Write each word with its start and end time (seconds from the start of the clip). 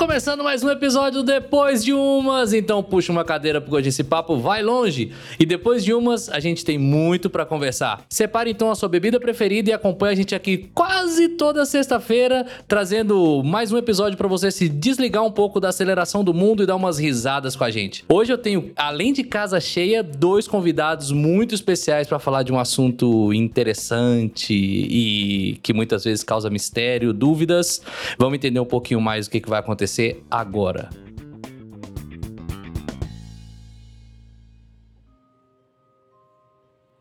Começando 0.00 0.42
mais 0.42 0.64
um 0.64 0.70
episódio 0.70 1.22
depois 1.22 1.84
de 1.84 1.92
umas, 1.92 2.54
então 2.54 2.82
puxa 2.82 3.12
uma 3.12 3.22
cadeira 3.22 3.60
porque 3.60 3.76
hoje 3.76 3.90
esse 3.90 4.02
papo 4.02 4.34
vai 4.38 4.62
longe. 4.62 5.12
E 5.38 5.44
depois 5.44 5.84
de 5.84 5.92
umas, 5.92 6.30
a 6.30 6.40
gente 6.40 6.64
tem 6.64 6.78
muito 6.78 7.28
para 7.28 7.44
conversar. 7.44 8.02
Separe 8.08 8.50
então 8.50 8.70
a 8.70 8.74
sua 8.74 8.88
bebida 8.88 9.20
preferida 9.20 9.68
e 9.68 9.72
acompanhe 9.74 10.14
a 10.14 10.16
gente 10.16 10.34
aqui 10.34 10.70
quase 10.72 11.28
toda 11.28 11.66
sexta-feira, 11.66 12.46
trazendo 12.66 13.42
mais 13.44 13.72
um 13.72 13.76
episódio 13.76 14.16
para 14.16 14.26
você 14.26 14.50
se 14.50 14.70
desligar 14.70 15.22
um 15.22 15.30
pouco 15.30 15.60
da 15.60 15.68
aceleração 15.68 16.24
do 16.24 16.32
mundo 16.32 16.62
e 16.62 16.66
dar 16.66 16.76
umas 16.76 16.98
risadas 16.98 17.54
com 17.54 17.64
a 17.64 17.70
gente. 17.70 18.02
Hoje 18.08 18.32
eu 18.32 18.38
tenho, 18.38 18.72
além 18.76 19.12
de 19.12 19.22
casa 19.22 19.60
cheia, 19.60 20.02
dois 20.02 20.48
convidados 20.48 21.12
muito 21.12 21.54
especiais 21.54 22.08
para 22.08 22.18
falar 22.18 22.42
de 22.42 22.50
um 22.50 22.58
assunto 22.58 23.34
interessante 23.34 24.54
e 24.54 25.58
que 25.62 25.74
muitas 25.74 26.04
vezes 26.04 26.24
causa 26.24 26.48
mistério, 26.48 27.12
dúvidas. 27.12 27.82
Vamos 28.18 28.36
entender 28.36 28.60
um 28.60 28.64
pouquinho 28.64 28.98
mais 28.98 29.26
o 29.26 29.30
que, 29.30 29.40
que 29.40 29.50
vai 29.50 29.60
acontecer 29.60 29.89
agora. 30.30 30.88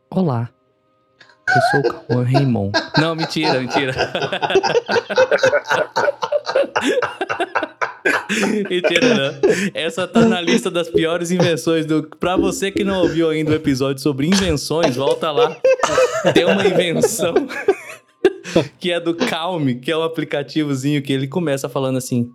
Olá. 0.10 0.50
Eu 1.48 1.62
sou 1.70 1.82
o 2.18 2.24
Raymond. 2.24 2.72
Não, 2.98 3.16
mentira, 3.16 3.60
mentira. 3.60 3.94
mentira, 8.70 9.16
não. 9.16 9.34
Essa 9.74 10.08
tá 10.08 10.22
na 10.22 10.40
lista 10.42 10.72
das 10.72 10.90
piores 10.90 11.32
invenções 11.32 11.86
do. 11.86 12.04
Pra 12.20 12.36
você 12.36 12.72
que 12.72 12.84
não 12.84 13.02
ouviu 13.02 13.30
ainda 13.30 13.52
o 13.52 13.56
episódio 13.56 14.02
sobre 14.02 14.26
invenções, 14.28 14.96
volta 14.96 15.32
lá. 15.32 15.56
Tem 16.34 16.46
uma 16.46 16.66
invenção 16.66 17.34
que 18.80 18.92
é 18.92 19.00
do 19.00 19.16
Calme, 19.16 19.80
que 19.80 19.92
é 19.92 19.98
um 19.98 20.04
aplicativozinho 20.04 21.02
que 21.02 21.14
ele 21.14 21.28
começa 21.28 21.70
falando 21.70 21.98
assim: 21.98 22.30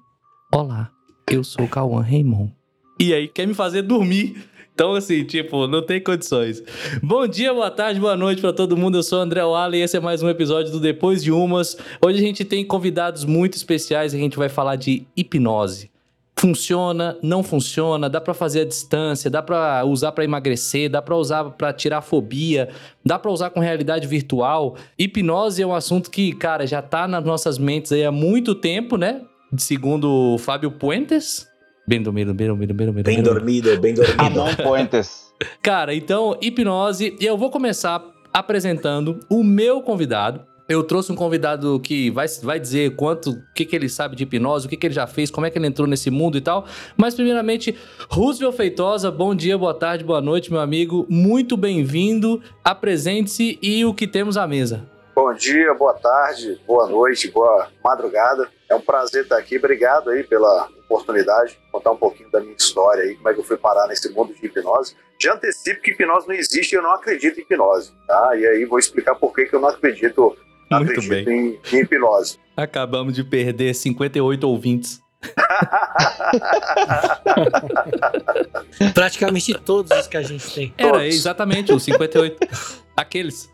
Olá, 0.57 0.89
eu 1.29 1.43
sou 1.43 1.67
Cauã 1.67 2.01
Raymond. 2.01 2.55
E 3.01 3.13
aí 3.13 3.27
quer 3.27 3.45
me 3.45 3.55
fazer 3.55 3.83
dormir. 3.83 4.37
Então, 4.73 4.95
assim, 4.95 5.25
tipo, 5.25 5.67
não 5.67 5.83
tem 5.85 6.01
condições. 6.01 6.63
Bom 7.03 7.27
dia, 7.27 7.53
boa 7.53 7.73
tarde, 7.73 7.99
boa 7.99 8.17
noite 8.17 8.41
para 8.41 8.53
todo 8.53 8.77
mundo. 8.77 8.97
Eu 8.97 9.03
sou 9.03 9.19
o 9.19 9.23
André 9.23 9.43
Walla 9.43 9.77
e 9.77 9.81
esse 9.81 9.97
é 9.97 10.01
mais 10.01 10.23
um 10.23 10.29
episódio 10.29 10.71
do 10.71 10.79
Depois 10.79 11.25
de 11.25 11.33
Umas. 11.33 11.77
Hoje 12.01 12.19
a 12.19 12.21
gente 12.21 12.45
tem 12.45 12.65
convidados 12.65 13.25
muito 13.25 13.57
especiais 13.57 14.15
e 14.15 14.17
a 14.17 14.21
gente 14.21 14.37
vai 14.37 14.49
falar 14.49 14.77
de 14.77 15.05
hipnose. 15.17 15.91
Funciona, 16.39 17.19
não 17.21 17.43
funciona, 17.43 18.09
dá 18.09 18.21
para 18.21 18.33
fazer 18.33 18.61
à 18.61 18.65
distância, 18.65 19.29
dá 19.29 19.43
para 19.43 19.85
usar 19.85 20.13
para 20.13 20.23
emagrecer, 20.23 20.89
dá 20.89 21.03
para 21.03 21.17
usar 21.17 21.51
para 21.51 21.73
tirar 21.73 22.01
fobia, 22.01 22.69
dá 23.05 23.19
para 23.19 23.33
usar 23.33 23.51
com 23.51 23.59
realidade 23.59 24.07
virtual. 24.07 24.77
Hipnose 24.97 25.61
é 25.61 25.67
um 25.67 25.75
assunto 25.75 26.13
que, 26.13 26.33
cara, 26.33 26.65
já 26.65 26.81
tá 26.81 27.09
nas 27.09 27.25
nossas 27.25 27.59
mentes 27.59 27.91
aí 27.91 28.05
há 28.05 28.13
muito 28.13 28.55
tempo, 28.55 28.97
né? 28.97 29.23
Segundo 29.59 30.35
o 30.35 30.39
Fábio 30.39 30.71
Puentes, 30.71 31.49
Bem 31.87 32.03
dormido, 32.03 32.33
bem 32.33 32.47
dormido, 32.47 32.73
bem 32.73 32.87
dormido. 32.87 33.05
Bem 33.05 33.23
dormido, 33.23 33.79
bem 33.79 33.95
dormido. 33.95 34.23
Ramon 34.23 34.55
Puentes. 34.57 35.31
Cara, 35.61 35.95
então, 35.95 36.39
hipnose. 36.41 37.15
E 37.21 37.27
eu 37.27 37.37
vou 37.37 37.51
começar 37.51 38.03
apresentando 38.33 39.21
o 39.29 39.45
meu 39.45 39.83
convidado. 39.83 40.41
Eu 40.67 40.83
trouxe 40.83 41.13
um 41.13 41.15
convidado 41.15 41.79
que 41.79 42.11
vai, 42.11 42.27
vai 42.43 42.59
dizer 42.59 42.97
quanto, 42.97 43.33
o 43.33 43.43
que, 43.55 43.67
que 43.67 43.77
ele 43.77 43.87
sabe 43.87 44.17
de 44.17 44.23
hipnose, 44.23 44.67
o 44.67 44.71
que, 44.71 44.79
que 44.79 44.87
ele 44.87 44.95
já 44.95 45.07
fez, 45.07 45.31
como 45.31 45.47
é 45.47 45.51
que 45.51 45.59
ele 45.59 45.67
entrou 45.67 45.87
nesse 45.87 46.11
mundo 46.11 46.39
e 46.39 46.41
tal. 46.41 46.65
Mas, 46.97 47.15
primeiramente, 47.15 47.77
Roosevelt 48.09 48.57
Feitosa, 48.57 49.11
bom 49.11 49.35
dia, 49.35 49.59
boa 49.59 49.75
tarde, 49.75 50.03
boa 50.03 50.23
noite, 50.23 50.51
meu 50.51 50.61
amigo. 50.61 51.07
Muito 51.11 51.55
bem-vindo. 51.55 52.41
Apresente-se 52.65 53.59
e 53.61 53.85
o 53.85 53.93
que 53.93 54.07
temos 54.07 54.39
à 54.39 54.47
mesa. 54.47 54.89
Bom 55.15 55.35
dia, 55.35 55.75
boa 55.75 55.93
tarde, 55.93 56.59
boa 56.67 56.89
noite, 56.89 57.31
boa 57.31 57.69
madrugada. 57.85 58.49
É 58.69 58.75
um 58.75 58.81
prazer 58.81 59.23
estar 59.25 59.39
aqui. 59.39 59.59
Obrigado 59.59 60.11
aí 60.11 60.25
pela 60.25 60.69
oportunidade, 60.89 61.59
contar 61.71 61.93
um 61.93 61.97
pouquinho 61.97 62.31
da 62.31 62.41
minha 62.41 62.55
história 62.55 63.03
aí, 63.05 63.15
como 63.17 63.29
é 63.29 63.35
que 63.35 63.41
eu 63.41 63.45
fui 63.45 63.57
parar 63.57 63.87
nesse 63.89 64.09
mundo 64.11 64.35
de 64.35 64.47
hipnose. 64.47 64.97
Já 65.21 65.35
antecipo 65.35 65.81
que 65.81 65.93
hipnose 65.93 66.27
não 66.29 66.35
existe 66.35 66.73
e 66.73 66.77
eu 66.77 66.83
não 66.83 66.93
acredito 66.93 67.39
em 67.39 67.43
hipnose, 67.43 67.93
tá? 68.07 68.37
E 68.37 68.47
aí 68.47 68.65
vou 68.65 68.79
explicar 68.79 69.15
por 69.15 69.33
que, 69.35 69.47
que 69.47 69.55
eu 69.55 69.61
não 69.61 69.69
acredito, 69.69 70.37
não 70.71 70.79
Muito 70.79 70.93
acredito 71.01 71.25
bem. 71.27 71.61
em, 71.73 71.77
em 71.77 71.81
hipnose. 71.81 72.39
Acabamos 72.57 73.15
de 73.15 73.25
perder 73.25 73.75
58 73.75 74.49
ouvintes. 74.49 75.03
Praticamente 78.95 79.55
todos 79.55 79.97
os 79.99 80.07
que 80.07 80.17
a 80.17 80.23
gente 80.23 80.55
tem. 80.55 80.75
Era 80.77 80.93
Todos. 80.93 81.15
exatamente 81.15 81.73
os 81.73 81.83
58. 81.83 82.37
Aqueles. 82.97 83.51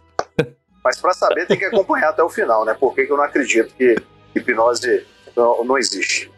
Mas 0.82 0.98
para 0.98 1.12
saber 1.12 1.46
tem 1.46 1.58
que 1.58 1.64
acompanhar 1.64 2.10
até 2.10 2.22
o 2.22 2.28
final, 2.28 2.64
né? 2.64 2.74
Por 2.74 2.94
que, 2.94 3.06
que 3.06 3.12
eu 3.12 3.16
não 3.16 3.24
acredito 3.24 3.72
que 3.74 3.96
hipnose 4.34 5.06
não, 5.36 5.64
não 5.64 5.78
existe. 5.78 6.30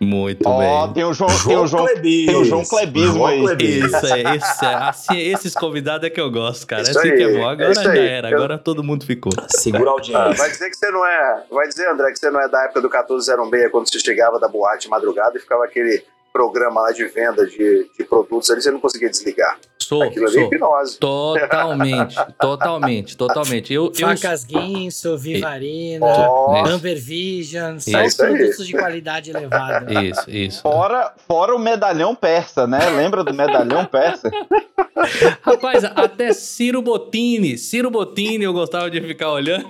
Muito 0.00 0.46
Ó, 0.48 0.86
bem. 0.86 0.94
tem 0.94 1.04
o 1.04 1.12
João, 1.12 1.28
tem 1.46 1.56
o 1.56 1.66
João, 1.66 1.86
Clebis. 1.86 2.26
tem 2.26 2.36
o 2.36 2.44
João 2.44 2.64
Clebismo 2.64 3.12
João 3.14 3.26
aí. 3.26 3.40
Clebis. 3.42 3.84
Isso 3.84 4.06
é, 4.06 4.36
esse 4.36 4.64
é, 4.64 4.74
assim, 4.74 5.18
esses 5.18 5.54
convidados 5.54 6.06
é 6.06 6.10
que 6.10 6.20
eu 6.20 6.30
gosto, 6.30 6.66
cara. 6.66 6.82
Isso 6.82 6.98
Assim 6.98 7.10
aí, 7.10 7.16
que 7.16 7.22
é 7.22 7.32
bom. 7.38 7.46
Agora 7.48 7.70
isso 7.72 7.82
já 7.82 7.92
aí. 7.92 7.98
era, 8.06 8.30
Eu- 8.30 8.36
agora 8.38 8.58
todo 8.58 8.82
mundo 8.82 9.04
ficou. 9.06 9.32
Segura 9.48 9.84
a 9.84 9.88
Ah, 9.88 9.92
audiência. 9.92 10.32
vai 10.34 10.50
dizer 10.50 10.70
que 10.70 10.76
você 10.76 10.90
não 10.90 11.06
é. 11.06 11.42
Vai 11.50 11.68
dizer, 11.68 11.88
André, 11.88 12.10
que 12.12 12.18
você 12.18 12.30
não 12.30 12.40
é 12.40 12.48
da 12.48 12.64
época 12.64 12.80
do 12.80 12.88
1406, 12.88 13.70
quando 13.70 13.88
você 13.90 13.98
chegava 14.00 14.40
da 14.40 14.48
boate 14.48 14.84
de 14.84 14.88
madrugada 14.90 15.36
e 15.36 15.40
ficava 15.40 15.64
aquele 15.64 16.02
programa 16.32 16.80
lá 16.80 16.90
de 16.90 17.04
venda 17.04 17.46
de, 17.46 17.88
de 17.96 18.04
produtos 18.04 18.50
ali, 18.50 18.60
você 18.62 18.70
não 18.70 18.80
conseguia 18.80 19.08
desligar. 19.08 19.56
Sou, 19.84 20.02
Aquilo 20.02 20.26
ali 20.26 20.36
é 20.36 20.40
sou. 20.40 20.52
hipnose. 20.54 20.98
Totalmente, 20.98 22.16
totalmente, 22.40 23.16
totalmente. 23.16 23.72
Eu, 23.72 23.92
eu 23.98 24.08
Facas 24.08 24.44
Guinso, 24.44 25.16
Vivarina, 25.18 26.06
Ó, 26.06 26.66
Amber 26.66 26.96
Vision, 27.00 27.76
Isso. 27.76 27.96
É 27.96 28.00
aí. 28.00 28.14
produtos 28.14 28.66
de 28.66 28.72
qualidade 28.72 29.30
elevada. 29.30 29.92
Isso, 30.04 30.30
isso. 30.30 30.62
Fora, 30.62 31.12
fora 31.26 31.54
o 31.54 31.58
medalhão 31.58 32.14
persa, 32.14 32.66
né? 32.66 32.78
Lembra 32.90 33.22
do 33.24 33.32
medalhão 33.34 33.84
persa? 33.84 34.30
Rapaz, 35.42 35.84
até 35.84 36.32
Ciro 36.32 36.80
Bottini, 36.80 37.58
Ciro 37.58 37.90
Bottini 37.90 38.44
eu 38.44 38.52
gostava 38.52 38.90
de 38.90 39.00
ficar 39.00 39.30
olhando. 39.32 39.64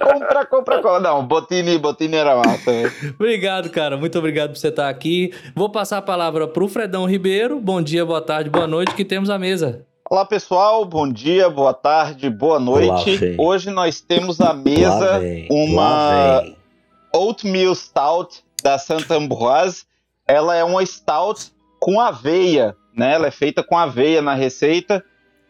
compra, 0.00 0.46
compra, 0.46 0.76
compra. 0.76 1.00
Não, 1.00 1.26
Botini, 1.26 1.78
Botini 1.78 2.16
era 2.16 2.36
massa. 2.36 2.70
né? 2.70 2.92
Obrigado, 3.18 3.70
cara. 3.70 3.96
Muito 3.96 4.18
obrigado 4.18 4.50
por 4.50 4.56
você 4.58 4.68
estar 4.68 4.88
aqui. 4.88 5.32
Vou 5.54 5.68
passar 5.68 5.98
a 5.98 6.02
palavra 6.02 6.46
pro 6.46 6.68
Fredão 6.68 7.04
Ribeiro. 7.06 7.58
Bom 7.60 7.82
dia, 7.82 8.04
boa 8.04 8.20
tarde, 8.20 8.48
boa 8.48 8.66
noite, 8.66 8.94
que 8.94 9.04
temos 9.04 9.28
a 9.30 9.38
mesa. 9.38 9.57
Olá, 10.10 10.24
pessoal. 10.24 10.84
Bom 10.84 11.08
dia, 11.10 11.50
boa 11.50 11.74
tarde, 11.74 12.30
boa 12.30 12.58
noite. 12.58 13.36
Hoje 13.38 13.70
nós 13.70 14.00
temos 14.00 14.40
à 14.40 14.48
Lá 14.48 14.54
mesa 14.54 15.18
vem, 15.18 15.46
uma-. 15.50 16.44
Oatmeal 17.14 17.74
Stout 17.74 18.42
da 18.62 18.78
Santa 18.78 19.14
Ambroise. 19.16 19.84
Ela 20.26 20.54
é 20.56 20.64
uma 20.64 20.84
stout 20.84 21.50
com 21.80 22.00
aveia, 22.00 22.74
né? 22.94 23.14
Ela 23.14 23.26
é 23.28 23.30
feita 23.30 23.62
com 23.62 23.76
aveia 23.76 24.20
na 24.22 24.34
receita. 24.34 25.02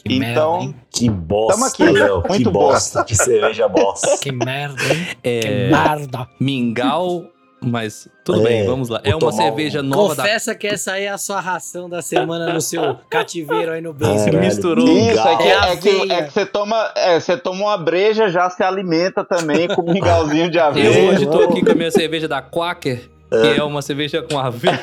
Que 0.04 0.14
Então, 0.14 0.58
merda, 0.60 0.64
hein? 0.64 0.75
Que 0.90 1.10
bosta, 1.10 1.52
Tamo 1.54 1.64
aqui. 1.66 1.84
Léo. 1.98 2.22
Que 2.22 2.28
Muito 2.28 2.50
bosta, 2.52 3.04
que 3.04 3.14
cerveja 3.16 3.69
bosta. 3.69 4.16
Que 4.22 4.30
merda, 4.30 4.82
hein? 4.84 5.06
Que 5.22 5.28
É. 5.28 5.70
merda. 5.70 6.28
Mingau, 6.40 7.25
mas 7.60 8.08
tudo 8.24 8.41
É, 8.41 8.44
bem, 8.44 8.66
vamos 8.66 8.88
lá. 8.88 9.00
É 9.02 9.14
uma 9.16 9.32
cerveja 9.32 9.80
um- 9.80 9.84
nova 9.84 10.14
da. 10.14 10.22
Confessa 10.22 10.54
que 10.54 10.66
essa 10.66 10.92
aí 10.92 11.04
é 11.04 11.08
a 11.08 11.19
sua 11.19 11.41
ração 11.41 11.88
da 11.88 12.00
semana 12.02 12.52
no 12.52 12.60
seu 12.60 12.96
cativeiro 13.10 13.72
aí 13.72 13.80
no 13.80 13.92
Você 13.92 13.98
basement. 14.04 14.24
Caralho. 14.32 14.46
misturou. 14.46 14.88
Isso, 14.88 15.20
é 15.28 15.36
que, 15.36 15.42
É 15.42 15.48
é 15.72 15.76
que, 15.76 16.12
é 16.12 16.22
que 16.24 16.32
você 16.32 16.46
toma, 16.46 16.92
é, 16.96 17.19
você 17.20 17.36
toma 17.36 17.60
uma 17.64 17.76
breja, 17.78 18.28
já 18.28 18.48
se 18.50 18.62
alimenta 18.62 19.24
também 19.24 19.66
com 19.69 19.82
um 19.82 19.92
mingauzinho 19.92 20.50
de 20.50 20.58
Eu 20.58 20.64
aveia. 20.64 21.10
hoje 21.10 21.26
tô 21.26 21.42
aqui 21.42 21.64
com 21.64 21.72
a 21.72 21.74
minha 21.74 21.91
cerveja 21.91 22.28
da 22.28 22.41
Quaker, 22.42 23.08
que 23.30 23.58
é 23.58 23.62
uma 23.62 23.82
cerveja 23.82 24.22
com 24.22 24.38
aveia. 24.38 24.78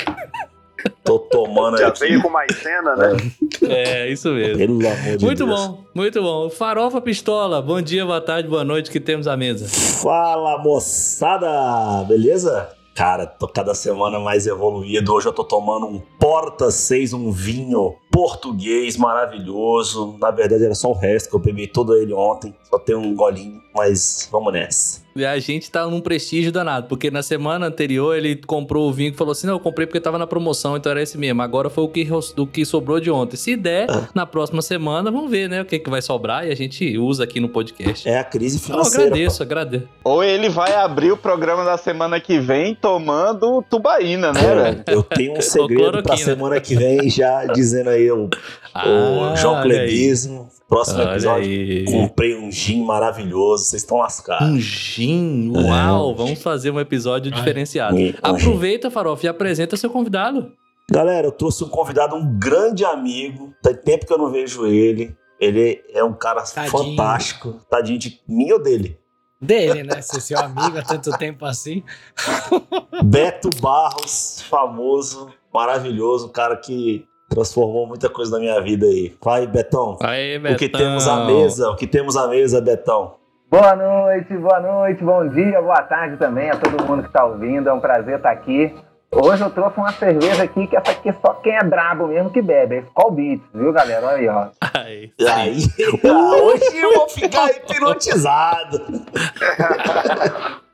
Tô 1.03 1.19
tomando 1.19 1.77
De 1.77 1.83
aqui. 1.83 2.03
aveia 2.05 2.21
com 2.21 2.29
maisena, 2.29 2.95
né? 2.95 3.17
É, 3.67 4.09
isso 4.09 4.29
mesmo. 4.29 4.57
Pelo 4.57 4.87
amor 4.87 5.17
de 5.17 5.25
Muito 5.25 5.45
Deus. 5.45 5.59
bom, 5.67 5.83
muito 5.93 6.21
bom. 6.21 6.49
Farofa 6.49 6.99
Pistola, 7.01 7.61
bom 7.61 7.81
dia, 7.81 8.05
boa 8.05 8.21
tarde, 8.21 8.47
boa 8.49 8.63
noite, 8.63 8.89
que 8.89 8.99
temos 8.99 9.27
à 9.27 9.37
mesa. 9.37 9.67
Fala, 9.67 10.57
moçada! 10.61 12.03
Beleza? 12.07 12.69
Cara, 12.95 13.25
tô 13.25 13.47
cada 13.47 13.73
semana 13.73 14.19
mais 14.19 14.47
evoluído. 14.47 15.13
Hoje 15.13 15.27
eu 15.27 15.33
tô 15.33 15.43
tomando 15.43 15.85
um 15.85 15.99
Porta 16.19 16.71
6, 16.71 17.13
um 17.13 17.29
vinho 17.29 17.93
português 18.15 18.95
maravilhoso. 18.95 20.15
Na 20.21 20.31
verdade 20.31 20.63
era 20.63 20.73
só 20.73 20.89
o 20.89 20.93
resto, 20.93 21.29
que 21.29 21.35
eu 21.35 21.39
bebi 21.39 21.67
todo 21.67 21.93
ele 21.95 22.13
ontem. 22.13 22.55
Só 22.63 22.79
tem 22.79 22.95
um 22.95 23.13
golinho, 23.13 23.61
mas 23.75 24.29
vamos 24.31 24.53
nessa. 24.53 25.03
E 25.17 25.25
a 25.25 25.39
gente 25.39 25.71
tá 25.71 25.85
num 25.87 26.01
prestígio 26.01 26.51
danado, 26.51 26.87
porque 26.87 27.09
na 27.09 27.23
semana 27.23 27.67
anterior 27.67 28.17
ele 28.17 28.35
comprou 28.35 28.89
o 28.89 28.91
vinho 28.91 29.13
e 29.13 29.15
falou 29.15 29.31
assim: 29.31 29.47
não, 29.47 29.53
eu 29.53 29.59
comprei 29.61 29.87
porque 29.87 30.01
tava 30.01 30.17
na 30.17 30.27
promoção, 30.27 30.75
então 30.75 30.91
era 30.91 31.01
esse 31.01 31.17
mesmo. 31.17 31.41
Agora 31.41 31.69
foi 31.69 31.85
o 31.85 31.87
que, 31.87 32.05
o 32.37 32.45
que 32.47 32.65
sobrou 32.65 32.99
de 32.99 33.09
ontem. 33.09 33.37
Se 33.37 33.55
der, 33.55 33.89
Ah. 33.89 34.09
na 34.13 34.25
próxima 34.25 34.61
semana, 34.61 35.09
vamos 35.11 35.31
ver, 35.31 35.47
né, 35.49 35.61
o 35.61 35.65
que, 35.65 35.79
que 35.79 35.89
vai 35.89 36.01
sobrar 36.01 36.45
e 36.45 36.51
a 36.51 36.55
gente 36.55 36.97
usa 36.97 37.23
aqui 37.23 37.39
no 37.39 37.47
podcast. 37.47 38.07
É 38.09 38.19
a 38.19 38.25
crise 38.25 38.57
Eu 38.57 38.61
financeira. 38.63 39.05
agradeço, 39.05 39.41
agradeço. 39.43 39.87
Ou 40.03 40.21
ele 40.21 40.49
vai 40.49 40.73
abrir 40.75 41.11
o 41.13 41.17
programa 41.17 41.63
da 41.63 41.77
semana 41.77 42.19
que 42.19 42.37
vem 42.37 42.75
tomando 42.75 43.63
tubaína, 43.69 44.33
né, 44.33 44.39
pô. 44.41 44.47
velho? 44.47 44.83
É, 44.85 44.93
eu 44.95 45.03
tenho 45.03 45.37
um 45.37 45.39
segredo 45.41 46.03
pra 46.03 46.17
semana 46.17 46.59
que 46.59 46.75
vem, 46.75 47.09
já 47.09 47.45
dizendo 47.45 47.89
aí 47.89 48.04
o, 48.11 48.29
o 48.75 49.35
João. 49.35 49.61
Clebismo. 49.61 50.49
Próximo 50.67 51.01
Olha 51.01 51.11
episódio, 51.11 51.47
aí. 51.47 51.85
comprei 51.85 52.35
um 52.35 52.51
gin 52.51 52.83
maravilhoso, 52.83 53.65
vocês 53.65 53.83
estão 53.83 53.97
lascados. 53.99 54.49
Um 54.49 54.59
gin, 54.59 55.51
uau, 55.55 56.15
vamos 56.15 56.41
fazer 56.41 56.71
um 56.71 56.79
episódio 56.79 57.31
diferenciado. 57.31 57.95
Um. 57.95 58.11
Aproveita, 58.19 58.89
Farofa, 58.89 59.27
e 59.27 59.29
apresenta 59.29 59.77
seu 59.77 59.91
convidado. 59.91 60.51
Galera, 60.89 61.27
eu 61.27 61.31
trouxe 61.31 61.63
um 61.63 61.69
convidado, 61.69 62.15
um 62.15 62.39
grande 62.39 62.83
amigo. 62.83 63.53
Tem 63.61 63.75
tempo 63.75 64.07
que 64.07 64.13
eu 64.13 64.17
não 64.17 64.31
vejo 64.31 64.65
ele. 64.65 65.15
Ele 65.39 65.83
é 65.93 66.03
um 66.03 66.13
cara 66.13 66.41
Tadinho. 66.41 66.71
fantástico. 66.71 67.61
Tadinho 67.69 67.99
de 67.99 68.19
mim 68.27 68.51
ou 68.51 68.61
dele? 68.61 68.97
Dele, 69.39 69.83
né? 69.83 70.01
Ser 70.01 70.21
seu 70.21 70.39
amigo 70.39 70.77
há 70.79 70.81
tanto 70.81 71.11
tempo 71.17 71.45
assim. 71.45 71.83
Beto 73.03 73.49
Barros, 73.61 74.43
famoso, 74.49 75.29
maravilhoso, 75.53 76.27
um 76.27 76.31
cara 76.31 76.55
que 76.57 77.05
transformou 77.29 77.87
muita 77.87 78.09
coisa 78.09 78.31
na 78.31 78.39
minha 78.39 78.61
vida 78.61 78.85
aí. 78.85 79.15
Vai, 79.23 79.47
Betão. 79.47 79.97
Aí, 80.01 80.37
O 80.37 80.55
que 80.55 80.69
temos 80.69 81.07
à 81.07 81.25
mesa? 81.25 81.69
O 81.69 81.75
que 81.75 81.87
temos 81.87 82.15
à 82.15 82.27
mesa, 82.27 82.61
Betão? 82.61 83.15
Boa 83.49 83.75
noite, 83.75 84.35
boa 84.37 84.59
noite, 84.59 85.03
bom 85.03 85.27
dia, 85.29 85.61
boa 85.61 85.81
tarde 85.83 86.17
também 86.17 86.49
a 86.49 86.57
todo 86.57 86.83
mundo 86.83 87.03
que 87.03 87.09
está 87.09 87.23
ouvindo. 87.25 87.69
É 87.69 87.73
um 87.73 87.79
prazer 87.79 88.17
estar 88.17 88.31
aqui. 88.31 88.73
Hoje 89.11 89.43
eu 89.43 89.49
trouxe 89.49 89.77
uma 89.77 89.91
cerveja 89.93 90.43
aqui, 90.43 90.67
que 90.67 90.75
essa 90.75 90.91
aqui 90.91 91.09
só 91.21 91.33
quem 91.35 91.55
é 91.55 91.63
brabo 91.63 92.07
mesmo 92.07 92.29
que 92.29 92.41
bebe. 92.41 92.77
É 92.77 92.83
Beats, 93.11 93.45
viu, 93.53 93.71
galera? 93.71 94.07
Olha 94.07 94.17
aí, 94.17 94.27
ó. 94.27 94.47
Aí, 94.73 95.13
aí, 95.29 95.59
hoje 96.03 96.77
eu 96.77 96.95
vou 96.95 97.07
ficar 97.09 97.49
hipnotizado. 97.51 98.81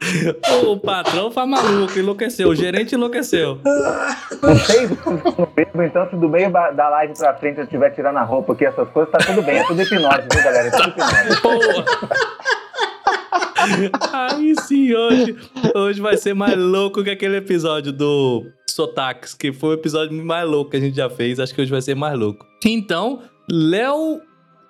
o 0.66 0.80
patrão 0.80 1.30
foi 1.32 1.46
maluco, 1.46 2.00
enlouqueceu. 2.00 2.50
O 2.50 2.56
gerente 2.56 2.96
enlouqueceu. 2.96 3.60
Não 5.38 5.46
bebo, 5.54 5.84
então 5.84 6.10
se 6.10 6.16
do 6.16 6.28
meio 6.28 6.52
da 6.52 6.90
live 6.90 7.14
pra 7.16 7.36
frente 7.36 7.60
eu 7.60 7.66
estiver 7.66 7.92
tirando 7.92 8.18
a 8.18 8.24
roupa 8.24 8.54
aqui, 8.54 8.66
essas 8.66 8.90
coisas, 8.90 9.12
tá 9.12 9.20
tudo 9.20 9.44
bem. 9.44 9.60
É 9.60 9.64
tudo 9.66 9.80
hipnose, 9.82 10.28
viu, 10.32 10.44
galera? 10.44 10.68
É 10.68 10.72
tudo 10.72 10.90
hipnose. 10.90 11.42
Porra. 11.42 11.86
Aí 14.14 14.56
sim, 14.62 14.94
hoje, 14.94 15.36
hoje 15.76 16.02
vai 16.02 16.18
ser 16.18 16.34
mais 16.34 16.58
louco 16.58 17.04
que 17.04 17.10
aquele 17.10 17.38
episódio 17.38 17.92
do 17.92 18.46
Sotaques, 18.70 19.34
que 19.34 19.52
foi 19.52 19.70
o 19.72 19.74
episódio 19.74 20.14
mais 20.24 20.48
louco 20.48 20.72
que 20.72 20.78
a 20.78 20.80
gente 20.80 20.96
já 20.96 21.10
fez. 21.10 21.40
Acho 21.40 21.54
que 21.54 21.62
hoje 21.62 21.72
vai 21.72 21.82
ser 21.82 21.96
mais 21.96 22.18
louco. 22.18 22.46
Então, 22.66 23.20
Léo 23.50 24.22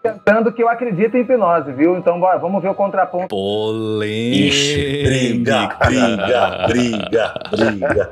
Tentando 0.04 0.52
que 0.52 0.64
eu 0.64 0.68
acredito 0.68 1.16
em 1.16 1.22
hipnose, 1.22 1.72
viu? 1.74 1.96
Então 1.96 2.20
bora, 2.20 2.40
vamos 2.40 2.60
ver 2.60 2.70
o 2.70 2.74
contraponto. 2.74 3.28
Polêmica. 3.28 4.48
Ixi, 4.48 5.04
briga, 5.04 5.78
briga, 5.86 6.68
briga, 6.68 7.34
briga. 7.52 8.10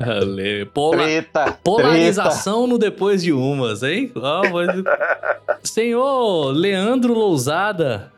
Pola- 0.71 0.97
Treta. 0.97 1.57
Polarização 1.63 2.67
no 2.67 2.77
depois 2.77 3.23
de 3.23 3.33
umas, 3.33 3.81
hein? 3.81 4.11
Ó, 4.15 4.41
mas- 4.53 4.83
Senhor 5.63 6.51
Leandro 6.51 7.11
Lousada, 7.15 8.11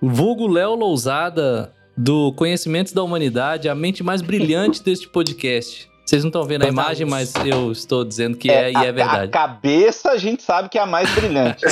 vulgo 0.00 0.46
Léo 0.46 0.74
Lousada, 0.74 1.72
do 1.96 2.32
Conhecimentos 2.32 2.92
da 2.92 3.02
Humanidade, 3.02 3.68
a 3.68 3.74
mente 3.74 4.02
mais 4.02 4.22
brilhante 4.22 4.82
deste 4.82 5.08
podcast. 5.08 5.88
Vocês 6.04 6.24
não 6.24 6.28
estão 6.28 6.42
vendo 6.44 6.64
a 6.64 6.68
imagem, 6.68 7.06
mas 7.06 7.32
eu 7.44 7.70
estou 7.70 8.04
dizendo 8.04 8.36
que 8.36 8.50
é, 8.50 8.72
e 8.72 8.76
a- 8.76 8.84
é 8.84 8.88
A 8.88 8.92
verdade. 8.92 9.30
cabeça 9.30 10.10
a 10.10 10.16
gente 10.18 10.42
sabe 10.42 10.68
que 10.68 10.76
é 10.76 10.80
a 10.82 10.86
mais 10.86 11.08
brilhante. 11.14 11.64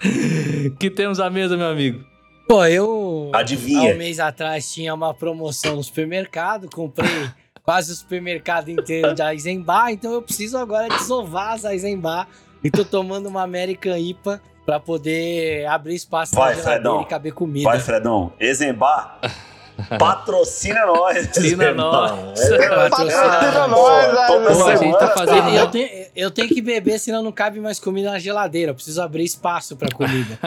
que 0.78 0.90
temos 0.90 1.20
à 1.20 1.28
mesa, 1.28 1.56
meu 1.56 1.66
amigo? 1.66 2.04
Pô, 2.48 2.64
eu. 2.64 3.30
Adivinha. 3.34 3.90
Há 3.90 3.94
um 3.94 3.98
mês 3.98 4.20
atrás 4.20 4.72
tinha 4.72 4.94
uma 4.94 5.12
promoção 5.12 5.76
no 5.76 5.82
supermercado, 5.82 6.68
comprei 6.70 7.28
quase 7.62 7.92
o 7.92 7.94
supermercado 7.96 8.68
inteiro 8.70 9.12
de 9.14 9.20
Eisenbar, 9.22 9.90
então 9.90 10.12
eu 10.12 10.22
preciso 10.22 10.56
agora 10.56 10.88
desovar 10.88 11.54
as 11.54 11.64
Eisenbar 11.64 12.28
e 12.62 12.70
tô 12.70 12.84
tomando 12.84 13.28
uma 13.28 13.42
American 13.42 13.98
IPA 13.98 14.40
pra 14.66 14.80
poder 14.80 15.64
abrir 15.66 15.94
espaço 15.94 16.34
Vai, 16.34 16.48
na 16.56 16.60
geladeira 16.60 16.80
Fredão. 16.82 17.02
e 17.02 17.06
caber 17.06 17.32
comida. 17.32 17.70
Vai, 17.70 17.78
Fredão. 17.78 18.32
Ezembar, 18.40 19.20
patrocina 19.98 20.84
nós. 20.86 21.26
Patrocina 21.28 21.64
Ezembar. 21.64 21.74
nós. 21.74 22.40
É, 22.40 22.88
Patrocina 22.88 23.68
nós, 23.68 24.26
toda 24.26 24.52
Pô, 24.54 24.64
a 24.66 24.76
gente 24.76 24.98
tá 24.98 25.08
fazendo. 25.08 25.48
Eu 25.50 25.70
tenho, 25.70 26.06
eu 26.16 26.30
tenho 26.30 26.48
que 26.48 26.60
beber, 26.60 26.98
senão 26.98 27.22
não 27.22 27.30
cabe 27.32 27.60
mais 27.60 27.78
comida 27.78 28.10
na 28.10 28.18
geladeira. 28.18 28.70
Eu 28.72 28.74
preciso 28.74 29.00
abrir 29.00 29.24
espaço 29.24 29.76
pra 29.76 29.88
comida. 29.90 30.38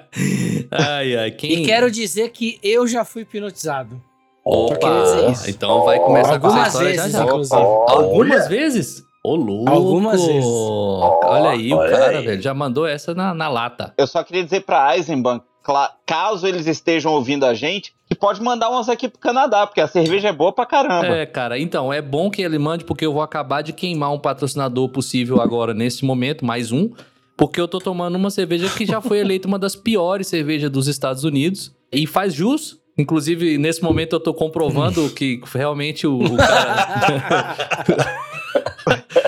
ai, 0.70 1.16
ai, 1.16 1.30
quem. 1.32 1.52
E 1.62 1.66
quero 1.66 1.90
dizer 1.90 2.30
que 2.30 2.58
eu 2.62 2.86
já 2.86 3.04
fui 3.04 3.22
hipnotizado. 3.22 4.00
Opa! 4.44 4.76
queria 4.76 5.02
dizer 5.02 5.30
isso. 5.32 5.50
Então 5.50 5.84
vai 5.84 5.98
começar 5.98 6.38
com 6.38 6.46
essa 6.46 6.56
Algumas 6.58 6.78
vezes, 6.78 7.12
já 7.12 7.18
já. 7.18 7.24
inclusive. 7.24 7.56
Algumas 7.60 8.40
Olha. 8.42 8.48
vezes? 8.48 9.05
Ô, 9.26 9.34
louco! 9.34 9.68
Algumas 9.68 10.24
vezes. 10.24 10.44
Olha 10.44 11.50
aí, 11.50 11.72
o 11.72 11.78
Olha 11.78 11.90
cara, 11.90 12.18
aí. 12.18 12.24
velho, 12.24 12.40
já 12.40 12.54
mandou 12.54 12.86
essa 12.86 13.12
na, 13.12 13.34
na 13.34 13.48
lata. 13.48 13.92
Eu 13.98 14.06
só 14.06 14.22
queria 14.22 14.44
dizer 14.44 14.60
pra 14.60 14.96
Eisenbahn, 14.96 15.40
caso 16.06 16.46
eles 16.46 16.68
estejam 16.68 17.12
ouvindo 17.12 17.44
a 17.44 17.52
gente, 17.52 17.92
que 18.08 18.14
pode 18.14 18.40
mandar 18.40 18.70
umas 18.70 18.88
aqui 18.88 19.08
pro 19.08 19.18
Canadá, 19.18 19.66
porque 19.66 19.80
a 19.80 19.88
cerveja 19.88 20.28
é 20.28 20.32
boa 20.32 20.52
pra 20.52 20.64
caramba. 20.64 21.08
É, 21.08 21.26
cara, 21.26 21.58
então, 21.58 21.92
é 21.92 22.00
bom 22.00 22.30
que 22.30 22.40
ele 22.40 22.56
mande, 22.56 22.84
porque 22.84 23.04
eu 23.04 23.12
vou 23.12 23.20
acabar 23.20 23.62
de 23.62 23.72
queimar 23.72 24.12
um 24.12 24.18
patrocinador 24.20 24.88
possível 24.90 25.40
agora, 25.40 25.74
nesse 25.74 26.04
momento, 26.04 26.44
mais 26.44 26.70
um, 26.70 26.92
porque 27.36 27.60
eu 27.60 27.66
tô 27.66 27.80
tomando 27.80 28.14
uma 28.14 28.30
cerveja 28.30 28.68
que 28.68 28.86
já 28.86 29.00
foi 29.00 29.18
eleita 29.18 29.48
uma 29.48 29.58
das 29.58 29.74
piores 29.74 30.28
cervejas 30.28 30.70
dos 30.70 30.86
Estados 30.86 31.24
Unidos, 31.24 31.74
e 31.90 32.06
faz 32.06 32.32
jus. 32.32 32.78
Inclusive, 32.96 33.58
nesse 33.58 33.82
momento 33.82 34.14
eu 34.14 34.20
tô 34.20 34.32
comprovando 34.32 35.10
que 35.10 35.42
realmente 35.52 36.06
o, 36.06 36.16
o 36.16 36.36
cara 36.38 37.54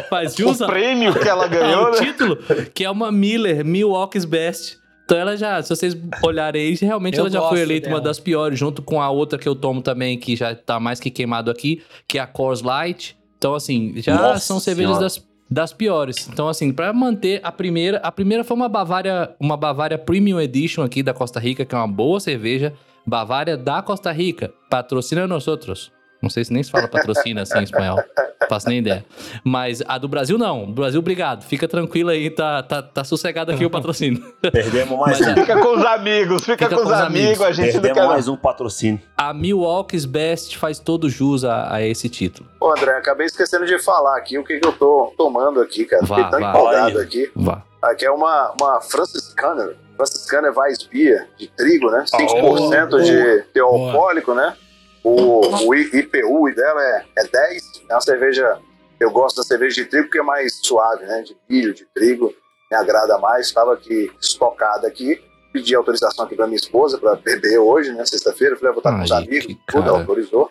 faz 0.08 0.34
jus 0.34 0.60
o 0.60 0.66
prêmio 0.66 1.12
que 1.18 1.28
ela 1.28 1.46
ganhou, 1.48 1.86
ao 1.86 1.92
né? 1.92 1.98
título, 1.98 2.36
que 2.74 2.84
é 2.84 2.90
uma 2.90 3.10
Miller, 3.12 3.64
Milwaukee's 3.64 4.24
Best. 4.24 4.78
Então 5.04 5.16
ela 5.16 5.36
já, 5.36 5.62
se 5.62 5.70
vocês 5.70 5.96
olharem 6.22 6.60
aí, 6.62 6.74
realmente 6.74 7.16
Eu 7.16 7.22
ela 7.22 7.30
já 7.30 7.40
foi 7.48 7.60
eleita 7.60 7.88
uma 7.88 7.96
dela. 7.96 8.04
das 8.10 8.20
piores, 8.20 8.58
junto 8.58 8.82
com 8.82 9.00
a 9.00 9.08
outra 9.08 9.38
que 9.38 9.48
eu 9.48 9.54
tomo 9.54 9.80
também, 9.80 10.18
que 10.18 10.36
já 10.36 10.54
tá 10.54 10.78
mais 10.78 11.00
que 11.00 11.10
queimado 11.10 11.50
aqui, 11.50 11.82
que 12.06 12.18
é 12.18 12.20
a 12.20 12.26
Coors 12.26 12.60
Light. 12.60 13.16
Então, 13.38 13.54
assim, 13.54 13.94
já 13.96 14.14
Nossa 14.14 14.40
são 14.40 14.60
cervejas 14.60 14.96
Senhora. 14.96 15.04
das, 15.06 15.26
das 15.50 15.72
piores. 15.72 16.28
Então, 16.30 16.46
assim, 16.46 16.72
pra 16.72 16.92
manter 16.92 17.40
a 17.42 17.50
primeira, 17.50 17.96
a 17.98 18.12
primeira 18.12 18.44
foi 18.44 18.54
uma 18.54 18.68
Bavária, 18.68 19.30
uma 19.40 19.56
Bavária 19.56 19.96
Premium 19.96 20.38
Edition 20.40 20.82
aqui 20.82 21.02
da 21.02 21.14
Costa 21.14 21.40
Rica, 21.40 21.64
que 21.64 21.74
é 21.74 21.78
uma 21.78 21.88
boa 21.88 22.20
cerveja. 22.20 22.74
Bavária 23.06 23.56
da 23.56 23.80
Costa 23.80 24.12
Rica, 24.12 24.52
patrocina 24.68 25.26
nós 25.26 25.48
outros. 25.48 25.90
Não 26.20 26.28
sei 26.28 26.44
se 26.44 26.52
nem 26.52 26.62
se 26.62 26.70
fala 26.70 26.88
patrocina 26.88 27.42
assim 27.42 27.58
em 27.58 27.62
espanhol. 27.62 28.02
Faço 28.48 28.68
nem 28.68 28.78
ideia. 28.78 29.04
Mas 29.44 29.82
a 29.86 29.98
do 29.98 30.08
Brasil 30.08 30.38
não. 30.38 30.66
Do 30.66 30.72
Brasil, 30.72 30.98
obrigado. 31.00 31.44
Fica 31.44 31.68
tranquilo 31.68 32.10
aí, 32.10 32.30
tá, 32.30 32.62
tá, 32.62 32.82
tá 32.82 33.04
sossegado 33.04 33.52
aqui 33.52 33.64
o 33.64 33.70
patrocínio. 33.70 34.22
Perdemos 34.40 34.98
mais 34.98 35.20
Mas 35.20 35.28
um. 35.28 35.34
Fica 35.34 35.60
com 35.60 35.76
os 35.76 35.84
amigos, 35.84 36.44
fica, 36.44 36.64
Fica 36.64 36.68
com, 36.70 36.82
com 36.82 36.88
os 36.88 36.94
os 36.94 37.00
amigos, 37.00 37.26
amigos. 37.26 37.42
a 37.42 37.52
gente 37.52 37.74
não 37.74 37.82
Perdemos 37.82 38.08
mais 38.08 38.28
um 38.28 38.36
patrocínio. 38.36 39.00
A 39.16 39.32
Milwaukee's 39.32 40.04
Best 40.04 40.56
faz 40.56 40.78
todo 40.78 41.08
jus 41.08 41.44
a, 41.44 41.74
a 41.74 41.82
esse 41.82 42.08
título. 42.08 42.48
Ô, 42.60 42.70
André, 42.70 42.92
acabei 42.96 43.26
esquecendo 43.26 43.66
de 43.66 43.78
falar 43.78 44.16
aqui 44.16 44.38
o 44.38 44.44
que, 44.44 44.58
que 44.58 44.66
eu 44.66 44.72
tô 44.72 45.12
tomando 45.16 45.60
aqui, 45.60 45.84
cara. 45.84 46.04
Vá, 46.04 46.16
Fiquei 46.16 46.30
tão 46.30 46.40
vá. 46.40 46.50
empolgado 46.50 46.98
aqui. 46.98 47.30
Vá. 47.34 47.62
Aqui 47.82 48.04
é 48.04 48.10
uma, 48.10 48.54
uma 48.60 48.80
Franciscaner. 48.80 49.76
Franciscaner 49.96 50.56
Weissbier 50.56 51.28
de 51.38 51.48
trigo, 51.48 51.90
né? 51.90 52.04
5% 52.12 52.40
boa, 52.40 53.02
de 53.02 53.42
teor 53.52 53.68
alcoólico, 53.72 54.34
né? 54.34 54.54
O, 55.08 55.68
o 55.68 55.74
IPU 55.74 56.54
dela 56.54 56.82
é, 56.82 57.04
é 57.18 57.24
10. 57.26 57.82
É 57.88 57.94
uma 57.94 58.00
cerveja. 58.00 58.58
Eu 59.00 59.10
gosto 59.10 59.36
da 59.36 59.42
cerveja 59.42 59.82
de 59.82 59.88
trigo 59.88 60.06
porque 60.06 60.18
é 60.18 60.22
mais 60.22 60.60
suave, 60.62 61.04
né? 61.06 61.22
De 61.22 61.36
milho, 61.48 61.72
de 61.72 61.86
trigo. 61.94 62.34
Me 62.70 62.76
agrada 62.76 63.18
mais. 63.18 63.46
Estava 63.46 63.72
aqui 63.74 64.10
estocada 64.20 64.86
aqui. 64.86 65.22
Pedi 65.52 65.74
autorização 65.74 66.26
aqui 66.26 66.36
para 66.36 66.46
minha 66.46 66.56
esposa 66.56 66.98
para 66.98 67.14
beber 67.16 67.58
hoje, 67.58 67.92
né? 67.92 68.04
Sexta-feira. 68.04 68.56
Falei, 68.56 68.70
ah, 68.70 68.74
vou 68.74 68.80
estar 68.80 68.96
com 68.96 69.02
os 69.02 69.12
amigos. 69.12 69.56
Tudo 69.66 69.84
cara. 69.84 69.98
autorizou. 69.98 70.50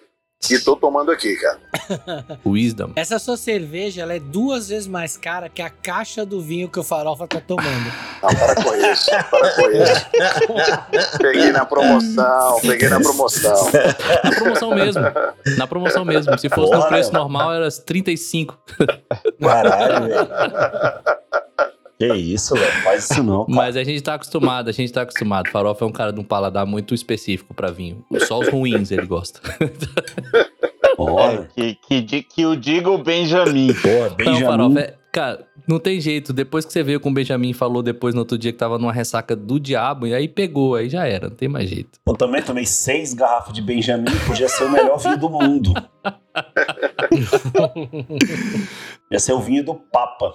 E 0.49 0.59
tô 0.59 0.75
tomando 0.75 1.11
aqui, 1.11 1.35
cara. 1.35 1.59
Wisdom. 2.45 2.91
Essa 2.95 3.17
sua 3.17 3.35
cerveja 3.35 4.03
ela 4.03 4.13
é 4.13 4.19
duas 4.19 4.69
vezes 4.69 4.87
mais 4.87 5.17
cara 5.17 5.49
que 5.49 5.61
a 5.63 5.69
caixa 5.69 6.25
do 6.25 6.39
vinho 6.39 6.69
que 6.69 6.79
o 6.79 6.83
Farofa 6.83 7.27
tá 7.27 7.41
tomando. 7.41 7.91
Não, 8.21 8.29
para 8.29 8.55
com 8.55 8.75
isso. 8.75 9.09
Para 9.29 9.55
com 9.55 9.69
isso. 9.71 11.17
Peguei 11.17 11.51
na 11.51 11.65
promoção. 11.65 12.61
Peguei 12.61 12.87
na 12.87 12.99
promoção. 13.01 13.71
Na 14.23 14.31
promoção 14.31 14.75
mesmo. 14.75 15.01
Na 15.57 15.67
promoção 15.67 16.05
mesmo. 16.05 16.37
Se 16.37 16.49
fosse 16.49 16.71
no 16.71 16.77
Porra. 16.77 16.87
preço 16.89 17.11
normal, 17.11 17.53
era 17.53 17.69
35. 17.71 18.57
Caralho, 19.41 20.07
velho. 20.07 20.27
Que 21.99 22.13
isso, 22.13 22.53
velho. 22.53 22.71
Faz 22.83 23.09
isso 23.09 23.23
não, 23.23 23.45
cara. 23.45 23.55
Mas 23.57 23.75
a 23.75 23.83
gente 23.83 24.01
tá 24.01 24.13
acostumado, 24.13 24.69
a 24.69 24.71
gente 24.71 24.91
tá 24.93 25.01
acostumado. 25.01 25.49
Farofa 25.49 25.83
é 25.83 25.87
um 25.87 25.91
cara 25.91 26.13
de 26.13 26.19
um 26.19 26.23
paladar 26.23 26.65
muito 26.65 26.93
específico 26.93 27.53
pra 27.53 27.71
vinho. 27.71 28.05
Só 28.27 28.39
os 28.39 28.47
ruins 28.49 28.91
ele 28.91 29.05
gosta. 29.07 29.39
Olha. 30.97 31.47
Que, 31.55 31.75
que, 32.03 32.23
que 32.23 32.45
o 32.45 32.55
diga 32.55 32.89
o 32.89 32.97
Benjamin. 32.97 33.73
Porra, 33.73 34.09
Não, 34.09 34.15
Benjamin. 34.15 34.41
Farofa, 34.45 34.79
é- 34.79 34.95
cara, 35.11 35.45
não 35.67 35.79
tem 35.79 35.99
jeito. 35.99 36.33
Depois 36.33 36.65
que 36.65 36.73
você 36.73 36.83
veio 36.83 36.99
com 36.99 37.09
o 37.09 37.13
Benjamin, 37.13 37.53
falou 37.53 37.81
depois 37.83 38.13
no 38.13 38.21
outro 38.21 38.37
dia 38.37 38.51
que 38.51 38.57
tava 38.57 38.77
numa 38.77 38.93
ressaca 38.93 39.35
do 39.35 39.59
diabo, 39.59 40.07
e 40.07 40.13
aí 40.13 40.27
pegou, 40.27 40.75
aí 40.75 40.89
já 40.89 41.05
era, 41.07 41.29
não 41.29 41.35
tem 41.35 41.47
mais 41.49 41.69
jeito. 41.69 41.99
Eu 42.07 42.13
também 42.13 42.41
tomei 42.41 42.65
seis 42.65 43.13
garrafas 43.13 43.53
de 43.53 43.61
Benjamin, 43.61 44.05
podia 44.25 44.47
ser 44.47 44.63
o 44.65 44.71
melhor 44.71 44.97
vinho 44.97 45.17
do 45.17 45.29
mundo. 45.29 45.73
Esse 49.09 49.31
é 49.31 49.33
o 49.33 49.39
vinho 49.39 49.63
do 49.63 49.75
Papa. 49.75 50.33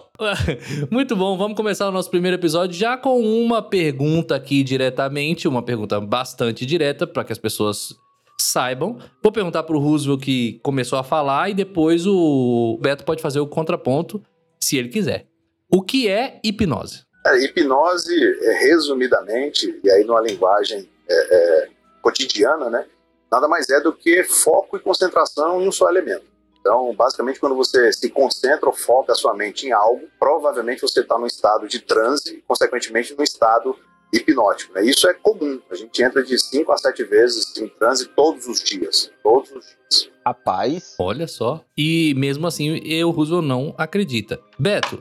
Muito 0.90 1.14
bom, 1.14 1.36
vamos 1.36 1.56
começar 1.56 1.88
o 1.88 1.92
nosso 1.92 2.10
primeiro 2.10 2.36
episódio 2.36 2.74
já 2.74 2.96
com 2.96 3.20
uma 3.20 3.62
pergunta 3.62 4.34
aqui 4.34 4.62
diretamente, 4.62 5.46
uma 5.46 5.62
pergunta 5.62 6.00
bastante 6.00 6.64
direta 6.64 7.06
para 7.06 7.24
que 7.24 7.32
as 7.32 7.38
pessoas 7.38 7.94
saibam. 8.40 8.98
Vou 9.22 9.30
perguntar 9.30 9.62
pro 9.62 9.78
Roosevelt 9.78 10.22
que 10.22 10.58
começou 10.62 10.98
a 10.98 11.04
falar 11.04 11.50
e 11.50 11.54
depois 11.54 12.06
o 12.06 12.78
Beto 12.80 13.04
pode 13.04 13.22
fazer 13.22 13.40
o 13.40 13.46
contraponto, 13.46 14.22
se 14.60 14.76
ele 14.76 14.88
quiser. 14.88 15.26
O 15.70 15.82
que 15.82 16.08
é 16.08 16.40
hipnose? 16.44 17.04
É, 17.26 17.44
hipnose, 17.44 18.14
é, 18.42 18.52
resumidamente, 18.64 19.80
e 19.82 19.90
aí 19.90 20.04
numa 20.04 20.20
linguagem 20.20 20.88
é, 21.08 21.34
é, 21.34 21.68
cotidiana, 22.00 22.68
né? 22.68 22.86
Nada 23.32 23.48
mais 23.48 23.66
é 23.70 23.80
do 23.80 23.94
que 23.94 24.22
foco 24.24 24.76
e 24.76 24.80
concentração 24.80 25.62
em 25.62 25.66
um 25.66 25.72
só 25.72 25.88
elemento. 25.88 26.26
Então, 26.60 26.94
basicamente, 26.94 27.40
quando 27.40 27.56
você 27.56 27.90
se 27.90 28.10
concentra 28.10 28.68
ou 28.68 28.74
foca 28.74 29.12
a 29.12 29.14
sua 29.14 29.34
mente 29.34 29.66
em 29.66 29.72
algo, 29.72 30.02
provavelmente 30.18 30.82
você 30.82 31.00
está 31.00 31.18
num 31.18 31.26
estado 31.26 31.66
de 31.66 31.80
transe, 31.80 32.36
e, 32.36 32.42
consequentemente, 32.42 33.16
num 33.16 33.24
estado 33.24 33.74
hipnótico. 34.12 34.74
Né? 34.74 34.84
Isso 34.84 35.08
é 35.08 35.14
comum. 35.14 35.58
A 35.70 35.74
gente 35.74 36.02
entra 36.02 36.22
de 36.22 36.38
5 36.38 36.70
a 36.70 36.76
7 36.76 37.02
vezes 37.04 37.56
em 37.56 37.66
transe 37.68 38.06
todos 38.14 38.46
os 38.46 38.62
dias. 38.62 39.10
Todos 39.22 39.50
os 39.50 39.64
dias. 39.64 40.10
Rapaz. 40.24 40.94
Olha 40.98 41.26
só. 41.26 41.64
E 41.76 42.14
mesmo 42.16 42.46
assim, 42.46 42.80
eu, 42.84 43.10
Roosevelt, 43.10 43.46
não 43.46 43.74
acredita. 43.78 44.38
Beto, 44.58 45.00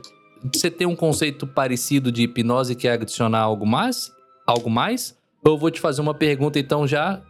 você 0.52 0.70
tem 0.70 0.86
um 0.86 0.96
conceito 0.96 1.46
parecido 1.46 2.10
de 2.10 2.22
hipnose 2.22 2.74
que 2.74 2.88
é 2.88 2.92
adicionar 2.92 3.40
algo 3.40 3.66
mais? 3.66 4.10
Algo 4.46 4.70
mais? 4.70 5.14
Ou 5.44 5.52
eu 5.52 5.58
vou 5.58 5.70
te 5.70 5.80
fazer 5.80 6.00
uma 6.00 6.14
pergunta, 6.14 6.58
então, 6.58 6.86
já 6.86 7.22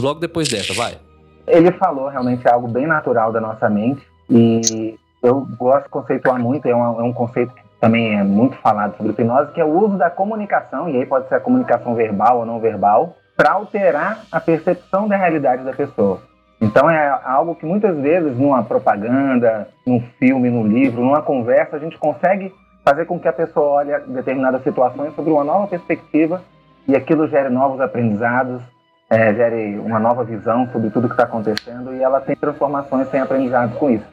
logo 0.00 0.20
depois 0.20 0.48
dessa, 0.48 0.72
vai. 0.74 0.98
Ele 1.46 1.72
falou 1.72 2.08
realmente 2.08 2.46
algo 2.48 2.68
bem 2.68 2.86
natural 2.86 3.32
da 3.32 3.40
nossa 3.40 3.68
mente 3.68 4.06
e 4.30 4.98
eu 5.22 5.46
gosto 5.58 5.84
de 5.84 5.90
conceituar 5.90 6.38
muito, 6.38 6.66
é 6.66 6.74
um, 6.74 7.00
é 7.00 7.02
um 7.02 7.12
conceito 7.12 7.52
que 7.54 7.62
também 7.80 8.18
é 8.18 8.22
muito 8.22 8.56
falado 8.56 8.96
sobre 8.96 9.12
hipnose, 9.12 9.52
que 9.52 9.60
é 9.60 9.64
o 9.64 9.68
uso 9.68 9.96
da 9.96 10.10
comunicação, 10.10 10.88
e 10.88 10.96
aí 10.96 11.06
pode 11.06 11.28
ser 11.28 11.36
a 11.36 11.40
comunicação 11.40 11.94
verbal 11.94 12.38
ou 12.38 12.46
não 12.46 12.60
verbal, 12.60 13.16
para 13.36 13.52
alterar 13.52 14.24
a 14.32 14.40
percepção 14.40 15.06
da 15.06 15.16
realidade 15.16 15.62
da 15.64 15.72
pessoa. 15.72 16.20
Então 16.60 16.90
é 16.90 17.08
algo 17.24 17.54
que 17.54 17.64
muitas 17.64 17.96
vezes 17.96 18.36
numa 18.36 18.64
propaganda, 18.64 19.68
num 19.86 20.00
filme, 20.18 20.50
num 20.50 20.66
livro, 20.66 21.02
numa 21.02 21.22
conversa, 21.22 21.76
a 21.76 21.78
gente 21.78 21.96
consegue 21.98 22.52
fazer 22.84 23.04
com 23.04 23.18
que 23.18 23.28
a 23.28 23.32
pessoa 23.32 23.66
olhe 23.66 23.96
determinadas 24.08 24.62
situações 24.62 25.14
sobre 25.14 25.30
uma 25.30 25.44
nova 25.44 25.68
perspectiva 25.68 26.42
e 26.86 26.96
aquilo 26.96 27.28
gere 27.28 27.48
novos 27.48 27.80
aprendizados, 27.80 28.60
é, 29.10 29.34
gere 29.34 29.78
uma 29.78 29.98
nova 29.98 30.24
visão 30.24 30.70
sobre 30.70 30.90
tudo 30.90 31.08
que 31.08 31.14
está 31.14 31.24
acontecendo 31.24 31.94
e 31.94 32.02
ela 32.02 32.20
tem 32.20 32.36
transformações, 32.36 33.08
tem 33.08 33.20
aprendizados 33.20 33.76
com 33.78 33.90
isso. 33.90 34.06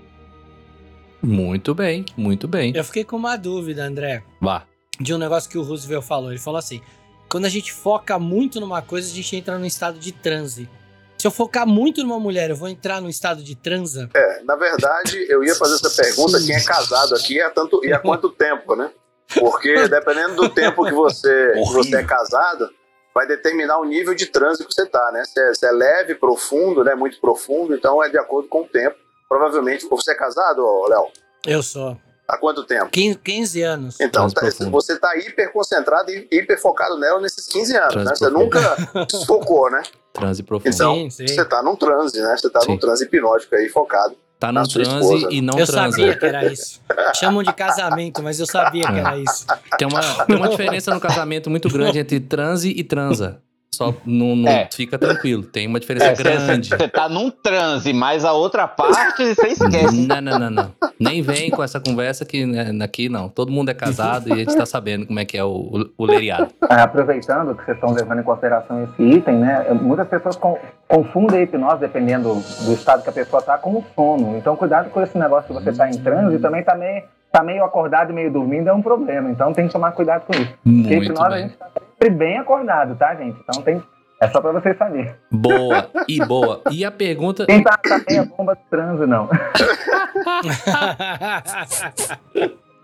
Muito 1.22 1.74
bem, 1.74 2.06
muito 2.16 2.48
bem. 2.48 2.72
Eu 2.76 2.84
fiquei 2.84 3.04
com 3.04 3.16
uma 3.16 3.36
dúvida, 3.36 3.84
André, 3.84 4.24
Vá. 4.40 4.64
de 5.00 5.14
um 5.14 5.18
negócio 5.18 5.50
que 5.50 5.58
o 5.58 5.64
Roosevelt 5.64 6.06
falou. 6.06 6.30
Ele 6.30 6.40
falou 6.40 6.60
assim: 6.60 6.82
quando 7.30 7.46
a 7.46 7.50
gente 7.50 7.74
foca 7.74 8.20
muito 8.20 8.60
numa 8.60 8.82
coisa, 8.82 9.12
a 9.12 9.14
gente 9.14 9.36
entra 9.36 9.58
num 9.58 9.66
estado 9.66 9.98
de 9.98 10.12
transe. 10.12 10.70
Se 11.18 11.26
eu 11.26 11.32
focar 11.32 11.66
muito 11.66 12.04
numa 12.04 12.20
mulher, 12.20 12.52
eu 12.52 12.56
vou 12.56 12.68
entrar 12.68 13.02
num 13.02 13.10
estado 13.10 13.42
de 13.42 13.56
transa? 13.56 14.10
É, 14.14 14.44
na 14.44 14.56
verdade, 14.56 15.26
eu 15.28 15.44
ia 15.44 15.56
fazer 15.56 15.76
essa 15.76 16.04
pergunta: 16.04 16.38
quem 16.46 16.56
é 16.56 16.64
casado 16.64 17.16
aqui 17.16 17.36
e 17.36 17.42
há, 17.42 17.50
tanto, 17.50 17.84
e 17.84 17.92
há 17.92 18.00
quanto 18.00 18.30
tempo, 18.30 18.76
né? 18.76 18.92
Porque 19.34 19.88
dependendo 19.88 20.36
do 20.36 20.50
tempo 20.50 20.86
que 20.86 20.94
você, 20.94 21.54
que 21.58 21.74
você 21.74 21.96
é 21.96 22.04
casado, 22.04 22.70
vai 23.16 23.26
determinar 23.26 23.80
o 23.80 23.86
nível 23.86 24.14
de 24.14 24.26
trânsito 24.26 24.68
que 24.68 24.74
você 24.74 24.84
está, 24.84 25.10
né? 25.14 25.24
Se 25.24 25.40
é, 25.40 25.54
se 25.54 25.66
é, 25.66 25.72
leve, 25.72 26.16
profundo, 26.16 26.84
né? 26.84 26.94
Muito 26.94 27.18
profundo, 27.22 27.74
então 27.74 28.04
é 28.04 28.10
de 28.10 28.18
acordo 28.18 28.50
com 28.50 28.64
o 28.64 28.68
tempo. 28.68 28.98
Provavelmente, 29.30 29.88
você 29.88 30.12
é 30.12 30.16
casado, 30.16 30.62
Léo? 30.90 31.08
Eu 31.48 31.64
sou. 31.64 31.98
Há 32.28 32.38
quanto 32.38 32.64
tempo? 32.64 32.90
15, 32.90 33.20
15 33.20 33.62
anos. 33.62 34.00
Então, 34.00 34.28
tá, 34.30 34.42
você 34.70 34.94
está 34.94 35.16
hiper 35.16 35.54
concentrado 35.54 36.10
e 36.12 36.28
hiper 36.32 36.60
focado 36.60 36.98
nela 36.98 37.22
nesses 37.22 37.48
15 37.48 37.78
anos, 37.78 37.94
transe 37.94 38.10
né? 38.10 38.16
Você 38.16 38.30
nunca 38.30 38.60
desfocou, 39.08 39.70
né? 39.72 39.84
Transe 40.12 40.44
profundo. 40.44 40.74
Então, 40.74 40.96
sim, 40.96 41.10
sim. 41.10 41.28
você 41.28 41.42
está 41.42 41.62
num 41.62 41.76
transe, 41.76 42.20
né? 42.20 42.36
Você 42.36 42.48
está 42.48 42.62
num 42.68 42.78
transe 42.78 43.06
hipnótico 43.06 43.56
aí, 43.56 43.70
focado. 43.70 44.18
Tá 44.40 44.52
num 44.52 44.64
transe 44.64 45.16
esposa. 45.16 45.28
e 45.32 45.42
não 45.42 45.58
eu 45.58 45.66
transa. 45.66 45.98
sabia 45.98 46.18
que 46.18 46.26
era 46.26 46.46
isso. 46.52 46.82
Chamam 47.16 47.42
de 47.42 47.54
casamento, 47.54 48.22
mas 48.22 48.40
eu 48.40 48.46
sabia 48.46 48.84
que 48.86 49.00
era 49.00 49.18
isso. 49.18 49.46
Tem 49.78 49.88
uma, 49.88 50.02
tem 50.26 50.36
uma 50.36 50.50
diferença 50.50 50.94
no 50.94 51.00
casamento 51.00 51.50
muito 51.50 51.70
grande 51.70 52.00
entre 52.00 52.20
transe 52.20 52.70
e 52.70 52.84
transa. 52.84 53.42
Só 53.76 53.94
não, 54.06 54.36
não 54.36 54.50
É. 54.50 54.70
fica 54.74 54.98
tranquilo. 54.98 55.44
Tem 55.44 55.68
uma 55.68 55.80
diferença 55.80 56.06
É, 56.08 56.14
grande. 56.16 56.70
Você 56.70 56.88
tá 56.88 57.10
num 57.10 57.30
transe, 57.30 57.92
mas 57.94 58.24
a 58.24 58.32
outra 58.34 58.68
parte 58.68 59.36
você 59.36 59.48
esquece. 59.48 60.08
Não, 60.08 60.22
não, 60.22 60.40
não, 60.40 60.50
não. 60.50 60.72
Nem 61.00 61.22
vem 61.22 61.50
com 61.50 61.62
essa 61.64 61.80
conversa 61.80 62.24
que 62.26 62.46
né, 62.46 62.72
aqui 62.84 63.10
não. 63.10 63.28
Todo 63.30 63.52
mundo 63.52 63.70
é 63.70 63.74
casado 63.74 64.30
e 64.30 64.34
a 64.34 64.36
gente 64.38 64.56
tá 64.56 64.66
sabendo 64.66 65.06
como 65.06 65.20
é 65.20 65.26
que 65.26 65.38
é 65.38 65.44
o, 65.44 65.50
o, 65.50 65.90
o 65.98 66.06
leriado. 66.06 66.48
Ah, 66.62 66.84
Aproveitando 66.84 67.54
que 67.56 67.66
vocês 67.66 67.76
estão 67.78 67.92
levando 67.94 68.20
em 68.20 68.24
consideração 68.24 68.84
esse 68.84 69.04
item, 69.04 69.36
né? 69.40 69.66
Muitas 69.74 70.08
pessoas 70.08 70.36
con- 70.38 70.58
confundem 70.88 71.40
a 71.40 71.44
hipnose, 71.44 71.80
dependendo 71.82 72.34
do 72.34 72.74
estado 72.74 73.04
que 73.04 73.10
a 73.10 73.14
pessoa 73.14 73.40
está, 73.42 73.58
com 73.58 73.72
o 73.72 73.84
sono. 73.96 74.38
Então, 74.38 74.56
cuidado 74.56 74.90
com 74.90 75.02
esse 75.02 75.18
negócio 75.18 75.54
de 75.54 75.62
você 75.62 75.72
estar 75.72 75.90
em 75.90 75.98
transe 75.98 76.36
e 76.36 76.40
também 76.40 76.64
tá 76.64 76.76
meio, 76.76 77.04
tá 77.36 77.44
meio 77.44 77.66
acordado 77.66 78.12
e 78.12 78.16
meio 78.16 78.32
dormindo 78.32 78.70
é 78.70 78.74
um 78.74 78.82
problema. 78.82 79.30
Então, 79.30 79.52
tem 79.52 79.68
que 79.68 79.74
tomar 79.74 79.92
cuidado 79.92 80.26
com 80.26 80.34
isso. 80.34 80.54
Porque 80.64 80.70
a 80.70 80.72
Muito 80.72 81.04
hipnose 81.04 81.26
a 81.26 81.30
bem. 81.30 81.44
gente 81.44 81.58
tá 81.58 81.70
sempre 81.76 82.10
bem 82.16 82.38
acordado, 82.38 82.96
tá, 82.96 83.14
gente? 83.16 83.38
Então, 83.44 83.62
tem, 83.62 83.84
é 84.22 84.30
só 84.30 84.40
para 84.40 84.54
vocês 84.54 84.78
saberem. 84.78 85.14
Boa 85.30 85.90
e 86.08 86.20
boa. 86.26 86.62
E 86.72 86.86
a 86.86 86.92
pergunta. 86.92 87.46
Quem 87.46 87.62
tá, 87.62 87.78
tá 87.78 88.02
meia 88.10 88.24
bomba 88.24 88.56
de 88.56 88.62
transe, 88.70 89.06
não. 89.06 89.30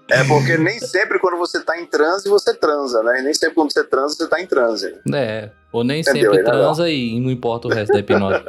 É 0.10 0.25
porque 0.25 0.58
nem 0.58 0.77
sempre 0.79 1.17
quando 1.20 1.38
você 1.38 1.60
está 1.60 1.79
em 1.79 1.86
transe, 1.86 2.27
você 2.27 2.53
transa, 2.53 3.01
né? 3.03 3.22
E 3.22 3.24
nem 3.24 3.34
sempre 3.34 3.55
quando 3.55 3.72
você 3.72 3.86
transa, 3.86 4.15
você 4.15 4.25
está 4.25 4.41
em 4.41 4.46
transe. 4.46 4.93
É, 5.13 5.50
ou 5.72 5.86
nem 5.86 6.01
Entendeu, 6.01 6.34
sempre 6.34 6.43
né, 6.43 6.51
transa 6.51 6.89
e 6.89 7.17
não 7.22 7.31
importa 7.31 7.70
o 7.70 7.72
resto 7.72 7.93
da 7.93 8.00
hipnose. 8.00 8.43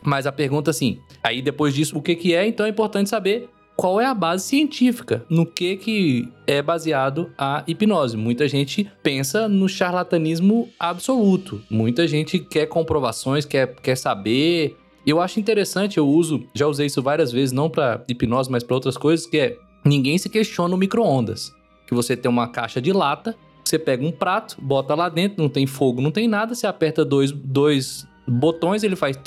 Mas 0.00 0.28
a 0.28 0.32
pergunta 0.32 0.70
assim, 0.70 1.00
aí 1.24 1.42
depois 1.42 1.74
disso, 1.74 1.98
o 1.98 2.02
que 2.02 2.14
que 2.14 2.32
é? 2.32 2.46
Então 2.46 2.64
é 2.64 2.68
importante 2.68 3.10
saber 3.10 3.50
qual 3.80 3.98
é 3.98 4.04
a 4.04 4.12
base 4.12 4.44
científica, 4.44 5.24
no 5.30 5.46
que 5.46 5.74
que 5.74 6.28
é 6.46 6.60
baseado 6.60 7.32
a 7.38 7.64
hipnose. 7.66 8.14
Muita 8.14 8.46
gente 8.46 8.92
pensa 9.02 9.48
no 9.48 9.70
charlatanismo 9.70 10.68
absoluto. 10.78 11.62
Muita 11.70 12.06
gente 12.06 12.38
quer 12.38 12.66
comprovações, 12.66 13.46
quer, 13.46 13.74
quer 13.76 13.96
saber. 13.96 14.76
Eu 15.06 15.18
acho 15.18 15.40
interessante, 15.40 15.96
eu 15.96 16.06
uso, 16.06 16.46
já 16.54 16.66
usei 16.66 16.88
isso 16.88 17.00
várias 17.00 17.32
vezes, 17.32 17.52
não 17.52 17.70
para 17.70 18.04
hipnose, 18.06 18.50
mas 18.50 18.62
para 18.62 18.74
outras 18.74 18.98
coisas, 18.98 19.24
que 19.24 19.38
é 19.38 19.56
ninguém 19.82 20.18
se 20.18 20.28
questiona 20.28 20.74
o 20.74 20.78
micro-ondas. 20.78 21.50
Que 21.86 21.94
você 21.94 22.14
tem 22.14 22.30
uma 22.30 22.48
caixa 22.48 22.82
de 22.82 22.92
lata, 22.92 23.34
você 23.64 23.78
pega 23.78 24.04
um 24.04 24.12
prato, 24.12 24.58
bota 24.60 24.94
lá 24.94 25.08
dentro, 25.08 25.42
não 25.42 25.48
tem 25.48 25.66
fogo, 25.66 26.02
não 26.02 26.10
tem 26.10 26.28
nada, 26.28 26.54
você 26.54 26.66
aperta 26.66 27.02
dois, 27.02 27.32
dois 27.32 28.06
botões, 28.28 28.82
ele 28.82 28.94
faz 28.94 29.18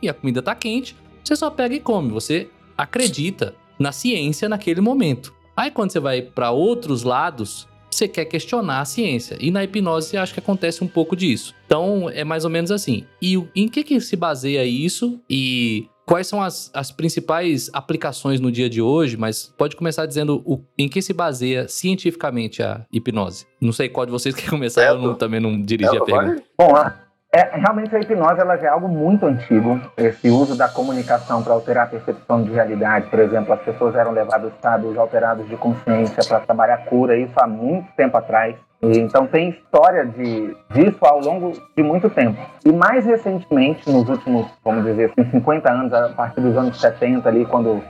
e 0.00 0.08
a 0.08 0.14
comida 0.14 0.40
tá 0.40 0.54
quente, 0.54 0.94
você 1.24 1.34
só 1.34 1.50
pega 1.50 1.74
e 1.74 1.80
come. 1.80 2.12
Você 2.12 2.48
acredita 2.78 3.52
na 3.80 3.90
ciência 3.92 4.48
naquele 4.48 4.80
momento. 4.80 5.34
Aí 5.56 5.70
quando 5.70 5.90
você 5.90 5.98
vai 5.98 6.22
para 6.22 6.50
outros 6.52 7.02
lados, 7.02 7.66
você 7.90 8.06
quer 8.06 8.24
questionar 8.26 8.80
a 8.80 8.84
ciência. 8.84 9.36
E 9.40 9.50
na 9.50 9.64
hipnose 9.64 10.14
eu 10.14 10.22
acho 10.22 10.32
que 10.32 10.38
acontece 10.40 10.84
um 10.84 10.86
pouco 10.88 11.16
disso. 11.16 11.54
Então 11.66 12.08
é 12.08 12.22
mais 12.22 12.44
ou 12.44 12.50
menos 12.50 12.70
assim. 12.70 13.04
E 13.20 13.34
em 13.56 13.68
que, 13.68 13.82
que 13.82 14.00
se 14.00 14.14
baseia 14.14 14.64
isso? 14.64 15.20
E 15.28 15.88
quais 16.06 16.26
são 16.28 16.40
as, 16.40 16.70
as 16.72 16.90
principais 16.92 17.68
aplicações 17.72 18.38
no 18.40 18.50
dia 18.52 18.70
de 18.70 18.80
hoje? 18.80 19.16
Mas 19.16 19.52
pode 19.58 19.74
começar 19.76 20.06
dizendo 20.06 20.40
o, 20.46 20.62
em 20.78 20.88
que 20.88 21.02
se 21.02 21.12
baseia 21.12 21.66
cientificamente 21.68 22.62
a 22.62 22.86
hipnose. 22.92 23.46
Não 23.60 23.72
sei 23.72 23.88
qual 23.88 24.06
de 24.06 24.12
vocês 24.12 24.34
quer 24.36 24.48
começar, 24.50 24.84
eu 24.86 24.98
não- 24.98 25.14
também 25.14 25.40
não 25.40 25.60
dirigi 25.60 25.90
a 25.90 25.96
Ela 25.96 26.04
pergunta. 26.04 26.42
vai- 26.58 26.68
Bom, 26.68 26.76
a- 26.76 27.09
é, 27.32 27.56
realmente 27.58 27.94
a 27.94 28.00
hipnose 28.00 28.40
ela 28.40 28.56
já 28.56 28.66
é 28.66 28.70
algo 28.70 28.88
muito 28.88 29.24
antigo. 29.26 29.80
Esse 29.96 30.28
uso 30.28 30.56
da 30.56 30.68
comunicação 30.68 31.42
para 31.42 31.52
alterar 31.54 31.84
a 31.86 31.90
percepção 31.90 32.42
de 32.42 32.50
realidade, 32.50 33.06
por 33.08 33.20
exemplo, 33.20 33.52
as 33.52 33.60
pessoas 33.60 33.94
eram 33.94 34.10
levadas 34.10 34.50
a 34.52 34.54
estados 34.54 34.98
alterados 34.98 35.48
de 35.48 35.56
consciência 35.56 36.22
para 36.28 36.40
trabalhar 36.40 36.78
cura, 36.86 37.16
isso 37.16 37.32
há 37.40 37.46
muito 37.46 37.86
tempo 37.96 38.16
atrás. 38.16 38.56
E, 38.82 38.98
então 38.98 39.26
tem 39.26 39.50
história 39.50 40.06
de, 40.06 40.56
disso 40.70 40.98
ao 41.02 41.20
longo 41.20 41.52
de 41.76 41.82
muito 41.82 42.08
tempo. 42.10 42.40
E 42.64 42.72
mais 42.72 43.04
recentemente, 43.04 43.88
nos 43.90 44.08
últimos, 44.08 44.46
vamos 44.64 44.84
dizer 44.84 45.12
assim, 45.16 45.30
50 45.30 45.70
anos, 45.70 45.92
a 45.92 46.08
partir 46.08 46.40
dos 46.40 46.56
anos 46.56 46.80
70 46.80 47.28
ali, 47.28 47.44
quando 47.44 47.80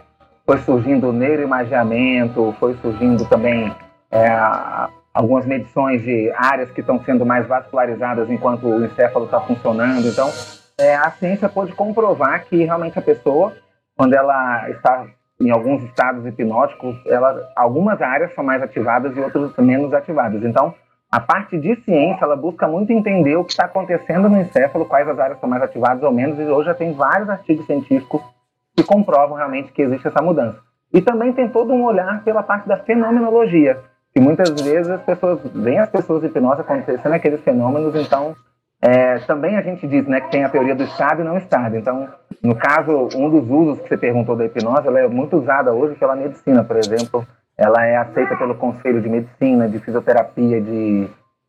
foi 0.44 0.58
surgindo 0.58 1.08
o 1.10 1.12
neuroimagiamento, 1.12 2.54
foi 2.58 2.74
surgindo 2.82 3.24
também 3.26 3.72
é, 4.10 4.26
a- 4.28 4.88
algumas 5.20 5.44
medições 5.44 6.02
de 6.02 6.32
áreas 6.34 6.70
que 6.70 6.80
estão 6.80 6.98
sendo 7.04 7.26
mais 7.26 7.46
vascularizadas 7.46 8.30
enquanto 8.30 8.66
o 8.66 8.84
encéfalo 8.84 9.26
está 9.26 9.38
funcionando. 9.40 10.06
Então, 10.06 10.30
é, 10.78 10.96
a 10.96 11.10
ciência 11.10 11.46
pode 11.46 11.72
comprovar 11.74 12.46
que 12.46 12.64
realmente 12.64 12.98
a 12.98 13.02
pessoa, 13.02 13.52
quando 13.94 14.14
ela 14.14 14.70
está 14.70 15.06
em 15.38 15.50
alguns 15.50 15.82
estados 15.84 16.24
hipnóticos, 16.24 16.96
ela, 17.06 17.38
algumas 17.54 18.00
áreas 18.00 18.34
são 18.34 18.42
mais 18.42 18.62
ativadas 18.62 19.14
e 19.14 19.20
outras 19.20 19.54
menos 19.58 19.92
ativadas. 19.92 20.42
Então, 20.42 20.74
a 21.12 21.20
parte 21.20 21.58
de 21.58 21.76
ciência, 21.82 22.24
ela 22.24 22.36
busca 22.36 22.66
muito 22.66 22.90
entender 22.90 23.36
o 23.36 23.44
que 23.44 23.52
está 23.52 23.66
acontecendo 23.66 24.28
no 24.28 24.40
encéfalo, 24.40 24.86
quais 24.86 25.06
as 25.06 25.18
áreas 25.18 25.38
são 25.38 25.48
mais 25.48 25.62
ativadas 25.62 26.02
ou 26.02 26.12
menos, 26.12 26.38
e 26.38 26.44
hoje 26.44 26.66
já 26.66 26.74
tem 26.74 26.94
vários 26.94 27.28
artigos 27.28 27.66
científicos 27.66 28.22
que 28.74 28.82
comprovam 28.82 29.36
realmente 29.36 29.72
que 29.72 29.82
existe 29.82 30.08
essa 30.08 30.22
mudança. 30.22 30.58
E 30.94 31.02
também 31.02 31.32
tem 31.32 31.48
todo 31.48 31.72
um 31.74 31.84
olhar 31.84 32.24
pela 32.24 32.42
parte 32.42 32.66
da 32.66 32.78
fenomenologia, 32.78 33.82
que 34.12 34.20
muitas 34.20 34.50
vezes 34.60 34.90
as 34.90 35.02
pessoas 35.02 35.40
veem 35.54 35.78
as 35.78 35.90
pessoas 35.90 36.20
de 36.20 36.26
hipnose 36.26 36.60
acontecendo 36.60 37.12
aqueles 37.12 37.40
fenômenos, 37.42 37.94
então 37.94 38.34
é, 38.82 39.18
também 39.20 39.56
a 39.56 39.62
gente 39.62 39.86
diz 39.86 40.06
né, 40.06 40.20
que 40.20 40.30
tem 40.30 40.44
a 40.44 40.48
teoria 40.48 40.74
do 40.74 40.82
estado 40.84 41.20
e 41.20 41.24
não 41.24 41.36
estado. 41.36 41.76
Então, 41.76 42.08
no 42.42 42.54
caso, 42.54 43.08
um 43.14 43.28
dos 43.28 43.48
usos 43.48 43.80
que 43.80 43.88
você 43.88 43.96
perguntou 43.96 44.34
da 44.34 44.46
hipnose, 44.46 44.86
ela 44.86 45.00
é 45.00 45.08
muito 45.08 45.36
usada 45.36 45.72
hoje 45.72 45.96
pela 45.96 46.16
medicina, 46.16 46.64
por 46.64 46.76
exemplo. 46.76 47.26
Ela 47.58 47.84
é 47.84 47.96
aceita 47.96 48.36
pelo 48.36 48.54
Conselho 48.54 49.02
de 49.02 49.08
Medicina, 49.08 49.68
de 49.68 49.78
Fisioterapia, 49.80 50.62
de, 50.62 51.06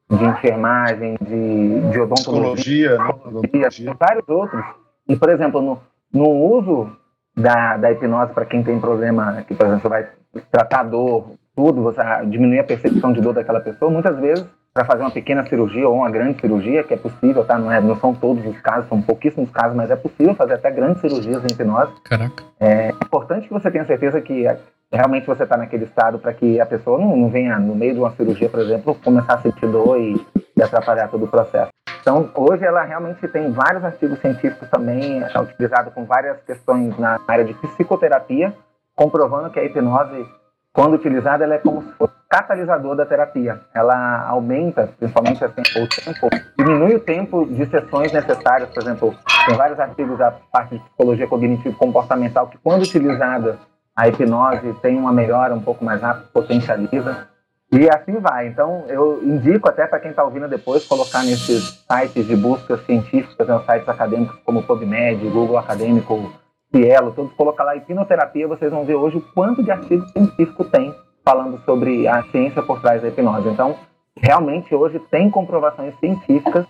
de 0.10 0.26
Enfermagem, 0.26 1.16
de, 1.22 1.90
de 1.90 2.00
Odontologia, 2.02 2.98
né? 2.98 3.06
Odontologia, 3.26 3.96
vários 3.98 4.28
outros. 4.28 4.62
E, 5.08 5.16
por 5.16 5.30
exemplo, 5.30 5.62
no, 5.62 5.80
no 6.14 6.30
uso 6.30 6.92
da, 7.36 7.78
da 7.78 7.92
hipnose 7.94 8.34
para 8.34 8.46
quem 8.46 8.62
tem 8.62 8.78
problema, 8.78 9.42
que, 9.48 9.56
por 9.56 9.68
exemplo, 9.68 9.84
você 9.84 9.88
vai 9.88 10.10
tratar 10.52 10.84
dor, 10.84 11.32
tudo, 11.56 11.82
você 11.82 12.02
diminuir 12.28 12.60
a 12.60 12.64
percepção 12.64 13.12
de 13.12 13.22
dor 13.22 13.34
daquela 13.34 13.60
pessoa, 13.60 13.92
muitas 13.92 14.18
vezes 14.20 14.46
para 14.74 14.86
fazer 14.86 15.02
uma 15.02 15.12
pequena 15.12 15.46
cirurgia 15.46 15.88
ou 15.88 15.96
uma 15.96 16.10
grande 16.10 16.40
cirurgia, 16.40 16.84
que 16.84 16.94
é 16.94 16.98
possível, 16.98 17.44
tá? 17.44 17.58
Não, 17.58 17.72
é, 17.72 17.82
não 17.82 17.96
são 17.98 18.14
todos 18.14 18.46
os 18.46 18.60
casos, 18.62 18.88
são 18.88 19.02
pouquíssimos 19.02 19.52
casos, 19.52 19.76
mas 19.76 19.92
é 19.92 19.98
possível 19.98 20.34
fazer 20.34 20.54
até 20.54 20.72
grandes 20.72 21.02
cirurgias 21.02 21.44
em 21.44 21.48
hipnose. 21.52 21.92
Caraca. 22.06 22.44
É 22.60 22.90
importante 22.90 23.48
que 23.48 23.54
você 23.54 23.70
tenha 23.70 23.86
certeza 23.86 24.22
que 24.22 24.48
é, 24.48 24.58
realmente 24.92 25.28
você 25.28 25.44
está 25.44 25.58
naquele 25.58 25.84
estado 25.84 26.20
para 26.20 26.34
que 26.34 26.60
a 26.60 26.66
pessoa 26.66 26.98
não, 26.98 27.18
não, 27.18 27.30
venha, 27.30 27.60
no 27.60 27.76
meio 27.76 27.94
de 27.94 28.00
uma 28.00 28.12
cirurgia, 28.12 28.48
por 28.48 28.62
exemplo, 28.62 28.96
começar 28.96 29.34
a 29.34 29.42
sentir 29.42 29.68
dor 29.68 30.00
e, 30.00 30.16
e 30.56 30.64
atrapalhar 30.64 31.10
todo 31.10 31.26
o 31.26 31.28
processo. 31.28 31.70
Então, 32.00 32.30
hoje 32.34 32.64
ela 32.64 32.84
realmente 32.84 33.28
tem 33.28 33.52
vários 33.52 33.84
artigos 33.84 34.20
científicos 34.20 34.70
também, 34.70 35.22
é 35.22 35.40
utilizado 35.40 35.92
com 35.92 36.06
várias 36.06 36.42
questões 36.44 36.98
na 36.98 37.20
área 37.28 37.44
de 37.44 37.54
psicoterapia, 37.56 38.54
comprovando 38.96 39.50
que 39.52 39.60
a 39.60 39.66
hipnose 39.66 40.26
quando 40.74 40.94
utilizada, 40.94 41.44
ela 41.44 41.56
é 41.56 41.58
como 41.58 41.82
se 41.82 41.92
fosse 41.94 42.14
catalisador 42.30 42.96
da 42.96 43.06
terapia. 43.06 43.60
Ela 43.74 44.26
aumenta, 44.26 44.90
principalmente 44.98 45.44
assim, 45.44 45.62
o 45.62 45.88
tempo, 45.88 46.30
diminui 46.58 46.96
o 46.96 47.00
tempo 47.00 47.46
de 47.46 47.66
sessões 47.66 48.14
necessárias. 48.14 48.70
Por 48.70 48.82
exemplo, 48.82 49.14
tem 49.46 49.56
vários 49.56 49.80
artigos 49.80 50.18
da 50.18 50.32
parte 50.32 50.76
de 50.76 50.84
psicologia 50.84 51.28
cognitivo-comportamental 51.28 52.48
que, 52.48 52.58
quando 52.58 52.84
utilizada, 52.84 53.60
a 53.94 54.08
hipnose 54.08 54.74
tem 54.82 54.98
uma 54.98 55.12
melhora 55.12 55.54
um 55.54 55.62
pouco 55.62 55.84
mais 55.84 56.02
rápida, 56.02 56.28
potencializa. 56.34 57.28
E 57.74 57.90
assim 57.90 58.20
vai. 58.20 58.48
Então, 58.48 58.86
eu 58.88 59.22
indico 59.24 59.68
até 59.68 59.86
para 59.88 60.00
quem 60.00 60.12
está 60.12 60.24
ouvindo 60.24 60.48
depois 60.48 60.86
colocar 60.86 61.24
nesses 61.24 61.84
sites 61.90 62.26
de 62.28 62.36
busca 62.36 62.78
científicas, 62.78 63.48
né, 63.48 63.62
sites 63.66 63.88
acadêmicos 63.88 64.38
como 64.46 64.64
PubMed, 64.64 65.30
Google 65.30 65.58
Acadêmico, 65.58 66.32
Cielo, 66.72 67.12
todos 67.14 67.34
colocar 67.34 67.66
lá 67.66 67.76
hipnoterapia, 67.76 68.48
vocês 68.48 68.72
vão 68.72 68.86
ver 68.86 68.96
hoje 68.96 69.18
o 69.18 69.22
quanto 69.34 69.62
de 69.62 69.70
artigo 69.70 70.08
científico 70.10 70.64
tem 70.64 70.96
falando 71.24 71.62
sobre 71.66 72.08
a 72.08 72.24
ciência 72.32 72.64
por 72.64 72.82
trás 72.82 73.02
da 73.02 73.10
hipnose. 73.10 73.50
Então, 73.50 73.78
realmente 74.16 74.74
hoje 74.74 75.00
tem 75.12 75.30
comprovações 75.30 75.94
científicas 76.00 76.66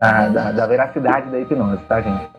ah, 0.00 0.28
da, 0.28 0.52
da, 0.52 0.66
veracidade 0.66 1.30
da 1.30 1.38
hipnose, 1.38 1.82
tá, 1.84 2.00
gente? 2.00 2.30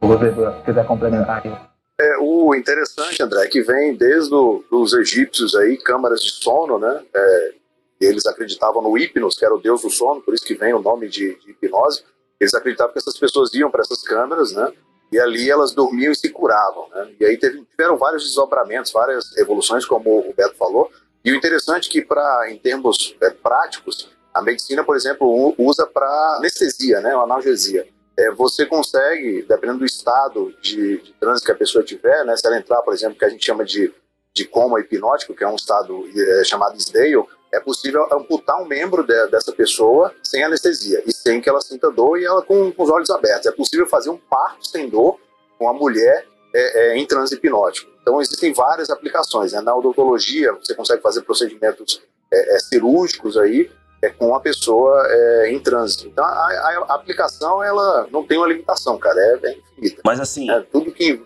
Se 0.00 0.06
você 0.06 0.32
quiser 0.64 0.86
complementar 0.86 1.42
aí. 1.44 1.52
É, 2.00 2.18
o 2.20 2.54
interessante, 2.54 3.20
André, 3.22 3.44
é 3.44 3.48
que 3.48 3.62
vem 3.62 3.96
desde 3.96 4.32
os 4.70 4.92
egípcios 4.92 5.56
aí, 5.56 5.76
câmaras 5.78 6.20
de 6.20 6.30
sono, 6.30 6.78
né? 6.78 7.02
É, 7.12 7.52
eles 8.00 8.26
acreditavam 8.26 8.82
no 8.82 8.96
hipnos, 8.96 9.36
que 9.36 9.44
era 9.44 9.54
o 9.54 9.58
deus 9.60 9.82
do 9.82 9.90
sono, 9.90 10.20
por 10.20 10.32
isso 10.34 10.44
que 10.44 10.54
vem 10.54 10.72
o 10.72 10.80
nome 10.80 11.08
de, 11.08 11.34
de 11.40 11.50
hipnose. 11.50 12.04
Eles 12.38 12.54
acreditavam 12.54 12.92
que 12.92 12.98
essas 12.98 13.18
pessoas 13.18 13.52
iam 13.54 13.70
para 13.70 13.80
essas 13.80 14.02
câmaras, 14.02 14.52
né? 14.52 14.70
E 15.10 15.18
ali 15.18 15.50
elas 15.50 15.72
dormiam 15.72 16.12
e 16.12 16.16
se 16.16 16.28
curavam. 16.30 16.88
Né? 16.90 17.14
E 17.20 17.24
aí 17.24 17.38
teve, 17.38 17.64
tiveram 17.70 17.96
vários 17.96 18.24
desdobramentos, 18.24 18.92
várias 18.92 19.36
evoluções, 19.36 19.84
como 19.84 20.20
o 20.20 20.34
Beto 20.34 20.56
falou. 20.56 20.90
E 21.24 21.32
o 21.32 21.34
interessante 21.34 21.88
é 21.88 21.92
que, 21.92 22.02
pra, 22.02 22.50
em 22.50 22.58
termos 22.58 23.16
é, 23.20 23.30
práticos, 23.30 24.10
a 24.32 24.42
medicina, 24.42 24.84
por 24.84 24.96
exemplo, 24.96 25.54
usa 25.58 25.86
para 25.86 26.36
anestesia, 26.36 27.00
né, 27.00 27.14
analgesia. 27.14 27.86
É, 28.16 28.30
você 28.32 28.66
consegue, 28.66 29.42
dependendo 29.42 29.80
do 29.80 29.84
estado 29.84 30.54
de, 30.60 30.98
de 30.98 31.12
trânsito 31.14 31.46
que 31.46 31.52
a 31.52 31.56
pessoa 31.56 31.84
tiver, 31.84 32.24
né, 32.24 32.36
se 32.36 32.46
ela 32.46 32.58
entrar, 32.58 32.82
por 32.82 32.92
exemplo, 32.92 33.18
que 33.18 33.24
a 33.24 33.28
gente 33.28 33.44
chama 33.44 33.64
de, 33.64 33.92
de 34.34 34.44
coma 34.44 34.80
hipnótico, 34.80 35.34
que 35.34 35.44
é 35.44 35.48
um 35.48 35.56
estado 35.56 36.04
é, 36.16 36.44
chamado 36.44 36.76
SDALE, 36.76 37.24
é 37.52 37.60
possível 37.60 38.06
amputar 38.12 38.60
um 38.60 38.66
membro 38.66 39.02
de, 39.02 39.26
dessa 39.28 39.52
pessoa 39.52 40.14
sem 40.22 40.42
anestesia 40.42 41.02
e 41.06 41.12
sem 41.12 41.40
que 41.40 41.48
ela 41.48 41.60
sinta 41.60 41.90
dor 41.90 42.18
e 42.18 42.24
ela 42.24 42.42
com, 42.42 42.70
com 42.72 42.82
os 42.82 42.90
olhos 42.90 43.10
abertos. 43.10 43.46
É 43.46 43.52
possível 43.52 43.86
fazer 43.86 44.10
um 44.10 44.16
parto 44.18 44.66
sem 44.66 44.88
dor 44.88 45.18
com 45.58 45.68
a 45.68 45.72
mulher 45.72 46.26
é, 46.54 46.92
é, 46.92 46.96
em 46.96 47.06
transe 47.06 47.34
hipnótico. 47.34 47.90
Então 48.02 48.20
existem 48.20 48.52
várias 48.52 48.90
aplicações. 48.90 49.52
Né? 49.52 49.60
Na 49.60 49.74
odontologia 49.74 50.52
você 50.54 50.74
consegue 50.74 51.02
fazer 51.02 51.22
procedimentos 51.22 52.02
é, 52.30 52.56
é 52.56 52.58
cirúrgicos 52.58 53.36
aí 53.36 53.70
é, 54.02 54.10
com 54.10 54.34
a 54.34 54.40
pessoa 54.40 55.06
é, 55.08 55.50
em 55.50 55.58
trânsito. 55.58 56.06
Então 56.06 56.24
a, 56.24 56.28
a, 56.28 56.94
aplicação 56.94 57.62
ela 57.62 58.06
não 58.10 58.24
tem 58.24 58.38
uma 58.38 58.46
limitação, 58.46 58.98
cara, 58.98 59.20
é, 59.20 59.52
infinita. 59.52 60.02
Mas 60.04 60.20
assim, 60.20 60.50
é, 60.50 60.60
tudo 60.60 60.92
que 60.92 61.22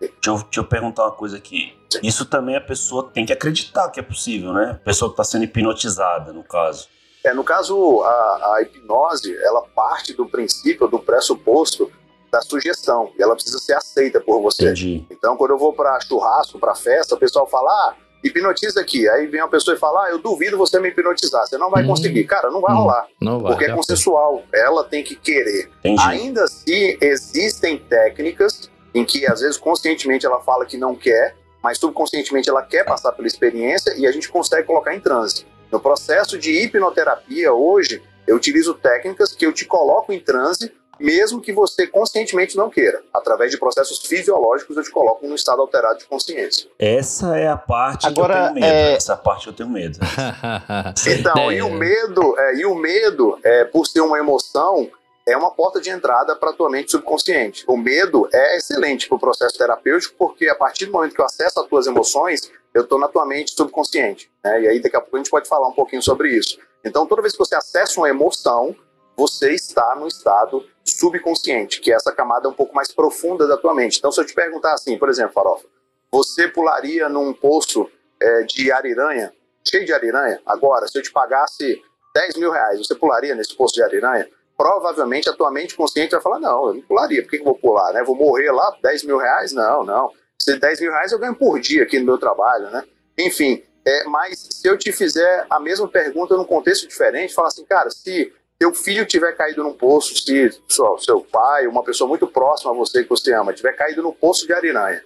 Deixa 0.00 0.14
eu, 0.26 0.34
deixa 0.36 0.60
eu, 0.60 0.64
perguntar 0.64 1.04
uma 1.04 1.12
coisa 1.12 1.36
aqui. 1.36 1.74
Isso 2.02 2.24
também 2.26 2.56
a 2.56 2.60
pessoa 2.60 3.10
tem 3.12 3.24
que 3.24 3.32
acreditar 3.32 3.88
que 3.90 3.98
é 3.98 4.02
possível, 4.02 4.52
né? 4.52 4.72
A 4.72 4.84
pessoa 4.84 5.08
que 5.08 5.14
está 5.14 5.24
sendo 5.24 5.44
hipnotizada, 5.44 6.32
no 6.32 6.42
caso. 6.42 6.88
É, 7.24 7.32
no 7.32 7.42
caso, 7.42 8.02
a, 8.02 8.54
a, 8.54 8.62
hipnose, 8.62 9.36
ela 9.42 9.62
parte 9.74 10.12
do 10.12 10.26
princípio, 10.26 10.86
do 10.86 10.98
pressuposto 10.98 11.90
da 12.30 12.40
sugestão. 12.40 13.10
E 13.18 13.22
ela 13.22 13.34
precisa 13.34 13.58
ser 13.58 13.72
aceita 13.72 14.20
por 14.20 14.40
você. 14.40 14.64
Entendi. 14.64 15.04
Então, 15.10 15.36
quando 15.36 15.52
eu 15.52 15.58
vou 15.58 15.72
para 15.72 15.98
churrasco, 16.00 16.58
para 16.58 16.74
festa, 16.74 17.14
o 17.14 17.18
pessoal 17.18 17.48
fala, 17.48 17.70
ah, 17.70 17.94
hipnotiza 18.22 18.80
aqui. 18.80 19.08
Aí 19.08 19.26
vem 19.26 19.40
uma 19.40 19.48
pessoa 19.48 19.76
e 19.76 19.78
fala, 19.78 20.04
ah, 20.04 20.10
eu 20.10 20.18
duvido 20.18 20.56
você 20.56 20.78
me 20.78 20.88
hipnotizar. 20.88 21.46
Você 21.46 21.58
não 21.58 21.70
vai 21.70 21.82
hum. 21.82 21.88
conseguir. 21.88 22.24
Cara, 22.24 22.50
não 22.50 22.60
vai 22.60 22.74
hum. 22.74 22.78
rolar. 22.78 23.08
Não 23.20 23.40
vai. 23.40 23.52
Porque 23.52 23.64
é 23.64 23.74
consensual. 23.74 24.44
Ela 24.52 24.84
tem 24.84 25.02
que 25.02 25.16
querer. 25.16 25.70
Entendi. 25.80 26.02
Ainda 26.02 26.44
assim, 26.44 26.96
existem 27.00 27.78
técnicas 27.78 28.70
em 28.96 29.04
que 29.04 29.26
às 29.26 29.40
vezes 29.40 29.58
conscientemente 29.58 30.24
ela 30.24 30.40
fala 30.40 30.64
que 30.64 30.78
não 30.78 30.94
quer, 30.94 31.36
mas 31.62 31.78
subconscientemente 31.78 32.48
ela 32.48 32.62
quer 32.62 32.84
passar 32.84 33.12
pela 33.12 33.28
experiência 33.28 33.94
e 33.96 34.06
a 34.06 34.12
gente 34.12 34.28
consegue 34.28 34.66
colocar 34.66 34.94
em 34.94 35.00
transe. 35.00 35.46
No 35.70 35.78
processo 35.78 36.38
de 36.38 36.52
hipnoterapia 36.62 37.52
hoje, 37.52 38.02
eu 38.26 38.36
utilizo 38.36 38.72
técnicas 38.74 39.34
que 39.34 39.44
eu 39.44 39.52
te 39.52 39.66
coloco 39.66 40.12
em 40.12 40.20
transe, 40.20 40.72
mesmo 40.98 41.42
que 41.42 41.52
você 41.52 41.86
conscientemente 41.86 42.56
não 42.56 42.70
queira. 42.70 43.02
Através 43.12 43.50
de 43.50 43.58
processos 43.58 43.98
fisiológicos, 43.98 44.76
eu 44.76 44.82
te 44.82 44.90
coloco 44.90 45.26
num 45.26 45.34
estado 45.34 45.60
alterado 45.60 45.98
de 45.98 46.06
consciência. 46.06 46.68
Essa 46.78 47.36
é 47.36 47.48
a 47.48 47.56
parte 47.56 48.06
Agora, 48.06 48.34
que 48.34 48.40
eu 48.40 48.44
tenho 48.44 48.54
medo. 48.54 48.66
É... 48.66 48.94
Essa 48.94 49.16
parte 49.16 49.46
eu 49.46 49.52
tenho 49.52 49.68
medo. 49.68 49.98
então, 51.06 51.50
é. 51.50 51.56
e 51.56 51.62
o 51.62 51.70
medo, 51.70 52.38
é, 52.38 52.54
e 52.56 52.64
o 52.64 52.74
medo, 52.74 53.38
é, 53.42 53.64
por 53.64 53.86
ser 53.86 54.00
uma 54.00 54.18
emoção, 54.18 54.88
é 55.26 55.36
uma 55.36 55.50
porta 55.50 55.80
de 55.80 55.90
entrada 55.90 56.36
para 56.36 56.50
a 56.50 56.52
tua 56.52 56.70
mente 56.70 56.92
subconsciente. 56.92 57.64
O 57.66 57.76
medo 57.76 58.28
é 58.32 58.56
excelente 58.56 59.08
para 59.08 59.16
o 59.16 59.20
processo 59.20 59.58
terapêutico, 59.58 60.14
porque 60.16 60.48
a 60.48 60.54
partir 60.54 60.86
do 60.86 60.92
momento 60.92 61.14
que 61.14 61.20
eu 61.20 61.24
acesso 61.24 61.60
as 61.60 61.66
tuas 61.66 61.86
emoções, 61.88 62.50
eu 62.72 62.82
estou 62.82 62.98
na 62.98 63.08
tua 63.08 63.26
mente 63.26 63.52
subconsciente. 63.52 64.30
Né? 64.44 64.62
E 64.62 64.68
aí 64.68 64.80
daqui 64.80 64.96
a 64.96 65.00
pouco 65.00 65.16
a 65.16 65.18
gente 65.18 65.30
pode 65.30 65.48
falar 65.48 65.66
um 65.66 65.72
pouquinho 65.72 66.02
sobre 66.02 66.30
isso. 66.30 66.58
Então, 66.84 67.06
toda 67.06 67.20
vez 67.20 67.32
que 67.32 67.38
você 67.40 67.56
acessa 67.56 67.98
uma 67.98 68.08
emoção, 68.08 68.76
você 69.16 69.52
está 69.52 69.96
no 69.96 70.06
estado 70.06 70.64
subconsciente, 70.84 71.80
que 71.80 71.90
é 71.90 71.96
essa 71.96 72.12
camada 72.12 72.48
um 72.48 72.52
pouco 72.52 72.72
mais 72.72 72.92
profunda 72.92 73.48
da 73.48 73.56
tua 73.56 73.74
mente. 73.74 73.98
Então, 73.98 74.12
se 74.12 74.20
eu 74.20 74.24
te 74.24 74.32
perguntar 74.32 74.74
assim, 74.74 74.96
por 74.96 75.08
exemplo, 75.08 75.32
Farofa, 75.32 75.66
você 76.12 76.46
pularia 76.46 77.08
num 77.08 77.32
poço 77.32 77.90
é, 78.20 78.42
de 78.42 78.70
ariranha, 78.70 79.32
cheio 79.66 79.84
de 79.84 79.92
ariranha, 79.92 80.40
agora, 80.46 80.86
se 80.86 80.96
eu 80.96 81.02
te 81.02 81.10
pagasse 81.10 81.82
10 82.14 82.36
mil 82.36 82.52
reais, 82.52 82.78
você 82.78 82.94
pularia 82.94 83.34
nesse 83.34 83.56
poço 83.56 83.74
de 83.74 83.82
ariranha? 83.82 84.28
Provavelmente 84.56 85.28
a 85.28 85.32
tua 85.32 85.50
mente 85.50 85.74
consciente 85.74 86.12
vai 86.12 86.20
falar: 86.20 86.40
não, 86.40 86.68
eu 86.68 86.74
não 86.74 86.82
pularia, 86.82 87.22
por 87.22 87.30
que, 87.30 87.36
que 87.36 87.42
eu 87.42 87.52
vou 87.52 87.58
pular? 87.58 87.92
Né? 87.92 88.02
Vou 88.02 88.16
morrer 88.16 88.50
lá, 88.50 88.76
10 88.82 89.04
mil 89.04 89.18
reais? 89.18 89.52
Não, 89.52 89.84
não. 89.84 90.10
Se 90.38 90.58
10 90.58 90.80
mil 90.80 90.90
reais 90.90 91.12
eu 91.12 91.18
ganho 91.18 91.34
por 91.34 91.58
dia 91.60 91.82
aqui 91.82 91.98
no 91.98 92.06
meu 92.06 92.18
trabalho, 92.18 92.70
né? 92.70 92.84
Enfim, 93.18 93.62
é, 93.84 94.04
mas 94.04 94.38
se 94.50 94.68
eu 94.68 94.76
te 94.76 94.92
fizer 94.92 95.46
a 95.48 95.60
mesma 95.60 95.88
pergunta 95.88 96.36
num 96.36 96.44
contexto 96.44 96.86
diferente, 96.88 97.34
falar 97.34 97.48
assim, 97.48 97.64
cara, 97.64 97.88
se 97.90 98.32
teu 98.58 98.74
filho 98.74 99.06
tiver 99.06 99.32
caído 99.36 99.62
num 99.62 99.72
poço, 99.72 100.16
se 100.16 100.50
seu, 100.68 100.98
seu 100.98 101.20
pai, 101.20 101.66
uma 101.66 101.84
pessoa 101.84 102.08
muito 102.08 102.26
próxima 102.26 102.72
a 102.72 102.74
você 102.74 103.02
que 103.02 103.08
você 103.08 103.32
ama, 103.32 103.52
tiver 103.52 103.72
caído 103.74 104.02
num 104.02 104.12
poço 104.12 104.46
de 104.46 104.52
ariranha, 104.52 105.02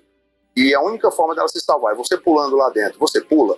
e 0.56 0.74
a 0.74 0.80
única 0.80 1.10
forma 1.10 1.34
dela 1.34 1.48
se 1.48 1.60
salvar 1.60 1.92
é 1.92 1.96
você 1.96 2.16
pulando 2.16 2.56
lá 2.56 2.70
dentro, 2.70 2.98
você 2.98 3.20
pula? 3.20 3.56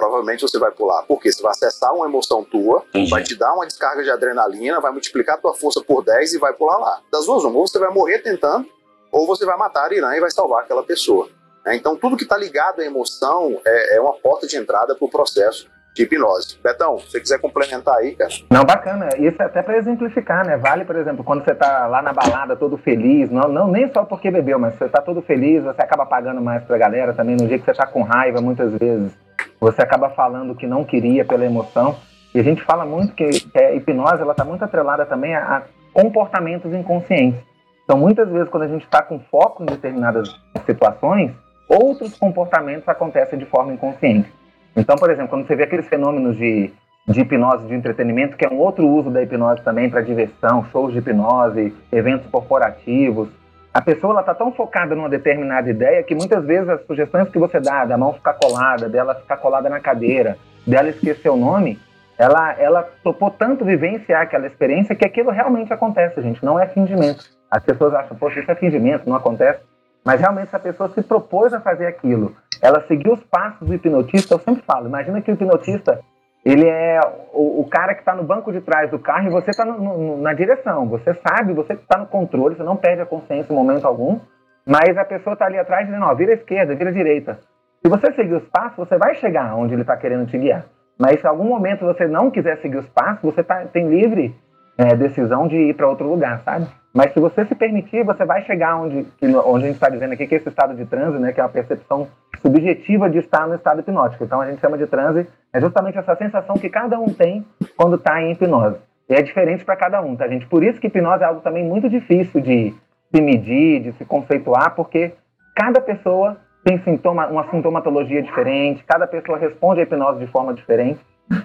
Provavelmente 0.00 0.40
você 0.40 0.58
vai 0.58 0.70
pular. 0.70 1.02
Porque 1.02 1.30
você 1.30 1.42
vai 1.42 1.50
acessar 1.50 1.92
uma 1.94 2.06
emoção 2.06 2.42
tua, 2.42 2.82
Entendi. 2.88 3.10
vai 3.10 3.22
te 3.22 3.36
dar 3.36 3.52
uma 3.52 3.66
descarga 3.66 4.02
de 4.02 4.10
adrenalina, 4.10 4.80
vai 4.80 4.90
multiplicar 4.90 5.36
a 5.36 5.38
tua 5.38 5.54
força 5.54 5.82
por 5.86 6.02
10 6.02 6.32
e 6.32 6.38
vai 6.38 6.54
pular 6.54 6.78
lá. 6.78 7.00
Das 7.12 7.26
duas, 7.26 7.44
uma, 7.44 7.58
ou 7.58 7.66
você 7.66 7.78
vai 7.78 7.92
morrer 7.92 8.20
tentando, 8.20 8.66
ou 9.12 9.26
você 9.26 9.44
vai 9.44 9.58
matar 9.58 9.90
a 9.90 9.94
Irã 9.94 10.14
e 10.16 10.20
vai 10.20 10.30
salvar 10.30 10.62
aquela 10.62 10.82
pessoa. 10.82 11.28
É, 11.66 11.76
então, 11.76 11.94
tudo 11.94 12.16
que 12.16 12.22
está 12.22 12.38
ligado 12.38 12.80
à 12.80 12.84
emoção 12.84 13.60
é, 13.66 13.96
é, 13.96 14.00
uma 14.00 14.14
porta 14.14 14.46
de 14.46 14.56
entrada 14.56 14.94
para 14.94 15.04
o 15.04 15.10
processo 15.10 15.68
de 15.94 16.04
hipnose. 16.04 16.58
Betão, 16.62 16.98
se 16.98 17.10
você 17.10 17.20
quiser 17.20 17.38
complementar 17.38 17.96
aí, 17.96 18.14
cara. 18.14 18.30
Não, 18.48 18.64
bacana. 18.64 19.08
Isso 19.18 19.42
é 19.42 19.44
até 19.44 19.60
para 19.60 19.76
exemplificar, 19.76 20.46
né? 20.46 20.56
Vale, 20.56 20.86
por 20.86 20.96
exemplo, 20.96 21.22
quando 21.22 21.44
você 21.44 21.54
tá 21.54 21.86
lá 21.86 22.00
na 22.00 22.12
balada 22.12 22.56
todo 22.56 22.78
feliz, 22.78 23.30
não, 23.30 23.48
não 23.48 23.68
nem 23.68 23.92
só 23.92 24.04
porque 24.04 24.30
bebeu, 24.30 24.58
mas 24.58 24.74
você 24.76 24.88
tá 24.88 25.02
todo 25.02 25.20
feliz, 25.20 25.62
você 25.62 25.82
acaba 25.82 26.06
pagando 26.06 26.40
mais 26.40 26.62
pra 26.64 26.78
galera 26.78 27.12
também, 27.12 27.36
no 27.36 27.46
dia 27.46 27.58
que 27.58 27.64
você 27.64 27.74
tá 27.74 27.86
com 27.86 28.02
raiva, 28.02 28.40
muitas 28.40 28.72
vezes, 28.78 29.12
você 29.60 29.82
acaba 29.82 30.10
falando 30.10 30.54
que 30.54 30.66
não 30.66 30.84
queria 30.84 31.24
pela 31.24 31.44
emoção. 31.44 31.96
E 32.34 32.38
a 32.38 32.42
gente 32.42 32.62
fala 32.62 32.84
muito 32.84 33.14
que, 33.14 33.24
a 33.54 33.72
hipnose, 33.74 34.22
ela 34.22 34.34
tá 34.34 34.44
muito 34.44 34.64
atrelada 34.64 35.04
também 35.04 35.34
a, 35.34 35.58
a 35.58 35.62
comportamentos 35.92 36.72
inconscientes. 36.72 37.40
Então, 37.84 37.98
muitas 37.98 38.28
vezes, 38.28 38.48
quando 38.48 38.62
a 38.64 38.68
gente 38.68 38.84
está 38.84 39.02
com 39.02 39.18
foco 39.18 39.62
em 39.64 39.66
determinadas 39.66 40.28
situações, 40.64 41.32
outros 41.68 42.16
comportamentos 42.16 42.88
acontecem 42.88 43.38
de 43.38 43.44
forma 43.46 43.72
inconsciente. 43.72 44.32
Então, 44.76 44.96
por 44.96 45.10
exemplo, 45.10 45.28
quando 45.28 45.46
você 45.46 45.56
vê 45.56 45.64
aqueles 45.64 45.88
fenômenos 45.88 46.36
de, 46.36 46.72
de 47.08 47.20
hipnose 47.20 47.66
de 47.66 47.74
entretenimento, 47.74 48.36
que 48.36 48.46
é 48.46 48.48
um 48.48 48.58
outro 48.58 48.86
uso 48.86 49.10
da 49.10 49.22
hipnose 49.22 49.62
também 49.62 49.90
para 49.90 50.02
diversão, 50.02 50.64
shows 50.70 50.92
de 50.92 51.00
hipnose, 51.00 51.74
eventos 51.90 52.28
corporativos, 52.30 53.28
a 53.72 53.80
pessoa 53.80 54.18
está 54.20 54.34
tão 54.34 54.52
focada 54.52 54.94
numa 54.94 55.08
determinada 55.08 55.70
ideia 55.70 56.02
que 56.02 56.14
muitas 56.14 56.44
vezes 56.44 56.68
as 56.68 56.84
sugestões 56.86 57.28
que 57.28 57.38
você 57.38 57.60
dá, 57.60 57.84
da 57.84 57.96
mão 57.96 58.12
ficar 58.12 58.34
colada, 58.34 58.88
dela 58.88 59.14
ficar 59.14 59.36
colada 59.36 59.68
na 59.68 59.78
cadeira, 59.78 60.36
dela 60.66 60.88
esquecer 60.88 61.28
o 61.28 61.36
nome, 61.36 61.78
ela, 62.18 62.52
ela 62.58 62.82
topou 63.02 63.30
tanto 63.30 63.64
vivenciar 63.64 64.22
aquela 64.22 64.46
experiência 64.46 64.94
que 64.94 65.06
aquilo 65.06 65.30
realmente 65.30 65.72
acontece, 65.72 66.20
gente, 66.20 66.44
não 66.44 66.58
é 66.58 66.66
fingimento. 66.66 67.24
As 67.50 67.64
pessoas 67.64 67.94
acham, 67.94 68.16
poxa, 68.16 68.40
isso 68.40 68.50
é 68.50 68.54
fingimento, 68.54 69.08
não 69.08 69.16
acontece. 69.16 69.60
Mas 70.04 70.20
realmente 70.20 70.48
essa 70.48 70.58
pessoa 70.58 70.90
se 70.90 71.02
propôs 71.02 71.52
a 71.54 71.60
fazer 71.60 71.86
aquilo. 71.86 72.34
Ela 72.60 72.84
seguiu 72.86 73.12
os 73.12 73.22
passos 73.24 73.66
do 73.66 73.74
hipnotista, 73.74 74.34
eu 74.34 74.38
sempre 74.38 74.62
falo, 74.62 74.88
imagina 74.88 75.20
que 75.22 75.30
o 75.30 75.34
hipnotista, 75.34 76.00
ele 76.44 76.66
é 76.68 76.98
o, 77.32 77.60
o 77.60 77.68
cara 77.68 77.94
que 77.94 78.00
está 78.00 78.14
no 78.14 78.24
banco 78.24 78.52
de 78.52 78.60
trás 78.60 78.90
do 78.90 78.98
carro 78.98 79.26
e 79.26 79.30
você 79.30 79.50
está 79.50 79.64
na 79.64 80.32
direção. 80.32 80.88
Você 80.88 81.14
sabe, 81.14 81.52
você 81.52 81.74
está 81.74 81.98
no 81.98 82.06
controle, 82.06 82.56
você 82.56 82.62
não 82.62 82.76
perde 82.76 83.02
a 83.02 83.06
consciência 83.06 83.52
em 83.52 83.56
momento 83.56 83.86
algum, 83.86 84.18
mas 84.66 84.96
a 84.96 85.04
pessoa 85.04 85.34
está 85.34 85.46
ali 85.46 85.58
atrás 85.58 85.86
dizendo, 85.86 86.04
ó, 86.04 86.14
vira 86.14 86.32
esquerda, 86.32 86.74
vira 86.74 86.92
direita. 86.92 87.38
Se 87.82 87.90
você 87.90 88.12
seguir 88.12 88.34
os 88.34 88.48
passos, 88.48 88.76
você 88.76 88.96
vai 88.96 89.14
chegar 89.14 89.54
onde 89.54 89.74
ele 89.74 89.82
está 89.82 89.96
querendo 89.96 90.26
te 90.26 90.38
guiar. 90.38 90.66
Mas 90.98 91.20
se 91.20 91.26
em 91.26 91.30
algum 91.30 91.44
momento 91.44 91.84
você 91.84 92.06
não 92.06 92.30
quiser 92.30 92.58
seguir 92.58 92.76
os 92.76 92.88
passos, 92.88 93.22
você 93.22 93.42
tá, 93.42 93.64
tem 93.66 93.88
livre 93.88 94.34
é, 94.76 94.94
decisão 94.94 95.48
de 95.48 95.56
ir 95.56 95.74
para 95.74 95.88
outro 95.88 96.06
lugar, 96.06 96.40
sabe? 96.40 96.66
Mas 96.92 97.12
se 97.12 97.20
você 97.20 97.44
se 97.44 97.54
permitir, 97.54 98.04
você 98.04 98.24
vai 98.24 98.42
chegar 98.44 98.76
onde, 98.76 99.06
onde 99.22 99.64
a 99.64 99.66
gente 99.68 99.76
está 99.76 99.88
dizendo 99.88 100.12
aqui, 100.12 100.26
que 100.26 100.34
é 100.34 100.38
esse 100.38 100.48
estado 100.48 100.74
de 100.74 100.84
transe, 100.84 101.18
né, 101.18 101.32
que 101.32 101.40
é 101.40 101.42
uma 101.42 101.48
percepção 101.48 102.08
subjetiva 102.42 103.08
de 103.08 103.18
estar 103.18 103.46
no 103.46 103.54
estado 103.54 103.80
hipnótico. 103.80 104.24
Então 104.24 104.40
a 104.40 104.50
gente 104.50 104.60
chama 104.60 104.76
de 104.76 104.86
transe, 104.86 105.26
é 105.52 105.60
justamente 105.60 105.98
essa 105.98 106.16
sensação 106.16 106.56
que 106.56 106.68
cada 106.68 106.98
um 106.98 107.06
tem 107.06 107.46
quando 107.76 107.96
está 107.96 108.20
em 108.20 108.32
hipnose. 108.32 108.76
E 109.08 109.14
é 109.14 109.22
diferente 109.22 109.64
para 109.64 109.76
cada 109.76 110.00
um, 110.00 110.16
tá, 110.16 110.26
gente? 110.26 110.46
Por 110.46 110.64
isso 110.64 110.80
que 110.80 110.88
hipnose 110.88 111.22
é 111.22 111.26
algo 111.26 111.40
também 111.40 111.64
muito 111.64 111.88
difícil 111.88 112.40
de 112.40 112.74
se 113.14 113.20
medir, 113.20 113.82
de 113.82 113.92
se 113.92 114.04
conceituar, 114.04 114.74
porque 114.74 115.12
cada 115.54 115.80
pessoa 115.80 116.38
tem 116.64 116.78
sintoma, 116.82 117.26
uma 117.28 117.48
sintomatologia 117.50 118.22
diferente, 118.22 118.84
cada 118.84 119.06
pessoa 119.06 119.38
responde 119.38 119.80
à 119.80 119.82
hipnose 119.84 120.20
de 120.20 120.26
forma 120.26 120.54
diferente. 120.54 121.00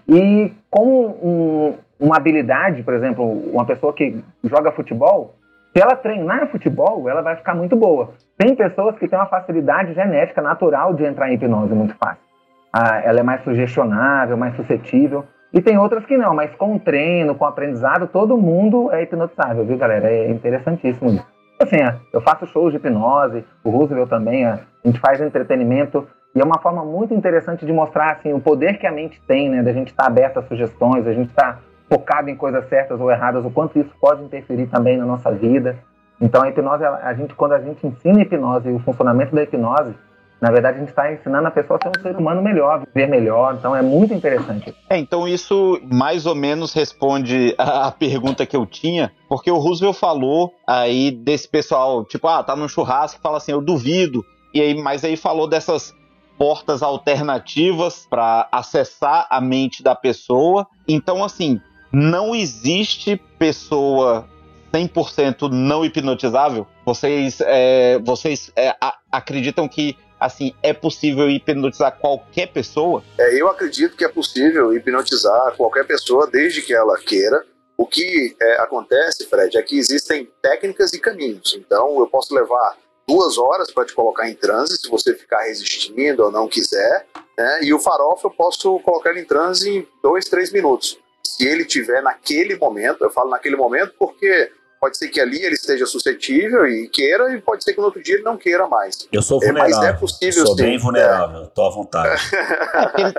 E 0.07 0.51
com 0.69 1.05
um, 1.05 1.73
uma 1.99 2.17
habilidade, 2.17 2.83
por 2.83 2.93
exemplo, 2.93 3.25
uma 3.51 3.65
pessoa 3.65 3.93
que 3.93 4.23
joga 4.43 4.71
futebol, 4.71 5.35
se 5.75 5.81
ela 5.81 5.95
treinar 5.95 6.47
futebol, 6.47 7.09
ela 7.09 7.21
vai 7.21 7.35
ficar 7.35 7.53
muito 7.53 7.75
boa. 7.75 8.11
Tem 8.37 8.55
pessoas 8.55 8.97
que 8.97 9.07
têm 9.07 9.19
uma 9.19 9.25
facilidade 9.25 9.93
genética 9.93 10.41
natural 10.41 10.93
de 10.93 11.05
entrar 11.05 11.29
em 11.29 11.35
hipnose 11.35 11.73
muito 11.73 11.95
fácil. 11.95 12.23
Ah, 12.71 13.01
ela 13.03 13.19
é 13.19 13.23
mais 13.23 13.43
sugestionável, 13.43 14.37
mais 14.37 14.55
suscetível. 14.55 15.25
E 15.53 15.61
tem 15.61 15.77
outras 15.77 16.05
que 16.05 16.17
não, 16.17 16.33
mas 16.33 16.53
com 16.55 16.77
treino, 16.77 17.35
com 17.35 17.45
aprendizado, 17.45 18.07
todo 18.07 18.37
mundo 18.37 18.91
é 18.91 19.03
hipnotizável, 19.03 19.65
viu, 19.65 19.77
galera? 19.77 20.09
É 20.09 20.29
interessantíssimo 20.29 21.11
isso. 21.11 21.25
Assim, 21.61 21.77
eu 22.11 22.19
faço 22.19 22.45
shows 22.47 22.71
de 22.71 22.77
hipnose, 22.77 23.45
o 23.63 23.69
Roosevelt 23.69 24.09
também, 24.09 24.45
a 24.45 24.59
gente 24.83 24.99
faz 24.99 25.21
entretenimento 25.21 26.05
e 26.35 26.41
é 26.41 26.43
uma 26.43 26.59
forma 26.59 26.83
muito 26.83 27.13
interessante 27.13 27.65
de 27.65 27.71
mostrar 27.71 28.11
assim, 28.11 28.33
o 28.33 28.41
poder 28.41 28.77
que 28.77 28.85
a 28.85 28.91
mente 28.91 29.21
tem, 29.21 29.49
né? 29.49 29.63
Da 29.63 29.71
gente 29.71 29.87
estar 29.87 30.03
tá 30.03 30.09
aberto 30.09 30.37
a 30.37 30.43
sugestões, 30.43 31.07
a 31.07 31.13
gente 31.13 31.29
estar 31.29 31.53
tá 31.53 31.59
focado 31.89 32.29
em 32.29 32.35
coisas 32.35 32.67
certas 32.67 32.99
ou 32.99 33.11
erradas, 33.11 33.45
o 33.45 33.49
quanto 33.49 33.79
isso 33.79 33.91
pode 33.99 34.23
interferir 34.23 34.67
também 34.67 34.97
na 34.97 35.05
nossa 35.05 35.31
vida. 35.31 35.77
Então 36.19 36.41
a 36.41 36.49
hipnose, 36.49 36.83
a 36.83 37.13
gente, 37.13 37.33
quando 37.35 37.53
a 37.53 37.59
gente 37.59 37.85
ensina 37.85 38.19
a 38.19 38.21
hipnose 38.21 38.69
e 38.69 38.71
o 38.71 38.79
funcionamento 38.79 39.35
da 39.35 39.43
hipnose, 39.43 39.93
na 40.41 40.51
verdade 40.51 40.77
a 40.77 40.79
gente 40.79 40.89
está 40.89 41.11
ensinando 41.11 41.47
a 41.47 41.51
pessoa 41.51 41.77
a 41.81 41.83
ser 41.83 41.99
um 41.99 42.01
ser 42.01 42.15
humano 42.17 42.41
melhor, 42.41 42.83
viver 42.93 43.07
melhor. 43.07 43.55
Então 43.55 43.75
é 43.75 43.81
muito 43.81 44.13
interessante. 44.13 44.73
É, 44.89 44.97
então 44.97 45.27
isso 45.27 45.79
mais 45.91 46.25
ou 46.25 46.35
menos 46.35 46.73
responde 46.73 47.53
a, 47.57 47.91
pergunta 47.91 48.45
que 48.45 48.55
eu 48.55 48.65
tinha, 48.65 49.11
porque 49.27 49.51
o 49.51 49.57
Roosevelt 49.57 49.97
falou 49.97 50.53
aí 50.67 51.11
desse 51.11 51.47
pessoal, 51.47 52.05
tipo, 52.05 52.27
ah, 52.27 52.43
tá 52.43 52.55
num 52.55 52.67
churrasco 52.67 53.21
fala 53.21 53.37
assim, 53.37 53.51
eu 53.51 53.61
duvido. 53.61 54.23
E 54.53 54.61
aí, 54.61 54.81
mas 54.81 55.03
aí 55.03 55.17
falou 55.17 55.49
dessas 55.49 55.93
portas 56.37 56.81
alternativas 56.81 58.07
para 58.09 58.47
acessar 58.51 59.27
a 59.29 59.41
mente 59.41 59.83
da 59.83 59.95
pessoa. 59.95 60.67
Então, 60.87 61.23
assim, 61.23 61.59
não 61.95 62.35
existe 62.35 63.15
pessoa 63.39 64.27
100% 64.73 65.49
não 65.49 65.85
hipnotizável? 65.85 66.67
Vocês, 66.85 67.39
é, 67.39 67.97
vocês 67.99 68.51
é, 68.53 68.75
a, 68.81 68.97
acreditam 69.09 69.65
que 69.65 69.97
assim 70.19 70.53
é 70.61 70.73
possível 70.73 71.31
hipnotizar 71.31 71.97
qualquer 71.97 72.47
pessoa? 72.47 73.01
É, 73.17 73.41
eu 73.41 73.47
acredito 73.47 73.95
que 73.95 74.03
é 74.03 74.09
possível 74.09 74.73
hipnotizar 74.73 75.55
qualquer 75.55 75.87
pessoa 75.87 76.27
desde 76.27 76.61
que 76.61 76.73
ela 76.73 76.97
queira. 76.97 77.45
O 77.77 77.85
que 77.85 78.35
é, 78.41 78.61
acontece, 78.61 79.25
Fred, 79.27 79.57
é 79.57 79.61
que 79.61 79.77
existem 79.77 80.29
técnicas 80.41 80.91
e 80.91 80.99
caminhos. 80.99 81.55
Então, 81.57 81.97
eu 81.99 82.07
posso 82.07 82.35
levar 82.35 82.77
duas 83.07 83.37
horas 83.37 83.71
para 83.71 83.85
te 83.85 83.93
colocar 83.93 84.29
em 84.29 84.35
transe, 84.35 84.77
se 84.77 84.89
você 84.89 85.13
ficar 85.13 85.43
resistindo 85.43 86.23
ou 86.23 86.31
não 86.31 86.47
quiser. 86.47 87.05
Né? 87.37 87.59
E 87.63 87.73
o 87.73 87.79
farofa 87.79 88.27
eu 88.27 88.31
posso 88.31 88.79
colocar 88.79 89.11
ele 89.11 89.21
em 89.21 89.25
transe 89.25 89.69
em 89.69 89.87
dois, 90.01 90.25
três 90.25 90.51
minutos. 90.51 90.99
Se 91.25 91.45
ele 91.47 91.65
tiver 91.65 92.01
naquele 92.01 92.55
momento, 92.55 93.03
eu 93.03 93.09
falo 93.09 93.29
naquele 93.29 93.55
momento 93.55 93.93
porque 93.97 94.51
pode 94.79 94.97
ser 94.97 95.07
que 95.07 95.19
ali 95.19 95.43
ele 95.43 95.55
esteja 95.55 95.85
suscetível 95.87 96.67
e 96.67 96.87
queira, 96.87 97.33
e 97.33 97.41
pode 97.41 97.63
ser 97.63 97.73
que 97.73 97.79
no 97.79 97.85
outro 97.85 98.03
dia 98.03 98.15
ele 98.15 98.23
não 98.23 98.37
queira 98.37 98.67
mais. 98.67 99.07
Eu 99.11 99.21
sou 99.21 99.39
vulnerável. 99.39 99.73
É, 99.73 99.79
mas 99.79 99.89
é 99.89 99.93
possível 99.93 100.45
Sou 100.45 100.55
sim. 100.55 100.63
bem 100.63 100.77
vulnerável, 100.77 101.43
é. 101.43 101.47
tô 101.47 101.65
à 101.65 101.69
vontade. 101.71 102.21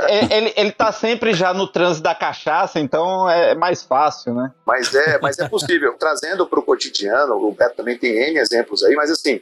ele, 0.09 0.35
ele, 0.35 0.55
ele 0.57 0.73
tá 0.73 0.93
sempre 0.93 1.35
já 1.35 1.53
no 1.53 1.67
transe 1.67 2.01
da 2.01 2.15
cachaça, 2.15 2.79
então 2.79 3.29
é 3.29 3.55
mais 3.57 3.83
fácil, 3.83 4.35
né? 4.35 4.53
Mas 4.65 4.95
é, 4.95 5.19
mas 5.21 5.39
é 5.39 5.49
possível. 5.49 5.95
Trazendo 5.99 6.47
para 6.47 6.61
o 6.61 6.63
cotidiano, 6.63 7.35
o 7.35 7.53
Beto 7.53 7.77
também 7.77 7.99
tem 7.99 8.13
N 8.13 8.39
exemplos 8.39 8.85
aí, 8.85 8.95
mas 8.95 9.11
assim, 9.11 9.41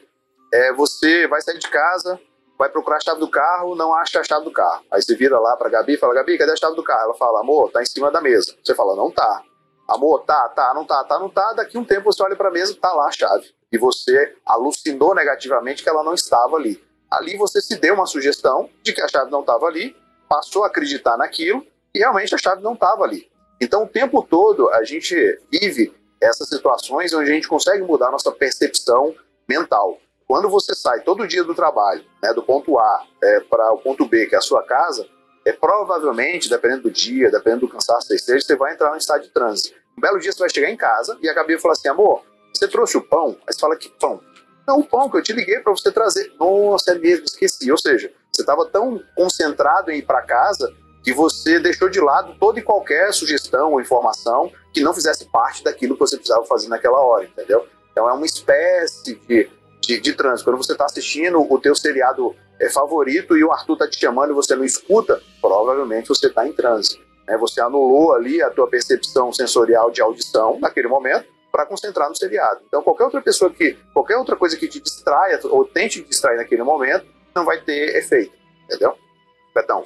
é, 0.52 0.72
você 0.72 1.26
vai 1.26 1.42
sair 1.42 1.58
de 1.58 1.68
casa, 1.68 2.18
vai 2.58 2.68
procurar 2.68 2.96
a 2.96 3.00
chave 3.00 3.20
do 3.20 3.28
carro, 3.28 3.74
não 3.74 3.94
acha 3.94 4.20
a 4.20 4.24
chave 4.24 4.44
do 4.44 4.52
carro. 4.52 4.84
Aí 4.90 5.02
você 5.02 5.14
vira 5.14 5.38
lá 5.38 5.56
pra 5.56 5.68
Gabi 5.68 5.94
e 5.94 5.96
fala, 5.96 6.14
Gabi, 6.14 6.38
cadê 6.38 6.52
a 6.52 6.56
chave 6.56 6.76
do 6.76 6.82
carro? 6.82 7.02
Ela 7.04 7.14
fala, 7.14 7.40
amor, 7.40 7.70
tá 7.70 7.82
em 7.82 7.86
cima 7.86 8.10
da 8.10 8.20
mesa. 8.20 8.54
Você 8.62 8.74
fala, 8.74 8.94
não 8.94 9.10
tá. 9.10 9.42
Amor, 9.88 10.20
tá, 10.20 10.48
tá, 10.48 10.72
não 10.72 10.84
tá, 10.84 11.04
tá, 11.04 11.18
não 11.18 11.28
tá. 11.28 11.52
Daqui 11.54 11.76
um 11.76 11.84
tempo 11.84 12.04
você 12.04 12.22
olha 12.22 12.36
pra 12.36 12.50
mesa, 12.50 12.76
tá 12.80 12.92
lá 12.92 13.06
a 13.06 13.12
chave. 13.12 13.52
E 13.70 13.76
você 13.76 14.34
alucinou 14.46 15.14
negativamente 15.14 15.82
que 15.82 15.88
ela 15.88 16.02
não 16.02 16.14
estava 16.14 16.56
ali. 16.56 16.82
Ali 17.10 17.36
você 17.36 17.60
se 17.60 17.76
deu 17.76 17.94
uma 17.94 18.06
sugestão 18.06 18.70
de 18.82 18.92
que 18.92 19.00
a 19.00 19.08
chave 19.08 19.30
não 19.30 19.40
estava 19.40 19.66
ali, 19.66 19.96
passou 20.28 20.64
a 20.64 20.68
acreditar 20.68 21.16
naquilo 21.16 21.64
e 21.94 21.98
realmente 21.98 22.34
a 22.34 22.38
chave 22.38 22.62
não 22.62 22.74
estava 22.74 23.04
ali. 23.04 23.30
Então 23.60 23.84
o 23.84 23.88
tempo 23.88 24.22
todo 24.22 24.68
a 24.70 24.84
gente 24.84 25.14
vive 25.50 25.94
essas 26.20 26.48
situações 26.48 27.12
onde 27.12 27.30
a 27.30 27.34
gente 27.34 27.46
consegue 27.46 27.82
mudar 27.82 28.08
a 28.08 28.12
nossa 28.12 28.32
percepção 28.32 29.14
mental. 29.48 29.98
Quando 30.26 30.48
você 30.48 30.74
sai 30.74 31.00
todo 31.00 31.26
dia 31.26 31.44
do 31.44 31.54
trabalho, 31.54 32.04
né, 32.22 32.32
do 32.32 32.42
ponto 32.42 32.78
A 32.78 33.06
é, 33.22 33.40
para 33.40 33.72
o 33.72 33.78
ponto 33.78 34.06
B, 34.06 34.26
que 34.26 34.34
é 34.34 34.38
a 34.38 34.42
sua 34.42 34.62
casa, 34.62 35.06
é 35.44 35.52
provavelmente, 35.52 36.48
dependendo 36.48 36.84
do 36.84 36.90
dia, 36.90 37.30
dependendo 37.30 37.66
do 37.66 37.68
cansaço 37.68 38.08
que 38.08 38.14
esteja, 38.14 38.44
você 38.44 38.56
vai 38.56 38.72
entrar 38.72 38.90
no 38.90 38.96
estado 38.96 39.22
de 39.22 39.30
trânsito. 39.30 39.76
Um 39.96 40.00
belo 40.00 40.18
dia 40.18 40.32
você 40.32 40.38
vai 40.38 40.50
chegar 40.50 40.70
em 40.70 40.76
casa 40.76 41.18
e 41.20 41.28
a 41.28 41.34
Gabi 41.34 41.54
vai 41.54 41.60
falar 41.60 41.72
assim, 41.72 41.88
amor, 41.88 42.22
você 42.52 42.66
trouxe 42.66 42.96
o 42.96 43.02
pão? 43.02 43.36
Aí 43.46 43.52
você 43.52 43.60
fala, 43.60 43.76
que 43.76 43.90
pão? 43.90 44.20
Não, 44.66 44.78
o 44.78 44.84
pão 44.84 45.10
que 45.10 45.18
eu 45.18 45.22
te 45.22 45.32
liguei 45.32 45.60
para 45.60 45.72
você 45.72 45.92
trazer. 45.92 46.32
Nossa, 46.40 46.92
é 46.92 46.98
mesmo, 46.98 47.26
esqueci. 47.26 47.70
Ou 47.70 47.76
seja, 47.76 48.10
você 48.32 48.42
estava 48.42 48.64
tão 48.66 49.02
concentrado 49.14 49.90
em 49.90 49.98
ir 49.98 50.02
para 50.02 50.22
casa 50.22 50.72
que 51.02 51.12
você 51.12 51.60
deixou 51.60 51.90
de 51.90 52.00
lado 52.00 52.34
toda 52.40 52.58
e 52.58 52.62
qualquer 52.62 53.12
sugestão 53.12 53.72
ou 53.72 53.80
informação 53.80 54.50
que 54.72 54.82
não 54.82 54.94
fizesse 54.94 55.26
parte 55.26 55.62
daquilo 55.62 55.94
que 55.94 56.00
você 56.00 56.16
precisava 56.16 56.46
fazer 56.46 56.68
naquela 56.68 56.98
hora, 56.98 57.24
entendeu? 57.24 57.68
Então 57.92 58.08
é 58.08 58.12
uma 58.14 58.24
espécie 58.24 59.16
de 59.16 59.50
de, 59.86 60.00
de 60.00 60.12
trânsito. 60.14 60.50
Quando 60.50 60.62
você 60.62 60.72
está 60.72 60.84
assistindo 60.84 61.40
o 61.40 61.58
teu 61.58 61.74
seriado 61.74 62.34
é, 62.60 62.70
favorito 62.70 63.36
e 63.36 63.44
o 63.44 63.52
Arthur 63.52 63.74
está 63.74 63.88
te 63.88 63.98
chamando 63.98 64.30
e 64.30 64.34
você 64.34 64.54
não 64.54 64.64
escuta, 64.64 65.20
provavelmente 65.40 66.08
você 66.08 66.26
está 66.26 66.46
em 66.46 66.52
trânsito. 66.52 67.02
Né? 67.26 67.36
Você 67.38 67.60
anulou 67.60 68.14
ali 68.14 68.42
a 68.42 68.50
tua 68.50 68.68
percepção 68.68 69.32
sensorial 69.32 69.90
de 69.90 70.00
audição 70.00 70.58
naquele 70.60 70.88
momento 70.88 71.26
para 71.50 71.66
concentrar 71.66 72.08
no 72.08 72.16
seriado. 72.16 72.60
Então 72.66 72.82
qualquer 72.82 73.04
outra 73.04 73.22
pessoa 73.22 73.50
que, 73.50 73.76
qualquer 73.92 74.16
outra 74.16 74.36
coisa 74.36 74.56
que 74.56 74.68
te 74.68 74.80
distraia 74.80 75.38
ou 75.44 75.64
tente 75.64 76.02
te 76.02 76.08
distrair 76.08 76.36
naquele 76.36 76.62
momento, 76.62 77.06
não 77.34 77.44
vai 77.44 77.60
ter 77.60 77.96
efeito, 77.96 78.32
entendeu? 78.64 78.94
Betão. 79.54 79.84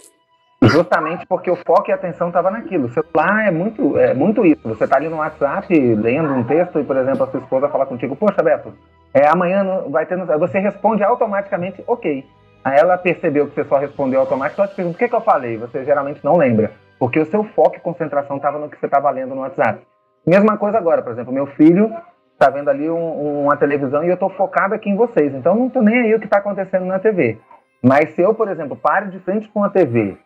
Justamente 0.63 1.25
porque 1.27 1.51
o 1.51 1.57
foco 1.57 1.89
e 1.89 1.93
a 1.93 1.95
atenção 1.95 2.29
estavam 2.29 2.51
naquilo. 2.51 2.87
O 2.87 2.93
celular 2.93 3.47
é 3.47 3.51
muito, 3.51 3.97
é 3.97 4.13
muito 4.13 4.45
isso. 4.45 4.61
Você 4.65 4.85
está 4.85 4.97
ali 4.97 5.09
no 5.09 5.19
WhatsApp 5.19 5.73
lendo 5.73 6.33
um 6.33 6.45
texto 6.45 6.81
e, 6.81 6.85
por 6.85 6.97
exemplo, 6.97 7.25
a 7.25 7.31
sua 7.31 7.41
esposa 7.41 7.69
fala 7.69 7.87
contigo, 7.87 8.17
poxa, 8.17 8.43
Beto, 8.43 8.75
é, 9.15 9.27
amanhã 9.27 9.85
vai 9.89 10.07
ter. 10.07 10.17
no-" 10.17 10.27
Você 10.39 10.59
responde 10.59 11.03
automaticamente, 11.03 11.83
ok. 11.87 12.25
Aí 12.65 12.79
ela 12.79 12.99
percebeu 12.99 13.47
que 13.47 13.55
você 13.55 13.65
só 13.65 13.77
respondeu 13.79 14.21
automaticamente, 14.21 14.61
ela 14.61 14.69
te 14.69 14.77
pergunta 14.77 14.97
o 14.97 14.99
que, 14.99 15.09
que 15.09 15.15
eu 15.15 15.21
falei. 15.21 15.57
Você 15.57 15.85
geralmente 15.85 16.25
não 16.25 16.37
lembra. 16.37 16.73
Porque 16.99 17.19
o 17.21 17.27
seu 17.27 17.45
foco 17.45 17.77
e 17.77 17.81
concentração 17.81 18.37
estava 18.37 18.59
no 18.59 18.69
que 18.69 18.79
você 18.79 18.87
estava 18.87 19.09
lendo 19.11 19.35
no 19.35 19.43
WhatsApp. 19.43 19.81
Mesma 20.27 20.57
coisa 20.59 20.77
agora, 20.79 21.01
por 21.01 21.13
exemplo, 21.13 21.33
meu 21.33 21.47
filho 21.47 21.93
está 22.33 22.51
vendo 22.51 22.69
ali 22.69 22.91
um- 22.91 23.45
uma 23.45 23.57
televisão 23.57 24.05
e 24.05 24.09
eu 24.09 24.15
estou 24.15 24.29
focado 24.31 24.75
aqui 24.75 24.91
em 24.91 24.97
vocês. 24.97 25.33
Então 25.35 25.55
não 25.55 25.69
estou 25.69 25.83
nem 25.83 26.01
aí 26.01 26.15
o 26.15 26.19
que 26.19 26.27
está 26.27 26.39
acontecendo 26.39 26.85
na 26.85 26.99
TV. 26.99 27.39
Mas 27.83 28.11
se 28.11 28.23
eu, 28.23 28.35
por 28.35 28.49
exemplo, 28.49 28.77
paro 28.77 29.09
de 29.11 29.19
frente 29.21 29.49
com 29.49 29.63
a 29.63 29.71
TV 29.71 30.17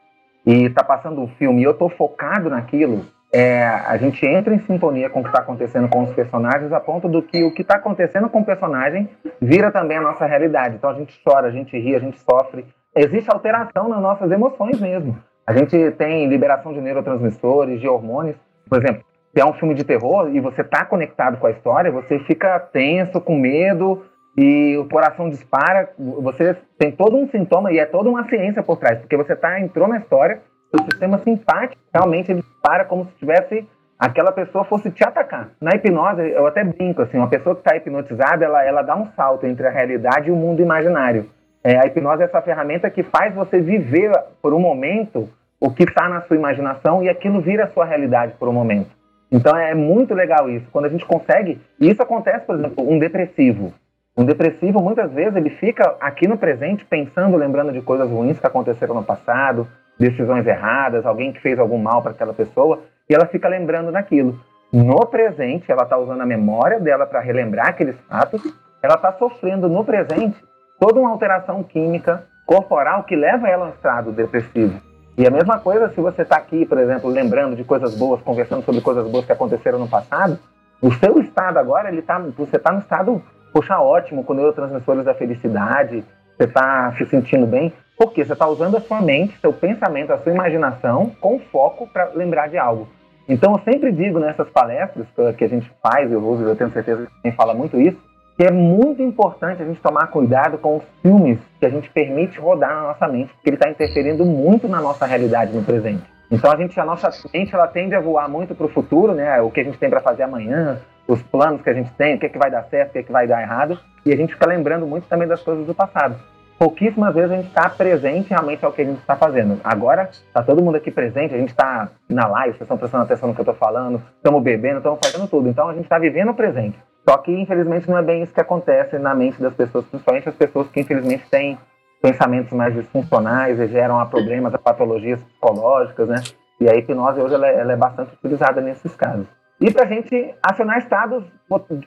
e 0.46 0.64
está 0.64 0.82
passando 0.82 1.20
um 1.20 1.28
filme 1.28 1.60
e 1.60 1.64
eu 1.64 1.72
estou 1.72 1.90
focado 1.90 2.48
naquilo, 2.50 3.04
é, 3.34 3.64
a 3.64 3.96
gente 3.96 4.26
entra 4.26 4.54
em 4.54 4.60
sintonia 4.60 5.08
com 5.08 5.20
o 5.20 5.22
que 5.22 5.30
está 5.30 5.40
acontecendo 5.40 5.88
com 5.88 6.02
os 6.02 6.12
personagens 6.12 6.70
a 6.70 6.78
ponto 6.78 7.08
do 7.08 7.22
que 7.22 7.42
o 7.42 7.52
que 7.52 7.62
está 7.62 7.76
acontecendo 7.76 8.28
com 8.28 8.40
o 8.40 8.44
personagem 8.44 9.08
vira 9.40 9.72
também 9.72 9.96
a 9.96 10.02
nossa 10.02 10.26
realidade. 10.26 10.74
Então 10.76 10.90
a 10.90 10.94
gente 10.94 11.18
chora, 11.24 11.48
a 11.48 11.50
gente 11.50 11.76
ri, 11.78 11.96
a 11.96 11.98
gente 11.98 12.20
sofre. 12.20 12.66
Existe 12.94 13.30
alteração 13.30 13.88
nas 13.88 14.02
nossas 14.02 14.30
emoções 14.30 14.78
mesmo. 14.78 15.16
A 15.46 15.54
gente 15.54 15.90
tem 15.92 16.28
liberação 16.28 16.74
de 16.74 16.80
neurotransmissores, 16.80 17.80
de 17.80 17.88
hormônios. 17.88 18.36
Por 18.68 18.78
exemplo, 18.78 19.02
se 19.34 19.40
é 19.40 19.44
um 19.46 19.54
filme 19.54 19.74
de 19.74 19.82
terror 19.82 20.28
e 20.28 20.38
você 20.38 20.60
está 20.60 20.84
conectado 20.84 21.38
com 21.38 21.46
a 21.46 21.50
história, 21.50 21.90
você 21.90 22.18
fica 22.20 22.60
tenso, 22.60 23.18
com 23.18 23.36
medo 23.38 24.04
e 24.36 24.76
o 24.76 24.86
coração 24.88 25.30
dispara. 25.30 25.90
Você 25.98 26.54
tem 26.78 26.92
todo 26.92 27.16
um 27.16 27.26
sintoma 27.28 27.72
e 27.72 27.78
é 27.78 27.86
toda 27.86 28.10
uma 28.10 28.28
ciência 28.28 28.62
por 28.62 28.76
trás, 28.76 28.98
porque 29.00 29.16
você 29.16 29.34
tá, 29.34 29.58
entrou 29.58 29.88
na 29.88 29.96
história, 29.96 30.42
o 30.76 30.84
sistema 30.84 31.18
simpático 31.18 31.80
realmente 31.92 32.30
ele 32.30 32.42
dispara 32.42 32.84
como 32.84 33.06
se 33.06 33.12
tivesse 33.18 33.66
aquela 33.98 34.32
pessoa 34.32 34.64
fosse 34.64 34.90
te 34.90 35.04
atacar. 35.04 35.50
Na 35.60 35.76
hipnose, 35.76 36.22
eu 36.30 36.46
até 36.46 36.64
brinco 36.64 37.02
assim, 37.02 37.18
uma 37.18 37.28
pessoa 37.28 37.54
que 37.54 37.60
está 37.60 37.76
hipnotizada, 37.76 38.44
ela, 38.44 38.64
ela 38.64 38.82
dá 38.82 38.96
um 38.96 39.06
salto 39.14 39.46
entre 39.46 39.66
a 39.66 39.70
realidade 39.70 40.28
e 40.28 40.32
o 40.32 40.36
mundo 40.36 40.60
imaginário. 40.60 41.30
É, 41.62 41.78
a 41.78 41.86
hipnose 41.86 42.22
é 42.22 42.24
essa 42.24 42.42
ferramenta 42.42 42.90
que 42.90 43.04
faz 43.04 43.34
você 43.34 43.60
viver 43.60 44.10
por 44.40 44.52
um 44.52 44.58
momento 44.58 45.28
o 45.60 45.70
que 45.70 45.84
está 45.84 46.08
na 46.08 46.22
sua 46.22 46.36
imaginação 46.36 47.04
e 47.04 47.08
aquilo 47.08 47.40
vira 47.40 47.64
a 47.64 47.68
sua 47.68 47.84
realidade 47.84 48.34
por 48.38 48.48
um 48.48 48.52
momento. 48.52 48.90
Então 49.30 49.56
é 49.56 49.74
muito 49.74 50.12
legal 50.12 50.50
isso. 50.50 50.66
Quando 50.72 50.86
a 50.86 50.88
gente 50.88 51.06
consegue, 51.06 51.60
e 51.80 51.88
isso 51.88 52.02
acontece, 52.02 52.44
por 52.44 52.56
exemplo, 52.56 52.90
um 52.90 52.98
depressivo. 52.98 53.72
Um 54.16 54.24
depressivo, 54.24 54.82
muitas 54.82 55.10
vezes, 55.12 55.36
ele 55.36 55.50
fica 55.50 55.96
aqui 56.00 56.26
no 56.26 56.36
presente 56.36 56.84
pensando, 56.84 57.36
lembrando 57.36 57.72
de 57.72 57.80
coisas 57.80 58.10
ruins 58.10 58.38
que 58.38 58.46
aconteceram 58.46 58.94
no 58.94 59.04
passado, 59.04 59.66
decisões 60.02 60.46
erradas, 60.46 61.06
alguém 61.06 61.32
que 61.32 61.40
fez 61.40 61.58
algum 61.58 61.78
mal 61.78 62.02
para 62.02 62.10
aquela 62.10 62.34
pessoa, 62.34 62.80
e 63.08 63.14
ela 63.14 63.26
fica 63.26 63.48
lembrando 63.48 63.92
daquilo. 63.92 64.38
No 64.72 65.06
presente, 65.06 65.70
ela 65.70 65.84
está 65.84 65.96
usando 65.96 66.20
a 66.20 66.26
memória 66.26 66.80
dela 66.80 67.06
para 67.06 67.20
relembrar 67.20 67.68
aqueles 67.68 67.96
fatos, 68.08 68.42
ela 68.82 68.94
está 68.94 69.12
sofrendo 69.12 69.68
no 69.68 69.84
presente 69.84 70.36
toda 70.80 70.98
uma 70.98 71.10
alteração 71.10 71.62
química 71.62 72.26
corporal 72.44 73.04
que 73.04 73.14
leva 73.14 73.48
ela 73.48 73.66
a 73.66 73.68
um 73.68 73.72
estado 73.72 74.12
depressivo. 74.12 74.80
E 75.16 75.26
a 75.26 75.30
mesma 75.30 75.60
coisa 75.60 75.90
se 75.90 76.00
você 76.00 76.22
está 76.22 76.36
aqui, 76.36 76.66
por 76.66 76.78
exemplo, 76.78 77.08
lembrando 77.08 77.54
de 77.54 77.62
coisas 77.62 77.94
boas, 77.96 78.20
conversando 78.22 78.64
sobre 78.64 78.80
coisas 78.80 79.08
boas 79.08 79.24
que 79.24 79.32
aconteceram 79.32 79.78
no 79.78 79.88
passado, 79.88 80.38
o 80.80 80.90
seu 80.90 81.20
estado 81.20 81.58
agora, 81.58 81.88
ele 81.88 82.02
tá, 82.02 82.18
você 82.18 82.56
está 82.56 82.72
no 82.72 82.80
estado, 82.80 83.22
poxa, 83.52 83.78
ótimo, 83.78 84.24
com 84.24 84.34
neurotransmissores 84.34 85.04
da 85.04 85.14
felicidade, 85.14 86.02
você 86.36 86.44
está 86.44 86.92
se 86.96 87.06
sentindo 87.06 87.46
bem, 87.46 87.72
porque 88.02 88.24
você 88.24 88.32
está 88.32 88.48
usando 88.48 88.76
a 88.76 88.80
sua 88.80 89.00
mente, 89.00 89.38
seu 89.40 89.52
pensamento, 89.52 90.12
a 90.12 90.18
sua 90.18 90.32
imaginação 90.32 91.12
com 91.20 91.38
foco 91.38 91.86
para 91.86 92.10
lembrar 92.14 92.48
de 92.48 92.58
algo. 92.58 92.88
Então 93.28 93.52
eu 93.52 93.60
sempre 93.60 93.92
digo 93.92 94.18
nessas 94.18 94.50
palestras 94.50 95.06
que 95.38 95.44
a 95.44 95.48
gente 95.48 95.70
faz, 95.80 96.10
eu 96.10 96.20
uso, 96.20 96.42
eu 96.42 96.56
tenho 96.56 96.72
certeza 96.72 97.06
que 97.06 97.22
quem 97.22 97.30
fala 97.30 97.54
muito 97.54 97.80
isso, 97.80 97.96
que 98.36 98.42
é 98.42 98.50
muito 98.50 99.00
importante 99.00 99.62
a 99.62 99.64
gente 99.64 99.80
tomar 99.80 100.08
cuidado 100.08 100.58
com 100.58 100.78
os 100.78 100.82
filmes 101.00 101.38
que 101.60 101.66
a 101.66 101.68
gente 101.68 101.88
permite 101.90 102.40
rodar 102.40 102.74
na 102.74 102.82
nossa 102.88 103.06
mente, 103.06 103.32
porque 103.34 103.50
ele 103.50 103.56
está 103.56 103.70
interferindo 103.70 104.24
muito 104.24 104.66
na 104.66 104.80
nossa 104.80 105.06
realidade 105.06 105.52
no 105.52 105.62
presente. 105.62 106.02
Então 106.28 106.50
a 106.50 106.56
gente, 106.56 106.80
a 106.80 106.84
nossa 106.84 107.08
mente, 107.32 107.54
ela 107.54 107.68
tende 107.68 107.94
a 107.94 108.00
voar 108.00 108.28
muito 108.28 108.52
para 108.52 108.66
o 108.66 108.70
futuro, 108.70 109.14
né? 109.14 109.40
O 109.42 109.50
que 109.50 109.60
a 109.60 109.64
gente 109.64 109.78
tem 109.78 109.88
para 109.88 110.00
fazer 110.00 110.24
amanhã, 110.24 110.80
os 111.06 111.22
planos 111.22 111.62
que 111.62 111.70
a 111.70 111.74
gente 111.74 111.92
tem, 111.92 112.16
o 112.16 112.18
que, 112.18 112.26
é 112.26 112.28
que 112.28 112.38
vai 112.38 112.50
dar 112.50 112.64
certo, 112.64 112.88
o 112.88 112.92
que, 112.94 112.98
é 112.98 113.02
que 113.04 113.12
vai 113.12 113.28
dar 113.28 113.40
errado, 113.42 113.78
e 114.04 114.12
a 114.12 114.16
gente 114.16 114.32
fica 114.32 114.48
lembrando 114.48 114.88
muito 114.88 115.06
também 115.06 115.28
das 115.28 115.42
coisas 115.42 115.64
do 115.64 115.74
passado. 115.74 116.16
Pouquíssimas 116.62 117.12
vezes 117.12 117.32
a 117.32 117.34
gente 117.34 117.48
está 117.48 117.68
presente 117.68 118.30
realmente 118.30 118.64
ao 118.64 118.70
que 118.70 118.82
a 118.82 118.84
gente 118.84 119.00
está 119.00 119.16
fazendo. 119.16 119.60
Agora 119.64 120.08
está 120.12 120.44
todo 120.44 120.62
mundo 120.62 120.76
aqui 120.76 120.92
presente, 120.92 121.34
a 121.34 121.36
gente 121.36 121.48
está 121.48 121.88
na 122.08 122.28
live, 122.28 122.50
vocês 122.50 122.62
estão 122.62 122.78
prestando 122.78 123.02
atenção 123.02 123.28
no 123.28 123.34
que 123.34 123.40
eu 123.40 123.42
estou 123.42 123.56
falando, 123.56 124.00
estamos 124.14 124.40
bebendo, 124.44 124.76
estamos 124.76 125.00
fazendo 125.04 125.28
tudo. 125.28 125.48
Então 125.48 125.68
a 125.68 125.74
gente 125.74 125.82
está 125.82 125.98
vivendo 125.98 126.28
o 126.28 126.34
presente. 126.34 126.78
Só 127.04 127.18
que, 127.18 127.32
infelizmente, 127.32 127.90
não 127.90 127.98
é 127.98 128.02
bem 128.02 128.22
isso 128.22 128.32
que 128.32 128.40
acontece 128.40 128.96
na 128.96 129.12
mente 129.12 129.42
das 129.42 129.52
pessoas, 129.54 129.86
principalmente 129.86 130.28
as 130.28 130.36
pessoas 130.36 130.68
que, 130.68 130.78
infelizmente, 130.78 131.28
têm 131.28 131.58
pensamentos 132.00 132.52
mais 132.52 132.72
disfuncionais 132.72 133.58
e 133.58 133.66
geram 133.66 133.98
a 133.98 134.06
problemas, 134.06 134.54
a 134.54 134.58
patologias 134.58 135.20
psicológicas, 135.20 136.06
né? 136.06 136.22
E 136.60 136.70
a 136.70 136.76
hipnose 136.76 137.20
hoje 137.20 137.34
ela 137.34 137.48
é, 137.48 137.58
ela 137.58 137.72
é 137.72 137.76
bastante 137.76 138.14
utilizada 138.14 138.60
nesses 138.60 138.94
casos. 138.94 139.26
E 139.60 139.68
para 139.68 139.82
a 139.82 139.88
gente 139.88 140.32
acionar 140.40 140.78
estados, 140.78 141.24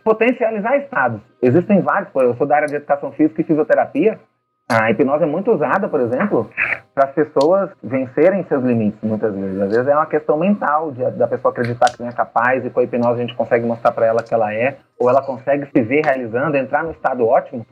potencializar 0.03 0.75
estados. 0.75 1.21
Existem 1.41 1.79
vários, 1.79 2.09
eu 2.13 2.35
sou 2.35 2.45
da 2.45 2.57
área 2.57 2.67
de 2.67 2.75
educação 2.75 3.13
física 3.13 3.39
e 3.39 3.45
fisioterapia. 3.45 4.19
A 4.67 4.89
hipnose 4.89 5.23
é 5.23 5.27
muito 5.27 5.51
usada, 5.51 5.87
por 5.87 5.99
exemplo, 5.99 6.49
para 6.93 7.05
as 7.05 7.11
pessoas 7.11 7.69
vencerem 7.83 8.43
seus 8.45 8.63
limites, 8.63 8.99
muitas 9.03 9.33
vezes. 9.35 9.61
Às 9.61 9.69
vezes 9.69 9.87
é 9.87 9.95
uma 9.95 10.07
questão 10.07 10.39
mental, 10.39 10.91
de, 10.91 11.03
da 11.11 11.27
pessoa 11.27 11.51
acreditar 11.51 11.91
que 11.91 12.01
não 12.01 12.09
é 12.09 12.11
capaz, 12.11 12.65
e 12.65 12.69
com 12.71 12.79
a 12.79 12.83
hipnose 12.83 13.19
a 13.19 13.21
gente 13.21 13.35
consegue 13.35 13.63
mostrar 13.63 13.91
para 13.91 14.07
ela 14.07 14.23
que 14.23 14.33
ela 14.33 14.51
é, 14.51 14.77
ou 14.99 15.07
ela 15.07 15.21
consegue 15.21 15.67
se 15.67 15.81
ver 15.83 16.03
realizando, 16.03 16.57
entrar 16.57 16.83
no 16.83 16.91
estado 16.91 17.27
ótimo 17.27 17.63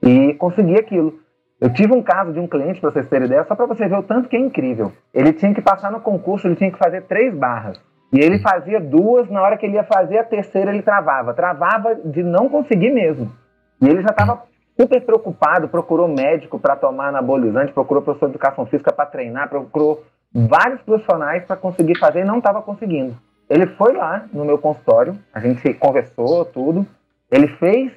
e 0.00 0.34
conseguir 0.34 0.78
aquilo. 0.78 1.18
Eu 1.60 1.72
tive 1.72 1.92
um 1.92 2.02
caso 2.02 2.32
de 2.32 2.38
um 2.38 2.46
cliente, 2.46 2.80
para 2.80 2.92
vocês 2.92 3.08
terem 3.08 3.26
ideia, 3.26 3.44
só 3.44 3.56
para 3.56 3.66
você 3.66 3.88
ver 3.88 3.98
o 3.98 4.02
tanto 4.04 4.28
que 4.28 4.36
é 4.36 4.40
incrível. 4.40 4.92
Ele 5.12 5.32
tinha 5.32 5.52
que 5.52 5.62
passar 5.62 5.90
no 5.90 6.00
concurso, 6.00 6.46
ele 6.46 6.54
tinha 6.54 6.70
que 6.70 6.78
fazer 6.78 7.02
três 7.02 7.34
barras. 7.34 7.80
E 8.12 8.20
ele 8.20 8.38
fazia 8.38 8.80
duas, 8.80 9.28
na 9.28 9.42
hora 9.42 9.56
que 9.56 9.66
ele 9.66 9.74
ia 9.74 9.82
fazer 9.82 10.18
a 10.18 10.24
terceira, 10.24 10.70
ele 10.70 10.82
travava. 10.82 11.34
Travava 11.34 11.96
de 11.96 12.22
não 12.22 12.48
conseguir 12.48 12.90
mesmo. 12.90 13.32
E 13.80 13.88
ele 13.88 14.02
já 14.02 14.10
estava 14.10 14.42
super 14.78 15.00
preocupado, 15.04 15.68
procurou 15.68 16.06
médico 16.06 16.58
para 16.58 16.76
tomar 16.76 17.08
anabolizante, 17.08 17.72
procurou 17.72 18.02
professor 18.02 18.26
de 18.26 18.32
educação 18.32 18.66
física 18.66 18.92
para 18.92 19.06
treinar, 19.06 19.48
procurou 19.48 20.04
vários 20.32 20.80
profissionais 20.82 21.44
para 21.44 21.56
conseguir 21.56 21.98
fazer 21.98 22.20
e 22.20 22.24
não 22.24 22.38
estava 22.38 22.60
conseguindo. 22.60 23.16
Ele 23.48 23.66
foi 23.68 23.94
lá 23.94 24.26
no 24.32 24.44
meu 24.44 24.58
consultório, 24.58 25.16
a 25.32 25.40
gente 25.40 25.72
conversou, 25.74 26.44
tudo. 26.44 26.86
Ele 27.30 27.48
fez, 27.48 27.92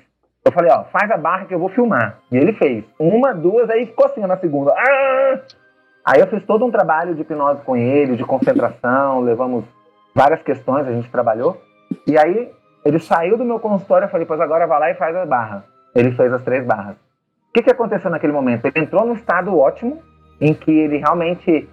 eu 0.46 0.52
falei, 0.52 0.72
ó, 0.72 0.84
faz 0.86 1.10
a 1.12 1.18
barra 1.18 1.46
que 1.46 1.54
eu 1.54 1.60
vou 1.60 1.70
filmar. 1.70 2.20
E 2.32 2.38
ele 2.38 2.54
fez. 2.54 2.86
Uma, 3.00 3.34
duas, 3.34 3.70
aí 3.70 3.88
ficou 3.88 4.06
assim 4.06 4.22
na 4.22 4.38
segunda. 4.38 4.74
Ah! 4.78 5.40
Aí 6.06 6.22
eu 6.22 6.28
fiz 6.28 6.44
todo 6.46 6.66
um 6.66 6.72
trabalho 6.72 7.14
de 7.14 7.22
hipnose 7.22 7.62
com 7.62 7.76
ele, 7.76 8.16
de 8.16 8.24
concentração, 8.24 9.22
levamos 9.22 9.66
várias 10.16 10.42
questões, 10.42 10.88
a 10.88 10.92
gente 10.92 11.10
trabalhou. 11.12 11.62
E 12.08 12.18
aí 12.18 12.52
ele 12.86 13.00
saiu 13.00 13.38
do 13.38 13.46
meu 13.46 13.60
consultório, 13.60 14.06
eu 14.06 14.10
falei, 14.10 14.26
pois 14.26 14.40
agora 14.40 14.66
vai 14.66 14.80
lá 14.80 14.92
e 14.92 14.96
faz 14.96 15.16
a 15.16 15.26
barra. 15.26 15.66
Ele 15.96 16.12
fez 16.12 16.32
as 16.32 16.42
três 16.44 16.66
barras. 16.66 16.96
O 16.96 17.54
que, 17.54 17.64
que 17.64 17.72
aconteceu 17.72 18.10
naquele 18.12 18.34
momento? 18.34 18.66
Ele 18.66 18.80
entrou 18.80 19.06
num 19.06 19.14
estado 19.14 19.58
ótimo, 19.58 20.00
em 20.40 20.54
que 20.54 20.72
ele 20.72 20.98
realmente 20.98 21.68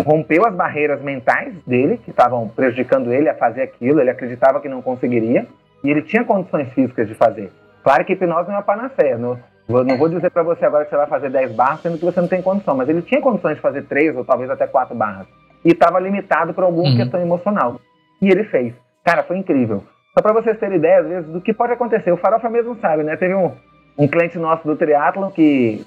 rompeu 0.00 0.46
as 0.46 0.54
barreiras 0.54 1.02
mentais 1.02 1.54
dele, 1.64 1.98
que 1.98 2.10
estavam 2.10 2.48
prejudicando 2.48 3.12
ele 3.12 3.28
a 3.28 3.34
fazer 3.34 3.62
aquilo, 3.62 4.00
ele 4.00 4.10
acreditava 4.10 4.60
que 4.60 4.68
não 4.68 4.80
conseguiria, 4.80 5.46
e 5.84 5.90
ele 5.90 6.02
tinha 6.02 6.24
condições 6.24 6.72
físicas 6.72 7.06
de 7.06 7.14
fazer. 7.14 7.52
Claro 7.82 8.04
que 8.04 8.12
hipnose 8.12 8.48
não 8.48 8.58
é 8.58 8.62
panaceia, 8.62 9.18
não, 9.18 9.38
não 9.68 9.96
vou 9.96 10.08
dizer 10.08 10.30
para 10.30 10.42
você 10.42 10.64
agora 10.64 10.84
que 10.84 10.90
você 10.90 10.96
vai 10.96 11.06
fazer 11.06 11.30
10 11.30 11.52
barras, 11.52 11.80
sendo 11.80 11.98
que 11.98 12.04
você 12.04 12.20
não 12.20 12.28
tem 12.28 12.40
condição, 12.40 12.76
mas 12.76 12.88
ele 12.88 13.02
tinha 13.02 13.20
condições 13.20 13.56
de 13.56 13.60
fazer 13.60 13.82
3 13.82 14.16
ou 14.16 14.24
talvez 14.24 14.50
até 14.50 14.66
4 14.66 14.94
barras, 14.94 15.26
e 15.64 15.70
estava 15.70 16.00
limitado 16.00 16.54
por 16.54 16.64
alguma 16.64 16.88
uhum. 16.88 16.96
questão 16.96 17.20
emocional. 17.20 17.80
E 18.20 18.28
ele 18.30 18.44
fez. 18.44 18.74
Cara, 19.04 19.22
foi 19.22 19.36
incrível. 19.36 19.82
Só 20.14 20.20
para 20.20 20.32
vocês 20.34 20.58
terem 20.58 20.76
ideia, 20.76 21.00
às 21.00 21.06
vezes, 21.06 21.30
do 21.30 21.40
que 21.40 21.54
pode 21.54 21.72
acontecer. 21.72 22.12
O 22.12 22.18
Farofa 22.18 22.50
mesmo 22.50 22.76
sabe, 22.80 23.02
né? 23.02 23.16
Teve 23.16 23.34
um, 23.34 23.52
um 23.96 24.06
cliente 24.06 24.38
nosso 24.38 24.66
do 24.66 24.76
triatlon 24.76 25.30
que, 25.30 25.86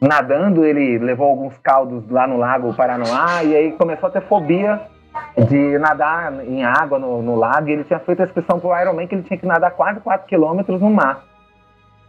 nadando, 0.00 0.64
ele 0.64 0.98
levou 0.98 1.28
alguns 1.28 1.56
caldos 1.58 2.08
lá 2.10 2.26
no 2.26 2.38
lago 2.38 2.74
Paranoá 2.74 3.44
e 3.44 3.54
aí 3.54 3.72
começou 3.72 4.08
a 4.08 4.12
ter 4.12 4.22
fobia 4.22 4.80
de 5.46 5.78
nadar 5.78 6.44
em 6.46 6.64
água 6.64 6.98
no, 6.98 7.20
no 7.20 7.36
lago. 7.36 7.68
E 7.68 7.72
ele 7.72 7.84
tinha 7.84 7.98
feito 7.98 8.22
a 8.22 8.24
inscrição 8.24 8.58
pro 8.58 8.74
Ironman 8.80 9.06
que 9.06 9.14
ele 9.14 9.24
tinha 9.24 9.38
que 9.38 9.46
nadar 9.46 9.72
quase 9.72 10.00
4 10.00 10.26
quilômetros 10.26 10.80
no 10.80 10.88
mar. 10.88 11.24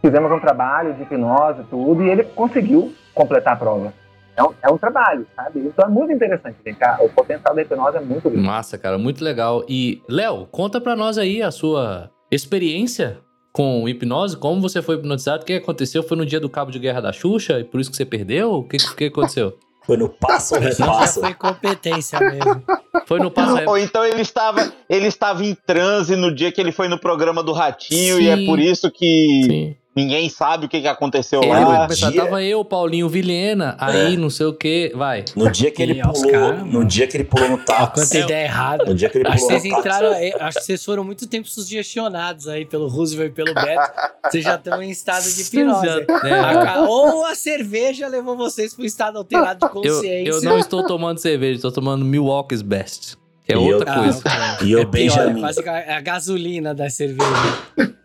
Fizemos 0.00 0.32
um 0.32 0.40
trabalho 0.40 0.94
de 0.94 1.02
hipnose 1.02 1.64
tudo 1.64 2.02
e 2.02 2.08
ele 2.08 2.24
conseguiu 2.24 2.92
completar 3.14 3.54
a 3.54 3.56
prova. 3.56 3.92
É 4.38 4.42
um, 4.42 4.54
é 4.62 4.70
um, 4.70 4.78
trabalho, 4.78 5.26
sabe? 5.34 5.58
Então 5.58 5.84
é 5.84 5.88
muito 5.88 6.12
interessante, 6.12 6.58
gente. 6.64 6.78
O 7.00 7.08
potencial 7.08 7.56
da 7.56 7.60
hipnose 7.60 7.96
é 7.96 8.00
muito 8.00 8.30
grande. 8.30 8.46
Massa, 8.46 8.78
cara, 8.78 8.96
muito 8.96 9.24
legal. 9.24 9.64
E, 9.68 10.00
Léo, 10.08 10.46
conta 10.46 10.80
pra 10.80 10.94
nós 10.94 11.18
aí 11.18 11.42
a 11.42 11.50
sua 11.50 12.08
experiência 12.30 13.18
com 13.52 13.88
hipnose, 13.88 14.36
como 14.36 14.60
você 14.60 14.80
foi 14.80 14.94
hipnotizado, 14.94 15.42
o 15.42 15.44
que 15.44 15.54
aconteceu? 15.54 16.04
Foi 16.04 16.16
no 16.16 16.24
dia 16.24 16.38
do 16.38 16.48
cabo 16.48 16.70
de 16.70 16.78
guerra 16.78 17.00
da 17.00 17.12
Xuxa 17.12 17.58
e 17.58 17.64
por 17.64 17.80
isso 17.80 17.90
que 17.90 17.96
você 17.96 18.04
perdeu? 18.04 18.52
O 18.52 18.62
que, 18.62 18.76
que 18.94 19.06
aconteceu? 19.06 19.58
Foi 19.84 19.96
no 19.96 20.10
passo 20.10 20.54
ou 20.54 20.60
Já 20.60 20.68
repassa? 20.68 21.18
foi 21.18 21.32
competência 21.32 22.20
mesmo. 22.20 22.62
Foi 23.08 23.18
no 23.18 23.30
passo 23.30 23.56
Ou 23.66 23.78
então 23.78 24.04
ele 24.04 24.20
estava, 24.20 24.70
ele 24.86 25.06
estava 25.06 25.42
em 25.42 25.54
transe 25.54 26.14
no 26.14 26.34
dia 26.34 26.52
que 26.52 26.60
ele 26.60 26.72
foi 26.72 26.88
no 26.88 26.98
programa 26.98 27.42
do 27.42 27.52
Ratinho 27.52 28.20
e 28.20 28.28
é 28.28 28.36
Sim. 28.36 28.44
por 28.44 28.58
isso 28.58 28.90
que 28.90 29.42
Sim. 29.46 29.76
Ninguém 29.98 30.28
sabe 30.28 30.66
o 30.66 30.68
que, 30.68 30.80
que 30.80 30.86
aconteceu 30.88 31.42
Ele 31.42 31.50
lá. 31.52 31.86
dia- 31.86 32.12
Tava 32.12 32.42
eu, 32.42 32.64
Paulinho 32.64 33.08
Vilhena, 33.08 33.76
aí 33.78 34.16
não 34.16 34.30
sei 34.30 34.46
o 34.46 34.52
que. 34.52 34.92
Vai. 34.94 35.24
No 35.34 35.50
dia 35.50 35.70
que 35.70 35.82
ele 35.82 35.94
E 35.98 36.02
pulou, 36.02 36.30
caras, 36.30 36.64
no 36.66 36.84
dia 36.84 37.06
que 37.06 37.16
ele 37.16 37.24
pulou 37.24 37.48
no 37.48 37.58
quanta 37.58 37.72
táxi. 37.90 38.18
ideia 38.20 38.44
errada. 38.44 38.84
No 38.84 38.94
dia 38.94 39.08
que 39.10 39.18
ele 39.18 39.26
Acho 39.28 39.36
que 39.36 39.42
pulou 39.44 39.60
vocês 39.60 39.72
no 39.74 39.82
táxi. 39.82 39.88
entraram. 39.98 40.46
Acho 40.46 40.58
que 40.58 40.64
vocês 40.64 40.84
foram 40.84 41.04
muito 41.04 41.26
tempo 41.26 41.48
sugestionados 41.48 42.46
aí 42.48 42.64
pelo 42.64 42.88
Roosevelt 42.88 43.30
e 43.30 43.34
pelo 43.34 43.54
Beto. 43.54 43.92
Vocês 44.30 44.44
já 44.44 44.54
estão 44.54 44.82
em 44.82 44.90
estado 44.90 45.24
de 45.24 45.42
hipnose. 45.42 45.86
É, 45.88 46.32
A 46.32 46.64
ca- 46.64 46.82
Ou 46.88 47.24
a 47.26 47.34
cerveja 47.34 48.06
levou 48.08 48.36
vocês 48.36 48.74
para 48.74 48.82
um 48.82 48.86
estado 48.86 49.18
alterado 49.18 49.60
de 49.60 49.66
eu, 49.66 49.70
consciência. 49.70 50.28
eu 50.30 50.42
não 50.42 50.58
estou 50.58 50.86
tomando 50.86 51.18
cerveja, 51.18 51.56
estou 51.56 51.72
tomando 51.72 52.04
Milwaukee's 52.04 52.62
Best. 52.62 53.16
É 53.48 53.54
E 53.54 53.56
eu- 53.56 53.62
outra 53.76 53.92
Ah, 53.92 53.98
coisa. 54.02 54.22
E 54.64 54.72
eu, 54.72 54.78
é 54.80 54.82
é 54.82 54.84
Benjamin. 54.84 55.40
quase 55.40 55.66
a, 55.68 55.78
é 55.78 55.92
a 55.94 56.00
gasolina 56.00 56.74
da 56.74 56.90
cerveja. 56.90 57.24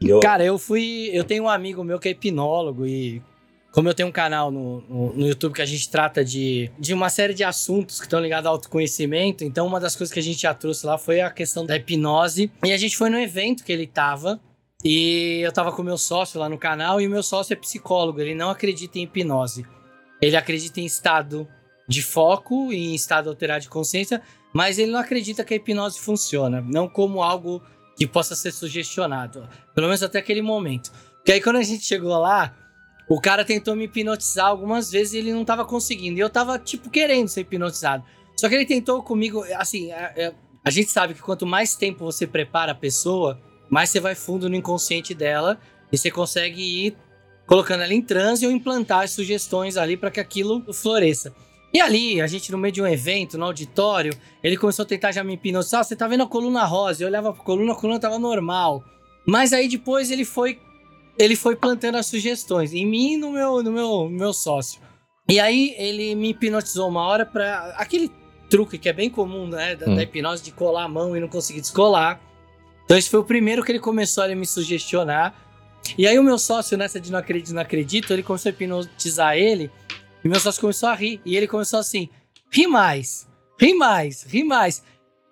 Eu, 0.01 0.19
Cara, 0.21 0.43
eu 0.43 0.57
fui. 0.57 1.09
Eu 1.11 1.23
tenho 1.23 1.43
um 1.43 1.49
amigo 1.49 1.83
meu 1.83 1.99
que 1.99 2.07
é 2.07 2.11
hipnólogo 2.11 2.85
e. 2.85 3.21
Como 3.73 3.89
eu 3.89 3.93
tenho 3.95 4.07
um 4.07 4.11
canal 4.11 4.51
no, 4.51 4.81
no, 4.81 5.13
no 5.13 5.27
YouTube 5.27 5.53
que 5.55 5.61
a 5.61 5.65
gente 5.65 5.89
trata 5.89 6.23
de, 6.23 6.69
de 6.77 6.93
uma 6.93 7.09
série 7.09 7.33
de 7.33 7.43
assuntos 7.43 7.97
que 7.99 8.05
estão 8.05 8.19
ligados 8.21 8.45
ao 8.45 8.53
autoconhecimento, 8.53 9.43
então 9.43 9.65
uma 9.65 9.79
das 9.79 9.95
coisas 9.95 10.13
que 10.13 10.19
a 10.19 10.23
gente 10.23 10.39
já 10.39 10.53
trouxe 10.53 10.85
lá 10.85 10.95
foi 10.95 11.21
a 11.21 11.31
questão 11.31 11.65
da 11.65 11.75
hipnose. 11.75 12.51
E 12.63 12.71
a 12.71 12.77
gente 12.77 12.95
foi 12.95 13.09
no 13.09 13.17
evento 13.17 13.63
que 13.63 13.71
ele 13.71 13.87
tava, 13.87 14.39
e 14.85 15.39
eu 15.43 15.51
tava 15.51 15.71
com 15.71 15.81
o 15.81 15.85
meu 15.85 15.97
sócio 15.97 16.39
lá 16.39 16.47
no 16.47 16.55
canal, 16.57 17.01
e 17.01 17.07
o 17.07 17.09
meu 17.09 17.23
sócio 17.23 17.51
é 17.51 17.55
psicólogo, 17.55 18.21
ele 18.21 18.35
não 18.35 18.51
acredita 18.51 18.99
em 18.99 19.03
hipnose. 19.05 19.65
Ele 20.21 20.35
acredita 20.35 20.79
em 20.79 20.85
estado 20.85 21.47
de 21.89 22.03
foco 22.03 22.71
e 22.71 22.91
em 22.91 22.93
estado 22.93 23.27
alterado 23.27 23.61
de 23.63 23.69
consciência, 23.69 24.21
mas 24.53 24.77
ele 24.77 24.91
não 24.91 24.99
acredita 24.99 25.43
que 25.43 25.53
a 25.53 25.57
hipnose 25.57 25.99
funciona, 25.99 26.61
não 26.61 26.87
como 26.87 27.23
algo 27.23 27.61
que 27.95 28.07
possa 28.07 28.35
ser 28.35 28.51
sugestionado, 28.51 29.47
pelo 29.73 29.87
menos 29.87 30.03
até 30.03 30.19
aquele 30.19 30.41
momento. 30.41 30.91
Porque 31.17 31.31
aí 31.31 31.41
quando 31.41 31.57
a 31.57 31.63
gente 31.63 31.83
chegou 31.83 32.17
lá, 32.17 32.55
o 33.09 33.19
cara 33.19 33.43
tentou 33.43 33.75
me 33.75 33.85
hipnotizar 33.85 34.47
algumas 34.47 34.91
vezes 34.91 35.13
e 35.13 35.17
ele 35.17 35.33
não 35.33 35.43
tava 35.43 35.65
conseguindo. 35.65 36.17
E 36.17 36.21
eu 36.21 36.29
tava, 36.29 36.57
tipo, 36.57 36.89
querendo 36.89 37.27
ser 37.27 37.41
hipnotizado. 37.41 38.03
Só 38.39 38.47
que 38.49 38.55
ele 38.55 38.65
tentou 38.65 39.03
comigo, 39.03 39.43
assim, 39.55 39.91
é- 39.91 40.13
é- 40.15 40.33
a 40.63 40.69
gente 40.69 40.89
sabe 40.89 41.13
que 41.13 41.21
quanto 41.21 41.45
mais 41.45 41.75
tempo 41.75 42.03
você 42.03 42.25
prepara 42.25 42.71
a 42.71 42.75
pessoa, 42.75 43.39
mais 43.69 43.89
você 43.89 43.99
vai 43.99 44.15
fundo 44.15 44.49
no 44.49 44.55
inconsciente 44.55 45.13
dela 45.13 45.59
e 45.91 45.97
você 45.97 46.09
consegue 46.09 46.61
ir 46.61 46.97
colocando 47.45 47.83
ela 47.83 47.93
em 47.93 48.01
transe 48.01 48.45
ou 48.45 48.51
implantar 48.51 49.03
as 49.03 49.11
sugestões 49.11 49.77
ali 49.77 49.97
para 49.97 50.09
que 50.09 50.19
aquilo 50.19 50.63
floresça. 50.73 51.33
E 51.73 51.81
ali, 51.81 52.21
a 52.21 52.27
gente 52.27 52.51
no 52.51 52.57
meio 52.57 52.71
de 52.71 52.81
um 52.81 52.87
evento, 52.87 53.37
no 53.37 53.45
auditório, 53.45 54.13
ele 54.43 54.55
começou 54.57 54.83
a 54.83 54.85
tentar 54.85 55.11
já 55.11 55.23
me 55.23 55.33
hipnotizar. 55.33 55.81
"Ah, 55.81 55.83
Você 55.83 55.95
tá 55.95 56.07
vendo 56.07 56.23
a 56.23 56.27
coluna 56.27 56.63
rosa? 56.65 57.03
Eu 57.03 57.07
olhava 57.07 57.33
pra 57.33 57.43
coluna, 57.43 57.73
a 57.73 57.75
coluna 57.75 57.99
tava 57.99 58.19
normal. 58.19 58.83
Mas 59.25 59.53
aí 59.53 59.67
depois 59.67 60.11
ele 60.11 60.25
foi 60.25 60.59
ele 61.17 61.35
foi 61.35 61.55
plantando 61.55 61.95
as 61.95 62.07
sugestões 62.07 62.73
em 62.73 62.85
mim 62.85 63.13
e 63.13 63.17
no 63.17 63.31
meu, 63.31 63.61
no 63.63 63.71
meu, 63.71 63.87
no 64.05 64.09
meu 64.09 64.33
sócio. 64.33 64.81
E 65.29 65.39
aí 65.39 65.73
ele 65.77 66.15
me 66.15 66.29
hipnotizou 66.29 66.87
uma 66.89 67.01
hora 67.07 67.25
pra. 67.25 67.73
aquele 67.77 68.11
truque 68.49 68.77
que 68.77 68.87
é 68.89 68.93
bem 68.93 69.09
comum, 69.09 69.47
né? 69.47 69.75
Da, 69.75 69.87
Hum. 69.89 69.95
da 69.95 70.03
hipnose 70.03 70.43
de 70.43 70.51
colar 70.51 70.83
a 70.83 70.87
mão 70.87 71.15
e 71.17 71.19
não 71.19 71.27
conseguir 71.27 71.61
descolar. 71.61 72.19
Então 72.85 72.97
esse 72.97 73.09
foi 73.09 73.19
o 73.19 73.23
primeiro 73.23 73.63
que 73.63 73.71
ele 73.71 73.79
começou 73.79 74.23
a 74.23 74.27
me 74.35 74.45
sugestionar. 74.45 75.33
E 75.97 76.05
aí 76.07 76.17
o 76.19 76.23
meu 76.23 76.37
sócio, 76.37 76.77
nessa 76.77 76.99
de 76.99 77.11
não 77.11 77.19
acredito, 77.19 77.53
não 77.53 77.61
acredito, 77.61 78.11
ele 78.13 78.21
começou 78.23 78.49
a 78.49 78.53
hipnotizar 78.53 79.35
ele. 79.37 79.71
E 80.23 80.27
meu 80.29 80.39
sócio 80.39 80.61
começou 80.61 80.89
a 80.89 80.95
rir. 80.95 81.21
E 81.25 81.35
ele 81.35 81.47
começou 81.47 81.79
assim: 81.79 82.09
ri 82.51 82.67
mais, 82.67 83.27
ri 83.59 83.73
mais, 83.73 84.23
ri 84.23 84.43
mais. 84.43 84.83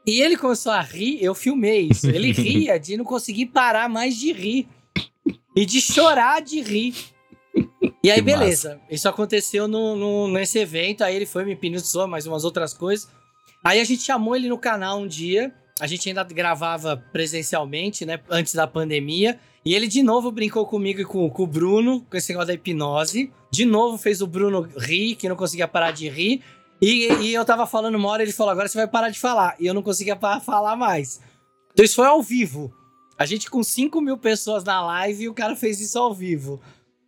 E 0.06 0.20
ele 0.22 0.36
começou 0.36 0.72
a 0.72 0.82
rir, 0.82 1.24
eu 1.24 1.34
filmei 1.36 1.90
isso. 1.92 2.08
Ele 2.10 2.32
ria 2.34 2.80
de 2.80 2.98
não 2.98 3.06
conseguir 3.06 3.48
parar 3.48 3.88
mais 3.88 4.16
de 4.18 4.32
rir. 4.32 4.68
E 5.56 5.66
de 5.66 5.80
chorar 5.82 6.42
de 6.42 6.62
rir. 6.62 6.96
E 8.04 8.10
aí, 8.10 8.16
Que 8.18 8.22
beleza. 8.22 8.80
Isso 8.90 9.08
aconteceu 9.08 9.68
no, 9.68 9.96
no- 9.96 10.28
nesse 10.28 10.58
evento. 10.58 11.04
Aí 11.04 11.16
ele 11.16 11.26
foi, 11.26 11.46
me 11.46 11.52
hipnotizou, 11.54 12.08
mais 12.08 12.26
umas 12.26 12.44
outras 12.44 12.74
coisas. 12.74 13.08
Aí 13.64 13.80
a 13.80 13.84
gente 13.84 14.02
chamou 14.02 14.36
ele 14.36 14.50
no 14.50 14.58
canal 14.58 15.00
um 15.00 15.08
dia. 15.08 15.54
A 15.80 15.86
gente 15.88 16.08
ainda 16.10 16.24
gravava 16.24 16.98
presencialmente, 17.12 18.06
né? 18.06 18.20
Antes 18.30 18.54
da 18.56 18.66
pandemia. 18.66 19.40
E 19.64 19.76
ele 19.76 19.88
de 19.88 20.02
novo 20.02 20.32
brincou 20.32 20.66
comigo 20.66 21.02
e 21.02 21.06
com, 21.06 21.30
com 21.30 21.44
o 21.44 21.48
Bruno, 21.48 22.06
com 22.10 22.18
esse 22.18 22.32
negócio 22.32 22.48
da 22.48 22.54
hipnose. 22.54 23.32
De 23.52 23.66
novo 23.66 23.98
fez 23.98 24.22
o 24.22 24.28
Bruno 24.28 24.68
rir, 24.78 25.16
que 25.16 25.30
não 25.30 25.36
conseguia 25.36 25.68
parar 25.68 25.92
de 25.92 26.10
rir. 26.10 26.42
E, 26.82 27.08
e 27.22 27.34
eu 27.34 27.46
tava 27.46 27.68
falando 27.68 27.96
uma 27.96 28.10
hora, 28.10 28.24
ele 28.24 28.32
falou: 28.32 28.52
agora 28.52 28.68
você 28.68 28.78
vai 28.78 28.88
parar 28.88 29.10
de 29.10 29.20
falar. 29.20 29.56
E 29.60 29.68
eu 29.68 29.74
não 29.74 29.84
conseguia 29.84 30.18
falar 30.18 30.76
mais. 30.76 31.22
Então 31.72 31.86
isso 31.86 31.96
foi 31.96 32.08
ao 32.08 32.22
vivo. 32.24 32.74
A 33.18 33.26
gente 33.26 33.52
com 33.52 33.62
5 33.62 34.02
mil 34.02 34.18
pessoas 34.18 34.64
na 34.64 34.84
live 34.84 35.26
e 35.26 35.30
o 35.30 35.34
cara 35.34 35.56
fez 35.56 35.80
isso 35.80 36.00
ao 36.00 36.14
vivo. 36.14 36.60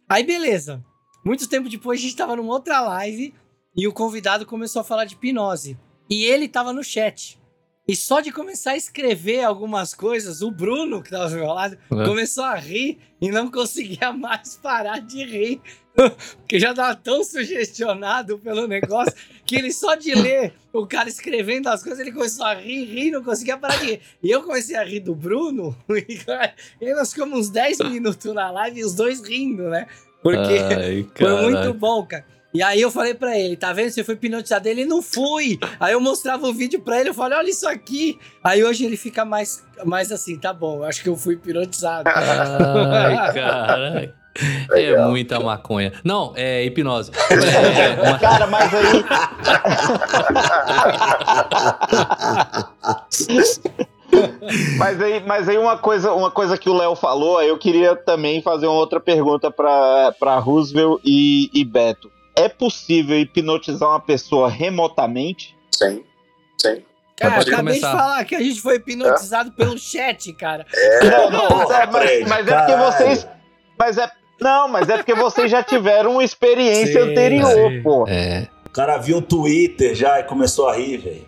Aí 0.07 0.23
beleza. 0.23 0.85
Muito 1.25 1.49
tempo 1.49 1.69
depois 1.69 1.99
a 1.99 2.03
gente 2.03 2.15
tava 2.15 2.35
numa 2.35 2.53
outra 2.53 2.81
live 2.81 3.33
e 3.75 3.87
o 3.87 3.93
convidado 3.93 4.45
começou 4.45 4.81
a 4.81 4.83
falar 4.83 5.05
de 5.05 5.15
hipnose. 5.15 5.77
E 6.07 6.23
ele 6.25 6.47
tava 6.47 6.71
no 6.71 6.83
chat. 6.83 7.39
E 7.87 7.95
só 7.95 8.21
de 8.21 8.31
começar 8.31 8.71
a 8.71 8.77
escrever 8.77 9.43
algumas 9.43 9.93
coisas, 9.93 10.41
o 10.41 10.49
Bruno, 10.49 11.01
que 11.03 11.09
tava 11.09 11.29
do 11.29 11.35
meu 11.35 11.47
lado, 11.47 11.77
É. 11.91 12.05
começou 12.05 12.45
a 12.45 12.55
rir 12.55 12.97
e 13.19 13.29
não 13.29 13.51
conseguia 13.51 14.11
mais 14.13 14.55
parar 14.55 14.99
de 14.99 15.23
rir. 15.25 15.61
Porque 15.93 16.59
já 16.59 16.73
tava 16.73 16.95
tão 16.95 17.23
sugestionado 17.23 18.39
pelo 18.39 18.67
negócio 18.67 19.13
que 19.45 19.55
ele 19.55 19.71
só 19.71 19.93
de 19.95 20.15
ler 20.15 20.53
o 20.71 20.87
cara 20.87 21.07
escrevendo 21.07 21.67
as 21.67 21.83
coisas, 21.83 21.99
ele 21.99 22.11
começou 22.11 22.45
a 22.45 22.55
rir, 22.55 22.85
rir, 22.85 23.11
não 23.11 23.23
conseguia 23.23 23.57
parar 23.57 23.77
de 23.79 23.85
rir. 23.85 24.01
E 24.23 24.31
eu 24.31 24.41
comecei 24.41 24.75
a 24.75 24.83
rir 24.83 25.01
do 25.01 25.13
Bruno, 25.13 25.75
e 26.81 26.93
nós 26.93 27.11
ficamos 27.11 27.37
uns 27.37 27.49
10 27.49 27.79
minutos 27.91 28.33
na 28.33 28.49
live 28.49 28.79
e 28.79 28.83
os 28.83 28.95
dois 28.95 29.21
rindo, 29.21 29.69
né? 29.69 29.87
Porque 30.23 30.39
Ai, 30.39 31.05
foi 31.15 31.41
muito 31.43 31.73
bom, 31.75 32.05
cara. 32.07 32.25
E 32.53 32.61
aí 32.61 32.79
eu 32.81 32.91
falei 32.91 33.15
pra 33.15 33.37
ele, 33.37 33.57
tá 33.57 33.73
vendo? 33.73 33.89
Você 33.89 34.03
foi 34.03 34.13
hipnotizado. 34.13 34.67
Ele 34.69 34.85
não 34.85 35.01
fui. 35.01 35.57
Aí 35.79 35.93
eu 35.93 35.99
mostrava 35.99 36.47
o 36.47 36.53
vídeo 36.53 36.79
pra 36.81 36.99
ele, 36.99 37.09
eu 37.09 37.13
falei, 37.13 37.37
olha 37.37 37.49
isso 37.49 37.67
aqui. 37.67 38.19
Aí 38.43 38.63
hoje 38.63 38.85
ele 38.85 38.95
fica 38.95 39.25
mais, 39.25 39.65
mais 39.83 40.11
assim, 40.11 40.37
tá 40.37 40.53
bom, 40.53 40.77
eu 40.77 40.83
acho 40.85 41.01
que 41.01 41.09
eu 41.09 41.15
fui 41.15 41.33
hipnotizado. 41.33 42.07
Ai, 42.13 43.33
caralho. 43.33 44.13
É 44.71 44.75
Legal. 44.75 45.09
muita 45.11 45.39
maconha. 45.39 45.93
Não, 46.03 46.33
é 46.35 46.63
hipnose. 46.65 47.11
É, 47.31 48.01
uma- 48.09 48.17
Cara, 48.19 48.47
mas 48.47 48.71
aí. 48.73 49.03
mas 54.77 55.01
aí, 55.01 55.23
mas 55.25 55.49
aí 55.49 55.57
uma 55.57 55.77
coisa, 55.77 56.13
uma 56.13 56.31
coisa 56.31 56.57
que 56.57 56.69
o 56.69 56.73
Léo 56.73 56.95
falou, 56.95 57.37
aí 57.37 57.47
eu 57.47 57.57
queria 57.57 57.95
também 57.95 58.41
fazer 58.41 58.67
uma 58.67 58.75
outra 58.79 58.99
pergunta 58.99 59.49
para 59.51 60.13
para 60.19 60.37
Roosevelt 60.37 61.01
e, 61.03 61.49
e 61.53 61.63
Beto. 61.63 62.11
É 62.35 62.49
possível 62.49 63.19
hipnotizar 63.19 63.89
uma 63.89 63.99
pessoa 63.99 64.49
remotamente? 64.49 65.55
Sim, 65.71 66.03
sim. 66.59 66.83
Cara, 67.15 67.35
acabei 67.35 67.55
começar. 67.55 67.91
de 67.91 67.97
falar 67.97 68.25
que 68.25 68.35
a 68.35 68.41
gente 68.41 68.59
foi 68.59 68.75
hipnotizado 68.77 69.51
pelo 69.51 69.77
chat, 69.77 70.33
cara. 70.33 70.65
Não, 71.03 71.29
não, 71.29 71.49
mas 71.49 71.69
é, 71.69 72.25
mas, 72.25 72.47
é 72.47 72.57
porque 72.57 72.75
vocês. 72.75 73.27
Mas 73.77 73.97
é. 73.97 74.11
Não, 74.41 74.67
mas 74.67 74.89
é 74.89 74.97
porque 74.97 75.13
vocês 75.13 75.49
já 75.49 75.63
tiveram 75.63 76.13
uma 76.13 76.23
experiência 76.23 77.03
Sim, 77.03 77.11
anterior, 77.11 77.71
sim. 77.71 77.81
pô. 77.83 78.05
é. 78.07 78.47
O 78.65 78.69
cara 78.71 78.97
viu 78.97 79.17
o 79.17 79.21
Twitter 79.21 79.93
já 79.93 80.19
e 80.19 80.23
começou 80.23 80.67
a 80.67 80.75
rir, 80.75 80.97
velho. 80.97 81.27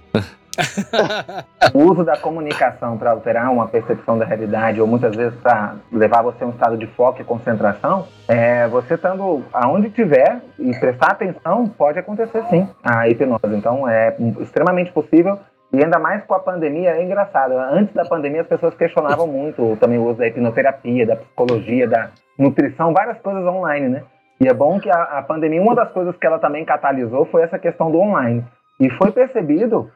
O 1.74 1.91
uso 1.91 2.04
da 2.04 2.18
comunicação 2.18 2.98
para 2.98 3.12
alterar 3.12 3.52
uma 3.52 3.68
percepção 3.68 4.18
da 4.18 4.26
realidade, 4.26 4.80
ou 4.80 4.88
muitas 4.88 5.15
vezes 5.15 5.38
para 5.39 5.76
levar 5.91 6.22
você 6.22 6.44
a 6.44 6.48
um 6.48 6.52
estado 6.52 6.78
de 6.78 6.88
foco 6.88 7.22
e 7.22 7.26
concentração, 7.26 8.08
é, 8.28 8.68
você 8.68 8.96
estando 8.96 9.44
aonde 9.54 9.89
tiver 9.89 10.41
e 10.58 10.72
prestar 10.80 11.12
atenção, 11.12 11.68
pode 11.68 12.00
acontecer 12.00 12.44
sim 12.50 12.68
a 12.84 13.08
hipnose. 13.08 13.56
Então 13.56 13.88
é 13.88 14.15
extremamente 14.39 14.91
possível. 14.91 15.39
E 15.74 15.84
ainda 15.84 16.00
mais 16.00 16.24
com 16.24 16.34
a 16.34 16.39
pandemia, 16.39 16.91
é 16.91 17.04
engraçado. 17.04 17.54
Antes 17.54 17.94
da 17.94 18.06
pandemia, 18.06 18.41
as 18.41 18.48
pessoas 18.48 18.74
questionavam 18.76 19.28
muito 19.28 19.76
também 19.78 19.98
o 19.98 20.06
uso 20.06 20.20
da 20.20 20.28
hipnoterapia, 20.28 21.06
da 21.06 21.18
psicologia, 21.18 21.88
da 21.88 22.12
nutrição, 22.38 22.94
várias 22.94 23.20
coisas 23.20 23.44
online, 23.46 23.89
né? 23.89 24.04
E 24.39 24.48
é 24.48 24.54
bom 24.54 24.80
que 24.80 24.89
a, 24.89 25.02
a 25.02 25.22
pandemia, 25.22 25.62
uma 25.62 25.76
das 25.76 25.91
coisas 25.91 26.15
que 26.18 26.26
ela 26.26 26.39
também 26.39 26.63
catalisou 26.63 27.26
foi 27.26 27.41
essa 27.41 27.58
questão 27.58 27.91
do 27.91 28.00
online. 28.00 28.46
E 28.80 28.89
foi 28.91 29.12
percebido 29.12 29.89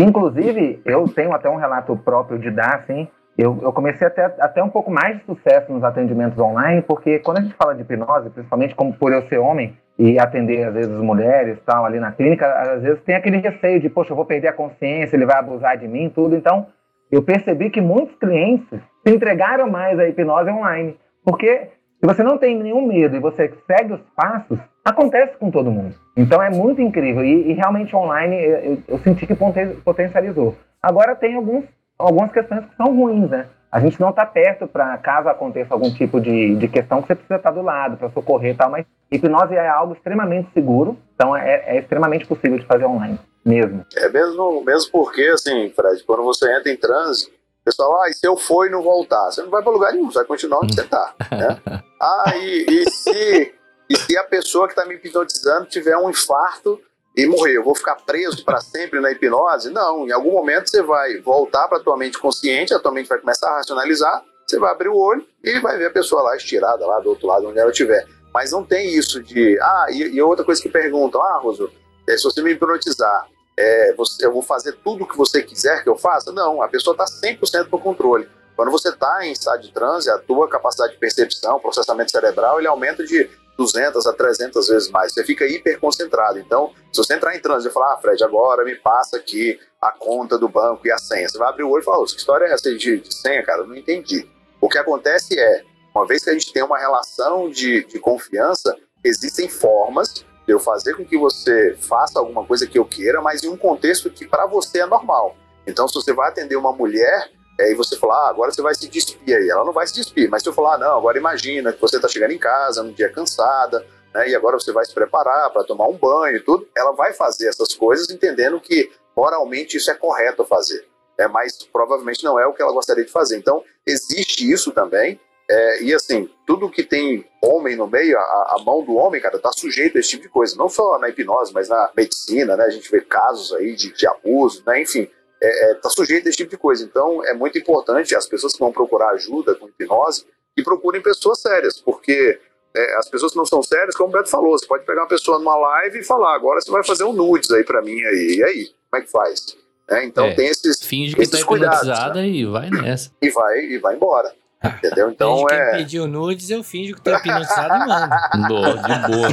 inclusive, 0.00 0.80
eu 0.84 1.04
tenho 1.08 1.32
até 1.32 1.50
um 1.50 1.56
relato 1.56 1.96
próprio 1.96 2.38
de 2.38 2.50
dar, 2.50 2.76
assim, 2.76 3.08
eu, 3.36 3.58
eu 3.62 3.72
comecei 3.72 4.06
a 4.06 4.10
ter 4.10 4.22
até 4.38 4.62
um 4.62 4.68
pouco 4.68 4.90
mais 4.90 5.18
de 5.18 5.24
sucesso 5.24 5.72
nos 5.72 5.82
atendimentos 5.82 6.38
online, 6.38 6.82
porque 6.82 7.18
quando 7.18 7.38
a 7.38 7.40
gente 7.42 7.54
fala 7.54 7.74
de 7.74 7.82
hipnose, 7.82 8.30
principalmente 8.30 8.74
como 8.74 8.92
por 8.92 9.12
eu 9.12 9.22
ser 9.28 9.38
homem 9.38 9.76
e 9.98 10.18
atender, 10.18 10.64
às 10.64 10.74
vezes, 10.74 10.98
mulheres 10.98 11.58
tal, 11.64 11.84
ali 11.84 11.98
na 11.98 12.12
clínica, 12.12 12.46
às 12.46 12.82
vezes 12.82 13.02
tem 13.02 13.14
aquele 13.14 13.38
receio 13.38 13.80
de, 13.80 13.88
poxa, 13.88 14.12
eu 14.12 14.16
vou 14.16 14.24
perder 14.24 14.48
a 14.48 14.52
consciência, 14.52 15.16
ele 15.16 15.26
vai 15.26 15.38
abusar 15.38 15.76
de 15.76 15.88
mim, 15.88 16.10
tudo. 16.14 16.34
Então, 16.34 16.66
eu 17.10 17.22
percebi 17.22 17.70
que 17.70 17.80
muitos 17.80 18.14
clientes 18.16 18.68
se 19.06 19.14
entregaram 19.14 19.70
mais 19.70 19.98
à 19.98 20.08
hipnose 20.08 20.50
online, 20.50 20.96
porque 21.24 21.68
Se 22.02 22.06
você 22.06 22.24
não 22.24 22.36
tem 22.36 22.60
nenhum 22.60 22.84
medo 22.84 23.14
e 23.14 23.20
você 23.20 23.52
segue 23.64 23.92
os 23.92 24.00
passos, 24.16 24.58
acontece 24.84 25.36
com 25.38 25.50
todo 25.50 25.70
mundo. 25.70 25.94
Então 26.16 26.42
é 26.42 26.50
muito 26.50 26.80
incrível. 26.80 27.24
E, 27.24 27.50
e 27.50 27.52
realmente 27.52 27.94
online 27.94 28.36
eu, 28.36 28.58
eu, 28.58 28.82
eu, 28.88 28.98
senti 28.98 29.26
que 29.26 29.36
potencializou. 29.84 30.56
Agora 30.82 31.14
tem 31.14 31.34
alguns, 31.34 31.64
algumas 31.98 32.32
questões 32.32 32.64
que 32.64 32.76
são 32.76 32.94
ruins, 32.94 33.30
né? 33.30 33.46
A 33.70 33.80
gente 33.80 33.98
não 33.98 34.10
está 34.10 34.26
perto 34.26 34.66
para, 34.66 34.98
caso 34.98 35.30
aconteça 35.30 35.72
algum 35.72 35.90
tipo 35.90 36.20
de, 36.20 36.56
de 36.56 36.68
questão, 36.68 37.00
que 37.00 37.08
você 37.08 37.14
precisa 37.14 37.36
estar 37.36 37.50
tá 37.50 37.58
do 37.58 37.62
lado 37.62 37.96
para 37.96 38.10
socorrer 38.10 38.52
e 38.52 38.56
tal, 38.56 38.70
mas 38.70 38.84
hipnose 39.10 39.54
é 39.54 39.66
algo 39.66 39.94
extremamente 39.94 40.50
seguro, 40.52 40.98
então 41.14 41.34
é, 41.34 41.62
é 41.66 41.78
extremamente 41.78 42.26
possível 42.26 42.58
de 42.58 42.66
fazer 42.66 42.84
online, 42.84 43.18
mesmo. 43.42 43.82
É 43.96 44.10
mesmo, 44.10 44.62
mesmo 44.62 44.92
porque, 44.92 45.22
assim, 45.22 45.70
Fred, 45.70 46.04
quando 46.04 46.22
você 46.22 46.54
entra 46.54 46.70
em 46.70 46.76
transe, 46.76 47.28
o 47.28 47.64
pessoal, 47.64 48.02
ah, 48.02 48.10
e 48.10 48.12
se 48.12 48.26
eu 48.26 48.36
for 48.36 48.66
e 48.66 48.70
não 48.70 48.82
voltar? 48.82 49.30
Você 49.30 49.40
não 49.40 49.48
vai 49.48 49.62
para 49.62 49.72
lugar 49.72 49.92
nenhum, 49.92 50.10
você 50.10 50.18
vai 50.18 50.26
continuar 50.26 50.58
onde 50.58 50.74
você 50.74 50.82
está. 50.82 51.14
Né? 51.30 51.58
Ah, 52.04 52.32
e, 52.34 52.66
e, 52.68 52.90
se, 52.90 53.54
e 53.92 53.96
se 53.96 54.16
a 54.16 54.24
pessoa 54.24 54.66
que 54.66 54.72
está 54.72 54.86
me 54.86 54.94
hipnotizando 54.94 55.66
tiver 55.66 55.96
um 55.98 56.08
infarto 56.08 56.80
e 57.14 57.26
morrer, 57.26 57.58
eu 57.58 57.62
vou 57.62 57.74
ficar 57.74 57.96
preso 57.96 58.42
para 58.42 58.58
sempre 58.58 59.00
na 59.00 59.10
hipnose? 59.10 59.68
Não, 59.68 60.08
em 60.08 60.12
algum 60.12 60.32
momento 60.32 60.70
você 60.70 60.80
vai 60.80 61.18
voltar 61.18 61.68
para 61.68 61.76
a 61.76 61.80
tua 61.82 61.94
mente 61.94 62.18
consciente, 62.18 62.72
a 62.72 62.78
tua 62.78 62.90
mente 62.90 63.08
vai 63.08 63.18
começar 63.18 63.50
a 63.50 63.56
racionalizar, 63.56 64.24
você 64.46 64.58
vai 64.58 64.70
abrir 64.70 64.88
o 64.88 64.96
olho 64.96 65.26
e 65.44 65.58
vai 65.60 65.76
ver 65.76 65.86
a 65.86 65.90
pessoa 65.90 66.22
lá 66.22 66.34
estirada, 66.34 66.86
lá 66.86 67.00
do 67.00 67.10
outro 67.10 67.26
lado, 67.26 67.48
onde 67.48 67.58
ela 67.58 67.70
estiver. 67.70 68.06
Mas 68.32 68.50
não 68.50 68.64
tem 68.64 68.94
isso 68.94 69.22
de. 69.22 69.58
Ah, 69.60 69.86
e, 69.90 70.14
e 70.14 70.22
outra 70.22 70.42
coisa 70.42 70.62
que 70.62 70.70
perguntam: 70.70 71.20
ah, 71.20 71.36
Roso, 71.36 71.70
é, 72.08 72.16
se 72.16 72.24
você 72.24 72.40
me 72.40 72.52
hipnotizar, 72.52 73.28
é, 73.58 73.92
você, 73.92 74.24
eu 74.24 74.32
vou 74.32 74.40
fazer 74.40 74.72
tudo 74.82 75.04
o 75.04 75.06
que 75.06 75.18
você 75.18 75.42
quiser 75.42 75.82
que 75.82 75.90
eu 75.90 75.98
faça? 75.98 76.32
Não, 76.32 76.62
a 76.62 76.68
pessoa 76.68 76.94
está 76.94 77.04
100% 77.04 77.68
no 77.70 77.78
controle. 77.78 78.26
Quando 78.56 78.70
você 78.70 78.88
está 78.88 79.26
em 79.26 79.32
estado 79.32 79.62
de 79.62 79.70
transe, 79.70 80.10
a 80.10 80.18
tua 80.18 80.48
capacidade 80.48 80.94
de 80.94 80.98
percepção, 80.98 81.60
processamento 81.60 82.10
cerebral, 82.10 82.58
ele 82.58 82.68
aumenta 82.68 83.04
de 83.04 83.28
200 83.56 84.06
a 84.06 84.12
300 84.12 84.68
vezes 84.68 84.90
mais. 84.90 85.12
Você 85.12 85.24
fica 85.24 85.46
hiper 85.46 85.78
concentrado. 85.78 86.38
Então, 86.38 86.72
se 86.92 86.98
você 86.98 87.14
entrar 87.14 87.36
em 87.36 87.40
transe 87.40 87.68
e 87.68 87.70
falar, 87.70 87.94
ah, 87.94 87.98
Fred, 87.98 88.22
agora 88.24 88.64
me 88.64 88.74
passa 88.74 89.16
aqui 89.16 89.58
a 89.80 89.90
conta 89.90 90.38
do 90.38 90.48
banco 90.48 90.86
e 90.86 90.92
a 90.92 90.98
senha, 90.98 91.28
você 91.28 91.38
vai 91.38 91.48
abrir 91.48 91.64
o 91.64 91.70
olho 91.70 91.82
e 91.82 91.84
falar, 91.84 92.04
que 92.04 92.16
história 92.16 92.46
é 92.46 92.52
essa 92.52 92.74
de, 92.74 92.98
de 92.98 93.14
senha, 93.14 93.42
cara? 93.42 93.62
Eu 93.62 93.66
não 93.66 93.76
entendi. 93.76 94.28
O 94.60 94.68
que 94.68 94.78
acontece 94.78 95.38
é, 95.38 95.64
uma 95.94 96.06
vez 96.06 96.24
que 96.24 96.30
a 96.30 96.32
gente 96.32 96.52
tem 96.52 96.62
uma 96.62 96.78
relação 96.78 97.50
de, 97.50 97.84
de 97.84 97.98
confiança, 97.98 98.76
existem 99.04 99.48
formas 99.48 100.24
de 100.46 100.52
eu 100.52 100.58
fazer 100.58 100.94
com 100.94 101.04
que 101.04 101.16
você 101.16 101.76
faça 101.80 102.18
alguma 102.18 102.44
coisa 102.44 102.66
que 102.66 102.78
eu 102.78 102.84
queira, 102.84 103.20
mas 103.20 103.42
em 103.42 103.48
um 103.48 103.56
contexto 103.56 104.10
que 104.10 104.26
para 104.26 104.46
você 104.46 104.80
é 104.80 104.86
normal. 104.86 105.36
Então, 105.66 105.86
se 105.86 105.94
você 105.94 106.12
vai 106.12 106.28
atender 106.28 106.56
uma 106.56 106.72
mulher 106.72 107.30
é, 107.58 107.70
e 107.70 107.74
você 107.74 107.96
falar, 107.96 108.26
ah, 108.26 108.30
agora 108.30 108.50
você 108.50 108.62
vai 108.62 108.74
se 108.74 108.88
despir 108.88 109.36
aí. 109.36 109.48
Ela 109.48 109.64
não 109.64 109.72
vai 109.72 109.86
se 109.86 109.94
despir, 109.94 110.28
mas 110.30 110.42
se 110.42 110.48
eu 110.48 110.52
falar, 110.52 110.74
ah, 110.74 110.78
não, 110.78 110.98
agora 110.98 111.18
imagina 111.18 111.72
que 111.72 111.80
você 111.80 111.96
está 111.96 112.08
chegando 112.08 112.32
em 112.32 112.38
casa 112.38 112.82
num 112.82 112.92
dia 112.92 113.10
cansada, 113.10 113.84
né, 114.14 114.28
e 114.28 114.34
agora 114.34 114.58
você 114.58 114.72
vai 114.72 114.84
se 114.84 114.94
preparar 114.94 115.50
para 115.50 115.64
tomar 115.64 115.88
um 115.88 115.96
banho 115.96 116.36
e 116.36 116.40
tudo, 116.40 116.66
ela 116.76 116.92
vai 116.92 117.12
fazer 117.12 117.48
essas 117.48 117.74
coisas 117.74 118.10
entendendo 118.10 118.60
que 118.60 118.90
moralmente 119.16 119.76
isso 119.76 119.90
é 119.90 119.94
correto 119.94 120.44
fazer. 120.44 120.86
É, 121.18 121.28
mas 121.28 121.62
provavelmente 121.70 122.24
não 122.24 122.40
é 122.40 122.46
o 122.46 122.54
que 122.54 122.62
ela 122.62 122.72
gostaria 122.72 123.04
de 123.04 123.12
fazer. 123.12 123.36
Então, 123.36 123.62
existe 123.86 124.50
isso 124.50 124.72
também. 124.72 125.20
É, 125.48 125.82
e 125.82 125.94
assim, 125.94 126.30
tudo 126.46 126.70
que 126.70 126.82
tem 126.82 127.26
homem 127.42 127.76
no 127.76 127.86
meio, 127.86 128.16
a, 128.16 128.56
a, 128.56 128.62
mão 128.64 128.82
do 128.82 128.94
homem, 128.94 129.20
cara, 129.20 129.38
tá 129.38 129.52
sujeito 129.52 129.96
a 129.96 130.00
esse 130.00 130.10
tipo 130.10 130.22
de 130.22 130.28
coisa. 130.30 130.56
Não 130.56 130.68
só 130.68 130.98
na 130.98 131.10
hipnose, 131.10 131.52
mas 131.52 131.68
na 131.68 131.90
medicina, 131.94 132.56
né? 132.56 132.64
A 132.64 132.70
gente 132.70 132.90
vê 132.90 133.00
casos 133.02 133.52
aí 133.52 133.74
de, 133.74 133.92
de 133.92 134.06
abuso, 134.06 134.62
né? 134.66 134.80
Enfim, 134.80 135.08
está 135.42 135.66
é, 135.66 135.70
é, 135.70 135.74
tá 135.74 135.90
sujeito 135.90 136.26
a 136.26 136.28
esse 136.28 136.38
tipo 136.38 136.50
de 136.50 136.56
coisa. 136.56 136.84
Então, 136.84 137.24
é 137.26 137.34
muito 137.34 137.58
importante 137.58 138.14
as 138.14 138.26
pessoas 138.26 138.52
que 138.52 138.60
vão 138.60 138.72
procurar 138.72 139.10
ajuda 139.10 139.54
com 139.54 139.68
hipnose 139.68 140.24
que 140.56 140.62
procurem 140.62 141.00
pessoas 141.00 141.40
sérias, 141.40 141.80
porque 141.80 142.38
é, 142.76 142.96
as 142.96 143.08
pessoas 143.08 143.32
que 143.32 143.38
não 143.38 143.46
são 143.46 143.62
sérias, 143.62 143.96
como 143.96 144.10
o 144.10 144.12
Beto 144.12 144.28
falou, 144.28 144.58
você 144.58 144.66
pode 144.66 144.84
pegar 144.84 145.02
uma 145.02 145.08
pessoa 145.08 145.38
numa 145.38 145.56
live 145.56 146.00
e 146.00 146.04
falar, 146.04 146.34
agora 146.34 146.60
você 146.60 146.70
vai 146.70 146.84
fazer 146.84 147.04
um 147.04 147.12
nudes 147.12 147.50
aí 147.50 147.64
para 147.64 147.82
mim 147.82 147.98
aí, 148.04 148.36
e 148.38 148.44
aí, 148.44 148.70
como 148.90 149.02
é 149.02 149.06
que 149.06 149.10
faz? 149.10 149.56
É, 149.90 150.04
então 150.04 150.26
é, 150.26 150.34
tem 150.34 150.46
esses 150.46 150.82
finge 150.82 151.14
que 151.14 151.22
esses 151.22 151.40
tá 151.40 151.46
cuidados, 151.46 152.14
né? 152.14 152.26
e 152.26 152.44
vai 152.46 152.70
nessa. 152.70 153.10
E 153.20 153.30
vai, 153.30 153.60
e 153.60 153.78
vai 153.78 153.96
embora. 153.96 154.32
Entendeu? 154.64 155.10
Então 155.12 155.38
finge 155.38 155.54
é. 155.54 155.70
Quem 155.70 155.78
pediu 155.78 156.06
nudes, 156.06 156.50
eu 156.50 156.62
finjo 156.62 156.94
que 156.94 157.02
tô 157.02 157.10
hipnotizado 157.10 157.74
e 157.74 157.88
mando. 157.88 158.14
Boa, 158.48 158.74
de 158.76 159.08
boa. 159.08 159.28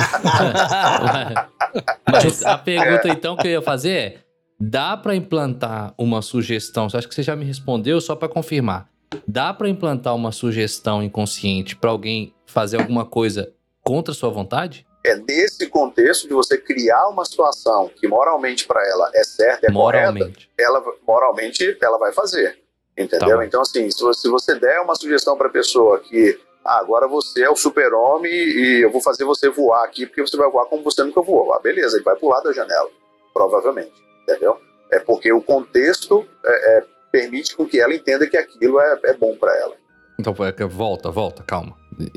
Mas 2.12 2.44
a 2.44 2.58
pergunta 2.58 3.10
então 3.10 3.38
que 3.38 3.48
eu 3.48 3.52
ia 3.52 3.62
fazer 3.62 3.92
é: 3.92 4.18
Dá 4.62 4.98
para 4.98 5.16
implantar 5.16 5.94
uma 5.98 6.22
sugestão? 6.22 6.88
Acho 6.94 7.08
que 7.08 7.16
você 7.16 7.24
já 7.24 7.34
me 7.34 7.46
respondeu, 7.46 8.02
só 8.02 8.14
para 8.14 8.28
confirmar. 8.28 8.90
Dá 9.26 9.54
para 9.54 9.70
implantar 9.70 10.14
uma 10.14 10.34
sugestão 10.34 11.02
inconsciente 11.02 11.78
para 11.78 11.90
alguém 11.90 12.36
fazer 12.46 12.78
alguma 12.78 13.06
coisa 13.06 13.54
contra 13.82 14.14
sua 14.14 14.30
vontade? 14.30 14.86
É 15.06 15.16
nesse 15.16 15.68
contexto 15.68 16.28
de 16.28 16.34
você 16.34 16.58
criar 16.58 17.08
uma 17.08 17.24
situação 17.24 17.90
que 17.96 18.06
moralmente 18.06 18.68
para 18.68 18.86
ela 18.86 19.10
é 19.16 19.24
certa, 19.24 19.66
é 19.66 19.72
moralmente. 19.72 20.50
correta, 20.50 20.50
ela 20.60 20.84
moralmente 21.08 21.78
ela 21.82 21.98
vai 21.98 22.12
fazer, 22.12 22.60
entendeu? 22.98 23.38
Tá 23.38 23.46
então 23.46 23.62
assim, 23.62 23.90
se 23.90 24.30
você, 24.30 24.60
der 24.60 24.82
uma 24.82 24.94
sugestão 24.94 25.38
para 25.38 25.48
a 25.48 25.52
pessoa 25.52 26.00
que 26.00 26.38
ah, 26.66 26.80
agora 26.80 27.08
você 27.08 27.44
é 27.44 27.50
o 27.50 27.56
super-homem 27.56 28.30
e 28.30 28.84
eu 28.84 28.92
vou 28.92 29.00
fazer 29.00 29.24
você 29.24 29.50
voar 29.50 29.86
aqui 29.86 30.06
porque 30.06 30.22
você 30.22 30.36
vai 30.36 30.52
voar 30.52 30.66
como 30.66 30.84
você 30.84 31.02
nunca 31.02 31.22
voou. 31.22 31.54
Ah, 31.54 31.60
beleza, 31.60 31.96
ele 31.96 32.04
vai 32.04 32.18
pular 32.18 32.42
da 32.42 32.52
janela, 32.52 32.90
provavelmente 33.34 34.09
entendeu? 34.30 34.58
É 34.92 35.00
porque 35.00 35.32
o 35.32 35.42
contexto 35.42 36.26
é, 36.46 36.78
é, 36.78 36.84
permite 37.12 37.56
com 37.56 37.66
que 37.66 37.80
ela 37.80 37.94
entenda 37.94 38.28
que 38.28 38.38
aquilo 38.38 38.80
é, 38.80 39.00
é 39.06 39.14
bom 39.14 39.36
para 39.36 39.56
ela. 39.58 39.76
Então, 40.20 40.36
volta, 40.68 41.10
volta, 41.10 41.44
calma. 41.44 41.76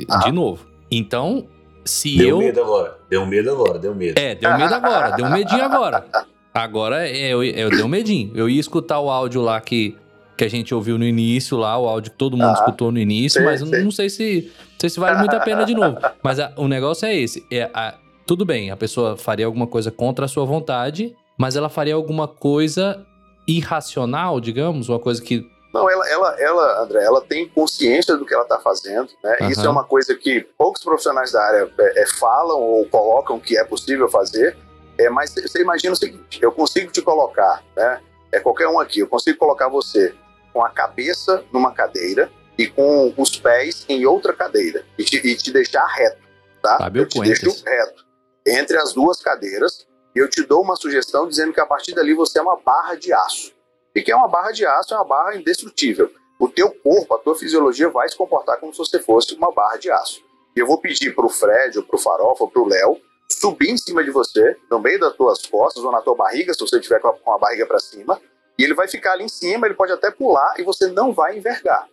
Ah. 0.08 0.18
De 0.18 0.32
novo. 0.32 0.66
Então, 0.90 1.46
se 1.84 2.16
deu 2.16 2.28
eu... 2.28 2.38
Deu 2.38 2.46
medo 2.46 2.62
agora, 2.62 2.98
deu 3.08 3.26
medo 3.26 3.50
agora, 3.50 3.78
deu 3.78 3.94
medo. 3.94 4.18
É, 4.18 4.34
deu 4.34 4.56
medo 4.56 4.74
agora, 4.74 5.10
deu 5.16 5.30
medinho 5.30 5.64
agora. 5.64 6.04
Agora, 6.54 7.08
é, 7.08 7.32
eu, 7.32 7.42
eu 7.42 7.70
deu 7.70 7.88
medinho. 7.88 8.30
Eu 8.34 8.46
ia 8.46 8.60
escutar 8.60 9.00
o 9.00 9.08
áudio 9.08 9.40
lá 9.40 9.58
que, 9.58 9.96
que 10.36 10.44
a 10.44 10.48
gente 10.48 10.74
ouviu 10.74 10.98
no 10.98 11.04
início 11.06 11.56
lá, 11.56 11.78
o 11.78 11.88
áudio 11.88 12.12
que 12.12 12.18
todo 12.18 12.36
mundo 12.36 12.50
ah, 12.50 12.52
escutou 12.52 12.92
no 12.92 12.98
início, 12.98 13.40
sim, 13.40 13.46
mas 13.46 13.60
sim. 13.60 13.82
não 13.82 13.90
sei 13.90 14.10
se, 14.10 14.52
não 14.52 14.76
sei 14.78 14.90
se 14.90 15.00
vale 15.00 15.18
muito 15.18 15.34
a 15.34 15.40
pena 15.40 15.64
de 15.64 15.74
novo. 15.74 15.96
Mas 16.22 16.38
a, 16.38 16.52
o 16.58 16.68
negócio 16.68 17.06
é 17.06 17.16
esse. 17.16 17.42
É, 17.50 17.70
a, 17.72 17.94
tudo 18.26 18.44
bem, 18.44 18.70
a 18.70 18.76
pessoa 18.76 19.16
faria 19.16 19.46
alguma 19.46 19.66
coisa 19.66 19.90
contra 19.90 20.26
a 20.26 20.28
sua 20.28 20.44
vontade, 20.44 21.16
mas 21.42 21.56
ela 21.56 21.68
faria 21.68 21.94
alguma 21.94 22.28
coisa 22.28 23.04
irracional, 23.48 24.40
digamos, 24.40 24.88
uma 24.88 25.00
coisa 25.00 25.20
que 25.20 25.50
não, 25.74 25.90
ela, 25.90 26.08
ela, 26.08 26.40
ela, 26.40 26.82
André, 26.82 27.02
ela 27.02 27.20
tem 27.20 27.48
consciência 27.48 28.16
do 28.16 28.24
que 28.24 28.32
ela 28.32 28.44
está 28.44 28.60
fazendo, 28.60 29.08
né? 29.24 29.38
Uhum. 29.40 29.48
Isso 29.48 29.66
é 29.66 29.68
uma 29.68 29.82
coisa 29.82 30.14
que 30.14 30.42
poucos 30.56 30.84
profissionais 30.84 31.32
da 31.32 31.42
área 31.42 31.72
é, 31.80 32.02
é, 32.02 32.06
falam 32.06 32.60
ou 32.60 32.86
colocam 32.86 33.40
que 33.40 33.58
é 33.58 33.64
possível 33.64 34.08
fazer. 34.08 34.56
É, 34.96 35.10
mas 35.10 35.34
você 35.34 35.62
imagina 35.62 35.94
o 35.94 35.96
seguinte: 35.96 36.38
eu 36.40 36.52
consigo 36.52 36.92
te 36.92 37.02
colocar, 37.02 37.64
né? 37.74 38.00
É 38.30 38.38
qualquer 38.38 38.68
um 38.68 38.78
aqui, 38.78 39.00
eu 39.00 39.08
consigo 39.08 39.36
colocar 39.36 39.68
você 39.68 40.14
com 40.52 40.64
a 40.64 40.68
cabeça 40.68 41.42
numa 41.52 41.72
cadeira 41.72 42.30
e 42.56 42.68
com 42.68 43.12
os 43.16 43.36
pés 43.36 43.84
em 43.88 44.06
outra 44.06 44.32
cadeira 44.32 44.84
e 44.96 45.02
te, 45.02 45.16
e 45.16 45.34
te 45.34 45.50
deixar 45.50 45.86
reto, 45.86 46.22
tá? 46.62 46.78
Sabe 46.78 47.00
eu 47.00 47.08
te 47.08 47.20
deixo 47.20 47.50
reto 47.64 48.04
entre 48.46 48.76
as 48.76 48.92
duas 48.92 49.20
cadeiras 49.20 49.86
e 50.14 50.18
eu 50.18 50.28
te 50.28 50.42
dou 50.42 50.62
uma 50.62 50.76
sugestão 50.76 51.28
dizendo 51.28 51.52
que 51.52 51.60
a 51.60 51.66
partir 51.66 51.94
dali 51.94 52.14
você 52.14 52.38
é 52.38 52.42
uma 52.42 52.56
barra 52.56 52.94
de 52.94 53.12
aço. 53.12 53.52
E 53.94 54.02
que 54.02 54.10
é 54.10 54.16
uma 54.16 54.28
barra 54.28 54.52
de 54.52 54.64
aço? 54.64 54.94
É 54.94 54.96
uma 54.96 55.04
barra 55.04 55.36
indestrutível. 55.36 56.10
O 56.38 56.48
teu 56.48 56.70
corpo, 56.70 57.14
a 57.14 57.18
tua 57.18 57.34
fisiologia 57.34 57.88
vai 57.88 58.08
se 58.08 58.16
comportar 58.16 58.58
como 58.58 58.72
se 58.72 58.78
você 58.78 58.98
fosse 58.98 59.34
uma 59.34 59.52
barra 59.52 59.76
de 59.76 59.90
aço. 59.90 60.20
E 60.56 60.60
eu 60.60 60.66
vou 60.66 60.78
pedir 60.78 61.14
para 61.14 61.24
o 61.24 61.28
Fred, 61.28 61.78
ou 61.78 61.84
para 61.84 61.96
o 61.96 61.98
Farofa, 61.98 62.44
ou 62.44 62.50
para 62.50 62.62
o 62.62 62.68
Léo 62.68 63.00
subir 63.28 63.70
em 63.70 63.76
cima 63.76 64.04
de 64.04 64.10
você, 64.10 64.56
no 64.70 64.78
meio 64.78 65.00
das 65.00 65.14
tuas 65.14 65.44
costas 65.46 65.82
ou 65.82 65.90
na 65.90 66.00
tua 66.02 66.14
barriga, 66.14 66.52
se 66.52 66.60
você 66.60 66.76
estiver 66.76 67.00
com 67.00 67.32
a 67.32 67.38
barriga 67.38 67.66
para 67.66 67.80
cima, 67.80 68.20
e 68.58 68.64
ele 68.64 68.74
vai 68.74 68.86
ficar 68.86 69.12
ali 69.12 69.24
em 69.24 69.28
cima, 69.28 69.66
ele 69.66 69.74
pode 69.74 69.92
até 69.92 70.10
pular 70.10 70.54
e 70.58 70.62
você 70.62 70.88
não 70.88 71.12
vai 71.12 71.38
envergar. 71.38 71.88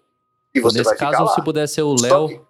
E 0.54 0.60
você 0.60 0.80
Nesse 0.80 0.90
vai 0.90 0.98
caso, 0.98 1.12
ficar 1.12 1.24
lá. 1.24 1.34
se 1.36 1.44
puder 1.44 1.68
ser 1.68 1.84
o 1.84 1.96
Léo, 2.00 2.46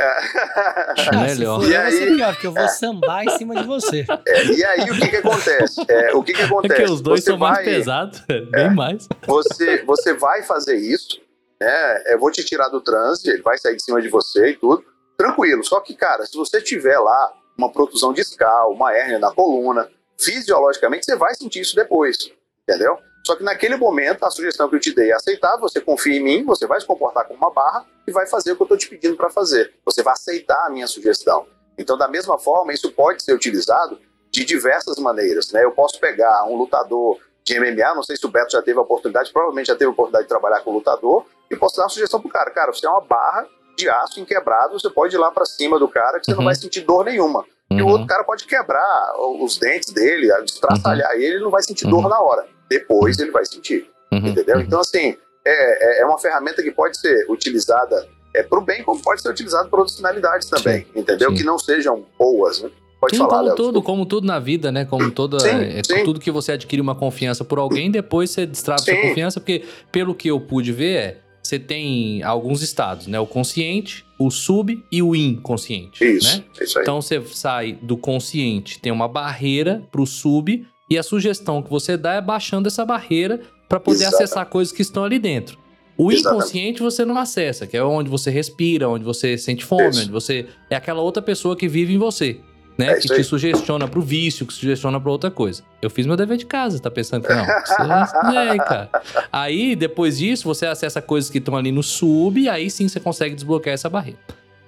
é. 0.00 1.10
Melhor. 1.26 1.64
E 1.64 1.76
aí, 1.76 1.92
ser 1.92 2.16
pior, 2.16 2.32
porque 2.32 2.46
eu 2.46 2.52
vou 2.52 2.62
é. 2.62 2.68
sambar 2.68 3.24
em 3.24 3.30
cima 3.30 3.54
de 3.54 3.64
você. 3.64 4.06
É, 4.26 4.44
e 4.46 4.64
aí, 4.64 4.90
o 4.90 4.98
que 4.98 5.08
que 5.08 5.16
acontece? 5.16 5.80
É, 5.88 6.14
o 6.14 6.22
que 6.22 6.32
que 6.32 6.42
acontece? 6.42 6.82
É 6.82 6.84
que 6.86 6.90
os 6.90 7.00
dois 7.00 7.22
você 7.22 7.30
são 7.30 7.38
vai, 7.38 7.52
mais 7.52 7.64
pesados, 7.66 8.22
é, 8.28 8.40
bem 8.40 8.64
é. 8.64 8.70
mais. 8.70 9.08
Você, 9.26 9.84
você 9.84 10.14
vai 10.14 10.42
fazer 10.42 10.76
isso, 10.76 11.20
né? 11.60 12.02
Eu 12.06 12.18
vou 12.18 12.30
te 12.30 12.42
tirar 12.44 12.68
do 12.68 12.80
trânsito, 12.80 13.30
ele 13.30 13.42
vai 13.42 13.58
sair 13.58 13.76
de 13.76 13.82
cima 13.82 14.00
de 14.00 14.08
você 14.08 14.50
e 14.50 14.56
tudo, 14.56 14.82
tranquilo. 15.16 15.62
Só 15.64 15.80
que, 15.80 15.94
cara, 15.94 16.24
se 16.24 16.36
você 16.36 16.60
tiver 16.62 16.98
lá 16.98 17.32
uma 17.58 17.70
protusão 17.70 18.12
discal, 18.12 18.72
uma 18.72 18.94
hérnia 18.94 19.18
na 19.18 19.30
coluna, 19.30 19.88
fisiologicamente 20.18 21.04
você 21.04 21.16
vai 21.16 21.34
sentir 21.34 21.60
isso 21.60 21.76
depois, 21.76 22.32
entendeu? 22.66 22.98
Só 23.26 23.36
que 23.36 23.42
naquele 23.42 23.76
momento, 23.76 24.24
a 24.24 24.30
sugestão 24.30 24.68
que 24.68 24.76
eu 24.76 24.80
te 24.80 24.94
dei 24.94 25.10
é 25.10 25.14
aceitar, 25.14 25.58
você 25.58 25.80
confia 25.80 26.16
em 26.16 26.22
mim, 26.22 26.44
você 26.44 26.66
vai 26.66 26.80
se 26.80 26.86
comportar 26.86 27.26
como 27.26 27.38
uma 27.38 27.52
barra 27.52 27.84
e 28.10 28.12
vai 28.12 28.26
fazer 28.26 28.52
o 28.52 28.56
que 28.56 28.62
eu 28.62 28.64
estou 28.64 28.76
te 28.78 28.88
pedindo 28.88 29.16
para 29.16 29.30
fazer. 29.30 29.72
Você 29.84 30.02
vai 30.02 30.12
aceitar 30.12 30.66
a 30.66 30.70
minha 30.70 30.86
sugestão. 30.86 31.46
Então, 31.78 31.96
da 31.96 32.08
mesma 32.08 32.38
forma, 32.38 32.72
isso 32.72 32.90
pode 32.92 33.22
ser 33.22 33.32
utilizado 33.32 33.98
de 34.30 34.44
diversas 34.44 34.96
maneiras. 34.98 35.50
Né? 35.52 35.64
Eu 35.64 35.72
posso 35.72 35.98
pegar 35.98 36.44
um 36.44 36.56
lutador 36.56 37.18
de 37.44 37.58
MMA, 37.58 37.94
não 37.94 38.02
sei 38.02 38.16
se 38.16 38.26
o 38.26 38.28
Beto 38.28 38.52
já 38.52 38.62
teve 38.62 38.78
a 38.78 38.82
oportunidade, 38.82 39.32
provavelmente 39.32 39.68
já 39.68 39.74
teve 39.74 39.86
a 39.86 39.90
oportunidade 39.92 40.24
de 40.24 40.28
trabalhar 40.28 40.60
com 40.60 40.72
lutador, 40.72 41.24
e 41.50 41.56
posso 41.56 41.76
dar 41.76 41.84
uma 41.84 41.88
sugestão 41.88 42.20
pro 42.20 42.28
cara. 42.28 42.50
Cara, 42.50 42.72
você 42.72 42.86
é 42.86 42.90
uma 42.90 43.00
barra 43.00 43.46
de 43.76 43.88
aço 43.88 44.20
inquebrável, 44.20 44.78
você 44.78 44.90
pode 44.90 45.14
ir 45.16 45.18
lá 45.18 45.30
para 45.32 45.46
cima 45.46 45.78
do 45.78 45.88
cara 45.88 46.18
que 46.20 46.26
você 46.26 46.32
Uhum. 46.32 46.36
não 46.38 46.44
vai 46.44 46.54
sentir 46.54 46.82
dor 46.82 47.04
nenhuma. 47.04 47.44
E 47.70 47.80
o 47.80 47.86
Uhum. 47.86 47.92
outro 47.92 48.06
cara 48.06 48.24
pode 48.24 48.44
quebrar 48.44 49.14
os 49.40 49.56
dentes 49.56 49.90
dele, 49.92 50.28
destraçalhar 50.42 51.12
ele, 51.14 51.24
ele 51.24 51.40
não 51.40 51.50
vai 51.50 51.62
sentir 51.62 51.86
dor 51.86 52.02
Uhum. 52.02 52.08
na 52.08 52.20
hora. 52.20 52.46
Depois 52.68 53.18
ele 53.18 53.30
vai 53.30 53.44
sentir, 53.46 53.90
Uhum. 54.12 54.18
entendeu? 54.28 54.56
Uhum. 54.56 54.62
Então, 54.62 54.80
assim, 54.80 55.16
é, 55.44 55.98
é- 55.98 56.02
é 56.02 56.06
uma 56.06 56.18
ferramenta 56.18 56.62
que 56.62 56.70
pode 56.70 56.98
ser 56.98 57.26
utilizada 57.28 58.06
é, 58.34 58.42
para 58.42 58.58
o 58.58 58.62
bem, 58.64 58.82
como 58.84 59.02
pode 59.02 59.20
ser 59.22 59.28
utilizada 59.30 59.68
para 59.68 59.78
outras 59.80 59.96
finalidades 59.96 60.48
também, 60.48 60.86
entendeu? 60.94 61.30
sim. 61.30 61.36
Que 61.36 61.42
não 61.44 61.58
sejam 61.58 62.04
boas, 62.18 62.60
né? 62.62 62.70
Pode 63.00 63.16
Sim, 63.16 63.22
falar, 63.22 63.30
como 63.38 63.44
Léo. 63.46 63.56
tudo, 63.56 63.66
desculpa. 63.66 63.86
como 63.86 64.06
tudo 64.06 64.26
na 64.26 64.38
vida, 64.38 64.70
né? 64.70 64.84
Como 64.84 65.10
toda. 65.10 65.40
Sim, 65.40 65.48
é, 65.48 65.82
sim. 65.82 66.04
Tudo 66.04 66.20
que 66.20 66.30
você 66.30 66.52
adquire 66.52 66.82
uma 66.82 66.94
confiança 66.94 67.42
por 67.44 67.58
alguém, 67.58 67.90
depois 67.90 68.28
você 68.30 68.44
destrava 68.44 68.82
sua 68.82 68.94
Sim. 68.94 69.00
confiança, 69.00 69.40
porque 69.40 69.64
pelo 69.90 70.14
que 70.14 70.28
eu 70.28 70.38
pude 70.38 70.70
ver, 70.70 70.94
é, 70.96 71.16
você 71.42 71.58
tem 71.58 72.22
alguns 72.22 72.60
estados, 72.60 73.06
né? 73.06 73.18
O 73.18 73.26
consciente, 73.26 74.04
o 74.18 74.30
sub 74.30 74.84
e 74.92 75.02
o 75.02 75.16
inconsciente. 75.16 76.04
Isso, 76.04 76.38
Né? 76.38 76.44
isso 76.60 76.78
aí. 76.78 76.82
Então 76.82 77.00
você 77.00 77.20
sai 77.32 77.72
do 77.80 77.96
consciente, 77.96 78.78
tem 78.78 78.92
uma 78.92 79.08
barreira 79.08 79.82
pro 79.90 80.04
sub, 80.06 80.66
e 80.90 80.98
a 80.98 81.02
sugestão 81.02 81.62
que 81.62 81.70
você 81.70 81.96
dá 81.96 82.12
é 82.14 82.20
baixando 82.20 82.68
essa 82.68 82.84
barreira 82.84 83.40
para 83.70 83.78
poder 83.78 83.98
Exatamente. 84.02 84.24
acessar 84.24 84.46
coisas 84.46 84.72
que 84.74 84.82
estão 84.82 85.04
ali 85.04 85.18
dentro. 85.20 85.56
O 85.96 86.10
Exatamente. 86.10 86.40
inconsciente 86.40 86.82
você 86.82 87.04
não 87.04 87.16
acessa, 87.16 87.66
que 87.68 87.76
é 87.76 87.84
onde 87.84 88.10
você 88.10 88.28
respira, 88.30 88.88
onde 88.88 89.04
você 89.04 89.38
sente 89.38 89.64
fome, 89.64 89.90
Isso. 89.90 90.00
onde 90.02 90.10
você. 90.10 90.46
É 90.68 90.74
aquela 90.74 91.00
outra 91.00 91.22
pessoa 91.22 91.56
que 91.56 91.68
vive 91.68 91.94
em 91.94 91.98
você. 91.98 92.40
Né? 92.76 92.92
É 92.92 92.94
que 92.94 93.06
te 93.06 93.12
aí. 93.12 93.22
sugestiona 93.22 93.86
pro 93.86 94.00
vício, 94.00 94.44
que 94.46 94.52
sugestiona 94.54 94.98
pra 94.98 95.12
outra 95.12 95.30
coisa. 95.30 95.62
Eu 95.82 95.88
fiz 95.90 96.06
meu 96.06 96.16
dever 96.16 96.36
de 96.38 96.46
casa, 96.46 96.80
tá 96.80 96.90
pensando 96.90 97.26
que 97.26 97.32
não? 97.34 97.44
Você 97.44 97.72
estudei, 98.16 98.56
cara. 98.58 98.90
Aí, 99.30 99.76
depois 99.76 100.18
disso, 100.18 100.44
você 100.44 100.64
acessa 100.66 101.00
coisas 101.00 101.30
que 101.30 101.38
estão 101.38 101.54
ali 101.56 101.70
no 101.70 101.82
sub, 101.82 102.40
e 102.40 102.48
aí 102.48 102.70
sim 102.70 102.88
você 102.88 102.98
consegue 102.98 103.34
desbloquear 103.34 103.74
essa 103.74 103.88
barreira. 103.90 104.18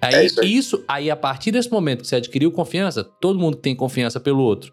Aí, 0.00 0.14
É 0.14 0.24
isso 0.26 0.40
aí. 0.40 0.54
isso, 0.56 0.84
aí, 0.86 1.10
a 1.10 1.16
partir 1.16 1.50
desse 1.52 1.70
momento 1.72 2.02
que 2.02 2.06
você 2.08 2.16
adquiriu 2.16 2.52
confiança, 2.52 3.02
todo 3.02 3.38
mundo 3.38 3.56
que 3.56 3.62
tem 3.62 3.74
confiança 3.74 4.20
pelo 4.20 4.40
outro 4.42 4.72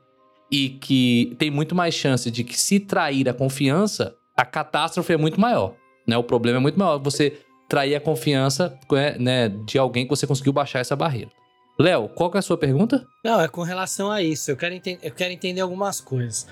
e 0.51 0.69
que 0.69 1.33
tem 1.39 1.49
muito 1.49 1.73
mais 1.73 1.93
chance 1.93 2.29
de 2.29 2.43
que 2.43 2.59
se 2.59 2.79
trair 2.79 3.29
a 3.29 3.33
confiança, 3.33 4.15
a 4.39 4.45
catástrofe 4.45 5.11
é 5.13 5.17
muito 5.17 5.39
maior. 5.39 5.75
Né? 6.07 6.17
O 6.17 6.23
problema 6.23 6.57
é 6.57 6.61
muito 6.61 6.79
maior 6.79 6.97
você 6.97 7.39
trair 7.67 7.95
a 7.95 7.99
confiança 8.01 8.77
né, 9.19 9.49
de 9.49 9.77
alguém 9.77 10.05
que 10.05 10.09
você 10.09 10.25
conseguiu 10.25 10.53
baixar 10.53 10.79
essa 10.79 10.95
barreira. 10.95 11.29
Léo, 11.77 12.09
qual 12.09 12.31
que 12.31 12.37
é 12.37 12.39
a 12.39 12.41
sua 12.41 12.57
pergunta? 12.57 13.05
Não, 13.23 13.39
é 13.39 13.47
com 13.47 13.61
relação 13.63 14.09
a 14.11 14.21
isso. 14.21 14.49
Eu 14.51 14.57
quero, 14.57 14.75
eu 15.01 15.11
quero 15.11 15.31
entender 15.33 15.61
algumas 15.61 16.01
coisas. 16.01 16.47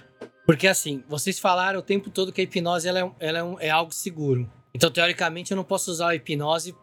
Porque, 0.46 0.68
assim, 0.68 1.04
vocês 1.10 1.40
falaram 1.40 1.80
o 1.80 1.82
tempo 1.82 2.10
todo 2.10 2.32
que 2.32 2.40
a 2.40 2.44
hipnose 2.44 2.88
ela 2.88 3.00
é, 3.00 3.12
ela 3.20 3.40
é, 3.40 3.44
um- 3.44 3.60
é 3.60 3.70
algo 3.70 3.94
seguro. 3.94 4.50
Então, 4.74 4.90
teoricamente, 4.92 5.52
eu 5.52 5.58
não 5.58 5.64
posso 5.64 5.92
usar 5.92 6.10
a 6.10 6.16
hipnose. 6.16 6.76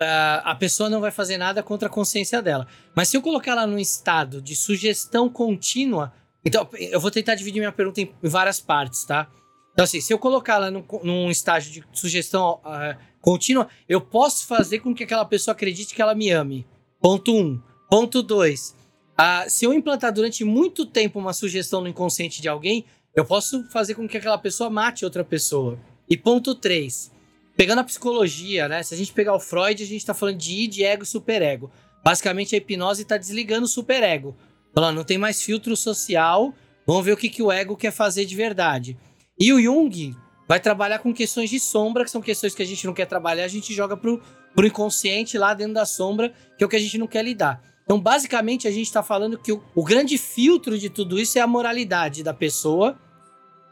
ah, 0.00 0.42
a 0.46 0.54
pessoa 0.54 0.88
não 0.88 1.00
vai 1.00 1.10
fazer 1.10 1.36
nada 1.36 1.62
contra 1.62 1.88
a 1.88 1.90
consciência 1.90 2.40
dela. 2.40 2.66
Mas 2.94 3.08
se 3.08 3.16
eu 3.18 3.22
colocar 3.22 3.50
ela 3.52 3.66
num 3.66 3.78
estado 3.78 4.40
de 4.40 4.56
sugestão 4.56 5.28
contínua. 5.28 6.12
Então, 6.42 6.66
eu 6.78 6.98
vou 6.98 7.10
tentar 7.10 7.34
dividir 7.34 7.60
minha 7.60 7.70
pergunta 7.72 8.00
em 8.00 8.10
várias 8.22 8.58
partes, 8.60 9.04
tá? 9.04 9.28
Então, 9.72 9.84
assim, 9.84 10.00
se 10.00 10.12
eu 10.12 10.18
colocar 10.18 10.54
ela 10.54 10.70
num, 10.70 10.84
num 11.02 11.30
estágio 11.30 11.72
de 11.72 11.84
sugestão 11.92 12.60
ah, 12.64 12.96
contínua, 13.20 13.68
eu 13.88 14.00
posso 14.00 14.46
fazer 14.46 14.80
com 14.80 14.94
que 14.94 15.04
aquela 15.04 15.24
pessoa 15.24 15.52
acredite 15.52 15.94
que 15.94 16.02
ela 16.02 16.14
me 16.14 16.30
ame. 16.30 16.66
Ponto 17.00 17.34
1. 17.34 17.38
Um. 17.38 17.62
Ponto 17.88 18.22
2. 18.22 18.76
Ah, 19.16 19.44
se 19.48 19.64
eu 19.64 19.72
implantar 19.72 20.12
durante 20.12 20.44
muito 20.44 20.86
tempo 20.86 21.18
uma 21.18 21.32
sugestão 21.32 21.80
no 21.80 21.88
inconsciente 21.88 22.40
de 22.40 22.48
alguém, 22.48 22.84
eu 23.14 23.24
posso 23.24 23.64
fazer 23.70 23.94
com 23.94 24.08
que 24.08 24.16
aquela 24.16 24.38
pessoa 24.38 24.70
mate 24.70 25.04
outra 25.04 25.24
pessoa. 25.24 25.78
E 26.08 26.16
ponto 26.16 26.54
3. 26.54 27.10
Pegando 27.56 27.80
a 27.80 27.84
psicologia, 27.84 28.68
né? 28.68 28.82
Se 28.82 28.94
a 28.94 28.96
gente 28.96 29.12
pegar 29.12 29.34
o 29.34 29.40
Freud, 29.40 29.82
a 29.82 29.86
gente 29.86 30.06
tá 30.06 30.14
falando 30.14 30.38
de 30.38 30.62
id, 30.62 30.80
ego 30.80 31.02
e 31.02 31.06
superego. 31.06 31.70
Basicamente, 32.02 32.54
a 32.54 32.58
hipnose 32.58 33.04
tá 33.04 33.16
desligando 33.16 33.66
o 33.66 33.68
superego. 33.68 34.34
Falando, 34.74 34.96
não 34.96 35.04
tem 35.04 35.18
mais 35.18 35.42
filtro 35.42 35.76
social, 35.76 36.54
vamos 36.86 37.04
ver 37.04 37.12
o 37.12 37.16
que, 37.16 37.28
que 37.28 37.42
o 37.42 37.52
ego 37.52 37.76
quer 37.76 37.90
fazer 37.90 38.24
de 38.24 38.34
verdade. 38.34 38.96
E 39.40 39.52
o 39.54 39.60
Jung 39.60 40.14
vai 40.46 40.60
trabalhar 40.60 40.98
com 40.98 41.14
questões 41.14 41.48
de 41.48 41.58
sombra, 41.58 42.04
que 42.04 42.10
são 42.10 42.20
questões 42.20 42.54
que 42.54 42.62
a 42.62 42.66
gente 42.66 42.86
não 42.86 42.92
quer 42.92 43.06
trabalhar, 43.06 43.44
a 43.44 43.48
gente 43.48 43.72
joga 43.72 43.96
pro, 43.96 44.20
pro 44.54 44.66
inconsciente 44.66 45.38
lá 45.38 45.54
dentro 45.54 45.74
da 45.74 45.86
sombra, 45.86 46.34
que 46.58 46.62
é 46.62 46.66
o 46.66 46.68
que 46.68 46.76
a 46.76 46.80
gente 46.80 46.98
não 46.98 47.06
quer 47.06 47.24
lidar. 47.24 47.62
Então, 47.84 47.98
basicamente, 47.98 48.68
a 48.68 48.70
gente 48.70 48.86
está 48.86 49.02
falando 49.02 49.38
que 49.38 49.50
o, 49.50 49.62
o 49.74 49.82
grande 49.82 50.18
filtro 50.18 50.78
de 50.78 50.90
tudo 50.90 51.18
isso 51.18 51.38
é 51.38 51.40
a 51.40 51.46
moralidade 51.46 52.22
da 52.22 52.34
pessoa. 52.34 52.98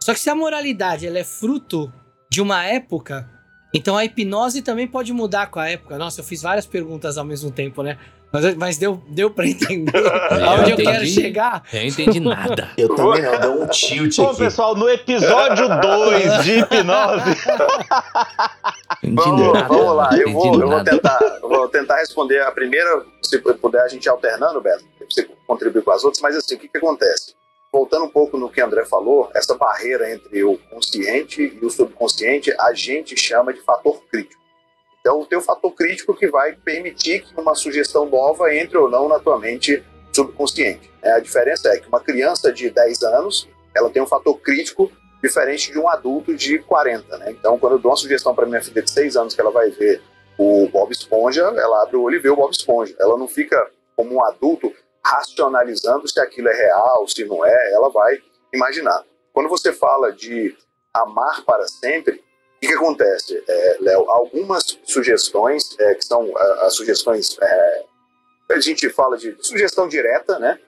Só 0.02 0.14
que 0.14 0.20
se 0.20 0.30
a 0.30 0.34
moralidade 0.34 1.06
ela 1.06 1.18
é 1.18 1.24
fruto 1.24 1.92
de 2.30 2.40
uma 2.40 2.64
época, 2.64 3.30
então 3.74 3.96
a 3.96 4.04
hipnose 4.04 4.62
também 4.62 4.88
pode 4.88 5.12
mudar 5.12 5.48
com 5.48 5.60
a 5.60 5.68
época. 5.68 5.98
Nossa, 5.98 6.20
eu 6.20 6.24
fiz 6.24 6.42
várias 6.42 6.66
perguntas 6.66 7.18
ao 7.18 7.24
mesmo 7.24 7.50
tempo, 7.50 7.82
né? 7.82 7.98
Mas, 8.30 8.54
mas 8.56 8.78
deu, 8.78 9.02
deu 9.08 9.30
para 9.30 9.46
entender 9.46 9.92
aonde 10.44 10.70
eu 10.70 10.74
entendi. 10.74 10.82
quero 10.82 11.06
chegar. 11.06 11.62
Eu 11.72 11.82
entendi 11.82 12.20
nada. 12.20 12.70
Eu 12.76 12.94
também 12.94 13.22
não, 13.22 13.40
deu 13.40 13.62
um 13.62 13.66
tilt 13.68 14.16
Bom, 14.16 14.30
aqui. 14.30 14.38
pessoal, 14.38 14.74
no 14.74 14.88
episódio 14.88 15.66
2 15.80 16.44
de 16.44 16.58
hipnose. 16.58 17.36
Vamos, 19.02 19.52
nada. 19.54 19.68
vamos 19.68 19.96
lá, 19.96 20.10
eu 20.16 20.32
vou, 20.32 20.60
eu 20.60 20.68
vou, 20.68 20.84
tentar, 20.84 21.18
eu 21.42 21.48
vou 21.48 21.68
tentar 21.68 21.96
responder 21.96 22.42
a 22.42 22.50
primeira, 22.50 23.04
se 23.22 23.38
puder 23.38 23.82
a 23.82 23.88
gente 23.88 24.08
alternando, 24.08 24.60
Beto, 24.60 24.84
pra 24.98 25.06
você 25.08 25.28
contribuir 25.46 25.82
com 25.82 25.90
as 25.90 26.04
outras, 26.04 26.20
mas 26.20 26.36
assim, 26.36 26.56
o 26.56 26.58
que, 26.58 26.68
que 26.68 26.78
acontece? 26.78 27.34
Voltando 27.72 28.06
um 28.06 28.10
pouco 28.10 28.36
no 28.36 28.50
que 28.50 28.60
o 28.60 28.66
André 28.66 28.84
falou, 28.86 29.30
essa 29.34 29.54
barreira 29.56 30.12
entre 30.12 30.42
o 30.42 30.58
consciente 30.70 31.58
e 31.60 31.64
o 31.64 31.70
subconsciente, 31.70 32.52
a 32.58 32.72
gente 32.72 33.16
chama 33.16 33.52
de 33.52 33.60
fator 33.60 34.00
crítico. 34.10 34.37
Então, 35.00 35.24
tem 35.24 35.38
o 35.38 35.42
fator 35.42 35.72
crítico 35.72 36.14
que 36.14 36.28
vai 36.28 36.52
permitir 36.52 37.22
que 37.22 37.40
uma 37.40 37.54
sugestão 37.54 38.06
nova 38.06 38.54
entre 38.54 38.76
ou 38.76 38.90
não 38.90 39.08
na 39.08 39.18
tua 39.18 39.38
mente 39.38 39.82
subconsciente. 40.12 40.90
É, 41.02 41.12
a 41.12 41.20
diferença 41.20 41.68
é 41.68 41.78
que 41.78 41.88
uma 41.88 42.00
criança 42.00 42.52
de 42.52 42.70
10 42.70 43.02
anos, 43.02 43.48
ela 43.74 43.90
tem 43.90 44.02
um 44.02 44.06
fator 44.06 44.38
crítico 44.38 44.90
diferente 45.22 45.72
de 45.72 45.78
um 45.78 45.88
adulto 45.88 46.34
de 46.34 46.58
40, 46.60 47.18
né? 47.18 47.30
Então, 47.30 47.58
quando 47.58 47.74
eu 47.74 47.78
dou 47.78 47.90
uma 47.90 47.96
sugestão 47.96 48.34
para 48.34 48.46
minha 48.46 48.62
filha 48.62 48.82
de 48.82 48.90
6 48.90 49.16
anos 49.16 49.34
que 49.34 49.40
ela 49.40 49.50
vai 49.50 49.70
ver 49.70 50.00
o 50.36 50.68
Bob 50.68 50.92
Esponja, 50.92 51.42
ela 51.42 51.82
abre 51.82 51.96
o 51.96 52.02
olho 52.02 52.16
e 52.16 52.20
vê 52.20 52.30
o 52.30 52.36
Bob 52.36 52.52
Esponja. 52.52 52.94
Ela 53.00 53.16
não 53.16 53.26
fica 53.26 53.70
como 53.96 54.14
um 54.14 54.24
adulto 54.24 54.72
racionalizando 55.04 56.08
se 56.08 56.20
aquilo 56.20 56.48
é 56.48 56.54
real, 56.54 57.06
se 57.08 57.24
não 57.24 57.44
é, 57.44 57.72
ela 57.72 57.88
vai 57.88 58.18
imaginar. 58.52 59.02
Quando 59.32 59.48
você 59.48 59.72
fala 59.72 60.12
de 60.12 60.56
amar 60.92 61.44
para 61.44 61.66
sempre, 61.66 62.22
o 62.58 62.60
que, 62.60 62.66
que 62.66 62.74
acontece, 62.74 63.40
é, 63.46 63.76
Léo? 63.80 64.10
Algumas 64.10 64.78
sugestões, 64.82 65.76
é, 65.78 65.94
que 65.94 66.04
são 66.04 66.28
ah, 66.36 66.66
as 66.66 66.74
sugestões, 66.74 67.38
é, 67.40 67.84
a 68.50 68.58
gente 68.58 68.90
fala 68.90 69.16
de 69.16 69.36
sugestão 69.40 69.86
direta, 69.86 70.40
né? 70.40 70.58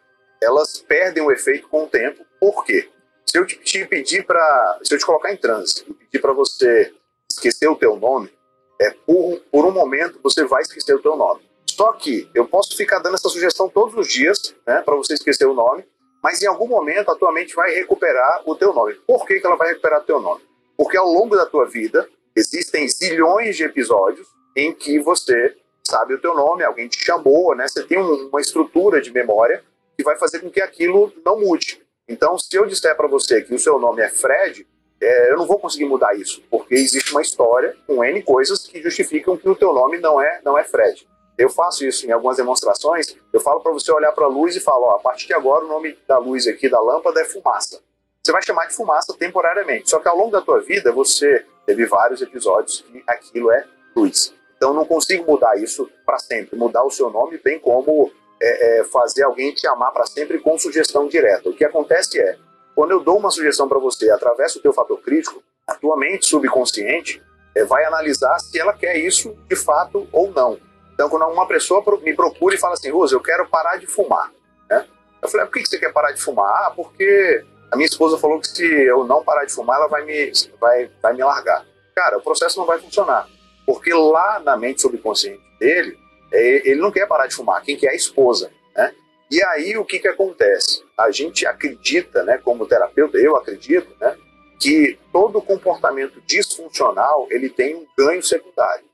Elas 0.41 0.78
perdem 0.78 1.20
o 1.20 1.32
efeito 1.32 1.68
com 1.68 1.84
o 1.84 1.88
tempo. 1.88 2.24
Por 2.38 2.64
quê? 2.64 2.88
Se 3.26 3.36
eu 3.36 3.45
te, 3.45 3.57
te 3.57 3.84
pedir 3.86 4.24
para, 4.24 4.78
se 4.84 4.95
eu 4.95 4.99
te 4.99 5.05
colocar 5.05 5.32
em 5.32 5.36
transe 5.36 5.84
e 5.88 5.93
pedir 5.93 6.20
para 6.20 6.32
você 6.32 6.95
esquecer 7.28 7.68
o 7.68 7.74
teu 7.74 7.97
nome, 7.97 8.32
é 8.80 8.91
por, 9.05 9.41
por 9.51 9.66
um 9.66 9.72
momento 9.72 10.20
você 10.22 10.45
vai 10.45 10.62
esquecer 10.62 10.95
o 10.95 11.03
teu 11.03 11.16
nome. 11.16 11.43
Só 11.66 11.93
que 11.95 12.30
eu 12.32 12.47
posso 12.47 12.76
ficar 12.76 13.01
dando 13.01 13.16
essa 13.16 13.28
sugestão 13.28 13.68
todos 13.68 13.97
os 13.97 14.07
dias, 14.12 14.55
né, 14.64 14.80
para 14.82 14.95
você 14.95 15.14
esquecer 15.14 15.47
o 15.47 15.55
nome, 15.55 15.84
mas 16.22 16.41
em 16.41 16.47
algum 16.47 16.68
momento 16.68 17.11
a 17.11 17.16
tua 17.16 17.32
mente 17.32 17.55
vai 17.55 17.72
recuperar 17.72 18.43
o 18.47 18.55
teu 18.55 18.72
nome. 18.72 18.95
Por 19.07 19.26
que, 19.26 19.41
que 19.41 19.47
ela 19.47 19.57
vai 19.57 19.70
recuperar 19.70 20.01
o 20.01 20.05
teu 20.05 20.20
nome? 20.20 20.49
Porque 20.81 20.97
ao 20.97 21.07
longo 21.12 21.37
da 21.37 21.45
tua 21.45 21.66
vida 21.66 22.09
existem 22.35 22.89
zilhões 22.89 23.55
de 23.55 23.64
episódios 23.64 24.26
em 24.57 24.72
que 24.72 24.99
você 24.99 25.55
sabe 25.87 26.14
o 26.14 26.18
teu 26.18 26.35
nome, 26.35 26.64
alguém 26.64 26.89
te 26.89 27.05
chamou, 27.05 27.55
né? 27.55 27.68
Você 27.68 27.83
tem 27.83 27.99
um- 27.99 28.28
uma 28.28 28.41
estrutura 28.41 28.99
de 28.99 29.12
memória 29.12 29.62
que 29.95 30.03
vai 30.03 30.16
fazer 30.16 30.39
com 30.39 30.51
que 30.51 30.62
aquilo 30.62 31.12
não 31.22 31.39
mude. 31.39 31.83
Então, 32.09 32.39
se 32.39 32.57
eu 32.57 32.64
disser 32.64 32.97
para 32.97 33.07
você 33.07 33.43
que 33.43 33.55
o 33.55 33.59
seu 33.59 33.78
nome 33.78 34.01
é 34.01 34.09
Fred, 34.09 34.66
é, 35.03 35.31
eu 35.31 35.37
não 35.37 35.47
vou 35.47 35.59
conseguir 35.59 35.85
mudar 35.85 36.16
isso, 36.16 36.43
porque 36.51 36.74
existe 36.76 37.12
uma 37.12 37.20
história 37.20 37.76
com 37.87 38.03
N 38.03 38.22
coisas 38.22 38.66
que 38.66 38.81
justificam 38.81 39.37
que 39.37 39.51
o 39.51 39.55
teu 39.55 39.74
nome 39.74 39.99
não 39.99 40.18
é, 40.18 40.41
não 40.43 40.57
é 40.57 40.64
Fred. 40.64 41.07
Eu 41.37 41.51
faço 41.51 41.85
isso 41.85 42.07
em 42.07 42.11
algumas 42.11 42.39
demonstrações, 42.39 43.14
eu 43.35 43.41
falo 43.41 43.61
para 43.61 43.72
você 43.72 43.93
olhar 43.93 44.12
para 44.12 44.24
a 44.24 44.28
luz 44.28 44.57
e 44.57 44.61
falo, 44.61 44.85
ó, 44.87 44.97
a 44.97 44.99
partir 44.99 45.26
de 45.26 45.35
agora 45.35 45.62
o 45.62 45.68
nome 45.68 45.99
da 46.09 46.16
luz 46.16 46.47
aqui, 46.47 46.70
da 46.70 46.81
lâmpada, 46.81 47.20
é 47.20 47.24
fumaça. 47.26 47.83
Você 48.22 48.32
vai 48.32 48.42
chamar 48.42 48.66
de 48.66 48.74
fumaça 48.74 49.14
temporariamente, 49.18 49.88
só 49.88 49.98
que 49.98 50.08
ao 50.08 50.16
longo 50.16 50.30
da 50.30 50.42
tua 50.42 50.60
vida 50.60 50.92
você 50.92 51.44
teve 51.66 51.86
vários 51.86 52.20
episódios 52.20 52.82
que 52.82 53.02
aquilo 53.06 53.50
é 53.50 53.64
luz. 53.96 54.34
Então 54.56 54.74
não 54.74 54.84
consigo 54.84 55.24
mudar 55.24 55.56
isso 55.56 55.90
para 56.04 56.18
sempre, 56.18 56.58
mudar 56.58 56.84
o 56.84 56.90
seu 56.90 57.08
nome, 57.10 57.40
bem 57.42 57.58
como 57.58 58.12
é, 58.42 58.80
é, 58.80 58.84
fazer 58.84 59.22
alguém 59.22 59.54
te 59.54 59.66
amar 59.66 59.92
para 59.92 60.04
sempre 60.04 60.38
com 60.38 60.58
sugestão 60.58 61.08
direta. 61.08 61.48
O 61.48 61.54
que 61.54 61.64
acontece 61.64 62.20
é, 62.20 62.36
quando 62.74 62.90
eu 62.90 63.00
dou 63.00 63.18
uma 63.18 63.30
sugestão 63.30 63.68
para 63.68 63.78
você 63.78 64.10
através 64.10 64.52
do 64.52 64.60
teu 64.60 64.72
fator 64.72 65.00
crítico, 65.00 65.42
a 65.66 65.74
tua 65.74 65.96
mente 65.96 66.26
subconsciente 66.26 67.22
é, 67.54 67.64
vai 67.64 67.84
analisar 67.84 68.38
se 68.38 68.58
ela 68.58 68.74
quer 68.74 68.96
isso 68.96 69.34
de 69.48 69.56
fato 69.56 70.06
ou 70.12 70.30
não. 70.30 70.58
Então, 70.92 71.08
quando 71.08 71.24
uma 71.26 71.46
pessoa 71.46 71.82
me 72.02 72.14
procura 72.14 72.54
e 72.54 72.58
fala 72.58 72.74
assim, 72.74 72.90
Rosa, 72.90 73.14
eu 73.14 73.20
quero 73.20 73.48
parar 73.48 73.76
de 73.76 73.86
fumar, 73.86 74.30
né? 74.68 74.86
Eu 75.22 75.28
falei, 75.28 75.46
ah, 75.46 75.48
por 75.48 75.54
que 75.54 75.66
você 75.66 75.78
quer 75.78 75.92
parar 75.92 76.12
de 76.12 76.20
fumar? 76.20 76.66
Ah, 76.66 76.72
porque 76.74 77.44
a 77.70 77.76
minha 77.76 77.86
esposa 77.86 78.18
falou 78.18 78.40
que 78.40 78.48
se 78.48 78.64
eu 78.64 79.04
não 79.04 79.24
parar 79.24 79.44
de 79.44 79.52
fumar, 79.52 79.78
ela 79.78 79.88
vai 79.88 80.04
me, 80.04 80.32
vai, 80.60 80.90
vai 81.02 81.14
me 81.14 81.22
largar. 81.22 81.64
Cara, 81.94 82.18
o 82.18 82.22
processo 82.22 82.58
não 82.58 82.66
vai 82.66 82.78
funcionar. 82.78 83.28
Porque 83.66 83.92
lá 83.92 84.40
na 84.40 84.56
mente 84.56 84.82
subconsciente 84.82 85.42
dele, 85.58 85.98
É, 86.32 86.68
ele 86.68 86.80
não 86.80 86.92
quer 86.92 87.08
parar 87.08 87.26
de 87.26 87.34
fumar, 87.34 87.60
quem 87.60 87.76
quer 87.76 87.88
é 87.88 87.90
a 87.90 87.94
esposa, 87.96 88.52
né? 88.76 88.94
E 89.28 89.42
aí 89.42 89.76
o 89.76 89.84
que 89.84 89.98
que 89.98 90.06
acontece? 90.06 90.80
A 90.96 91.10
gente 91.10 91.44
acredita, 91.44 92.22
né, 92.22 92.38
como 92.38 92.66
terapeuta, 92.66 93.18
eu 93.18 93.36
acredito, 93.36 93.88
né, 94.00 94.16
que 94.60 94.96
todo 95.12 95.42
comportamento 95.42 96.22
disfuncional 96.24 97.26
ele 97.32 97.48
tem 97.48 97.74
um 97.74 97.84
ganho 97.98 98.22
secundário. 98.22 98.84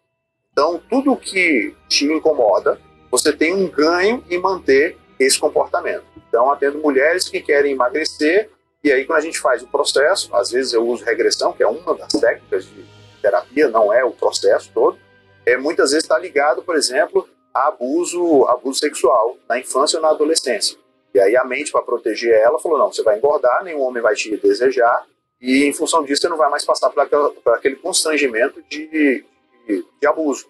Então, 0.51 0.81
tudo 0.89 1.15
que 1.15 1.75
te 1.89 2.07
incomoda, 2.07 2.81
você 3.11 3.31
tem 3.31 3.53
um 3.53 3.69
ganho 3.69 4.25
em 4.31 4.39
manter 4.39 4.97
esse 5.21 5.39
comportamento. 5.39 6.07
Então, 6.27 6.51
atendo 6.51 6.79
mulheres 6.79 7.29
que 7.29 7.43
querem 7.43 7.73
emagrecer, 7.73 8.49
e 8.87 8.93
aí 8.93 9.05
quando 9.05 9.19
a 9.19 9.23
gente 9.23 9.41
faz 9.41 9.65
o 9.65 9.67
processo, 9.67 10.33
às 10.33 10.53
vezes 10.53 10.73
eu 10.73 10.87
uso 10.87 11.05
regressão, 11.05 11.53
que 11.53 11.61
é 11.61 11.67
uma 11.67 11.93
das 11.97 12.13
técnicas 12.13 12.67
de 12.67 12.87
terapia, 13.21 13.69
não 13.69 13.93
é 13.93 14.05
o 14.05 14.13
processo 14.13 14.71
todo, 14.73 14.97
é, 15.45 15.57
muitas 15.57 15.91
vezes 15.91 16.05
está 16.05 16.17
ligado, 16.17 16.63
por 16.63 16.77
exemplo, 16.77 17.29
a 17.53 17.67
abuso, 17.67 18.47
abuso 18.47 18.79
sexual 18.79 19.37
na 19.49 19.59
infância 19.59 19.97
ou 19.97 20.03
na 20.03 20.11
adolescência. 20.11 20.79
E 21.13 21.19
aí 21.19 21.37
a 21.37 21.45
mente, 21.45 21.73
para 21.73 21.83
proteger 21.83 22.33
ela, 22.33 22.61
falou, 22.61 22.79
não, 22.79 22.93
você 22.93 23.03
vai 23.03 23.19
engordar, 23.19 23.65
nenhum 23.65 23.81
homem 23.81 24.01
vai 24.01 24.15
te 24.15 24.37
desejar, 24.37 25.05
e 25.41 25.65
em 25.65 25.73
função 25.73 26.05
disso 26.05 26.23
você 26.23 26.29
não 26.29 26.37
vai 26.37 26.49
mais 26.49 26.65
passar 26.65 26.89
por, 26.89 27.01
aquela, 27.01 27.33
por 27.33 27.55
aquele 27.55 27.75
constrangimento 27.75 28.63
de, 28.69 28.87
de, 28.87 29.85
de 30.01 30.07
abuso. 30.07 30.47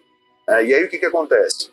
É, 0.47 0.62
e 0.62 0.74
aí 0.74 0.84
o 0.84 0.91
que, 0.91 0.99
que 0.99 1.07
acontece? 1.07 1.72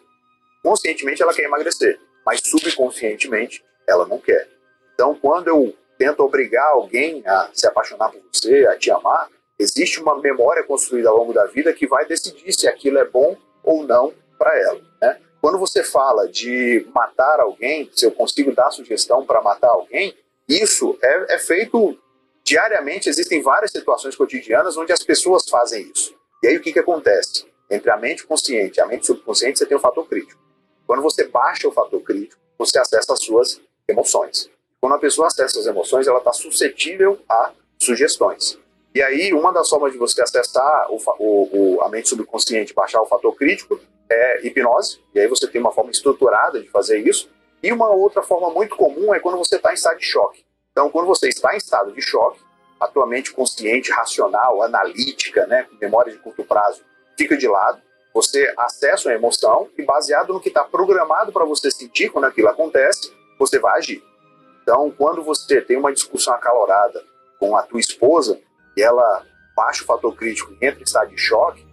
Conscientemente 0.64 1.22
ela 1.22 1.34
quer 1.34 1.44
emagrecer, 1.44 2.00
mas 2.26 2.40
subconscientemente 2.42 3.62
ela 3.86 4.08
não 4.08 4.18
quer. 4.18 4.48
Então 4.94 5.14
quando 5.14 5.50
eu 5.50 5.76
tento 5.98 6.22
obrigar 6.22 6.68
alguém 6.72 7.24
a 7.26 7.50
se 7.54 7.68
apaixonar 7.68 8.12
por 8.12 8.22
você, 8.32 8.66
a 8.68 8.78
te 8.78 8.92
amar, 8.92 9.30
existe 9.60 10.02
uma 10.02 10.20
memória 10.20 10.64
construída 10.64 11.10
ao 11.10 11.18
longo 11.18 11.34
da 11.34 11.46
vida 11.46 11.74
que 11.74 11.88
vai 11.88 12.06
decidir 12.06 12.52
se 12.54 12.68
aquilo 12.68 12.98
é 12.98 13.06
bom 13.06 13.38
ou 13.64 13.84
não 13.84 14.14
para 14.38 14.58
ela. 14.60 14.82
Né? 15.02 15.20
Quando 15.42 15.58
você 15.58 15.84
fala 15.84 16.28
de 16.28 16.86
matar 16.94 17.40
alguém, 17.40 17.90
se 17.94 18.06
eu 18.06 18.12
consigo 18.12 18.54
dar 18.54 18.72
sugestão 18.72 19.26
para 19.26 19.42
matar 19.42 19.70
alguém, 19.70 20.16
isso 20.48 20.98
é, 21.02 21.36
é 21.36 21.40
feito 21.40 21.98
diariamente 22.44 23.08
existem 23.08 23.42
várias 23.42 23.72
situações 23.72 24.16
cotidianas 24.16 24.76
onde 24.76 24.92
as 24.92 25.02
pessoas 25.02 25.48
fazem 25.50 25.90
isso. 25.94 26.14
E 26.42 26.48
aí 26.48 26.58
o 26.58 26.62
que, 26.62 26.74
que 26.74 26.80
acontece? 26.80 27.46
Entre 27.70 27.90
a 27.90 27.98
mente 27.98 28.28
consciente 28.28 28.80
e 28.80 28.82
a 28.82 28.86
mente 28.86 29.06
subconsciente, 29.06 29.60
você 29.60 29.66
tem 29.66 29.78
o 29.78 29.80
fator 29.80 30.06
crítico. 30.08 30.42
Quando 30.86 31.02
você 31.02 31.26
baixa 31.26 31.68
o 31.68 31.72
fator 31.72 32.02
crítico, 32.02 32.42
você 32.58 32.78
acessa 32.78 33.14
as 33.14 33.20
suas 33.20 33.62
emoções. 33.88 34.50
Quando 34.84 34.96
a 34.96 35.00
pessoa 35.00 35.28
acessa 35.28 35.62
as 35.62 35.66
emoções, 35.66 36.08
ela 36.08 36.18
está 36.18 36.34
suscetível 36.34 37.18
a 37.30 37.54
sugestões. 37.80 38.60
E 38.94 39.02
aí, 39.02 39.32
uma 39.32 39.54
das 39.54 39.70
formas 39.70 39.94
de 39.94 39.98
você 39.98 40.22
acessar 40.22 40.88
o, 40.90 41.02
o, 41.20 41.78
o, 41.78 41.82
a 41.84 41.88
mente 41.88 42.10
subconsciente, 42.10 42.74
baixar 42.74 43.02
o 43.02 43.06
fator 43.06 43.34
crítico, 43.34 43.80
é 44.10 44.46
hipnose. 44.46 45.00
E 45.16 45.22
aí 45.22 45.28
você 45.30 45.48
tem 45.48 45.62
uma 45.62 45.72
forma 45.72 45.90
estruturada 45.90 46.62
de 46.62 46.68
fazer 46.70 47.00
isso. 47.00 47.30
E 47.64 47.72
uma 47.72 47.90
outra 47.92 48.22
forma 48.22 48.50
muito 48.50 48.76
comum 48.76 49.16
é 49.16 49.22
quando 49.22 49.38
você 49.38 49.56
está 49.56 49.72
em 49.72 49.76
estado 49.76 50.00
de 50.00 50.06
choque. 50.06 50.44
Então, 50.74 50.90
quando 50.90 51.08
você 51.08 51.30
está 51.30 51.54
em 51.54 51.58
estado 51.60 51.94
de 51.94 52.02
choque, 52.02 52.42
a 52.78 52.86
tua 52.86 53.08
mente 53.08 53.32
consciente, 53.32 53.90
racional, 53.90 54.62
analítica, 54.64 55.48
né, 55.48 55.64
com 55.64 55.78
memória 55.78 56.12
de 56.12 56.20
curto 56.20 56.44
prazo, 56.44 56.82
fica 57.18 57.38
de 57.38 57.48
lado. 57.48 57.82
Você 58.14 58.54
acessa 58.58 59.08
uma 59.08 59.16
emoção 59.16 59.70
e, 59.78 59.84
baseado 59.84 60.34
no 60.34 60.42
que 60.42 60.50
está 60.50 60.66
programado 60.66 61.32
para 61.32 61.46
você 61.46 61.72
sentir 61.72 62.10
quando 62.10 62.26
aquilo 62.26 62.50
acontece, 62.50 63.14
você 63.40 63.58
vai 63.60 63.78
agir. 63.78 64.04
Então, 64.64 64.90
quando 64.98 65.22
você 65.22 65.62
tem 65.62 65.78
uma 65.78 65.94
discussão 65.94 66.34
acalorada 66.34 67.04
com 67.38 67.56
a 67.56 67.62
tua 67.62 67.80
esposa 67.80 68.40
e 68.76 68.82
ela 68.82 69.24
baixa 69.56 69.84
o 69.84 69.86
fator 69.86 70.16
crítico 70.16 70.54
e 70.54 70.66
entra 70.66 70.80
em 70.80 70.84
estado 70.84 71.10
de 71.10 71.18
choque, 71.18 71.68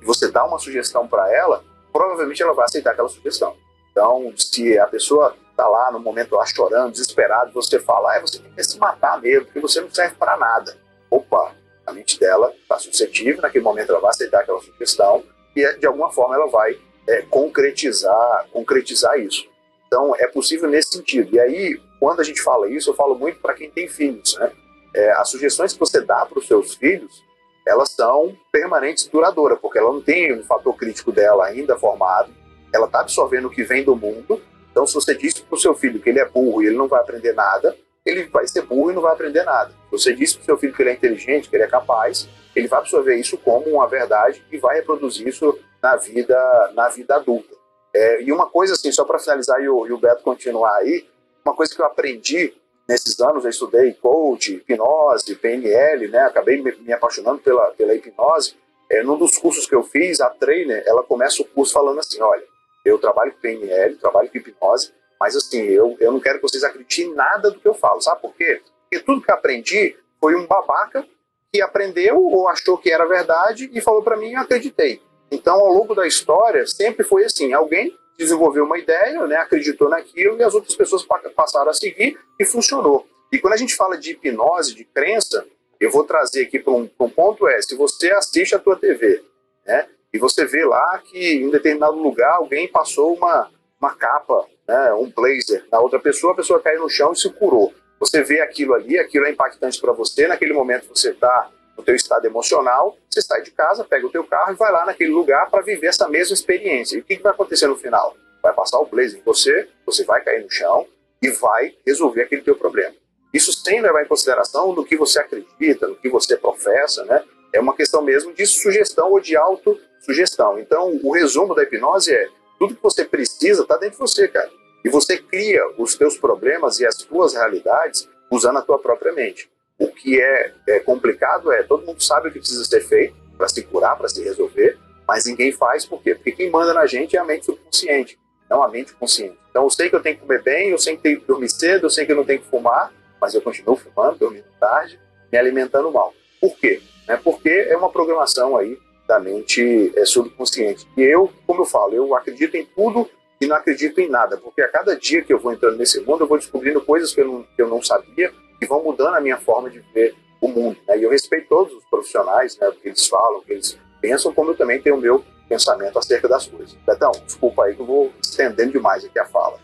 e 0.00 0.04
você 0.04 0.30
dá 0.30 0.44
uma 0.44 0.58
sugestão 0.58 1.08
para 1.08 1.34
ela, 1.34 1.64
provavelmente 1.92 2.42
ela 2.42 2.52
vai 2.52 2.66
aceitar 2.66 2.92
aquela 2.92 3.08
sugestão. 3.08 3.56
Então, 3.90 4.32
se 4.36 4.78
a 4.78 4.86
pessoa 4.86 5.34
tá 5.56 5.66
lá 5.66 5.90
no 5.90 5.98
momento 5.98 6.34
lá 6.34 6.44
chorando, 6.44 6.92
desesperado, 6.92 7.52
você 7.52 7.80
fala, 7.80 8.16
ah, 8.16 8.20
você 8.20 8.38
tem 8.38 8.52
que 8.52 8.62
se 8.62 8.78
matar 8.78 9.20
mesmo, 9.20 9.46
porque 9.46 9.60
você 9.60 9.80
não 9.80 9.90
serve 9.90 10.16
para 10.16 10.36
nada. 10.36 10.76
Opa, 11.10 11.54
a 11.86 11.92
mente 11.92 12.18
dela 12.20 12.52
está 12.62 12.78
suscetível, 12.78 13.40
naquele 13.40 13.64
momento 13.64 13.90
ela 13.90 14.00
vai 14.00 14.10
aceitar 14.10 14.40
aquela 14.40 14.60
sugestão 14.60 15.24
e 15.56 15.78
de 15.78 15.86
alguma 15.86 16.10
forma 16.10 16.34
ela 16.34 16.48
vai 16.48 16.78
é, 17.08 17.22
concretizar, 17.22 18.46
concretizar 18.52 19.18
isso. 19.18 19.46
Então 19.94 20.14
é 20.18 20.26
possível 20.26 20.68
nesse 20.68 20.94
sentido. 20.94 21.34
E 21.36 21.40
aí, 21.40 21.80
quando 22.00 22.20
a 22.20 22.24
gente 22.24 22.42
fala 22.42 22.68
isso, 22.68 22.90
eu 22.90 22.94
falo 22.94 23.16
muito 23.16 23.38
para 23.38 23.54
quem 23.54 23.70
tem 23.70 23.88
filhos, 23.88 24.36
né? 24.38 24.50
É, 24.94 25.12
as 25.12 25.28
sugestões 25.28 25.72
que 25.72 25.78
você 25.78 26.00
dá 26.00 26.26
para 26.26 26.38
os 26.38 26.46
seus 26.46 26.74
filhos, 26.74 27.22
elas 27.66 27.90
são 27.90 28.36
permanentes 28.52 29.06
e 29.06 29.10
duradouras, 29.10 29.58
porque 29.60 29.78
ela 29.78 29.92
não 29.92 30.00
tem 30.00 30.32
um 30.32 30.42
fator 30.44 30.76
crítico 30.76 31.10
dela 31.10 31.46
ainda 31.46 31.76
formado, 31.76 32.32
ela 32.72 32.86
está 32.86 33.00
absorvendo 33.00 33.46
o 33.46 33.50
que 33.50 33.64
vem 33.64 33.82
do 33.82 33.96
mundo 33.96 34.40
então, 34.74 34.88
se 34.88 34.94
você 34.94 35.14
diz 35.14 35.38
para 35.38 35.54
o 35.54 35.58
seu 35.58 35.72
filho 35.72 36.00
que 36.00 36.10
ele 36.10 36.18
é 36.18 36.28
burro 36.28 36.60
e 36.60 36.66
ele 36.66 36.76
não 36.76 36.88
vai 36.88 37.00
aprender 37.00 37.32
nada, 37.32 37.76
ele 38.04 38.24
vai 38.24 38.44
ser 38.48 38.62
burro 38.62 38.90
e 38.90 38.94
não 38.94 39.02
vai 39.02 39.12
aprender 39.12 39.44
nada. 39.44 39.72
Você 39.92 40.12
diz 40.12 40.32
para 40.32 40.42
o 40.42 40.44
seu 40.44 40.58
filho 40.58 40.74
que 40.74 40.82
ele 40.82 40.90
é 40.90 40.94
inteligente, 40.94 41.48
que 41.48 41.54
ele 41.54 41.62
é 41.62 41.68
capaz, 41.68 42.28
ele 42.56 42.66
vai 42.66 42.80
absorver 42.80 43.14
isso 43.14 43.38
como 43.38 43.70
uma 43.70 43.86
verdade 43.86 44.44
e 44.50 44.58
vai 44.58 44.74
reproduzir 44.74 45.28
isso 45.28 45.56
na 45.80 45.94
vida, 45.94 46.72
na 46.74 46.88
vida 46.88 47.14
adulta. 47.14 47.54
É, 47.94 48.22
e 48.22 48.32
uma 48.32 48.46
coisa 48.46 48.74
assim, 48.74 48.90
só 48.90 49.04
para 49.04 49.18
finalizar 49.18 49.62
e 49.62 49.68
o, 49.68 49.86
e 49.86 49.92
o 49.92 49.98
Beto 49.98 50.22
continuar 50.22 50.74
aí, 50.78 51.06
uma 51.44 51.54
coisa 51.54 51.72
que 51.72 51.80
eu 51.80 51.86
aprendi 51.86 52.52
nesses 52.88 53.18
anos, 53.20 53.44
eu 53.44 53.50
estudei 53.50 53.94
coach, 53.94 54.54
hipnose, 54.54 55.36
PNL, 55.36 56.08
né? 56.08 56.20
Acabei 56.20 56.60
me, 56.60 56.74
me 56.76 56.92
apaixonando 56.92 57.38
pela, 57.38 57.66
pela 57.72 57.94
hipnose. 57.94 58.56
É, 58.90 59.02
num 59.02 59.16
dos 59.16 59.38
cursos 59.38 59.66
que 59.66 59.74
eu 59.74 59.82
fiz, 59.82 60.20
a 60.20 60.28
trainer, 60.28 60.82
ela 60.86 61.02
começa 61.02 61.40
o 61.40 61.44
curso 61.44 61.72
falando 61.72 62.00
assim, 62.00 62.20
olha, 62.20 62.44
eu 62.84 62.98
trabalho 62.98 63.32
com 63.32 63.38
PNL, 63.38 63.96
trabalho 63.96 64.28
com 64.28 64.38
hipnose, 64.38 64.92
mas 65.18 65.36
assim, 65.36 65.62
eu, 65.62 65.96
eu 66.00 66.12
não 66.12 66.20
quero 66.20 66.38
que 66.38 66.42
vocês 66.42 66.64
acreditem 66.64 67.12
em 67.12 67.14
nada 67.14 67.50
do 67.50 67.58
que 67.58 67.66
eu 67.66 67.74
falo. 67.74 68.00
Sabe 68.00 68.20
por 68.20 68.34
quê? 68.34 68.60
Porque 68.82 69.04
tudo 69.04 69.22
que 69.22 69.30
eu 69.30 69.34
aprendi 69.34 69.96
foi 70.20 70.34
um 70.34 70.46
babaca 70.46 71.06
que 71.52 71.62
aprendeu 71.62 72.20
ou 72.20 72.48
achou 72.48 72.76
que 72.76 72.90
era 72.90 73.06
verdade 73.06 73.70
e 73.72 73.80
falou 73.80 74.02
para 74.02 74.16
mim 74.16 74.30
e 74.30 74.34
eu 74.34 74.40
acreditei. 74.40 75.00
Então, 75.34 75.54
ao 75.54 75.72
longo 75.72 75.94
da 75.94 76.06
história, 76.06 76.64
sempre 76.66 77.04
foi 77.04 77.24
assim: 77.24 77.52
alguém 77.52 77.94
desenvolveu 78.16 78.64
uma 78.64 78.78
ideia, 78.78 79.26
né, 79.26 79.36
acreditou 79.36 79.88
naquilo 79.88 80.38
e 80.38 80.42
as 80.44 80.54
outras 80.54 80.76
pessoas 80.76 81.04
passaram 81.34 81.70
a 81.70 81.74
seguir 81.74 82.16
e 82.38 82.44
funcionou. 82.44 83.06
E 83.32 83.38
quando 83.38 83.54
a 83.54 83.56
gente 83.56 83.74
fala 83.74 83.98
de 83.98 84.12
hipnose, 84.12 84.74
de 84.74 84.84
crença, 84.84 85.44
eu 85.80 85.90
vou 85.90 86.04
trazer 86.04 86.42
aqui 86.42 86.60
para 86.60 86.72
um, 86.72 86.88
um, 87.00 87.10
ponto 87.10 87.48
é, 87.48 87.60
se 87.60 87.74
você 87.74 88.12
assiste 88.12 88.54
a 88.54 88.60
tua 88.60 88.76
TV, 88.76 89.20
né, 89.66 89.88
e 90.12 90.18
você 90.18 90.44
vê 90.44 90.64
lá 90.64 91.02
que 91.04 91.34
em 91.34 91.50
determinado 91.50 91.96
lugar 91.96 92.36
alguém 92.36 92.68
passou 92.68 93.14
uma, 93.14 93.50
uma 93.80 93.92
capa, 93.96 94.46
né, 94.68 94.94
um 94.94 95.10
blazer 95.10 95.64
na 95.72 95.80
outra 95.80 95.98
pessoa, 95.98 96.32
a 96.32 96.36
pessoa 96.36 96.60
caiu 96.60 96.82
no 96.82 96.88
chão 96.88 97.12
e 97.12 97.16
se 97.16 97.28
curou. 97.30 97.74
Você 97.98 98.22
vê 98.22 98.40
aquilo 98.40 98.74
ali, 98.74 98.96
aquilo 98.96 99.26
é 99.26 99.30
impactante 99.30 99.80
para 99.80 99.92
você, 99.92 100.28
naquele 100.28 100.52
momento 100.52 100.86
você 100.88 101.10
está 101.10 101.50
no 101.76 101.82
teu 101.82 101.94
estado 101.94 102.26
emocional, 102.26 102.96
você 103.10 103.20
sai 103.20 103.42
de 103.42 103.50
casa, 103.50 103.84
pega 103.84 104.06
o 104.06 104.10
teu 104.10 104.24
carro 104.24 104.52
e 104.52 104.56
vai 104.56 104.70
lá 104.70 104.84
naquele 104.84 105.10
lugar 105.10 105.50
para 105.50 105.62
viver 105.62 105.88
essa 105.88 106.08
mesma 106.08 106.34
experiência. 106.34 106.96
E 106.96 107.00
o 107.00 107.04
que, 107.04 107.16
que 107.16 107.22
vai 107.22 107.32
acontecer 107.32 107.66
no 107.66 107.76
final? 107.76 108.16
Vai 108.42 108.52
passar 108.52 108.78
o 108.78 108.86
blazer 108.86 109.20
em 109.20 109.22
você, 109.22 109.68
você 109.84 110.04
vai 110.04 110.22
cair 110.22 110.42
no 110.42 110.50
chão 110.50 110.86
e 111.20 111.30
vai 111.30 111.74
resolver 111.86 112.22
aquele 112.22 112.42
teu 112.42 112.56
problema. 112.56 112.94
Isso 113.32 113.52
sem 113.52 113.80
levar 113.80 114.02
em 114.02 114.06
consideração 114.06 114.72
no 114.72 114.84
que 114.84 114.96
você 114.96 115.18
acredita, 115.18 115.88
no 115.88 115.96
que 115.96 116.08
você 116.08 116.36
professa, 116.36 117.04
né? 117.04 117.24
É 117.52 117.60
uma 117.60 117.74
questão 117.74 118.02
mesmo 118.02 118.32
de 118.32 118.46
sugestão 118.46 119.10
ou 119.10 119.20
de 119.20 119.36
auto 119.36 119.80
sugestão. 120.00 120.58
Então, 120.58 121.00
o 121.02 121.12
resumo 121.12 121.54
da 121.54 121.62
hipnose 121.62 122.14
é: 122.14 122.28
tudo 122.58 122.76
que 122.76 122.82
você 122.82 123.04
precisa 123.04 123.62
está 123.62 123.76
dentro 123.76 123.96
de 123.96 123.98
você, 123.98 124.28
cara. 124.28 124.50
E 124.84 124.88
você 124.88 125.16
cria 125.16 125.62
os 125.78 125.96
teus 125.96 126.16
problemas 126.18 126.78
e 126.78 126.86
as 126.86 126.96
tuas 126.96 127.34
realidades 127.34 128.08
usando 128.30 128.58
a 128.58 128.62
tua 128.62 128.78
própria 128.78 129.12
mente. 129.12 129.50
O 129.78 129.88
que 129.88 130.20
é, 130.20 130.52
é 130.68 130.80
complicado 130.80 131.50
é 131.52 131.62
todo 131.62 131.84
mundo 131.84 132.02
sabe 132.02 132.28
o 132.28 132.32
que 132.32 132.38
precisa 132.38 132.64
ser 132.64 132.80
feito 132.80 133.14
para 133.36 133.48
se 133.48 133.62
curar, 133.62 133.96
para 133.96 134.08
se 134.08 134.22
resolver, 134.22 134.78
mas 135.06 135.26
ninguém 135.26 135.52
faz 135.52 135.84
por 135.84 136.00
quê? 136.02 136.14
Porque 136.14 136.32
quem 136.32 136.50
manda 136.50 136.72
na 136.72 136.86
gente 136.86 137.16
é 137.16 137.20
a 137.20 137.24
mente 137.24 137.46
subconsciente, 137.46 138.18
não 138.48 138.62
a 138.62 138.68
mente 138.68 138.94
consciente. 138.94 139.36
Então 139.50 139.64
eu 139.64 139.70
sei 139.70 139.88
que 139.90 139.96
eu 139.96 140.02
tenho 140.02 140.16
que 140.16 140.22
comer 140.22 140.42
bem, 140.42 140.70
eu 140.70 140.78
sei 140.78 140.96
que 140.96 141.02
tenho 141.02 141.20
que 141.20 141.26
dormir 141.26 141.48
cedo, 141.48 141.86
eu 141.86 141.90
sei 141.90 142.06
que 142.06 142.12
eu 142.12 142.16
não 142.16 142.24
tenho 142.24 142.40
que 142.40 142.48
fumar, 142.48 142.92
mas 143.20 143.34
eu 143.34 143.42
continuo 143.42 143.76
fumando, 143.76 144.18
dormindo 144.18 144.46
tarde, 144.60 144.98
me 145.32 145.38
alimentando 145.38 145.90
mal. 145.90 146.14
Por 146.40 146.56
quê? 146.56 146.80
É 147.08 147.16
porque 147.16 147.48
é 147.48 147.76
uma 147.76 147.90
programação 147.90 148.56
aí 148.56 148.78
da 149.06 149.18
mente 149.18 149.92
é, 149.96 150.04
subconsciente. 150.04 150.86
E 150.96 151.02
eu, 151.02 151.30
como 151.46 151.62
eu 151.62 151.66
falo, 151.66 151.94
eu 151.94 152.14
acredito 152.14 152.56
em 152.56 152.64
tudo 152.64 153.08
e 153.40 153.46
não 153.46 153.56
acredito 153.56 154.00
em 154.00 154.08
nada, 154.08 154.36
porque 154.36 154.62
a 154.62 154.68
cada 154.68 154.96
dia 154.96 155.22
que 155.22 155.32
eu 155.32 155.38
vou 155.38 155.52
entrando 155.52 155.76
nesse 155.76 156.00
mundo, 156.00 156.22
eu 156.22 156.28
vou 156.28 156.38
descobrindo 156.38 156.80
coisas 156.80 157.12
que 157.12 157.20
eu 157.20 157.26
não, 157.26 157.42
que 157.42 157.60
eu 157.60 157.68
não 157.68 157.82
sabia 157.82 158.32
e 158.60 158.66
vão 158.66 158.82
mudando 158.82 159.16
a 159.16 159.20
minha 159.20 159.38
forma 159.38 159.70
de 159.70 159.80
ver 159.94 160.14
o 160.40 160.48
mundo. 160.48 160.76
Né? 160.86 160.98
E 160.98 161.02
eu 161.02 161.10
respeito 161.10 161.48
todos 161.48 161.72
os 161.72 161.84
profissionais, 161.84 162.58
né, 162.58 162.68
o 162.68 162.72
que 162.72 162.88
eles 162.88 163.06
falam, 163.06 163.38
o 163.38 163.42
que 163.42 163.52
eles 163.52 163.78
pensam, 164.00 164.32
como 164.32 164.50
eu 164.50 164.56
também 164.56 164.80
tenho 164.80 164.96
o 164.96 165.00
meu 165.00 165.24
pensamento 165.48 165.98
acerca 165.98 166.28
das 166.28 166.46
coisas. 166.46 166.76
Betão, 166.86 167.12
desculpa 167.24 167.64
aí 167.64 167.74
que 167.74 167.80
eu 167.80 167.86
vou 167.86 168.12
estendendo 168.22 168.72
demais 168.72 169.04
aqui 169.04 169.18
a 169.18 169.24
fala. 169.24 169.58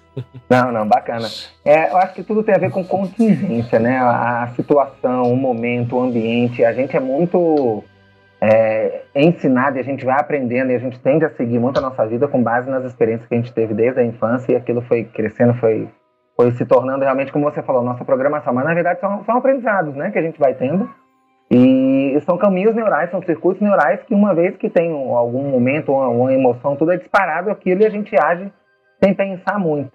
Não, 0.49 0.73
não, 0.73 0.87
bacana. 0.87 1.29
É, 1.65 1.91
eu 1.91 1.97
acho 1.97 2.15
que 2.15 2.25
tudo 2.25 2.43
tem 2.43 2.55
a 2.55 2.59
ver 2.59 2.71
com 2.71 2.85
contingência, 2.85 3.79
né? 3.79 3.99
A, 3.99 4.43
a 4.43 4.49
situação, 4.55 5.33
o 5.33 5.37
momento, 5.37 5.97
o 5.97 6.01
ambiente. 6.01 6.65
A 6.65 6.73
gente 6.73 6.97
é 6.97 7.01
muito 7.01 7.85
é, 8.41 9.03
ensinado 9.15 9.77
e 9.77 9.81
a 9.81 9.85
gente 9.85 10.05
vai 10.05 10.19
aprendendo 10.19 10.73
e 10.73 10.75
a 10.75 10.79
gente 10.79 10.99
tende 10.99 11.25
a 11.25 11.31
seguir 11.31 11.59
muito 11.59 11.79
a 11.79 11.81
nossa 11.81 12.07
vida 12.07 12.27
com 12.27 12.43
base 12.43 12.69
nas 12.69 12.85
experiências 12.85 13.29
que 13.29 13.35
a 13.35 13.39
gente 13.39 13.53
teve 13.53 13.75
desde 13.75 14.01
a 14.01 14.05
infância 14.05 14.53
e 14.53 14.57
aquilo 14.57 14.83
foi 14.83 15.05
crescendo, 15.05 15.55
foi, 15.55 15.89
foi 16.41 16.53
se 16.53 16.65
tornando 16.65 17.05
realmente, 17.05 17.31
como 17.31 17.45
você 17.45 17.63
falou, 17.63 17.83
nossa 17.83 18.03
programação. 18.03 18.55
Mas 18.55 18.65
na 18.65 18.73
verdade 18.73 18.99
são, 18.99 19.23
são 19.25 19.37
aprendizados 19.37 19.95
né, 19.95 20.11
que 20.11 20.19
a 20.19 20.23
gente 20.23 20.41
vai 20.41 20.55
tendo 20.55 20.89
e 21.51 22.19
são 22.25 22.39
caminhos 22.39 22.75
neurais, 22.75 23.11
são 23.11 23.21
circuitos 23.23 23.61
neurais 23.61 24.01
que 24.05 24.15
uma 24.15 24.35
vez 24.35 24.57
que 24.57 24.71
tem 24.71 24.91
algum 24.91 25.51
momento, 25.51 25.93
uma, 25.93 26.09
uma 26.09 26.33
emoção, 26.33 26.77
tudo 26.77 26.93
é 26.93 26.97
disparado 26.97 27.51
aquilo 27.51 27.83
e 27.83 27.87
a 27.87 27.91
gente 27.91 28.19
age 28.19 28.51
sem 29.05 29.13
pensar 29.13 29.59
muito. 29.59 29.93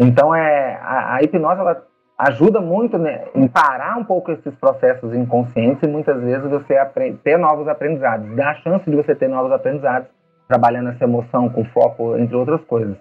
Então 0.00 0.34
é 0.34 0.80
a, 0.82 1.14
a 1.14 1.22
hipnose 1.22 1.60
ela 1.60 1.80
ajuda 2.18 2.60
muito 2.60 2.98
né, 2.98 3.26
em 3.32 3.46
parar 3.46 3.96
um 3.96 4.04
pouco 4.04 4.32
esses 4.32 4.54
processos 4.56 5.14
inconscientes 5.14 5.80
e 5.84 5.86
muitas 5.86 6.20
vezes 6.20 6.50
você 6.50 6.76
aprende, 6.76 7.18
ter 7.18 7.38
novos 7.38 7.68
aprendizados, 7.68 8.34
dá 8.34 8.50
a 8.50 8.54
chance 8.54 8.90
de 8.90 8.96
você 8.96 9.14
ter 9.14 9.28
novos 9.28 9.52
aprendizados 9.52 10.08
trabalhando 10.48 10.90
essa 10.90 11.04
emoção 11.04 11.48
com 11.48 11.64
foco, 11.66 12.16
entre 12.16 12.34
outras 12.34 12.62
coisas. 12.64 12.96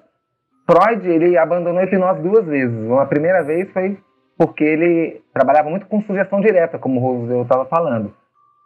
Freud, 0.66 1.10
ele 1.10 1.38
abandonou 1.38 1.80
a 1.80 1.84
hipnose 1.84 2.22
duas 2.22 2.46
vezes. 2.46 2.78
Uma 2.86 3.06
primeira 3.06 3.44
vez 3.44 3.72
foi 3.72 3.98
porque 4.38 4.64
ele 4.64 5.22
trabalhava 5.34 5.70
muito 5.70 5.86
com 5.88 6.02
sugestão 6.02 6.42
direta, 6.42 6.80
como 6.80 7.00
o 7.00 7.04
Roosevelt 7.04 7.44
estava 7.44 7.66
falando. 7.66 8.14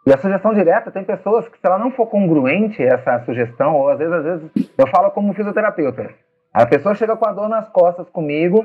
E 0.06 0.12
a 0.12 0.16
sugestão 0.16 0.54
direta 0.54 0.90
tem 0.90 1.04
pessoas 1.04 1.46
que, 1.48 1.58
se 1.58 1.66
ela 1.66 1.78
não 1.78 1.90
for 1.90 2.06
congruente, 2.06 2.82
essa 2.82 3.20
sugestão, 3.24 3.74
ou 3.74 3.88
às 3.90 3.98
vezes, 3.98 4.14
às 4.14 4.24
vezes, 4.24 4.72
eu 4.78 4.86
falo 4.86 5.10
como 5.10 5.34
fisioterapeuta. 5.34 6.10
A 6.52 6.64
pessoa 6.66 6.94
chega 6.94 7.16
com 7.16 7.26
a 7.26 7.32
dor 7.32 7.48
nas 7.48 7.68
costas 7.68 8.08
comigo, 8.08 8.64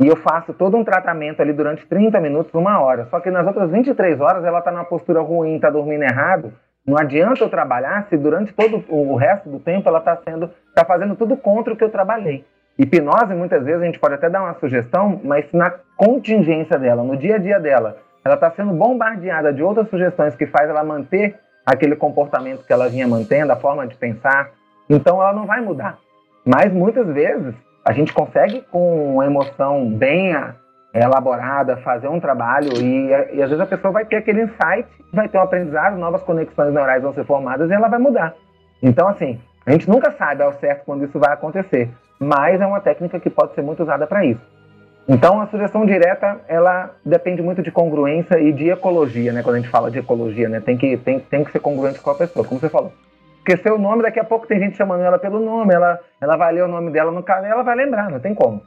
e 0.00 0.06
eu 0.06 0.16
faço 0.16 0.54
todo 0.54 0.76
um 0.76 0.84
tratamento 0.84 1.42
ali 1.42 1.52
durante 1.52 1.84
30 1.86 2.20
minutos, 2.20 2.54
uma 2.54 2.80
hora. 2.80 3.06
Só 3.10 3.20
que 3.20 3.30
nas 3.30 3.46
outras 3.46 3.70
23 3.70 4.20
horas 4.20 4.44
ela 4.44 4.60
está 4.60 4.70
numa 4.70 4.84
postura 4.84 5.20
ruim, 5.20 5.56
está 5.56 5.68
dormindo 5.68 6.04
errado. 6.04 6.52
Não 6.86 6.96
adianta 6.98 7.44
eu 7.44 7.48
trabalhar 7.48 8.06
se 8.08 8.16
durante 8.16 8.52
todo 8.52 8.84
o 8.88 9.14
resto 9.16 9.48
do 9.48 9.60
tempo 9.60 9.88
ela 9.88 9.98
está 9.98 10.16
sendo, 10.16 10.50
está 10.68 10.84
fazendo 10.84 11.14
tudo 11.14 11.36
contra 11.36 11.72
o 11.72 11.76
que 11.76 11.84
eu 11.84 11.90
trabalhei. 11.90 12.44
Hipnose, 12.78 13.34
muitas 13.34 13.62
vezes, 13.62 13.82
a 13.82 13.84
gente 13.84 13.98
pode 13.98 14.14
até 14.14 14.30
dar 14.30 14.42
uma 14.42 14.54
sugestão, 14.54 15.20
mas 15.22 15.44
na 15.52 15.70
contingência 15.96 16.78
dela, 16.78 17.04
no 17.04 17.16
dia 17.16 17.34
a 17.34 17.38
dia 17.38 17.60
dela, 17.60 17.98
ela 18.24 18.34
está 18.34 18.50
sendo 18.52 18.72
bombardeada 18.72 19.52
de 19.52 19.62
outras 19.62 19.88
sugestões 19.90 20.34
que 20.34 20.46
faz 20.46 20.68
ela 20.68 20.82
manter 20.82 21.38
aquele 21.64 21.94
comportamento 21.94 22.64
que 22.64 22.72
ela 22.72 22.88
vinha 22.88 23.06
mantendo, 23.06 23.52
a 23.52 23.56
forma 23.56 23.86
de 23.86 23.94
pensar. 23.96 24.50
Então 24.88 25.20
ela 25.20 25.32
não 25.32 25.46
vai 25.46 25.60
mudar. 25.60 25.98
Mas 26.44 26.72
muitas 26.72 27.06
vezes 27.06 27.54
a 27.84 27.92
gente 27.92 28.12
consegue, 28.12 28.62
com 28.70 29.22
emoção 29.22 29.90
bem 29.90 30.34
elaborada, 30.92 31.76
fazer 31.78 32.08
um 32.08 32.18
trabalho 32.18 32.72
e, 32.80 33.08
e, 33.34 33.42
às 33.42 33.48
vezes 33.48 33.60
a 33.60 33.66
pessoa 33.66 33.92
vai 33.92 34.04
ter 34.04 34.16
aquele 34.16 34.42
insight, 34.42 34.88
vai 35.12 35.28
ter 35.28 35.38
um 35.38 35.42
aprendizado, 35.42 35.96
novas 35.96 36.22
conexões 36.22 36.72
neurais 36.72 37.02
vão 37.02 37.12
ser 37.12 37.24
formadas 37.24 37.70
e 37.70 37.74
ela 37.74 37.88
vai 37.88 37.98
mudar. 37.98 38.34
Então, 38.82 39.08
assim, 39.08 39.38
a 39.64 39.70
gente 39.70 39.88
nunca 39.88 40.10
sabe 40.12 40.42
ao 40.42 40.52
certo 40.54 40.84
quando 40.84 41.04
isso 41.04 41.18
vai 41.18 41.32
acontecer, 41.32 41.90
mas 42.18 42.60
é 42.60 42.66
uma 42.66 42.80
técnica 42.80 43.20
que 43.20 43.30
pode 43.30 43.54
ser 43.54 43.62
muito 43.62 43.82
usada 43.82 44.06
para 44.06 44.24
isso. 44.24 44.40
Então, 45.08 45.40
a 45.40 45.46
sugestão 45.46 45.86
direta, 45.86 46.40
ela 46.46 46.90
depende 47.04 47.42
muito 47.42 47.62
de 47.62 47.70
congruência 47.70 48.38
e 48.38 48.52
de 48.52 48.70
ecologia, 48.70 49.32
né? 49.32 49.42
Quando 49.42 49.56
a 49.56 49.58
gente 49.58 49.70
fala 49.70 49.90
de 49.90 49.98
ecologia, 49.98 50.48
né? 50.48 50.60
Tem 50.60 50.76
que, 50.76 50.96
tem, 50.98 51.18
tem 51.18 51.42
que 51.42 51.50
ser 51.50 51.58
congruente 51.58 52.00
com 52.00 52.10
a 52.10 52.14
pessoa, 52.14 52.44
como 52.44 52.60
você 52.60 52.68
falou 52.68 52.92
esqueceu 53.40 53.74
o 53.74 53.78
nome, 53.78 54.02
daqui 54.02 54.20
a 54.20 54.24
pouco 54.24 54.46
tem 54.46 54.60
gente 54.60 54.76
chamando 54.76 55.02
ela 55.02 55.18
pelo 55.18 55.40
nome, 55.40 55.74
ela, 55.74 55.98
ela 56.20 56.36
vai 56.36 56.52
ler 56.52 56.64
o 56.64 56.68
nome 56.68 56.90
dela 56.90 57.10
no 57.10 57.22
canal, 57.22 57.50
ela 57.50 57.62
vai 57.62 57.74
lembrar, 57.74 58.10
não 58.10 58.20
tem 58.20 58.34
como. 58.34 58.62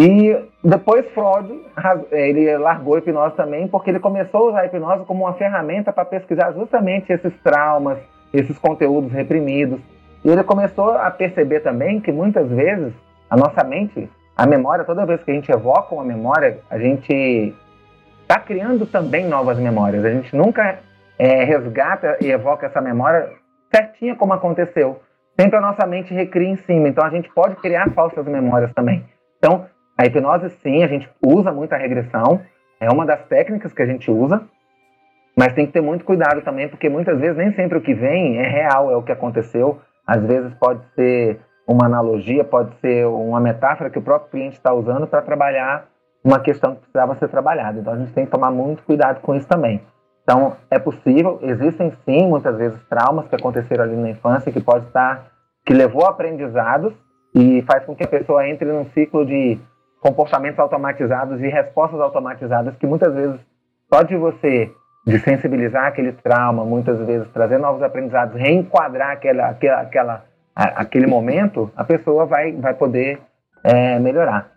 E 0.00 0.48
depois 0.62 1.04
Freud, 1.10 1.60
ele 2.12 2.56
largou 2.56 2.94
a 2.94 2.98
hipnose 2.98 3.34
também, 3.34 3.66
porque 3.66 3.90
ele 3.90 3.98
começou 3.98 4.42
a 4.42 4.50
usar 4.50 4.60
a 4.60 4.66
hipnose 4.66 5.04
como 5.04 5.24
uma 5.24 5.32
ferramenta 5.32 5.92
para 5.92 6.04
pesquisar 6.04 6.52
justamente 6.52 7.12
esses 7.12 7.32
traumas, 7.42 7.98
esses 8.32 8.56
conteúdos 8.58 9.10
reprimidos. 9.10 9.80
E 10.24 10.28
ele 10.30 10.44
começou 10.44 10.92
a 10.92 11.10
perceber 11.10 11.60
também 11.60 12.00
que 12.00 12.12
muitas 12.12 12.48
vezes 12.48 12.92
a 13.28 13.36
nossa 13.36 13.64
mente, 13.64 14.08
a 14.36 14.46
memória, 14.46 14.84
toda 14.84 15.04
vez 15.04 15.20
que 15.24 15.32
a 15.32 15.34
gente 15.34 15.50
evoca 15.50 15.92
uma 15.92 16.04
memória, 16.04 16.60
a 16.70 16.78
gente 16.78 17.52
está 18.22 18.38
criando 18.38 18.86
também 18.86 19.26
novas 19.26 19.58
memórias. 19.58 20.04
A 20.04 20.10
gente 20.10 20.36
nunca 20.36 20.78
é, 21.18 21.42
resgata 21.42 22.18
e 22.20 22.30
evoca 22.30 22.66
essa 22.66 22.80
memória 22.80 23.30
certinha 23.74 24.14
como 24.14 24.32
aconteceu. 24.32 25.00
Sempre 25.36 25.56
a 25.56 25.60
nossa 25.60 25.84
mente 25.88 26.14
recria 26.14 26.50
em 26.50 26.56
cima, 26.56 26.86
então 26.86 27.04
a 27.04 27.10
gente 27.10 27.28
pode 27.34 27.56
criar 27.56 27.90
falsas 27.94 28.24
memórias 28.26 28.72
também. 28.74 29.04
Então, 29.38 29.66
a 29.98 30.06
hipnose, 30.06 30.50
sim, 30.62 30.84
a 30.84 30.86
gente 30.86 31.10
usa 31.20 31.50
muito 31.50 31.72
a 31.72 31.76
regressão, 31.76 32.40
é 32.80 32.88
uma 32.88 33.04
das 33.04 33.24
técnicas 33.26 33.72
que 33.72 33.82
a 33.82 33.86
gente 33.86 34.08
usa, 34.08 34.40
mas 35.36 35.52
tem 35.52 35.66
que 35.66 35.72
ter 35.72 35.80
muito 35.80 36.04
cuidado 36.04 36.40
também, 36.42 36.68
porque 36.68 36.88
muitas 36.88 37.18
vezes 37.18 37.36
nem 37.36 37.52
sempre 37.52 37.78
o 37.78 37.80
que 37.80 37.94
vem 37.94 38.38
é 38.38 38.48
real, 38.48 38.90
é 38.90 38.96
o 38.96 39.02
que 39.02 39.12
aconteceu. 39.12 39.80
Às 40.06 40.24
vezes 40.24 40.54
pode 40.54 40.80
ser 40.94 41.40
uma 41.66 41.86
analogia, 41.86 42.44
pode 42.44 42.74
ser 42.80 43.06
uma 43.06 43.40
metáfora 43.40 43.90
que 43.90 43.98
o 43.98 44.02
próprio 44.02 44.30
cliente 44.30 44.56
está 44.56 44.72
usando 44.72 45.06
para 45.06 45.20
trabalhar 45.20 45.86
uma 46.24 46.40
questão 46.40 46.74
que 46.74 46.80
precisava 46.80 47.14
ser 47.16 47.28
trabalhada. 47.28 47.78
Então 47.78 47.92
a 47.92 47.98
gente 47.98 48.12
tem 48.12 48.24
que 48.24 48.30
tomar 48.30 48.50
muito 48.50 48.82
cuidado 48.84 49.20
com 49.20 49.34
isso 49.34 49.46
também. 49.46 49.80
Então, 50.22 50.56
é 50.70 50.78
possível, 50.78 51.38
existem 51.42 51.92
sim, 52.04 52.28
muitas 52.28 52.56
vezes, 52.56 52.78
traumas 52.88 53.26
que 53.28 53.34
aconteceram 53.34 53.84
ali 53.84 53.96
na 53.96 54.10
infância 54.10 54.52
que 54.52 54.60
pode 54.60 54.86
estar, 54.86 55.26
que 55.64 55.72
levou 55.72 56.04
a 56.04 56.10
aprendizados 56.10 56.92
e 57.34 57.62
faz 57.62 57.84
com 57.84 57.94
que 57.94 58.04
a 58.04 58.08
pessoa 58.08 58.46
entre 58.46 58.70
num 58.70 58.84
ciclo 58.90 59.24
de 59.24 59.58
comportamentos 60.00 60.58
automatizados 60.58 61.40
e 61.40 61.48
respostas 61.48 62.00
automatizadas 62.00 62.76
que 62.76 62.86
muitas 62.86 63.14
vezes 63.14 63.40
só 63.92 64.02
de 64.02 64.16
você 64.16 64.70
de 65.06 65.18
sensibilizar 65.20 65.86
aquele 65.86 66.12
trauma, 66.12 66.64
muitas 66.64 66.98
vezes 67.06 67.26
trazer 67.32 67.58
novos 67.58 67.82
aprendizados, 67.82 68.38
reenquadrar 68.38 69.12
aquela, 69.12 69.46
aquela, 69.46 69.80
aquela 69.80 70.24
aquele 70.54 71.06
momento, 71.06 71.70
a 71.76 71.84
pessoa 71.84 72.26
vai, 72.26 72.52
vai 72.52 72.74
poder 72.74 73.20
é, 73.62 73.98
melhorar. 73.98 74.50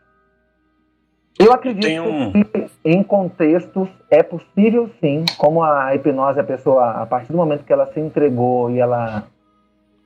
Eu 1.39 1.53
acredito 1.53 2.01
um... 2.01 2.31
que 2.31 2.67
em 2.83 3.03
contextos 3.03 3.87
é 4.09 4.21
possível 4.23 4.89
sim, 4.99 5.23
como 5.37 5.63
a 5.63 5.95
hipnose, 5.95 6.39
a 6.39 6.43
pessoa, 6.43 7.01
a 7.01 7.05
partir 7.05 7.31
do 7.31 7.37
momento 7.37 7.63
que 7.63 7.71
ela 7.71 7.85
se 7.93 7.99
entregou 7.99 8.69
e 8.69 8.79
ela 8.79 9.23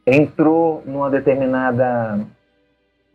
entrou 0.06 0.84
numa 0.86 1.10
determinada 1.10 2.20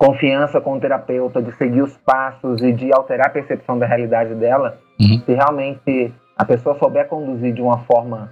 confiança 0.01 0.62
com 0.62 0.78
o 0.78 0.80
terapeuta, 0.80 1.42
de 1.42 1.55
seguir 1.57 1.82
os 1.82 1.94
passos 1.98 2.62
e 2.62 2.72
de 2.72 2.90
alterar 2.90 3.26
a 3.26 3.30
percepção 3.30 3.78
da 3.78 3.84
realidade 3.84 4.34
dela, 4.34 4.78
uhum. 4.98 5.20
se 5.20 5.34
realmente 5.34 6.11
a 6.34 6.42
pessoa 6.42 6.74
souber 6.78 7.07
conduzir 7.07 7.53
de 7.53 7.61
uma 7.61 7.80
forma 7.80 8.30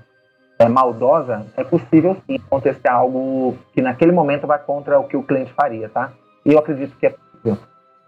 é, 0.59 0.67
maldosa, 0.67 1.45
é 1.59 1.63
possível 1.63 2.17
sim 2.27 2.37
acontecer 2.47 2.89
algo 2.89 3.55
que 3.75 3.83
naquele 3.83 4.13
momento 4.13 4.47
vai 4.47 4.59
contra 4.59 4.99
o 4.99 5.05
que 5.05 5.15
o 5.15 5.23
cliente 5.23 5.53
faria, 5.53 5.91
tá? 5.91 6.11
E 6.43 6.55
eu 6.55 6.59
acredito 6.59 6.97
que 6.97 7.05
é 7.05 7.11
possível. 7.11 7.59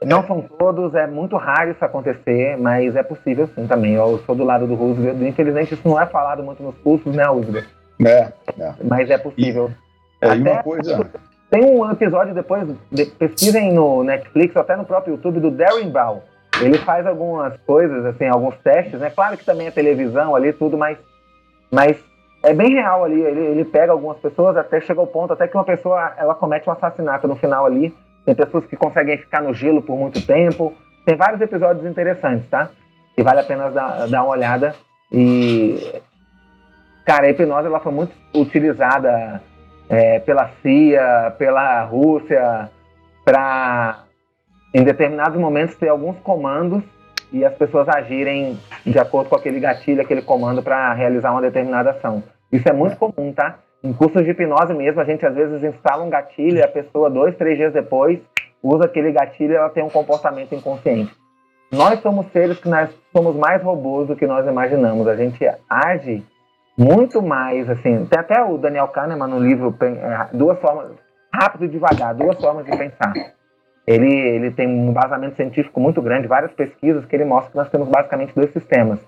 Não 0.07 0.27
são 0.27 0.41
todos, 0.41 0.95
é 0.95 1.07
muito 1.07 1.37
raro 1.37 1.71
isso 1.71 1.85
acontecer, 1.85 2.57
mas 2.57 2.97
é 2.97 3.03
possível 3.03 3.47
sim 3.55 3.67
também. 3.67 3.93
Eu 3.93 4.21
sou 4.25 4.35
do 4.35 4.43
lado 4.43 4.67
do 4.67 4.75
Roosevelt. 4.75 5.21
Infelizmente, 5.21 5.75
isso 5.75 5.87
não 5.87 6.01
é 6.01 6.07
falado 6.07 6.43
muito 6.43 6.63
nos 6.63 6.75
cursos, 6.79 7.15
né, 7.15 7.25
Roosevelt? 7.25 7.69
É, 8.07 8.33
é. 8.59 8.75
Mas 8.83 9.11
é 9.11 9.19
possível. 9.19 9.71
E, 10.23 10.27
é, 10.27 10.33
uma 10.33 10.63
coisa. 10.63 11.11
Tem 11.51 11.65
um 11.65 11.91
episódio 11.91 12.35
depois, 12.35 12.69
de, 12.91 13.07
pesquisem 13.07 13.73
no 13.73 14.05
Netflix 14.05 14.55
ou 14.55 14.63
até 14.63 14.77
no 14.77 14.85
próprio 14.85 15.15
YouTube 15.15 15.41
do 15.41 15.51
Darren 15.51 15.91
Brown. 15.91 16.21
Ele 16.61 16.79
faz 16.79 17.07
algumas 17.07 17.57
coisas, 17.67 18.05
assim, 18.05 18.27
alguns 18.27 18.57
testes, 18.59 19.01
né? 19.01 19.11
Claro 19.11 19.37
que 19.37 19.45
também 19.45 19.67
é 19.67 19.71
televisão 19.71 20.35
ali, 20.37 20.53
tudo, 20.53 20.77
mas, 20.77 20.99
mas 21.71 21.97
é 22.43 22.53
bem 22.53 22.75
real 22.75 23.05
ali. 23.05 23.21
Ele, 23.21 23.41
ele 23.41 23.65
pega 23.65 23.93
algumas 23.93 24.19
pessoas, 24.19 24.57
até 24.57 24.81
chega 24.81 25.01
ao 25.01 25.07
ponto, 25.07 25.33
até 25.33 25.49
que 25.49 25.57
uma 25.57 25.65
pessoa 25.65 26.13
ela 26.17 26.35
comete 26.35 26.69
um 26.69 26.73
assassinato 26.73 27.27
no 27.27 27.37
final 27.37 27.67
ali 27.67 27.93
tem 28.25 28.35
pessoas 28.35 28.67
que 28.67 28.77
conseguem 28.77 29.19
ficar 29.19 29.43
no 29.43 29.55
gelo 29.55 29.83
por 29.83 29.97
muito 29.97 30.25
tempo. 30.25 30.75
Tem 31.05 31.17
vários 31.17 31.41
episódios 31.41 31.85
interessantes, 31.87 32.49
tá? 32.49 32.71
Que 33.17 33.23
vale 33.23 33.41
a 33.41 33.45
pena 33.45 33.71
dar, 33.71 34.09
dar 34.09 34.23
uma 34.23 34.33
olhada. 34.33 34.75
E, 35.11 36.01
cara, 37.05 37.27
a 37.27 37.31
hipnose 37.31 37.67
ela 37.67 37.81
foi 37.81 37.93
muito 37.93 38.13
utilizada 38.35 39.43
é, 39.91 40.21
pela 40.21 40.49
CIA, 40.63 41.35
pela 41.37 41.83
Rússia, 41.83 42.71
para, 43.25 44.05
em 44.73 44.85
determinados 44.85 45.39
momentos, 45.39 45.75
ter 45.75 45.89
alguns 45.89 46.17
comandos 46.21 46.83
e 47.33 47.45
as 47.45 47.55
pessoas 47.55 47.89
agirem 47.89 48.59
de 48.87 48.99
acordo 48.99 49.29
com 49.29 49.37
aquele 49.37 49.59
gatilho, 49.59 50.01
aquele 50.01 50.23
comando 50.23 50.63
para 50.63 50.95
realizar 50.95 51.33
uma 51.33 51.43
determinada 51.43 51.91
ação. 51.91 52.23
Isso 52.53 52.69
é 52.69 52.73
muito 52.73 52.97
comum, 52.97 53.33
tá? 53.33 53.59
Em 53.83 53.93
cursos 53.93 54.23
de 54.25 54.31
hipnose 54.31 54.75
mesmo, 54.75 55.01
a 55.01 55.05
gente 55.05 55.27
às 55.27 55.35
vezes 55.35 55.63
instala 55.63 56.05
um 56.05 56.11
gatilho 56.11 56.59
e 56.59 56.63
a 56.63 56.69
pessoa, 56.69 57.11
dois, 57.11 57.37
três 57.37 57.57
dias 57.57 57.73
depois, 57.73 58.21
usa 58.63 58.85
aquele 58.85 59.11
gatilho 59.11 59.53
e 59.53 59.57
ela 59.57 59.71
tem 59.71 59.83
um 59.83 59.89
comportamento 59.89 60.55
inconsciente. 60.55 61.13
Nós 61.73 62.01
somos 62.01 62.27
seres 62.33 62.59
que 62.59 62.69
nós 62.69 62.91
somos 63.13 63.35
mais 63.37 63.63
robôs 63.63 64.09
do 64.09 64.17
que 64.17 64.27
nós 64.27 64.47
imaginamos. 64.47 65.07
A 65.07 65.17
gente 65.17 65.39
age 65.69 66.23
muito 66.81 67.21
mais, 67.21 67.69
assim, 67.69 68.07
tem 68.07 68.19
até 68.19 68.43
o 68.43 68.57
Daniel 68.57 68.89
Kahneman 68.89 69.29
no 69.29 69.39
livro 69.39 69.77
é, 69.83 70.29
Duas 70.33 70.59
Formas, 70.61 70.93
Rápido 71.31 71.67
e 71.67 71.69
Devagar, 71.69 72.15
Duas 72.15 72.41
Formas 72.41 72.65
de 72.65 72.75
Pensar. 72.75 73.13
Ele, 73.87 74.11
ele 74.11 74.51
tem 74.53 74.67
um 74.67 74.89
embasamento 74.89 75.37
científico 75.37 75.79
muito 75.79 76.01
grande, 76.01 76.27
várias 76.27 76.53
pesquisas 76.53 77.05
que 77.05 77.15
ele 77.15 77.27
mostra 77.27 77.51
que 77.51 77.57
nós 77.59 77.69
temos 77.69 77.87
basicamente 77.89 78.35
dois 78.35 78.51
sistemas. 78.53 78.99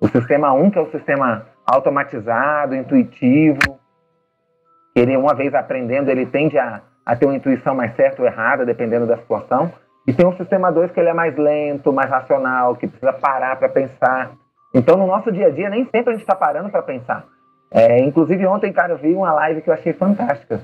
O 0.00 0.06
sistema 0.06 0.52
1, 0.52 0.62
um, 0.62 0.70
que 0.70 0.78
é 0.78 0.82
o 0.82 0.90
sistema 0.92 1.46
automatizado, 1.66 2.76
intuitivo. 2.76 3.58
Ele, 4.94 5.16
uma 5.16 5.34
vez 5.34 5.52
aprendendo, 5.52 6.10
ele 6.10 6.26
tende 6.26 6.56
a, 6.56 6.82
a 7.04 7.16
ter 7.16 7.26
uma 7.26 7.34
intuição 7.34 7.74
mais 7.74 7.96
certa 7.96 8.22
ou 8.22 8.28
errada, 8.28 8.64
dependendo 8.64 9.06
da 9.06 9.16
situação. 9.16 9.72
E 10.06 10.12
tem 10.12 10.24
um 10.24 10.36
sistema 10.36 10.70
2 10.70 10.92
que 10.92 11.00
ele 11.00 11.08
é 11.08 11.14
mais 11.14 11.36
lento, 11.36 11.92
mais 11.92 12.08
racional, 12.08 12.76
que 12.76 12.86
precisa 12.86 13.12
parar 13.12 13.56
para 13.56 13.68
pensar. 13.68 14.30
Então, 14.74 14.96
no 14.96 15.06
nosso 15.06 15.32
dia 15.32 15.46
a 15.46 15.50
dia, 15.50 15.70
nem 15.70 15.84
sempre 15.84 16.10
a 16.10 16.12
gente 16.12 16.22
está 16.22 16.34
parando 16.34 16.70
para 16.70 16.82
pensar. 16.82 17.24
É, 17.70 17.98
inclusive, 18.00 18.46
ontem, 18.46 18.72
cara, 18.72 18.92
eu 18.92 18.98
vi 18.98 19.12
uma 19.14 19.32
live 19.32 19.62
que 19.62 19.70
eu 19.70 19.74
achei 19.74 19.92
fantástica. 19.92 20.60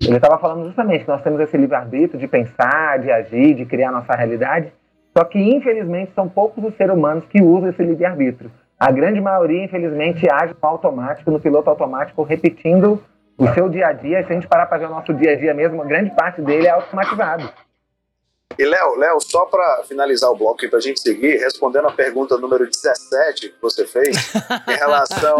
Ele 0.00 0.16
estava 0.16 0.38
falando 0.38 0.66
justamente 0.66 1.04
que 1.04 1.10
nós 1.10 1.22
temos 1.22 1.40
esse 1.40 1.56
livre-arbítrio 1.56 2.18
de 2.18 2.26
pensar, 2.26 2.98
de 2.98 3.10
agir, 3.10 3.54
de 3.54 3.64
criar 3.64 3.92
nossa 3.92 4.12
realidade. 4.14 4.72
Só 5.16 5.24
que, 5.24 5.38
infelizmente, 5.38 6.12
são 6.14 6.28
poucos 6.28 6.64
os 6.64 6.74
seres 6.74 6.94
humanos 6.94 7.24
que 7.26 7.40
usam 7.40 7.68
esse 7.68 7.82
livre-arbítrio. 7.82 8.50
A 8.78 8.90
grande 8.90 9.20
maioria, 9.20 9.64
infelizmente, 9.64 10.26
age 10.28 10.56
no 10.60 10.68
automático, 10.68 11.30
no 11.30 11.38
piloto 11.38 11.70
automático, 11.70 12.22
repetindo 12.24 13.00
o 13.38 13.46
seu 13.48 13.68
dia 13.68 13.86
a 13.86 13.92
dia. 13.92 14.24
Se 14.24 14.32
a 14.32 14.34
gente 14.34 14.48
parar 14.48 14.66
para 14.66 14.78
ver 14.78 14.86
o 14.86 14.90
nosso 14.90 15.14
dia 15.14 15.32
a 15.32 15.36
dia 15.36 15.54
mesmo, 15.54 15.84
grande 15.84 16.10
parte 16.10 16.42
dele 16.42 16.66
é 16.66 16.70
automatizado. 16.70 17.48
E 18.58 18.64
Léo, 18.64 18.96
Léo, 18.96 19.20
só 19.20 19.46
para 19.46 19.84
finalizar 19.84 20.30
o 20.30 20.36
bloco 20.36 20.64
e 20.64 20.68
para 20.68 20.78
a 20.78 20.82
gente 20.82 21.00
seguir, 21.00 21.38
respondendo 21.38 21.88
a 21.88 21.92
pergunta 21.92 22.36
número 22.36 22.68
17 22.68 23.50
que 23.50 23.60
você 23.60 23.86
fez, 23.86 24.16
em 24.68 24.76
relação 24.76 25.36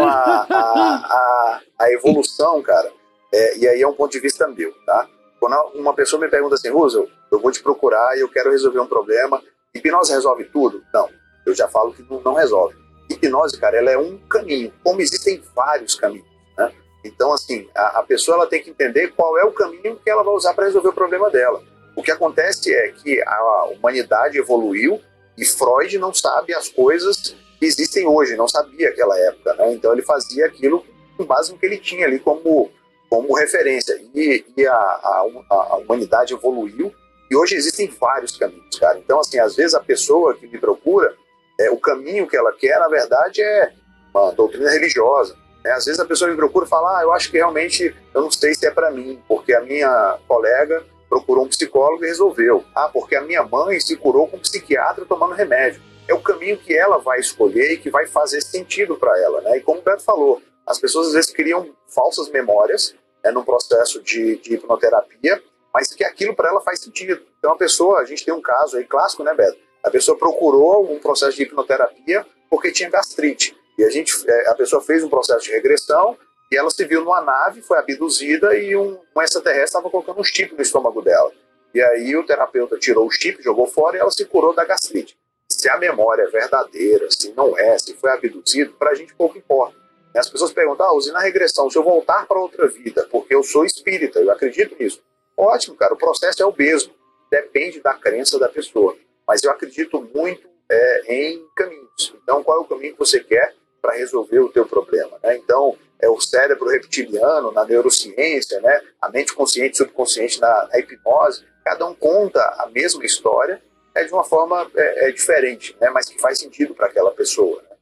à 1.79 1.91
evolução, 1.91 2.63
cara, 2.63 2.91
é, 3.33 3.59
e 3.59 3.69
aí 3.69 3.83
é 3.83 3.89
um 3.89 3.95
ponto 3.95 4.13
de 4.13 4.21
vista 4.21 4.47
meu, 4.49 4.73
tá? 4.87 5.09
Quando 5.39 5.57
uma 5.75 5.95
pessoa 5.95 6.21
me 6.21 6.29
pergunta 6.29 6.55
assim, 6.55 6.71
Russell, 6.71 7.09
eu 7.31 7.41
vou 7.41 7.51
te 7.51 7.63
procurar 7.63 8.17
e 8.17 8.21
eu 8.21 8.29
quero 8.29 8.51
resolver 8.51 8.81
um 8.81 8.87
problema, 8.87 9.43
hipnose 9.75 10.13
resolve 10.13 10.45
tudo? 10.45 10.83
Não, 10.93 11.09
eu 11.45 11.55
já 11.55 11.69
falo 11.69 11.93
que 11.93 12.03
não, 12.09 12.21
não 12.21 12.35
resolve. 12.35 12.77
Hipnose, 13.11 13.59
cara, 13.59 13.77
ela 13.77 13.91
é 13.91 13.99
um 13.99 14.19
caminho, 14.29 14.73
como 14.83 15.01
existem 15.01 15.43
vários 15.55 15.95
caminhos, 15.95 16.27
né? 16.57 16.73
Então, 17.05 17.33
assim, 17.33 17.69
a, 17.75 17.99
a 17.99 18.03
pessoa 18.05 18.37
ela 18.37 18.47
tem 18.47 18.63
que 18.63 18.71
entender 18.71 19.09
qual 19.17 19.37
é 19.39 19.45
o 19.45 19.53
caminho 19.53 19.97
que 19.97 20.09
ela 20.09 20.23
vai 20.23 20.35
usar 20.35 20.55
para 20.55 20.67
resolver 20.67 20.89
o 20.89 20.95
problema 20.95 21.29
dela. 21.31 21.72
O 21.95 22.03
que 22.03 22.11
acontece 22.11 22.75
é 22.75 22.89
que 22.93 23.21
a 23.23 23.65
humanidade 23.73 24.39
evoluiu 24.39 25.01
e 25.37 25.45
Freud 25.45 25.99
não 25.99 26.13
sabe 26.13 26.55
as 26.55 26.69
coisas 26.69 27.37
que 27.59 27.67
existem 27.67 28.07
hoje, 28.07 28.37
não 28.37 28.49
sabia 28.49 28.91
naquela 28.91 29.19
época, 29.19 29.55
né? 29.55 29.73
Então 29.73 29.93
ele 29.93 30.03
fazia 30.03 30.47
aquilo 30.47 30.85
com 31.17 31.25
base 31.25 31.53
no 31.53 31.59
que 31.59 31.67
ele 31.67 31.79
tinha 31.79 32.07
ali 32.07 32.19
como, 32.19 32.71
como 33.09 33.35
referência. 33.35 34.01
E, 34.15 34.45
e 34.57 34.67
a, 34.67 34.75
a, 34.75 35.27
a, 35.51 35.77
humanidade 35.77 36.35
evoluiu 36.35 36.93
e 37.31 37.37
hoje 37.37 37.55
existem 37.55 37.89
vários 38.01 38.37
caminhos, 38.37 38.79
cara. 38.79 38.99
Então, 38.99 39.21
assim, 39.21 39.39
às 39.39 39.55
vezes 39.57 39.75
a 39.75 39.81
pessoa 39.81 40.35
que 40.35 40.47
me 40.47 40.59
procura, 40.59 41.15
é, 41.59 41.71
o 41.71 41.79
caminho 41.79 42.27
que 42.27 42.37
ela 42.37 42.53
quer, 42.53 42.79
na 42.79 42.89
verdade, 42.89 43.43
é 43.43 43.73
uma 44.15 44.33
doutrina 44.33 44.71
religiosa. 44.71 45.37
Né? 45.65 45.71
Às 45.73 45.85
vezes 45.85 46.01
a 46.01 46.05
pessoa 46.05 46.31
me 46.31 46.37
procura 46.37 46.67
e 46.67 46.69
fala, 46.69 46.99
ah, 46.99 47.03
eu 47.03 47.13
acho 47.13 47.31
que 47.31 47.37
realmente 47.37 47.95
eu 48.15 48.21
não 48.21 48.31
sei 48.31 48.55
se 48.55 48.67
é 48.67 48.71
para 48.71 48.91
mim, 48.91 49.23
porque 49.29 49.55
a 49.55 49.61
minha 49.61 50.19
colega 50.27 50.85
procurou 51.13 51.45
um 51.45 51.49
psicólogo 51.49 52.03
e 52.03 52.09
resolveu. 52.09 52.65
Ah, 52.75 52.89
porque 52.89 53.15
a 53.15 53.21
minha 53.21 53.43
mãe 53.43 53.79
se 53.79 53.95
curou 53.97 54.27
com 54.27 54.39
um 54.39 54.41
psiquiatra 54.41 55.05
tomando 55.05 55.35
remédio. 55.35 55.83
É 56.09 56.15
o 56.15 56.23
caminho 56.23 56.57
que 56.57 56.75
ela 56.75 56.97
vai 56.97 57.21
escolher 57.21 57.73
e 57.73 57.77
que 57.77 57.91
vai 57.91 58.07
fazer 58.07 58.41
sentido 58.41 58.97
para 58.97 59.21
ela, 59.21 59.43
né? 59.43 59.59
E 59.59 59.61
como 59.61 59.81
o 59.81 59.83
Beto 59.83 60.03
falou, 60.03 60.41
as 60.67 60.79
pessoas 60.79 61.09
às 61.09 61.13
vezes 61.13 61.31
criam 61.31 61.69
falsas 61.87 62.31
memórias 62.31 62.95
né, 63.23 63.31
no 63.31 63.45
processo 63.45 64.03
de, 64.03 64.39
de 64.39 64.55
hipnoterapia, 64.55 65.43
mas 65.73 65.93
que 65.93 66.03
aquilo 66.03 66.35
para 66.35 66.49
ela 66.49 66.63
faz 66.63 66.81
sentido. 66.81 67.21
Então 67.39 67.53
a 67.53 67.59
pessoa, 67.59 68.01
a 68.01 68.07
gente 68.07 68.25
tem 68.25 68.33
um 68.33 68.41
caso 68.41 68.79
aí 68.79 68.85
clássico, 68.85 69.23
né, 69.23 69.35
Beto? 69.35 69.59
A 69.85 69.91
pessoa 69.91 70.17
procurou 70.17 70.91
um 70.91 70.99
processo 70.99 71.37
de 71.37 71.43
hipnoterapia 71.43 72.25
porque 72.49 72.73
tinha 72.73 72.89
gastrite. 72.89 73.55
E 73.77 73.85
a 73.85 73.91
gente, 73.91 74.15
é, 74.27 74.49
a 74.49 74.55
pessoa 74.55 74.81
fez 74.81 75.05
um 75.05 75.11
processo 75.11 75.45
de 75.45 75.51
regressão 75.51 76.17
e 76.53 76.57
ela 76.57 76.71
se 76.71 76.85
viu 76.85 77.03
numa 77.03 77.23
nave, 77.23 77.63
foi 77.63 77.79
abduzida 77.79 78.55
e 78.55 78.77
um, 78.77 78.99
um 79.17 79.23
extraterrestre 79.23 79.65
estava 79.65 79.89
colocando 79.89 80.21
um 80.21 80.25
chip 80.25 80.55
no 80.55 80.61
estômago 80.61 81.01
dela. 81.01 81.33
E 81.73 81.81
aí 81.81 82.15
o 82.15 82.27
terapeuta 82.27 82.79
tirou 82.79 83.07
o 83.07 83.11
chip, 83.11 83.43
jogou 83.43 83.67
fora 83.67 83.97
e 83.97 84.01
ela 84.01 84.11
se 84.11 84.23
curou 84.27 84.55
da 84.55 84.63
gastrite. 84.63 85.17
Se 85.51 85.71
a 85.71 85.79
memória 85.79 86.25
é 86.25 86.27
verdadeira, 86.27 87.09
se 87.11 87.33
não 87.33 87.59
é, 87.59 87.79
se 87.79 87.95
foi 87.95 88.11
abduzido, 88.11 88.75
para 88.75 88.91
a 88.91 88.95
gente 88.95 89.15
pouco 89.15 89.39
importa. 89.39 89.75
As 90.15 90.29
pessoas 90.29 90.53
perguntam, 90.53 90.85
ah, 90.85 90.95
usina 90.95 91.21
regressão, 91.21 91.71
se 91.71 91.79
eu 91.79 91.83
voltar 91.83 92.27
para 92.27 92.39
outra 92.39 92.69
vida, 92.69 93.09
porque 93.11 93.35
eu 93.35 93.43
sou 93.43 93.65
espírita, 93.65 94.21
eu 94.21 94.31
acredito 94.31 94.77
nisso. 94.79 95.03
Ótimo, 95.35 95.75
cara, 95.75 95.95
o 95.95 95.97
processo 95.97 96.43
é 96.43 96.47
o 96.47 96.55
mesmo. 96.55 96.93
Depende 97.31 97.81
da 97.81 97.95
crença 97.95 98.39
da 98.39 98.51
pessoa. 98.51 98.95
Mas 99.27 99.43
eu 99.43 99.51
acredito 99.51 100.07
muito 100.15 100.47
é, 100.71 101.15
em 101.15 101.43
caminhos. 101.57 102.15
Então, 102.23 102.43
qual 102.45 102.59
é 102.59 102.61
o 102.61 102.67
caminho 102.67 102.93
que 102.93 102.99
você 102.99 103.21
quer 103.21 103.55
para 103.81 103.95
resolver 103.95 104.41
o 104.41 104.51
teu 104.51 104.67
problema? 104.67 105.19
Né? 105.23 105.39
Então, 105.39 105.79
é 106.03 106.09
o 106.09 106.21
cérebro 106.21 106.69
reptiliano 106.69 107.53
na 107.53 107.65
neurociência, 107.65 108.61
né? 108.61 108.81
a 109.01 109.09
mente 109.09 109.33
consciente 109.33 109.75
e 109.75 109.79
subconsciente 109.79 110.41
na, 110.41 110.69
na, 110.69 110.79
hipnose, 110.79 111.45
cada 111.65 111.87
um 111.87 111.95
conta 111.95 112.41
a 112.59 112.67
mesma 112.67 113.05
história 113.05 113.63
é 113.95 114.05
de 114.05 114.13
uma 114.13 114.25
forma 114.25 114.69
é, 114.75 115.09
é 115.09 115.13
diferente, 115.13 115.77
né? 115.81 115.89
mas 115.91 116.09
que 116.09 116.21
faz 116.21 116.39
sentido 116.39 116.75
para 116.75 116.87
aquela 116.87 117.13
pessoa. 117.13 117.63
Né? 117.63 117.77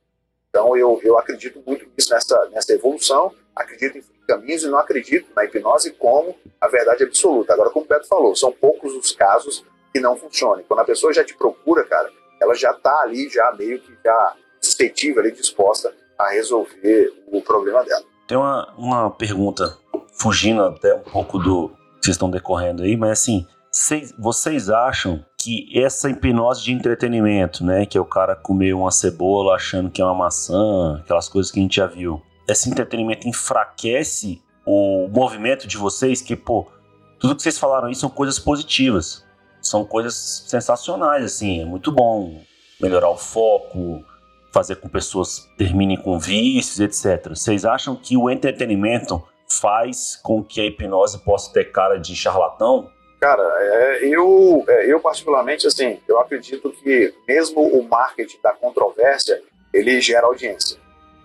Então 0.50 0.76
eu, 0.76 1.00
eu 1.02 1.18
acredito 1.18 1.62
muito 1.66 1.88
nisso, 1.96 2.12
nessa, 2.12 2.50
nessa 2.50 2.74
evolução, 2.74 3.34
acredito 3.56 3.96
em 3.96 4.04
caminhos 4.28 4.64
e 4.64 4.68
não 4.68 4.78
acredito 4.78 5.28
na 5.34 5.44
hipnose 5.44 5.92
como 5.92 6.36
a 6.60 6.68
verdade 6.68 7.02
absoluta. 7.02 7.54
Agora, 7.54 7.70
como 7.70 7.86
o 7.86 7.88
Beto 7.88 8.06
falou, 8.06 8.36
são 8.36 8.52
poucos 8.52 8.92
os 8.94 9.12
casos 9.12 9.64
que 9.92 9.98
não 9.98 10.14
funcionem. 10.16 10.64
Quando 10.68 10.80
a 10.80 10.84
pessoa 10.84 11.12
já 11.12 11.24
te 11.24 11.34
procura, 11.34 11.84
cara, 11.84 12.12
ela 12.40 12.54
já 12.54 12.70
está 12.72 13.00
ali, 13.00 13.28
já 13.28 13.50
meio 13.52 13.80
que 13.80 13.96
já 14.04 14.36
suscetível, 14.60 15.22
ali, 15.22 15.32
disposta 15.32 15.94
a 16.18 16.30
resolver 16.30 17.12
o 17.28 17.40
problema 17.40 17.82
dela. 17.82 18.04
Tem 18.30 18.38
uma, 18.38 18.72
uma 18.78 19.10
pergunta, 19.10 19.76
fugindo 20.12 20.62
até 20.62 20.94
um 20.94 21.00
pouco 21.00 21.36
do 21.36 21.70
que 21.98 22.04
vocês 22.04 22.14
estão 22.14 22.30
decorrendo 22.30 22.84
aí, 22.84 22.96
mas 22.96 23.10
assim, 23.10 23.44
vocês, 23.72 24.14
vocês 24.16 24.70
acham 24.70 25.24
que 25.36 25.68
essa 25.76 26.08
hipnose 26.08 26.62
de 26.62 26.72
entretenimento, 26.72 27.64
né, 27.64 27.84
que 27.84 27.98
é 27.98 28.00
o 28.00 28.04
cara 28.04 28.36
comer 28.36 28.72
uma 28.72 28.92
cebola 28.92 29.56
achando 29.56 29.90
que 29.90 30.00
é 30.00 30.04
uma 30.04 30.14
maçã, 30.14 31.00
aquelas 31.00 31.28
coisas 31.28 31.50
que 31.50 31.58
a 31.58 31.62
gente 31.64 31.74
já 31.74 31.88
viu, 31.88 32.22
esse 32.46 32.70
entretenimento 32.70 33.26
enfraquece 33.26 34.40
o 34.64 35.08
movimento 35.08 35.66
de 35.66 35.76
vocês, 35.76 36.22
que, 36.22 36.36
pô, 36.36 36.68
tudo 37.18 37.34
que 37.34 37.42
vocês 37.42 37.58
falaram 37.58 37.88
aí 37.88 37.96
são 37.96 38.08
coisas 38.08 38.38
positivas, 38.38 39.24
são 39.60 39.84
coisas 39.84 40.44
sensacionais, 40.46 41.24
assim, 41.24 41.62
é 41.62 41.64
muito 41.64 41.90
bom 41.90 42.40
melhorar 42.80 43.10
o 43.10 43.16
foco, 43.16 44.04
fazer 44.52 44.76
com 44.76 44.88
pessoas 44.88 45.48
terminem 45.56 45.96
com 45.96 46.18
vícios, 46.18 46.80
etc. 46.80 47.30
Vocês 47.30 47.64
acham 47.64 47.96
que 47.96 48.16
o 48.16 48.28
entretenimento 48.28 49.22
faz 49.48 50.18
com 50.22 50.42
que 50.42 50.60
a 50.60 50.64
hipnose 50.64 51.18
possa 51.18 51.52
ter 51.52 51.72
cara 51.72 51.98
de 51.98 52.14
charlatão? 52.14 52.90
Cara, 53.20 53.42
é, 53.58 54.06
eu, 54.06 54.64
é, 54.66 54.92
eu 54.92 55.00
particularmente, 55.00 55.66
assim, 55.66 56.00
eu 56.08 56.18
acredito 56.18 56.70
que 56.70 57.12
mesmo 57.28 57.60
o 57.62 57.86
marketing 57.86 58.38
da 58.42 58.52
controvérsia, 58.52 59.42
ele 59.72 60.00
gera 60.00 60.26
audiência. 60.26 60.78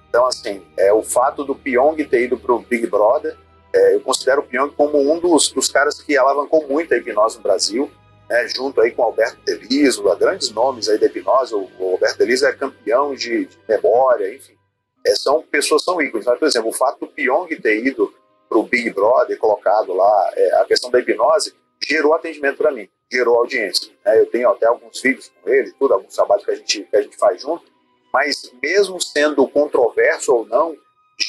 Então, 0.10 0.26
assim, 0.26 0.62
é, 0.78 0.92
o 0.94 1.02
fato 1.04 1.44
do 1.44 1.56
Pyong 1.56 1.96
ter 2.06 2.26
ido 2.26 2.38
para 2.38 2.54
o 2.54 2.60
Big 2.60 2.88
Brother, 2.88 3.38
é, 3.74 3.96
eu 3.96 4.02
considero 4.02 4.42
o 4.42 4.44
Pyong 4.44 4.72
como 4.72 4.98
um 4.98 5.20
dos, 5.20 5.52
dos 5.52 5.70
caras 5.70 6.02
que 6.02 6.18
alavancou 6.18 6.68
muito 6.68 6.94
a 6.94 6.98
hipnose 6.98 7.38
no 7.38 7.44
Brasil 7.44 7.90
né, 8.30 8.48
junto 8.48 8.82
aí 8.82 8.92
com 8.92 9.04
Alberto 9.04 9.38
Deliso, 9.46 10.04
grandes 10.16 10.52
nomes 10.52 10.90
aí 10.90 10.98
da 10.98 11.08
hipnose, 11.08 11.54
o, 11.54 11.70
o 11.80 11.92
Alberto 11.94 12.18
Deliso 12.18 12.46
é 12.46 12.54
campeão 12.54 13.14
de, 13.14 13.46
de 13.46 13.58
memória, 13.68 14.34
enfim. 14.34 14.56
É, 15.06 15.16
são 15.16 15.42
pessoas, 15.44 15.84
são 15.84 16.02
ícones. 16.02 16.26
Mas, 16.26 16.40
por 16.40 16.48
exemplo, 16.48 16.70
o 16.70 16.74
fato 16.74 17.02
do 17.02 17.08
Pyong 17.08 17.48
ter 17.62 17.86
ido 17.86 18.14
para 18.50 18.58
o 18.58 18.64
Big 18.64 18.90
Brother, 18.92 19.38
colocado 19.38 19.94
lá, 19.94 20.32
é, 20.36 20.56
a 20.62 20.66
questão 20.66 20.90
da 20.90 21.00
hipnose, 21.00 21.54
gerou 21.88 22.14
atendimento 22.14 22.58
para 22.58 22.72
mim, 22.72 22.90
gerou 23.12 23.38
audiência. 23.38 23.92
Né? 24.04 24.20
Eu 24.20 24.26
tenho 24.28 24.50
até 24.50 24.68
alguns 24.68 25.02
vídeos 25.02 25.32
com 25.42 25.50
ele, 25.50 25.72
tudo, 25.74 25.94
alguns 25.94 26.16
trabalhos 26.16 26.46
que 26.46 26.52
a 26.52 26.56
gente, 26.56 26.84
que 26.84 26.96
a 26.96 27.02
gente 27.02 27.18
faz 27.18 27.42
junto, 27.42 27.64
mas 28.12 28.52
mesmo 28.64 29.00
sendo 29.00 29.48
controverso 29.48 30.34
ou 30.34 30.46
não, 30.46 30.76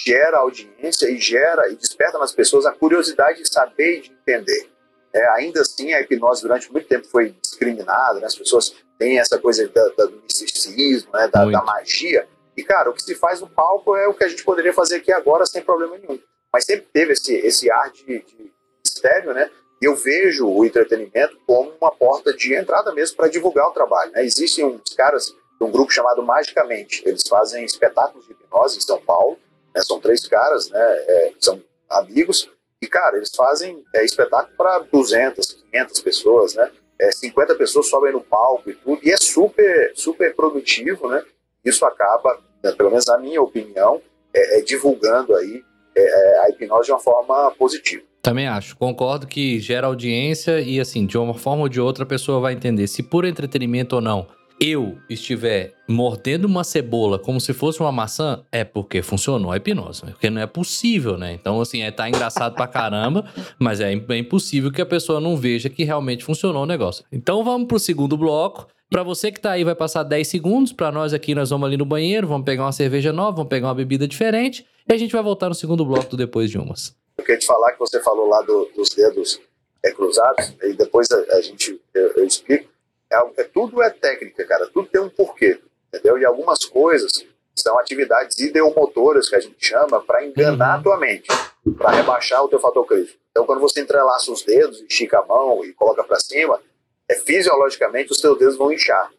gera 0.05 0.39
audiência 0.39 1.11
e 1.11 1.19
gera 1.19 1.69
e 1.71 1.77
desperta 1.77 2.19
nas 2.19 2.33
pessoas 2.33 2.67
a 2.67 2.73
curiosidade 2.73 3.43
de 3.43 3.53
saber 3.53 3.99
e 3.99 4.01
de 4.03 4.13
entender. 4.13 4.71
É, 5.17 5.27
ainda 5.31 5.63
assim, 5.63 5.95
a 5.95 6.01
hipnose 6.03 6.43
durante 6.43 6.71
muito 6.71 6.87
tempo 6.87 7.07
foi 7.09 7.35
discriminada, 7.41 8.21
né? 8.21 8.27
as 8.27 8.35
pessoas 8.35 8.75
têm 8.99 9.19
essa 9.19 9.39
coisa 9.39 9.67
da, 9.69 9.89
da, 9.97 10.05
do 10.05 10.21
misticismo, 10.23 11.11
né? 11.15 11.27
da, 11.29 11.47
da, 11.47 11.63
magia. 11.63 12.29
E, 12.55 12.63
cara, 12.63 12.91
o 12.91 12.93
que 12.93 13.03
se 13.03 13.15
faz 13.15 13.41
no 13.41 13.49
palco 13.49 13.97
é 13.97 14.07
o 14.07 14.13
que 14.13 14.25
a 14.25 14.29
gente 14.29 14.45
poderia 14.45 14.75
fazer 14.75 14.97
aqui 14.97 15.11
agora 15.11 15.47
sem 15.47 15.63
problema 15.63 15.97
nenhum. 15.97 16.19
Mas 16.53 16.67
sempre 16.67 16.87
teve 16.93 17.15
esse, 17.15 17.35
esse 17.35 17.71
ar 17.71 17.91
de, 17.91 18.05
de 18.05 18.53
mistério, 18.85 19.33
né? 19.33 19.51
E 19.81 19.87
eu 19.87 19.97
vejo 19.97 20.47
o 20.47 20.65
entretenimento 20.67 21.39
como 21.47 21.73
uma 21.81 21.91
porta 21.91 22.35
de 22.35 22.55
entrada 22.55 22.93
mesmo 22.93 23.17
para 23.17 23.29
divulgar 23.29 23.69
o 23.69 23.73
trabalho. 23.73 24.13
Né? 24.13 24.25
Existem 24.25 24.65
uns 24.67 24.95
caras 24.95 25.35
um 25.61 25.71
grupo 25.71 25.93
chamado 25.93 26.23
Magicamente. 26.23 27.03
Eles 27.07 27.23
fazem 27.27 27.65
espetáculos 27.65 28.27
de 28.27 28.33
hipnose 28.33 28.77
em 28.77 28.83
São 28.83 29.01
Paulo. 29.01 29.39
Né? 29.75 29.83
São 29.83 29.99
três 29.99 30.27
caras, 30.27 30.69
né? 30.69 30.81
É, 30.81 31.33
são 31.41 31.63
amigos 31.89 32.51
e, 32.87 32.89
cara, 32.89 33.17
eles 33.17 33.35
fazem 33.35 33.83
é, 33.95 34.05
espetáculo 34.05 34.57
para 34.57 34.79
200, 34.79 35.65
500 35.73 36.01
pessoas, 36.01 36.55
né? 36.55 36.71
É, 36.99 37.11
50 37.11 37.55
pessoas 37.57 37.89
sobem 37.89 38.13
no 38.13 38.21
palco 38.21 38.71
e 38.71 38.75
tudo, 38.75 39.01
e 39.03 39.11
é 39.11 39.17
super, 39.17 39.93
super 39.95 40.35
produtivo, 40.35 41.09
né? 41.09 41.23
Isso 41.65 41.85
acaba, 41.85 42.39
né, 42.63 42.73
pelo 42.73 42.91
menos 42.91 43.05
na 43.07 43.19
minha 43.19 43.43
opinião, 43.43 44.01
é, 44.33 44.59
é, 44.59 44.63
divulgando 44.63 45.35
aí 45.35 45.63
é, 45.95 46.01
é, 46.01 46.39
a 46.45 46.51
hipnose 46.51 46.87
de 46.87 46.93
uma 46.93 47.01
forma 47.01 47.51
positiva. 47.59 48.03
Também 48.23 48.47
acho. 48.47 48.77
Concordo 48.77 49.27
que 49.27 49.61
gera 49.61 49.87
audiência 49.87 50.61
e, 50.61 50.81
assim, 50.81 51.07
de 51.07 51.19
uma 51.19 51.35
forma 51.35 51.63
ou 51.63 51.69
de 51.69 51.81
outra 51.81 52.05
a 52.05 52.07
pessoa 52.07 52.41
vai 52.41 52.55
entender 52.55 52.87
se 52.87 53.03
por 53.03 53.25
entretenimento 53.25 53.97
ou 53.97 54.01
não 54.01 54.27
eu 54.61 54.99
estiver 55.09 55.75
mordendo 55.87 56.47
uma 56.47 56.65
cebola 56.65 57.19
como 57.19 57.41
se 57.41 57.53
fosse 57.53 57.81
uma 57.81 57.93
maçã, 57.93 58.43
é 58.51 58.65
porque 58.65 59.03
funcionou 59.03 59.53
a 59.53 59.57
hipnose. 59.57 60.03
Porque 60.07 60.31
não 60.31 60.41
é 60.41 60.47
possível, 60.47 61.19
né? 61.19 61.33
Então, 61.33 61.61
assim, 61.61 61.83
é, 61.83 61.91
tá 61.91 62.09
engraçado 62.09 62.55
pra 62.55 62.67
caramba, 62.67 63.31
mas 63.59 63.81
é, 63.81 63.93
é 63.93 64.17
impossível 64.17 64.73
que 64.73 64.81
a 64.81 64.87
pessoa 64.87 65.21
não 65.21 65.37
veja 65.37 65.69
que 65.69 65.85
realmente 65.85 66.25
funcionou 66.25 66.63
o 66.63 66.67
negócio. 66.67 67.05
Então, 67.13 67.45
vamos 67.45 67.69
pro 67.69 67.79
segundo 67.79 68.17
bloco. 68.17 68.67
Para 68.89 69.03
você 69.03 69.33
que 69.33 69.41
tá 69.41 69.53
aí, 69.53 69.65
vai 69.65 69.75
passar 69.75 70.05
10 70.05 70.27
segundos. 70.29 70.73
Para 70.73 70.93
nós 70.93 71.13
aqui, 71.13 71.35
nós 71.35 71.51
vamos 71.51 71.67
ali 71.67 71.77
no 71.77 71.85
banheiro, 71.85 72.27
vamos 72.27 72.45
pegar 72.45 72.65
uma 72.65 72.73
cerveja 72.73 73.13
nova, 73.13 73.37
vamos 73.37 73.51
pegar 73.51 73.69
uma 73.69 73.75
bebida 73.75 74.07
diferente. 74.07 74.67
E 74.89 74.95
a 74.95 74.97
gente 74.97 75.13
vai 75.13 75.23
voltar 75.23 75.49
no 75.49 75.55
segundo 75.55 75.85
bloco 75.85 76.11
do 76.11 76.17
Depois 76.17 76.51
de 76.51 76.59
Umas. 76.59 76.95
Eu 77.19 77.25
queria 77.25 77.39
te 77.39 77.47
falar 77.47 77.73
que 77.73 77.79
você 77.79 78.01
falou 78.01 78.29
lá 78.29 78.41
do, 78.43 78.71
dos 78.77 78.91
dedos 78.91 79.41
é, 79.85 79.91
cruzados, 79.91 80.55
e 80.63 80.75
depois 80.75 81.11
a, 81.11 81.37
a 81.37 81.41
gente, 81.41 81.81
eu, 81.93 82.13
eu 82.13 82.25
explico. 82.25 82.76
É, 83.17 83.41
é, 83.41 83.45
tudo 83.45 83.83
é 83.83 83.91
técnica, 83.91 84.45
cara. 84.47 84.67
Tudo 84.67 84.89
tem 84.89 85.01
um 85.01 85.09
porquê, 85.09 85.59
entendeu? 85.89 86.19
E 86.19 86.25
algumas 86.25 86.65
coisas 86.65 87.25
são 87.55 87.79
atividades 87.79 88.39
ideomotoras 88.39 89.29
que 89.29 89.37
a 89.37 89.41
gente 89.41 89.57
chama 89.59 90.01
para 90.03 90.25
enganar 90.25 90.75
uhum. 90.75 90.81
a 90.81 90.83
tua 90.83 90.97
mente, 90.99 91.29
para 91.77 91.91
rebaixar 91.91 92.45
o 92.45 92.49
teu 92.49 92.61
fator 92.61 92.87
crítico. 92.87 93.19
Então, 93.31 93.47
quando 93.47 93.61
você 93.61 93.81
entrelaça 93.81 94.31
os 94.31 94.43
dedos, 94.43 94.81
estica 94.83 95.19
a 95.19 95.27
mão 95.27 95.65
e 95.65 95.73
coloca 95.73 96.05
para 96.05 96.21
cima, 96.21 96.61
é 97.09 97.15
fisiologicamente 97.15 98.13
os 98.13 98.21
teus 98.21 98.39
dedos 98.39 98.57
vão 98.57 98.73
inchar. 98.73 99.11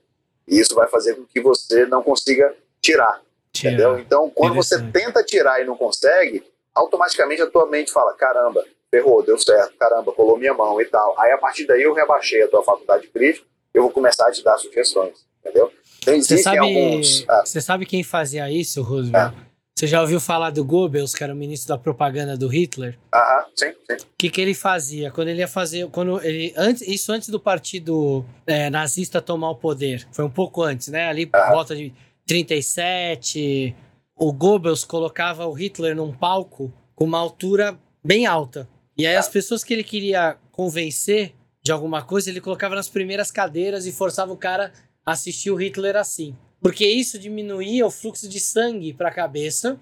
E 0.48 0.60
isso 0.60 0.76
vai 0.76 0.88
fazer 0.88 1.16
com 1.16 1.26
que 1.26 1.42
você 1.42 1.86
não 1.88 2.04
consiga 2.04 2.54
tirar, 2.82 3.22
Tira. 3.52 3.74
entendeu? 3.74 4.00
Então, 4.00 4.30
quando 4.30 4.56
você 4.56 4.82
tenta 4.92 5.24
tirar 5.24 5.62
e 5.62 5.66
não 5.66 5.76
consegue, 5.76 6.44
automaticamente 6.74 7.42
a 7.42 7.48
tua 7.48 7.66
mente 7.66 7.92
fala: 7.92 8.14
caramba, 8.14 8.64
ferrou, 8.90 9.24
deu 9.24 9.38
certo, 9.38 9.76
caramba, 9.78 10.12
colou 10.12 10.38
minha 10.38 10.54
mão 10.54 10.80
e 10.80 10.86
tal. 10.86 11.16
Aí 11.20 11.32
a 11.32 11.38
partir 11.38 11.66
daí 11.66 11.84
eu 11.84 11.94
rebaixei 11.94 12.44
a 12.44 12.48
tua 12.48 12.64
faculdade 12.64 13.08
crítica 13.08 13.46
eu 13.78 13.84
vou 13.84 13.92
começar 13.92 14.28
a 14.28 14.32
te 14.32 14.44
dar 14.44 14.58
sugestões, 14.58 15.26
entendeu? 15.40 15.72
Então, 16.02 16.22
você 16.22 16.38
sabe, 16.38 16.58
alguns, 16.60 17.26
ah, 17.28 17.44
você 17.46 17.62
sabe 17.62 17.86
quem 17.86 18.04
fazia 18.04 18.50
isso, 18.50 18.82
Roosevelt? 18.82 19.34
É. 19.34 19.48
Você 19.78 19.86
já 19.86 20.02
ouviu 20.02 20.20
falar 20.20 20.50
do 20.50 20.66
Goebbels, 20.66 21.14
que 21.14 21.24
era 21.24 21.32
o 21.32 21.36
ministro 21.36 21.68
da 21.68 21.78
propaganda 21.78 22.36
do 22.36 22.48
Hitler? 22.48 22.98
Aham, 23.14 23.46
sim, 23.56 23.72
sim. 23.86 23.94
O 23.94 24.18
que, 24.18 24.30
que 24.32 24.42
ele 24.42 24.56
fazia? 24.56 25.12
Quando 25.12 25.28
ele 25.28 25.40
ia 25.40 25.48
fazer. 25.48 25.88
Quando 25.90 26.20
ele, 26.24 26.52
antes, 26.58 26.82
isso 26.88 27.12
antes 27.12 27.30
do 27.30 27.40
partido 27.40 28.26
é, 28.48 28.72
nazista 28.72 29.22
tomar 29.22 29.52
o 29.52 29.56
poder. 29.56 30.08
Foi 30.12 30.26
um 30.26 30.32
pouco 30.32 30.64
antes, 30.64 30.88
né? 30.88 31.08
Ali 31.08 31.28
por 31.28 31.48
volta 31.50 31.76
de 31.76 31.94
37. 32.26 33.76
O 34.16 34.34
Goebbels 34.34 34.84
colocava 34.84 35.46
o 35.46 35.54
Hitler 35.54 35.96
num 35.96 36.12
palco 36.12 36.74
com 36.96 37.06
uma 37.06 37.20
altura 37.20 37.78
bem 38.04 38.26
alta. 38.26 38.68
E 38.98 39.06
aí 39.06 39.16
as 39.16 39.30
pessoas 39.30 39.64
que 39.64 39.76
ele 39.76 39.84
queria 39.84 40.38
convencer 40.52 41.36
de 41.68 41.72
alguma 41.74 42.02
coisa, 42.02 42.30
ele 42.30 42.40
colocava 42.40 42.76
nas 42.76 42.88
primeiras 42.88 43.30
cadeiras 43.30 43.86
e 43.86 43.92
forçava 43.92 44.32
o 44.32 44.38
cara 44.38 44.72
a 45.06 45.12
assistir 45.12 45.52
o 45.52 45.56
Hitler 45.56 45.98
assim. 45.98 46.34
Porque 46.62 46.88
isso 46.88 47.20
diminuía 47.20 47.86
o 47.86 47.92
fluxo 47.92 48.26
de 48.30 48.40
sangue 48.40 48.94
para 48.94 49.10
a 49.10 49.14
cabeça. 49.14 49.78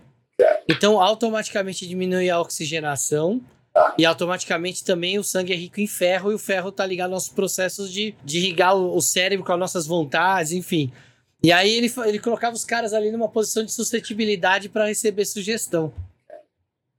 Então, 0.68 1.00
automaticamente 1.00 1.88
diminuía 1.88 2.34
a 2.34 2.42
oxigenação. 2.42 3.40
E 4.00 4.04
automaticamente 4.04 4.84
também 4.84 5.20
o 5.20 5.24
sangue 5.24 5.54
é 5.54 5.56
rico 5.56 5.80
em 5.80 5.86
ferro 5.86 6.32
e 6.32 6.34
o 6.34 6.40
ferro 6.40 6.72
tá 6.72 6.84
ligado 6.84 7.14
aos 7.14 7.30
processos 7.30 7.94
de, 7.94 8.16
de 8.24 8.40
irrigar 8.40 8.76
o, 8.76 8.96
o 8.96 9.02
cérebro 9.02 9.46
com 9.46 9.54
as 9.54 9.60
nossas 9.60 9.86
vontades, 9.86 10.54
enfim. 10.54 10.92
E 11.44 11.52
aí 11.52 11.72
ele, 11.72 11.94
ele 12.08 12.18
colocava 12.18 12.56
os 12.56 12.66
caras 12.66 12.94
ali 12.94 13.12
numa 13.12 13.30
posição 13.30 13.64
de 13.64 13.72
suscetibilidade 13.72 14.70
para 14.70 14.88
receber 14.88 15.26
sugestão. 15.26 15.94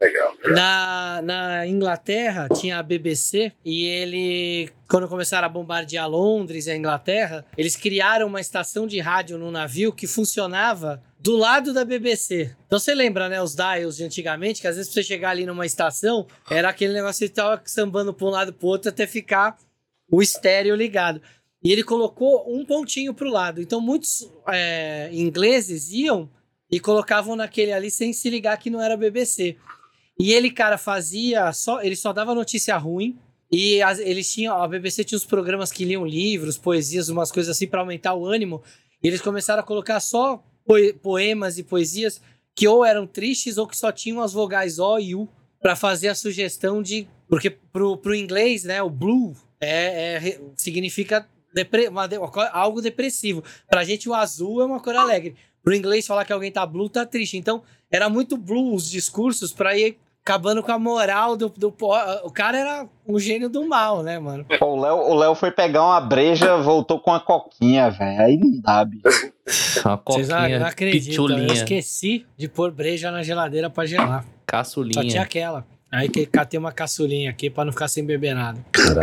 Legal. 0.01 0.35
Na, 0.55 1.23
na 1.23 1.67
Inglaterra 1.67 2.49
tinha 2.49 2.79
a 2.79 2.83
BBC 2.83 3.53
e 3.65 3.87
ele, 3.87 4.71
quando 4.89 5.09
começaram 5.09 5.47
a 5.47 5.49
bombardear 5.49 6.09
Londres 6.09 6.67
e 6.67 6.71
a 6.71 6.77
Inglaterra, 6.77 7.47
eles 7.57 7.77
criaram 7.77 8.27
uma 8.27 8.41
estação 8.41 8.87
de 8.87 9.01
rádio 9.01 9.39
no 9.39 9.51
navio 9.51 9.93
que 9.93 10.07
funcionava 10.07 11.03
do 11.19 11.35
lado 11.35 11.73
da 11.73 11.83
BBC. 11.83 12.55
Então 12.67 12.79
você 12.79 12.95
lembra, 12.95 13.29
né, 13.29 13.41
os 13.43 13.55
dials 13.55 13.97
de 13.97 14.05
antigamente, 14.05 14.61
que 14.61 14.69
às 14.69 14.77
vezes 14.77 14.93
pra 14.93 15.03
você 15.03 15.07
chegar 15.07 15.31
ali 15.31 15.47
numa 15.47 15.65
estação, 15.65 16.27
era 16.51 16.69
aquele 16.69 16.93
negócio 16.93 17.27
que 17.27 17.35
tava 17.35 17.61
sambando 17.65 18.13
pra 18.13 18.27
um 18.27 18.31
lado 18.31 18.53
pro 18.53 18.69
outro 18.69 18.91
até 18.91 19.07
ficar 19.07 19.57
o 20.11 20.21
estéreo 20.21 20.77
ligado. 20.77 21.23
E 21.65 21.73
ele 21.73 21.83
colocou 21.83 22.45
um 22.47 22.67
pontinho 22.67 23.15
pro 23.15 23.31
lado. 23.31 23.63
Então 23.63 23.81
muitos 23.81 24.31
é, 24.47 25.09
ingleses 25.11 25.91
iam 25.91 26.31
e 26.71 26.79
colocavam 26.79 27.35
naquele 27.35 27.73
ali 27.73 27.91
sem 27.91 28.13
se 28.13 28.29
ligar 28.29 28.59
que 28.59 28.71
não 28.71 28.81
era 28.81 28.97
BBC. 28.97 29.57
E 30.19 30.33
ele, 30.33 30.51
cara, 30.51 30.79
fazia 30.79 31.53
só. 31.53 31.83
Ele 31.83 31.97
só 31.97 32.13
dava 32.13 32.35
notícia 32.35 32.77
ruim. 32.77 33.19
E 33.51 33.83
as, 33.83 33.99
eles 33.99 34.33
tinham. 34.33 34.61
A 34.61 34.67
BBC 34.67 35.05
tinha 35.05 35.17
uns 35.17 35.25
programas 35.25 35.71
que 35.71 35.85
liam 35.85 36.07
livros, 36.07 36.59
poesias, 36.59 37.09
umas 37.09 37.31
coisas 37.31 37.55
assim 37.55 37.67
para 37.67 37.81
aumentar 37.81 38.15
o 38.15 38.27
ânimo. 38.27 38.63
E 39.03 39.09
eles 39.09 39.21
começaram 39.21 39.61
a 39.61 39.67
colocar 39.67 40.01
só 40.01 40.43
poemas 41.03 41.59
e 41.59 41.63
poesias 41.63 42.21
que 42.55 42.67
ou 42.67 42.85
eram 42.85 43.07
tristes 43.07 43.59
ou 43.59 43.67
que 43.67 43.77
só 43.77 43.93
tinham 43.93 44.21
as 44.21 44.33
vogais 44.33 44.79
O 44.79 44.99
e 44.99 45.15
U 45.15 45.29
para 45.61 45.77
fazer 45.77 46.09
a 46.09 46.15
sugestão 46.15 46.83
de. 46.83 47.07
Porque 47.29 47.51
pro, 47.51 47.97
pro 47.97 48.15
inglês, 48.15 48.65
né, 48.65 48.83
o 48.83 48.89
blue 48.89 49.35
é, 49.61 50.15
é 50.15 50.41
significa 50.57 51.29
depre, 51.53 51.89
uma, 51.89 52.09
algo 52.53 52.81
depressivo. 52.81 53.43
Pra 53.69 53.85
gente, 53.85 54.09
o 54.09 54.15
azul 54.15 54.63
é 54.63 54.65
uma 54.65 54.81
cor 54.81 54.95
alegre. 54.95 55.37
Pro 55.63 55.75
inglês, 55.75 56.07
falar 56.07 56.25
que 56.25 56.33
alguém 56.33 56.53
tá 56.53 56.65
blue 56.65 56.89
tá 56.89 57.05
triste. 57.05 57.37
Então, 57.37 57.63
era 57.91 58.09
muito 58.09 58.37
blue 58.37 58.75
os 58.75 58.91
discursos 58.91 59.53
pra 59.53 59.77
ir 59.77 59.99
acabando 60.27 60.61
com 60.61 60.73
a 60.73 60.79
moral 60.79 61.37
do, 61.37 61.49
do. 61.49 61.73
O 62.25 62.31
cara 62.33 62.59
era 62.59 62.87
um 63.07 63.17
gênio 63.17 63.49
do 63.49 63.65
mal, 63.69 64.03
né, 64.03 64.19
mano? 64.19 64.45
Pô, 64.59 64.75
o 64.75 64.81
Léo, 64.81 64.97
o 64.97 65.15
Léo 65.15 65.35
foi 65.37 65.53
pegar 65.53 65.85
uma 65.85 66.01
breja, 66.01 66.57
voltou 66.57 66.99
com 66.99 67.13
uma 67.13 67.21
coquinha, 67.21 67.89
velho. 67.91 68.21
Aí 68.21 68.37
não 68.37 68.61
dá, 68.61 68.85
bicho. 68.85 69.33
Uma 69.85 69.97
coquinha, 69.97 70.27
Vocês 70.27 70.61
não 70.61 70.67
acreditam, 70.67 71.39
eu 71.39 71.53
esqueci 71.53 72.27
de 72.37 72.49
pôr 72.49 72.73
breja 72.73 73.13
na 73.13 73.23
geladeira 73.23 73.71
pra 73.71 73.87
gelar. 73.87 74.27
Caçulinha. 74.45 74.95
Só 74.95 75.09
tinha 75.09 75.23
aquela. 75.23 75.65
Aí 75.93 76.09
que 76.09 76.27
catei 76.27 76.59
uma 76.59 76.73
caçulinha 76.73 77.31
aqui 77.31 77.49
pra 77.49 77.65
não 77.65 77.71
ficar 77.71 77.87
sem 77.87 78.05
beber 78.05 78.35
nada. 78.35 78.59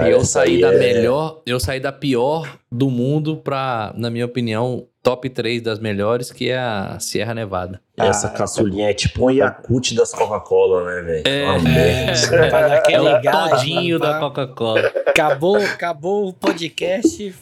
eu 0.06 0.26
saí 0.26 0.60
da 0.60 0.74
é... 0.74 0.78
melhor, 0.78 1.42
eu 1.46 1.58
saí 1.58 1.80
da 1.80 1.94
pior 1.94 2.60
do 2.70 2.90
mundo 2.90 3.38
pra, 3.38 3.94
na 3.96 4.10
minha 4.10 4.26
opinião, 4.26 4.86
top 5.04 5.30
3 5.30 5.62
das 5.62 5.80
melhores, 5.80 6.32
que 6.32 6.50
é 6.50 6.58
a 6.58 6.98
Sierra 6.98 7.34
Nevada. 7.34 7.82
Essa 7.98 8.28
ah, 8.28 8.32
caçulinha 8.32 8.90
é 8.90 8.94
tipo 8.94 9.26
um 9.26 9.30
Yakut 9.30 9.94
das 9.94 10.14
Coca-Cola, 10.14 10.86
né, 10.86 11.02
velho? 11.02 11.24
É, 11.28 12.14
é, 12.88 12.94
é, 12.94 13.02
o 13.02 13.22
todinho 13.22 14.00
da 14.00 14.18
Coca-Cola. 14.20 14.92
Acabou, 15.06 15.58
acabou 15.58 16.30
o 16.30 16.34
podcast, 16.34 17.36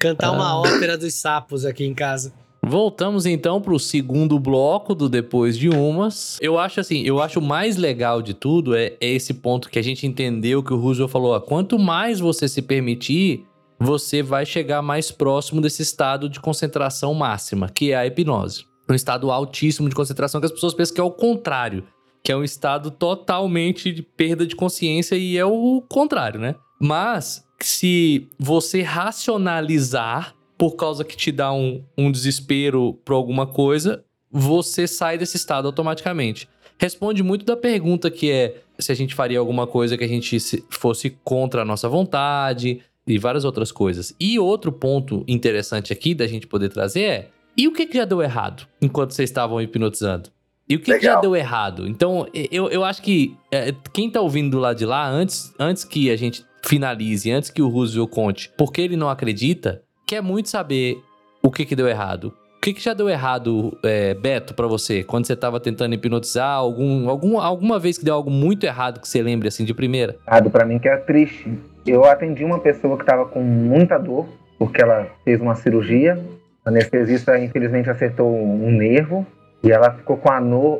cantar 0.00 0.28
ah. 0.28 0.32
uma 0.32 0.60
ópera 0.60 0.98
dos 0.98 1.14
sapos 1.14 1.64
aqui 1.64 1.86
em 1.86 1.94
casa. 1.94 2.32
Voltamos 2.68 3.26
então 3.26 3.60
para 3.60 3.72
o 3.72 3.78
segundo 3.78 4.40
bloco 4.40 4.92
do 4.92 5.08
Depois 5.08 5.56
de 5.56 5.68
Umas. 5.68 6.36
Eu 6.40 6.58
acho 6.58 6.80
assim, 6.80 7.02
eu 7.02 7.22
acho 7.22 7.38
o 7.38 7.42
mais 7.42 7.76
legal 7.76 8.20
de 8.20 8.34
tudo 8.34 8.74
é, 8.74 8.94
é 9.00 9.08
esse 9.08 9.32
ponto 9.34 9.70
que 9.70 9.78
a 9.78 9.82
gente 9.82 10.04
entendeu 10.04 10.64
que 10.64 10.74
o 10.74 10.76
Roosevelt 10.76 11.12
falou: 11.12 11.36
ó, 11.36 11.38
quanto 11.38 11.78
mais 11.78 12.18
você 12.18 12.48
se 12.48 12.60
permitir, 12.60 13.46
você 13.78 14.22
vai 14.22 14.46
chegar 14.46 14.82
mais 14.82 15.10
próximo 15.10 15.60
desse 15.60 15.82
estado 15.82 16.28
de 16.28 16.40
concentração 16.40 17.12
máxima, 17.14 17.68
que 17.68 17.92
é 17.92 17.96
a 17.96 18.06
hipnose. 18.06 18.64
Um 18.88 18.94
estado 18.94 19.30
altíssimo 19.30 19.88
de 19.88 19.94
concentração 19.94 20.40
que 20.40 20.46
as 20.46 20.52
pessoas 20.52 20.74
pensam 20.74 20.94
que 20.94 21.00
é 21.00 21.04
o 21.04 21.10
contrário, 21.10 21.84
que 22.22 22.32
é 22.32 22.36
um 22.36 22.44
estado 22.44 22.90
totalmente 22.90 23.92
de 23.92 24.02
perda 24.02 24.46
de 24.46 24.56
consciência 24.56 25.16
e 25.16 25.36
é 25.36 25.44
o 25.44 25.82
contrário, 25.88 26.40
né? 26.40 26.54
Mas 26.80 27.44
se 27.60 28.28
você 28.38 28.82
racionalizar 28.82 30.34
por 30.56 30.76
causa 30.76 31.04
que 31.04 31.16
te 31.16 31.30
dá 31.30 31.52
um, 31.52 31.84
um 31.96 32.10
desespero 32.10 32.94
por 33.04 33.14
alguma 33.14 33.46
coisa, 33.46 34.04
você 34.30 34.86
sai 34.86 35.18
desse 35.18 35.36
estado 35.36 35.66
automaticamente. 35.66 36.48
Responde 36.78 37.22
muito 37.22 37.44
da 37.44 37.56
pergunta 37.56 38.10
que 38.10 38.30
é 38.30 38.62
se 38.78 38.92
a 38.92 38.94
gente 38.94 39.14
faria 39.14 39.38
alguma 39.38 39.66
coisa 39.66 39.96
que 39.96 40.04
a 40.04 40.08
gente 40.08 40.38
fosse 40.70 41.10
contra 41.24 41.62
a 41.62 41.64
nossa 41.64 41.88
vontade 41.88 42.82
e 43.06 43.18
várias 43.18 43.44
outras 43.44 43.70
coisas. 43.70 44.14
E 44.18 44.38
outro 44.38 44.72
ponto 44.72 45.24
interessante 45.28 45.92
aqui 45.92 46.14
da 46.14 46.26
gente 46.26 46.46
poder 46.46 46.68
trazer 46.68 47.02
é: 47.02 47.28
e 47.56 47.68
o 47.68 47.72
que, 47.72 47.86
que 47.86 47.96
já 47.96 48.04
deu 48.04 48.22
errado 48.22 48.66
enquanto 48.80 49.12
vocês 49.12 49.30
estavam 49.30 49.60
hipnotizando? 49.60 50.30
E 50.68 50.74
o 50.74 50.80
que, 50.80 50.98
que, 50.98 51.04
já 51.04 51.20
deu 51.20 51.36
errado? 51.36 51.86
Então, 51.86 52.26
eu, 52.50 52.68
eu 52.68 52.82
acho 52.82 53.00
que 53.00 53.36
é, 53.52 53.72
quem 53.92 54.10
tá 54.10 54.20
ouvindo 54.20 54.50
do 54.50 54.58
lado 54.58 54.76
de 54.76 54.84
lá, 54.84 55.08
antes, 55.08 55.54
antes 55.60 55.84
que 55.84 56.10
a 56.10 56.16
gente 56.16 56.44
finalize, 56.64 57.30
antes 57.30 57.50
que 57.50 57.62
o 57.62 57.68
Roosevelt 57.68 58.10
conte 58.10 58.52
porque 58.58 58.80
ele 58.80 58.96
não 58.96 59.08
acredita, 59.08 59.82
quer 60.04 60.20
muito 60.20 60.48
saber 60.48 61.00
o 61.40 61.50
que, 61.52 61.64
que 61.64 61.76
deu 61.76 61.86
errado. 61.86 62.34
O 62.56 62.60
que, 62.60 62.74
que 62.74 62.82
já 62.82 62.92
deu 62.92 63.08
errado, 63.08 63.78
é, 63.84 64.12
Beto, 64.14 64.54
para 64.54 64.66
você, 64.66 65.04
quando 65.04 65.24
você 65.24 65.34
estava 65.34 65.60
tentando 65.60 65.94
hipnotizar? 65.94 66.56
Algum, 66.56 67.08
algum, 67.08 67.38
alguma 67.38 67.78
vez 67.78 67.96
que 67.96 68.04
deu 68.04 68.14
algo 68.14 68.28
muito 68.28 68.64
errado 68.64 69.00
que 69.00 69.06
você 69.06 69.22
lembre, 69.22 69.46
assim, 69.46 69.64
de 69.64 69.72
primeira? 69.72 70.16
Errado 70.26 70.50
para 70.50 70.66
mim 70.66 70.80
que 70.80 70.88
é 70.88 70.96
triste. 70.96 71.56
Eu 71.86 72.04
atendi 72.04 72.44
uma 72.44 72.58
pessoa 72.58 72.96
que 72.96 73.04
estava 73.04 73.26
com 73.26 73.40
muita 73.40 73.96
dor, 73.96 74.26
porque 74.58 74.82
ela 74.82 75.06
fez 75.24 75.40
uma 75.40 75.54
cirurgia. 75.54 76.18
A 76.64 76.70
anestesista, 76.70 77.38
infelizmente, 77.38 77.88
acertou 77.88 78.34
um 78.34 78.72
nervo. 78.72 79.24
E 79.62 79.70
ela 79.70 79.92
ficou 79.92 80.16
com 80.16 80.28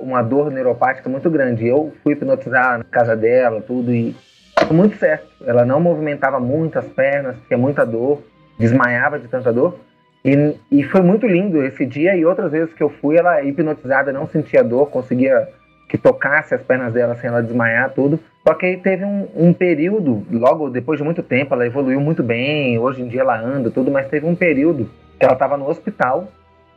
uma 0.02 0.22
dor 0.22 0.50
neuropática 0.50 1.08
muito 1.08 1.30
grande. 1.30 1.66
Eu 1.66 1.92
fui 2.02 2.12
hipnotizar 2.14 2.78
na 2.78 2.84
casa 2.84 3.16
dela, 3.16 3.60
tudo, 3.60 3.94
e 3.94 4.14
deu 4.58 4.72
muito 4.72 4.96
certo. 4.96 5.26
Ela 5.44 5.64
não 5.64 5.80
movimentava 5.80 6.40
muito 6.40 6.78
as 6.78 6.86
pernas, 6.86 7.36
tinha 7.46 7.58
muita 7.58 7.86
dor, 7.86 8.20
desmaiava 8.58 9.18
de 9.18 9.28
tanta 9.28 9.52
dor. 9.52 9.78
E, 10.24 10.56
e 10.72 10.82
foi 10.82 11.02
muito 11.02 11.24
lindo 11.26 11.62
esse 11.62 11.86
dia 11.86 12.16
e 12.16 12.24
outras 12.24 12.50
vezes 12.50 12.74
que 12.74 12.82
eu 12.82 12.90
fui, 12.90 13.16
ela 13.16 13.42
hipnotizada, 13.42 14.12
não 14.12 14.26
sentia 14.26 14.62
dor, 14.62 14.90
conseguia 14.90 15.48
que 15.88 15.96
tocasse 15.96 16.54
as 16.54 16.62
pernas 16.62 16.92
dela 16.92 17.14
sem 17.14 17.28
ela 17.28 17.42
desmaiar, 17.42 17.90
tudo. 17.90 18.18
Só 18.46 18.54
que 18.54 18.66
aí 18.66 18.76
teve 18.76 19.04
um, 19.04 19.28
um, 19.34 19.52
período, 19.52 20.24
logo 20.30 20.68
depois 20.70 20.98
de 20.98 21.04
muito 21.04 21.22
tempo, 21.22 21.54
ela 21.54 21.66
evoluiu 21.66 22.00
muito 22.00 22.22
bem, 22.22 22.78
hoje 22.78 23.02
em 23.02 23.08
dia 23.08 23.20
ela 23.20 23.38
anda, 23.38 23.70
tudo, 23.70 23.90
mas 23.90 24.08
teve 24.08 24.26
um 24.26 24.34
período 24.34 24.90
que 25.18 25.24
ela 25.24 25.34
estava 25.34 25.56
no 25.56 25.68
hospital 25.68 26.28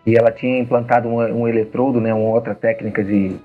e 0.06 0.16
ela 0.16 0.32
tinha 0.32 0.60
implantado 0.60 1.08
um, 1.08 1.42
um, 1.42 1.48
eletrodo, 1.48 2.00
né, 2.00 2.14
uma 2.14 2.30
outra 2.30 2.56
técnica 2.56 3.04
de 3.04 3.36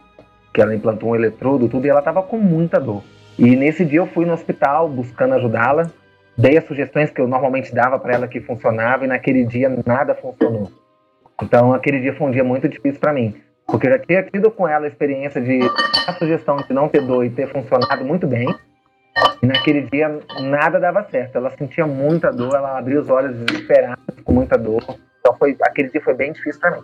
que 0.53 0.61
ela 0.61 0.75
implantou 0.75 1.11
um 1.11 1.17
eletrodo, 1.17 1.69
tudo, 1.69 1.87
e 1.87 1.91
ela 1.91 1.99
estava 1.99 2.23
com 2.23 2.39
muita 2.39 2.79
dor. 2.81 3.03
E 3.39 3.57
nesse 3.57 3.85
dia 3.85 3.99
eu 3.99 4.07
fui 4.07 4.25
no 4.25 4.33
hospital 4.33 4.89
buscando 4.89 5.35
ajudá-la, 5.35 5.91
dei 6.39 6.57
as 6.57 6.65
sugestões 6.65 7.11
que 7.11 7.21
eu 7.21 7.27
normalmente 7.27 7.75
dava 7.75 7.99
para 7.99 8.15
ela 8.15 8.29
que 8.29 8.41
funcionava 8.41 9.05
e 9.05 9.09
naquele 9.09 9.45
dia 9.45 9.69
nada 9.85 10.15
funcionou. 10.15 10.71
Então 11.43 11.73
aquele 11.73 12.01
dia 12.01 12.15
foi 12.15 12.29
um 12.29 12.31
dia 12.31 12.45
muito 12.45 12.69
difícil 12.69 13.01
para 13.01 13.13
mim. 13.13 13.35
Porque 13.67 13.87
eu 13.87 13.93
já 13.93 13.99
tinha 13.99 14.23
tido 14.23 14.51
com 14.51 14.69
ela 14.69 14.85
a 14.85 14.89
experiência 14.89 15.41
de 15.41 15.61
a 16.07 16.13
sugestão 16.15 16.57
de 16.57 16.73
não 16.73 16.89
ter 16.89 17.01
dor 17.01 17.25
e 17.25 17.31
ter 17.31 17.49
funcionado 17.49 18.05
muito 18.05 18.27
bem. 18.27 18.47
E 19.43 19.47
naquele 19.47 19.83
dia 19.83 20.19
nada 20.41 20.79
dava 20.79 21.05
certo. 21.11 21.37
Ela 21.37 21.51
sentia 21.51 21.87
muita 21.87 22.31
dor, 22.31 22.55
ela 22.55 22.79
abria 22.79 23.01
os 23.01 23.09
olhos 23.09 23.37
desesperada, 23.39 23.99
com 24.25 24.33
muita 24.33 24.59
dor. 24.59 24.83
Então 25.21 25.35
foi, 25.39 25.57
aquele 25.63 25.89
dia 25.89 26.01
foi 26.03 26.15
bem 26.15 26.33
difícil 26.33 26.61
para 26.61 26.73
mim. 26.73 26.83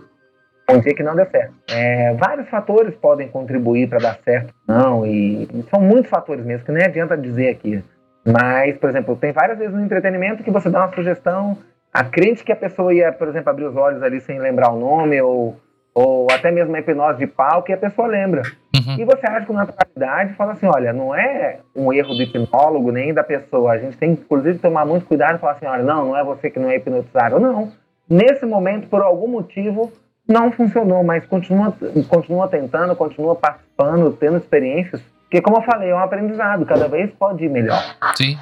Foi 0.69 0.79
um 0.79 0.81
dia 0.81 0.95
que 0.95 1.03
não 1.03 1.17
deu 1.17 1.27
certo. 1.27 1.53
É, 1.71 2.15
vários 2.15 2.49
fatores 2.49 2.95
podem 2.95 3.29
contribuir 3.29 3.89
para 3.89 3.99
dar 3.99 4.19
certo, 4.25 4.55
não, 4.67 5.05
e 5.05 5.49
são 5.69 5.81
muitos 5.81 6.09
fatores 6.09 6.45
mesmo, 6.45 6.65
que 6.65 6.73
nem 6.73 6.85
adianta 6.85 7.17
dizer 7.17 7.49
aqui. 7.49 7.83
Mas, 8.25 8.79
por 8.79 8.89
exemplo, 8.89 9.17
tem 9.17 9.33
várias 9.33 9.59
vezes 9.59 9.75
no 9.75 9.85
entretenimento 9.85 10.45
que 10.45 10.51
você 10.51 10.71
dá 10.71 10.87
uma 10.87 10.95
sugestão, 10.95 11.59
a 11.93 12.05
crente 12.05 12.45
que 12.45 12.53
a 12.53 12.57
pessoa 12.57 12.95
ia, 12.95 13.13
por 13.13 13.27
exemplo, 13.27 13.51
abrir 13.51 13.65
os 13.65 13.77
olhos 13.77 14.03
ali 14.03 14.21
sem 14.21 14.39
lembrar 14.39 14.73
o 14.73 14.79
nome, 14.79 15.21
ou 15.21 15.61
ou 15.95 16.27
até 16.31 16.51
mesmo 16.51 16.75
a 16.75 16.79
hipnose 16.79 17.19
de 17.19 17.27
palco, 17.27 17.71
e 17.71 17.75
a 17.75 17.79
pessoa 17.79 18.07
lembra. 18.09 18.43
Uhum. 18.75 18.97
E 18.99 19.05
você 19.05 19.27
age 19.27 19.47
com 19.47 19.53
naturalidade 19.53 20.35
fala 20.35 20.53
assim: 20.53 20.67
olha, 20.67 20.93
não 20.93 21.15
é 21.15 21.59
um 21.75 21.93
erro 21.93 22.15
do 22.15 22.23
hipnólogo 22.23 22.91
nem 22.93 23.13
da 23.13 23.25
pessoa. 23.25 23.73
A 23.73 23.79
gente 23.79 23.97
tem, 23.97 24.13
inclusive, 24.13 24.59
tomar 24.59 24.85
muito 24.87 25.07
cuidado 25.07 25.37
e 25.37 25.39
falar 25.39 25.53
assim: 25.53 25.67
olha, 25.67 25.83
não, 25.83 26.07
não 26.07 26.17
é 26.17 26.25
você 26.25 26.51
que 26.51 26.59
não 26.59 26.71
é 26.71 26.77
hipnotizado. 26.77 27.39
Não. 27.39 27.73
Nesse 28.09 28.45
momento, 28.45 28.89
por 28.89 29.03
algum 29.03 29.29
motivo, 29.29 29.93
não 30.27 30.51
funcionou, 30.51 31.03
mas 31.05 31.27
continua, 31.27 31.75
continua 32.09 32.49
tentando, 32.49 32.95
continua 32.97 33.35
participando, 33.35 34.13
tendo 34.13 34.39
experiências. 34.39 35.01
Porque, 35.23 35.41
como 35.41 35.59
eu 35.59 35.63
falei, 35.63 35.91
é 35.91 35.95
um 35.95 35.99
aprendizado, 35.99 36.67
cada 36.67 36.89
vez 36.89 37.11
pode 37.13 37.45
ir 37.45 37.49
melhor. 37.49 37.81
Sim. 38.17 38.37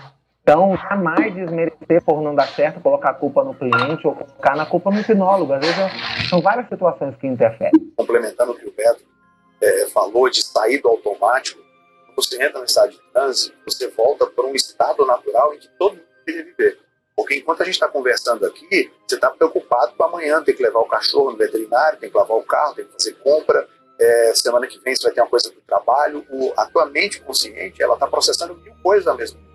Então, 0.49 0.75
jamais 0.79 1.35
desmerecer 1.35 2.03
por 2.03 2.23
não 2.23 2.35
dar 2.35 2.49
certo, 2.49 2.81
colocar 2.81 3.11
a 3.11 3.15
culpa 3.15 3.45
no 3.45 3.53
cliente 3.53 4.07
ou 4.07 4.15
colocar 4.15 4.57
na 4.57 4.65
culpa 4.65 4.91
no 4.91 4.99
hipnólogo. 4.99 5.53
Às 5.53 5.61
vezes 5.61 5.77
são 6.31 6.41
várias 6.41 6.67
situações 6.71 7.15
que 7.17 7.27
interferem. 7.27 7.93
Complementando 7.95 8.53
o 8.53 8.55
que 8.55 8.67
o 8.67 8.73
Beto 8.73 9.05
é, 9.61 9.89
falou 9.89 10.31
de 10.31 10.43
sair 10.43 10.81
do 10.81 10.89
automático, 10.89 11.61
você 12.17 12.43
entra 12.43 12.61
no 12.61 12.65
estado 12.65 12.93
de 12.93 12.99
transe, 13.13 13.53
você 13.67 13.89
volta 13.89 14.25
para 14.25 14.47
um 14.47 14.55
estado 14.55 15.05
natural 15.05 15.53
em 15.53 15.59
que 15.59 15.69
todo 15.79 15.97
mundo 15.97 16.07
queria 16.25 16.45
viver. 16.45 16.79
Porque 17.15 17.35
enquanto 17.35 17.61
a 17.61 17.65
gente 17.67 17.75
está 17.75 17.89
conversando 17.89 18.47
aqui, 18.47 18.91
você 19.07 19.17
está 19.17 19.29
preocupado 19.29 19.93
com 19.99 20.05
amanhã, 20.05 20.43
tem 20.43 20.57
que 20.57 20.63
levar 20.63 20.81
o 20.81 20.89
cachorro 20.89 21.33
no 21.33 21.37
veterinário, 21.37 21.99
tem 21.99 22.09
que 22.09 22.17
lavar 22.17 22.39
o 22.39 22.43
carro, 22.43 22.75
tem 22.75 22.87
que 22.87 22.93
fazer 22.93 23.13
compra, 23.23 23.69
é, 24.01 24.33
semana 24.35 24.67
que 24.67 24.79
vem 24.79 24.97
você 24.97 25.03
vai 25.03 25.13
ter 25.13 25.21
uma 25.21 25.29
coisa 25.29 25.51
do 25.51 25.61
trabalho. 25.61 26.25
O, 26.31 26.55
a 26.57 26.65
tua 26.65 26.87
mente 26.87 27.21
consciente, 27.21 27.83
ela 27.83 27.93
está 27.93 28.07
processando 28.07 28.57
mil 28.57 28.73
coisas 28.83 29.07
ao 29.07 29.15
mesmo 29.15 29.37
tempo. 29.37 29.48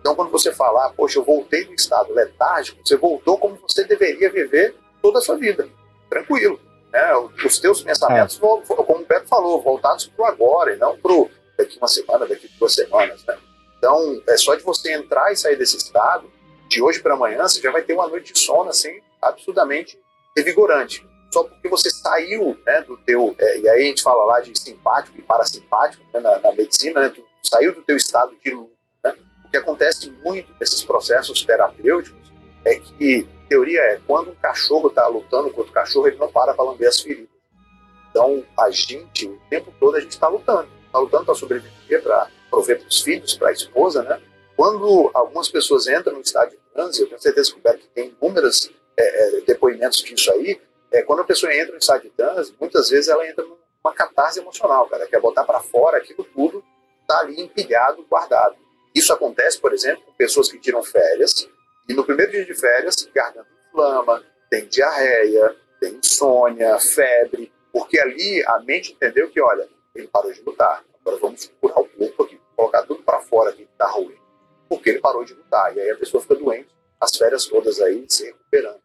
Então, 0.00 0.14
quando 0.14 0.30
você 0.30 0.52
falar, 0.52 0.90
poxa, 0.90 1.18
eu 1.18 1.24
voltei 1.24 1.64
do 1.64 1.74
estado 1.74 2.12
letárgico, 2.12 2.80
você 2.84 2.96
voltou 2.96 3.38
como 3.38 3.56
você 3.56 3.84
deveria 3.84 4.30
viver 4.30 4.74
toda 5.02 5.18
a 5.18 5.22
sua 5.22 5.36
vida, 5.36 5.68
tranquilo. 6.08 6.60
Né? 6.92 7.14
Os 7.44 7.58
teus 7.58 7.82
pensamentos, 7.82 8.36
é. 8.36 8.40
como 8.40 9.00
o 9.00 9.04
Beto 9.04 9.28
falou, 9.28 9.60
voltados 9.60 10.06
para 10.06 10.22
o 10.22 10.26
agora 10.26 10.74
e 10.74 10.76
não 10.76 10.96
para 10.96 11.12
daqui 11.58 11.76
uma 11.78 11.88
semana, 11.88 12.26
daqui 12.26 12.48
duas 12.58 12.74
semanas. 12.74 13.24
Né? 13.26 13.36
Então, 13.78 14.22
é 14.26 14.36
só 14.36 14.54
de 14.54 14.62
você 14.62 14.92
entrar 14.92 15.32
e 15.32 15.36
sair 15.36 15.56
desse 15.56 15.76
estado, 15.76 16.30
de 16.68 16.82
hoje 16.82 17.00
para 17.00 17.14
amanhã, 17.14 17.42
você 17.42 17.60
já 17.60 17.70
vai 17.70 17.82
ter 17.82 17.94
uma 17.94 18.06
noite 18.06 18.32
de 18.32 18.38
sono 18.38 18.70
assim, 18.70 19.00
absurdamente 19.22 19.98
revigorante. 20.36 21.06
Só 21.32 21.44
porque 21.44 21.68
você 21.68 21.90
saiu 21.90 22.58
né, 22.66 22.80
do 22.82 22.96
teu. 22.98 23.34
É, 23.38 23.58
e 23.58 23.68
aí 23.68 23.82
a 23.82 23.86
gente 23.86 24.02
fala 24.02 24.24
lá 24.24 24.40
de 24.40 24.58
simpático 24.58 25.18
e 25.18 25.22
parasimpático 25.22 26.02
né, 26.12 26.20
na, 26.20 26.38
na, 26.38 26.52
medicina, 26.52 27.00
né, 27.00 27.08
tu 27.10 27.22
saiu 27.42 27.74
do 27.74 27.82
teu 27.82 27.96
estado 27.96 28.34
de 28.42 28.50
o 29.48 29.50
que 29.50 29.56
acontece 29.56 30.10
muito 30.22 30.54
nesses 30.60 30.84
processos 30.84 31.42
terapêuticos 31.42 32.32
é 32.64 32.78
que, 32.78 33.26
teoria 33.48 33.80
é, 33.80 34.00
quando 34.06 34.30
um 34.30 34.34
cachorro 34.34 34.88
está 34.88 35.06
lutando 35.06 35.50
contra 35.50 35.70
o 35.70 35.74
cachorro, 35.74 36.06
ele 36.06 36.18
não 36.18 36.30
para 36.30 36.52
para 36.52 36.64
lamber 36.64 36.88
as 36.88 37.00
feridas. 37.00 37.30
Então, 38.10 38.44
a 38.58 38.70
gente, 38.70 39.26
o 39.26 39.40
tempo 39.48 39.72
todo, 39.80 39.96
a 39.96 40.00
gente 40.00 40.10
está 40.10 40.28
lutando. 40.28 40.68
Está 40.84 40.98
lutando 40.98 41.24
para 41.24 41.34
sobreviver, 41.34 42.02
para 42.02 42.30
prover 42.50 42.78
para 42.78 42.88
os 42.88 43.00
filhos, 43.00 43.34
para 43.36 43.48
a 43.48 43.52
esposa, 43.52 44.02
né? 44.02 44.20
Quando 44.54 45.10
algumas 45.14 45.48
pessoas 45.48 45.86
entram 45.86 46.14
no 46.14 46.20
estado 46.20 46.50
de 46.50 46.58
transe, 46.74 47.00
eu 47.00 47.06
tenho 47.06 47.20
certeza 47.20 47.52
que 47.52 47.58
o 47.58 47.78
tem 47.94 48.14
inúmeros 48.20 48.70
é, 48.98 49.38
é, 49.38 49.40
depoimentos 49.42 50.02
disso 50.02 50.30
aí, 50.32 50.60
é, 50.90 51.02
quando 51.02 51.20
a 51.20 51.24
pessoa 51.24 51.54
entra 51.54 51.72
no 51.72 51.78
estado 51.78 52.02
de 52.02 52.10
transe, 52.10 52.54
muitas 52.60 52.90
vezes 52.90 53.08
ela 53.08 53.26
entra 53.26 53.44
numa 53.44 53.94
catarse 53.94 54.40
emocional, 54.40 54.86
cara, 54.88 55.06
quer 55.06 55.20
botar 55.20 55.44
para 55.44 55.60
fora 55.60 55.98
aquilo 55.98 56.24
tudo, 56.24 56.64
está 57.02 57.20
ali 57.20 57.40
empilhado, 57.40 58.04
guardado. 58.10 58.56
Isso 58.94 59.12
acontece, 59.12 59.60
por 59.60 59.72
exemplo, 59.72 60.02
com 60.04 60.12
pessoas 60.12 60.50
que 60.50 60.58
tiram 60.58 60.82
férias 60.82 61.48
e 61.88 61.94
no 61.94 62.04
primeiro 62.04 62.30
dia 62.32 62.44
de 62.44 62.54
férias, 62.54 63.08
garganta 63.14 63.48
inflama, 63.68 64.22
tem 64.50 64.66
diarreia, 64.66 65.56
tem 65.80 65.94
insônia, 65.94 66.78
febre, 66.78 67.50
porque 67.72 67.98
ali 67.98 68.44
a 68.46 68.60
mente 68.60 68.92
entendeu 68.92 69.30
que, 69.30 69.40
olha, 69.40 69.66
ele 69.94 70.06
parou 70.08 70.32
de 70.32 70.42
lutar, 70.42 70.84
agora 71.00 71.18
vamos 71.18 71.50
curar 71.60 71.80
o 71.80 71.88
corpo 71.88 72.24
aqui, 72.24 72.38
colocar 72.54 72.82
tudo 72.82 73.02
para 73.02 73.20
fora 73.20 73.50
aqui 73.50 73.64
que 73.64 73.72
está 73.72 73.88
ruim, 73.88 74.16
porque 74.68 74.90
ele 74.90 75.00
parou 75.00 75.24
de 75.24 75.32
lutar. 75.32 75.74
E 75.76 75.80
aí 75.80 75.90
a 75.90 75.96
pessoa 75.96 76.20
fica 76.22 76.34
doente, 76.34 76.68
as 77.00 77.16
férias 77.16 77.46
todas 77.46 77.80
aí 77.80 78.04
se 78.08 78.26
recuperando. 78.26 78.80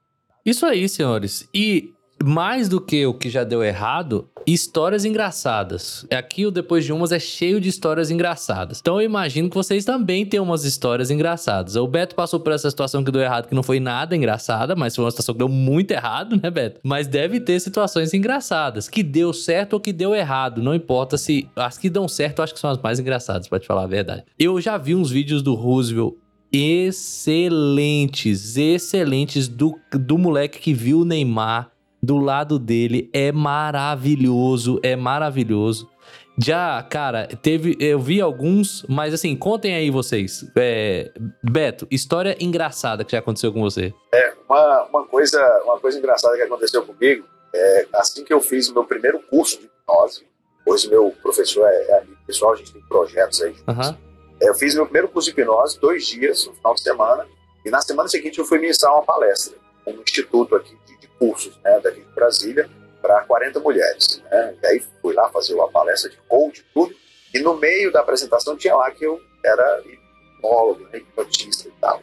Isso 0.45 0.65
aí, 0.65 0.87
senhores. 0.87 1.47
E 1.53 1.93
mais 2.23 2.69
do 2.69 2.79
que 2.79 3.05
o 3.05 3.13
que 3.13 3.29
já 3.29 3.43
deu 3.43 3.61
errado, 3.61 4.29
histórias 4.47 5.03
engraçadas. 5.03 6.05
Aqui 6.09 6.45
o 6.45 6.51
Depois 6.51 6.85
de 6.85 6.93
Umas 6.93 7.11
é 7.11 7.19
cheio 7.19 7.59
de 7.59 7.67
histórias 7.67 8.09
engraçadas. 8.09 8.79
Então 8.79 9.01
eu 9.01 9.05
imagino 9.05 9.49
que 9.49 9.55
vocês 9.55 9.83
também 9.83 10.25
têm 10.25 10.39
umas 10.39 10.63
histórias 10.63 11.11
engraçadas. 11.11 11.75
O 11.75 11.85
Beto 11.85 12.15
passou 12.15 12.39
por 12.39 12.53
essa 12.53 12.69
situação 12.69 13.03
que 13.03 13.11
deu 13.11 13.21
errado, 13.21 13.49
que 13.49 13.55
não 13.55 13.61
foi 13.61 13.79
nada 13.79 14.15
engraçada, 14.15 14.73
mas 14.73 14.95
foi 14.95 15.03
uma 15.03 15.11
situação 15.11 15.35
que 15.35 15.39
deu 15.39 15.49
muito 15.49 15.91
errado, 15.91 16.39
né, 16.41 16.49
Beto? 16.49 16.79
Mas 16.81 17.07
deve 17.07 17.41
ter 17.41 17.59
situações 17.59 18.13
engraçadas, 18.13 18.87
que 18.87 19.03
deu 19.03 19.33
certo 19.33 19.73
ou 19.73 19.79
que 19.79 19.91
deu 19.91 20.15
errado. 20.15 20.63
Não 20.63 20.73
importa 20.73 21.17
se. 21.17 21.49
As 21.57 21.77
que 21.77 21.89
dão 21.89 22.07
certo, 22.07 22.39
eu 22.39 22.43
acho 22.43 22.53
que 22.53 22.59
são 22.59 22.69
as 22.69 22.77
mais 22.77 22.99
engraçadas, 22.99 23.49
pra 23.49 23.59
te 23.59 23.67
falar 23.67 23.83
a 23.83 23.87
verdade. 23.87 24.23
Eu 24.39 24.61
já 24.61 24.77
vi 24.77 24.95
uns 24.95 25.11
vídeos 25.11 25.41
do 25.41 25.55
Roosevelt 25.55 26.13
excelentes, 26.53 28.55
excelentes 28.55 29.47
do, 29.47 29.75
do 29.91 30.17
moleque 30.17 30.59
que 30.59 30.73
viu 30.73 30.99
o 30.99 31.05
Neymar 31.05 31.72
do 32.03 32.17
lado 32.17 32.59
dele 32.59 33.09
é 33.13 33.31
maravilhoso, 33.31 34.77
é 34.83 34.93
maravilhoso. 34.93 35.89
Já, 36.37 36.83
cara, 36.83 37.27
teve. 37.41 37.77
Eu 37.79 37.99
vi 37.99 38.19
alguns, 38.19 38.83
mas 38.89 39.13
assim, 39.13 39.35
contem 39.37 39.73
aí 39.73 39.89
vocês. 39.89 40.45
É, 40.57 41.11
Beto, 41.41 41.87
história 41.89 42.35
engraçada 42.41 43.05
que 43.05 43.13
já 43.13 43.19
aconteceu 43.19 43.53
com 43.53 43.61
você. 43.61 43.93
É, 44.11 44.33
uma, 44.49 44.83
uma, 44.85 45.05
coisa, 45.05 45.39
uma 45.63 45.79
coisa 45.79 45.97
engraçada 45.97 46.35
que 46.35 46.41
aconteceu 46.41 46.83
comigo 46.85 47.25
é 47.55 47.87
assim 47.93 48.25
que 48.25 48.33
eu 48.33 48.41
fiz 48.41 48.67
o 48.67 48.73
meu 48.73 48.83
primeiro 48.83 49.19
curso 49.29 49.59
de 49.59 49.67
hipnose. 49.67 50.27
Hoje 50.65 50.89
meu 50.89 51.13
professor 51.21 51.65
é, 51.67 51.85
é 51.89 51.99
amigo 51.99 52.17
pessoal, 52.25 52.53
a 52.53 52.55
gente 52.55 52.73
tem 52.73 52.81
projetos 52.81 53.41
aí. 53.41 53.55
Uhum. 53.67 53.97
É, 54.41 54.49
eu 54.49 54.55
fiz 54.55 54.75
meu 54.75 54.85
primeiro 54.85 55.07
curso 55.07 55.31
de 55.31 55.39
hipnose, 55.39 55.79
dois 55.79 56.05
dias, 56.05 56.47
no 56.47 56.53
final 56.53 56.73
de 56.73 56.81
semana, 56.81 57.27
e 57.63 57.69
na 57.69 57.79
semana 57.79 58.09
seguinte 58.09 58.39
eu 58.39 58.45
fui 58.45 58.59
ministrar 58.59 58.91
uma 58.91 59.03
palestra 59.03 59.55
no 59.85 60.01
instituto 60.01 60.55
aqui 60.55 60.75
cursos 61.23 61.57
né, 61.63 61.79
daqui 61.79 62.01
de 62.01 62.11
Brasília 62.11 62.69
para 63.01 63.21
40 63.21 63.59
mulheres. 63.61 64.21
Né? 64.29 64.55
E 64.61 64.67
aí 64.67 64.85
fui 65.01 65.13
lá 65.13 65.29
fazer 65.29 65.53
uma 65.53 65.69
palestra 65.69 66.09
de 66.09 66.17
coach 66.27 66.65
tudo. 66.73 66.93
E 67.33 67.39
no 67.39 67.55
meio 67.55 67.91
da 67.91 68.01
apresentação 68.01 68.57
tinha 68.57 68.75
lá 68.75 68.91
que 68.91 69.05
eu 69.05 69.19
era 69.43 69.81
hipnólogo, 69.85 70.83
né, 70.91 70.99
hipnotista 70.99 71.69
e 71.69 71.71
tal. 71.79 72.01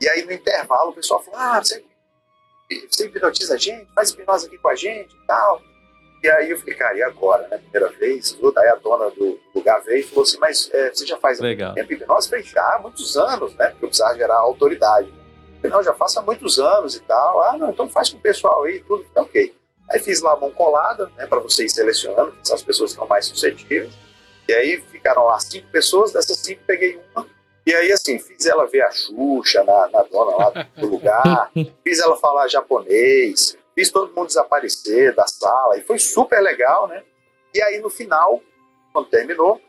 E 0.00 0.08
aí 0.08 0.24
no 0.24 0.32
intervalo 0.32 0.90
o 0.90 0.94
pessoal 0.94 1.22
falou: 1.22 1.40
Ah, 1.40 1.62
você, 1.62 1.82
você 2.88 3.06
hipnotiza 3.06 3.54
a 3.54 3.56
gente? 3.56 3.90
Faz 3.94 4.10
hipnose 4.10 4.46
aqui 4.46 4.58
com 4.58 4.68
a 4.68 4.74
gente 4.74 5.14
e 5.14 5.26
tal. 5.26 5.62
E 6.22 6.28
aí 6.28 6.50
eu 6.50 6.58
falei, 6.58 6.74
cara, 6.74 6.96
e 6.96 7.02
agora, 7.02 7.46
né? 7.48 7.58
Primeira 7.58 7.88
vez, 7.96 8.32
tudo. 8.32 8.58
Aí 8.58 8.68
a 8.68 8.74
dona 8.74 9.08
do 9.10 9.38
lugar 9.54 9.80
veio 9.82 10.00
e 10.00 10.02
falou 10.02 10.24
assim, 10.24 10.38
mas 10.38 10.68
é, 10.72 10.92
você 10.92 11.06
já 11.06 11.16
faz 11.16 11.38
Legal. 11.38 11.74
tempo 11.74 11.92
hipnose? 11.92 12.26
Eu 12.26 12.30
falei, 12.30 12.44
já 12.44 12.74
há 12.74 12.78
muitos 12.80 13.16
anos, 13.16 13.54
né? 13.54 13.68
Porque 13.68 13.84
eu 13.84 13.88
precisava 13.88 14.16
gerar 14.16 14.36
autoridade. 14.36 15.12
Não, 15.62 15.82
já 15.82 15.92
faço 15.94 16.18
há 16.18 16.22
muitos 16.22 16.58
anos 16.58 16.94
e 16.94 17.00
tal. 17.00 17.42
Ah, 17.42 17.56
não, 17.56 17.70
então 17.70 17.88
faz 17.88 18.10
com 18.10 18.18
o 18.18 18.20
pessoal 18.20 18.64
aí, 18.64 18.80
tudo. 18.80 19.04
Tá 19.14 19.22
ok. 19.22 19.54
Aí 19.90 19.98
fiz 19.98 20.20
lá 20.20 20.32
a 20.32 20.36
mão 20.36 20.50
colada, 20.50 21.10
né, 21.16 21.26
para 21.26 21.40
você 21.40 21.64
ir 21.64 21.70
selecionando, 21.70 22.32
que 22.32 22.46
são 22.46 22.54
as 22.54 22.62
pessoas 22.62 22.90
que 22.90 22.94
estão 22.94 23.08
mais 23.08 23.26
suscetíveis. 23.26 23.92
E 24.46 24.52
aí 24.52 24.80
ficaram 24.80 25.24
lá 25.24 25.38
cinco 25.40 25.66
pessoas, 25.68 26.12
dessas 26.12 26.38
cinco 26.38 26.62
peguei 26.66 27.00
uma. 27.14 27.26
E 27.66 27.74
aí, 27.74 27.92
assim, 27.92 28.18
fiz 28.18 28.46
ela 28.46 28.66
ver 28.66 28.82
a 28.82 28.90
Xuxa 28.90 29.62
na, 29.62 29.88
na 29.88 30.02
dona 30.04 30.36
lá 30.36 30.66
do 30.74 30.86
lugar, 30.86 31.50
fiz 31.84 31.98
ela 31.98 32.16
falar 32.16 32.48
japonês, 32.48 33.58
fiz 33.74 33.90
todo 33.90 34.14
mundo 34.14 34.28
desaparecer 34.28 35.14
da 35.14 35.26
sala, 35.26 35.76
e 35.76 35.82
foi 35.82 35.98
super 35.98 36.40
legal, 36.40 36.88
né? 36.88 37.02
E 37.54 37.62
aí, 37.62 37.78
no 37.78 37.90
final, 37.90 38.40
quando 38.90 39.10
terminou, 39.10 39.60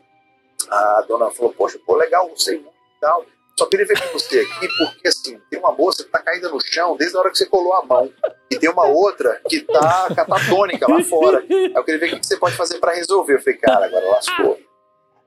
a 0.70 1.04
dona 1.06 1.30
falou, 1.30 1.52
poxa, 1.52 1.78
pô, 1.84 1.94
legal, 1.94 2.26
gostei 2.28 2.58
muito 2.58 2.70
e 2.70 3.00
tal. 3.00 3.26
Só 3.60 3.66
queria 3.66 3.84
ver 3.84 4.00
com 4.00 4.18
você 4.18 4.40
aqui, 4.40 4.68
porque 4.78 5.08
assim, 5.08 5.38
tem 5.50 5.58
uma 5.58 5.70
moça 5.70 6.02
que 6.02 6.08
tá 6.08 6.18
caída 6.18 6.48
no 6.48 6.58
chão 6.58 6.96
desde 6.96 7.14
a 7.14 7.20
hora 7.20 7.30
que 7.30 7.36
você 7.36 7.44
colou 7.44 7.74
a 7.74 7.84
mão. 7.84 8.10
E 8.50 8.58
tem 8.58 8.70
uma 8.70 8.86
outra 8.86 9.38
que 9.46 9.60
tá 9.60 10.08
catatônica 10.16 10.90
lá 10.90 11.02
fora. 11.04 11.44
Aí 11.46 11.70
eu 11.74 11.84
queria 11.84 12.00
ver 12.00 12.14
o 12.14 12.20
que 12.20 12.26
você 12.26 12.38
pode 12.38 12.56
fazer 12.56 12.78
para 12.78 12.94
resolver. 12.94 13.34
Eu 13.34 13.42
falei, 13.42 13.58
cara, 13.58 13.84
agora 13.84 14.08
lascou. 14.12 14.58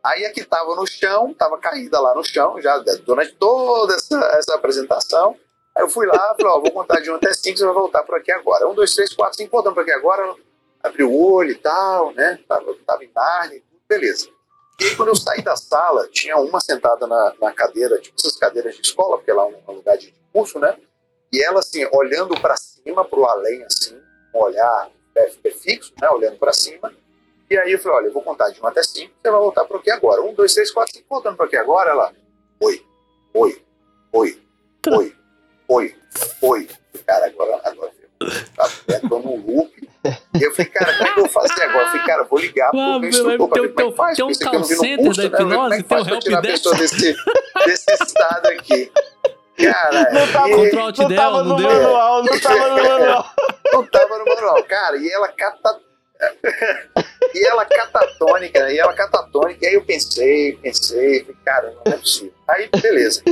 Aí 0.03 0.25
a 0.25 0.31
que 0.31 0.43
tava 0.43 0.75
no 0.75 0.87
chão, 0.87 1.31
tava 1.35 1.59
caída 1.59 1.99
lá 1.99 2.15
no 2.15 2.23
chão, 2.23 2.59
já 2.59 2.75
durante 3.05 3.35
toda 3.35 3.93
essa, 3.93 4.17
essa 4.39 4.55
apresentação. 4.55 5.37
Aí 5.77 5.83
eu 5.83 5.89
fui 5.89 6.07
lá, 6.07 6.33
falei, 6.35 6.53
ó, 6.53 6.59
vou 6.59 6.71
contar 6.71 7.01
de 7.01 7.11
um 7.11 7.15
até 7.15 7.31
cinco, 7.35 7.59
você 7.59 7.65
vai 7.65 7.73
voltar 7.75 8.01
por 8.01 8.15
aqui 8.15 8.31
agora. 8.31 8.67
Um, 8.67 8.73
dois, 8.73 8.95
três, 8.95 9.13
quatro, 9.13 9.37
cinco, 9.37 9.51
voltando 9.51 9.75
por 9.75 9.81
aqui 9.81 9.91
agora. 9.91 10.33
Abriu 10.81 11.11
o 11.11 11.33
olho 11.33 11.51
e 11.51 11.55
tal, 11.55 12.11
né? 12.13 12.39
Tava, 12.47 12.75
tava 12.83 13.03
em 13.03 13.11
Narnia, 13.13 13.61
beleza. 13.87 14.27
E 14.83 14.95
quando 14.95 15.09
eu 15.09 15.15
saí 15.15 15.41
da 15.41 15.55
sala, 15.55 16.07
tinha 16.09 16.35
uma 16.37 16.59
sentada 16.59 17.07
na, 17.07 17.33
na 17.39 17.53
cadeira, 17.53 17.99
tipo 17.99 18.15
essas 18.19 18.35
cadeiras 18.35 18.75
de 18.75 18.81
escola, 18.81 19.17
porque 19.17 19.31
lá 19.31 19.43
é 19.43 19.71
um 19.71 19.75
lugar 19.75 19.97
de 19.97 20.13
curso, 20.33 20.59
né? 20.59 20.77
E 21.31 21.41
ela, 21.41 21.59
assim, 21.59 21.87
olhando 21.93 22.39
para 22.39 22.57
cima, 22.57 23.05
para 23.05 23.19
o 23.19 23.25
além, 23.25 23.63
assim, 23.63 23.97
um 24.33 24.39
olhar 24.39 24.91
fixo, 25.61 25.93
né? 26.01 26.09
Olhando 26.09 26.37
para 26.37 26.51
cima. 26.51 26.93
E 27.49 27.57
aí 27.57 27.71
eu 27.71 27.79
falei: 27.79 27.99
olha, 27.99 28.07
eu 28.07 28.13
vou 28.13 28.21
contar 28.21 28.49
de 28.49 28.61
1 28.61 28.67
até 28.67 28.83
5, 28.83 29.13
você 29.21 29.31
vai 29.31 29.39
voltar 29.39 29.65
para 29.65 29.77
aqui 29.77 29.89
agora. 29.89 30.21
1, 30.21 30.33
2, 30.33 30.53
3, 30.53 30.71
4, 30.71 30.93
5, 30.95 31.05
voltando 31.09 31.37
para 31.37 31.45
aqui 31.45 31.55
agora. 31.55 31.91
Ela: 31.91 32.13
oi, 32.59 32.85
oi, 33.33 33.63
oi, 34.11 34.41
oi, 34.87 35.15
oi, 35.67 35.95
oi. 36.41 36.69
Cara, 37.05 37.25
agora, 37.27 37.61
agora 37.63 37.91
tá, 38.55 38.69
tô 39.07 39.19
no 39.19 39.35
loop 39.35 39.89
eu 40.39 40.51
falei, 40.51 40.71
cara, 40.71 40.93
como 40.97 41.09
é 41.09 41.13
que 41.13 41.19
eu 41.19 41.23
vou 41.23 41.29
fazer 41.29 41.61
agora? 41.63 41.85
Eu 41.85 41.91
falei, 41.91 42.05
cara, 42.05 42.23
vou 42.23 42.39
ligar 42.39 42.69
pro 42.71 42.99
meu 42.99 43.09
instrutor 43.09 43.47
pra 43.47 43.61
ver 43.61 43.69
como 43.69 43.87
é 43.87 43.91
que 43.91 43.97
faz. 43.97 44.17
Tem 44.17 44.25
um 44.25 44.33
call 44.33 44.63
center 44.63 45.15
da 45.15 45.23
hipnose, 45.23 45.83
tem 45.83 45.97
um 45.97 46.07
help 46.09 46.21
tirar 46.21 46.39
a 46.39 46.41
pessoa 46.41 46.75
desse, 46.75 47.15
desse 47.65 47.93
estado 47.93 48.47
aqui. 48.47 48.91
Cara, 49.57 50.11
não 50.11 50.31
tava, 50.31 50.49
e... 50.49 50.55
Control 50.55 50.91
não 50.97 51.07
del, 51.07 51.17
tava 51.17 51.43
não 51.43 51.45
no 51.45 51.55
deu? 51.57 51.67
manual, 51.69 52.23
não 52.23 52.39
tava 52.39 52.69
no 52.69 52.83
manual. 52.83 53.31
não 53.71 53.85
tava 53.87 54.17
no 54.17 54.25
manual. 54.25 54.63
Cara, 54.63 54.97
e 54.97 55.09
ela 55.11 55.27
cata... 55.29 55.79
e 57.33 57.47
ela 57.47 57.65
catatônica, 57.65 58.71
e 58.71 58.79
ela 58.79 58.93
catatônica, 58.93 59.65
e 59.65 59.67
aí 59.67 59.73
eu 59.75 59.85
pensei, 59.85 60.57
pensei, 60.57 61.21
falei, 61.21 61.37
cara, 61.45 61.73
não 61.85 61.93
é 61.93 61.97
possível. 61.97 62.33
Aí, 62.47 62.69
beleza. 62.81 63.23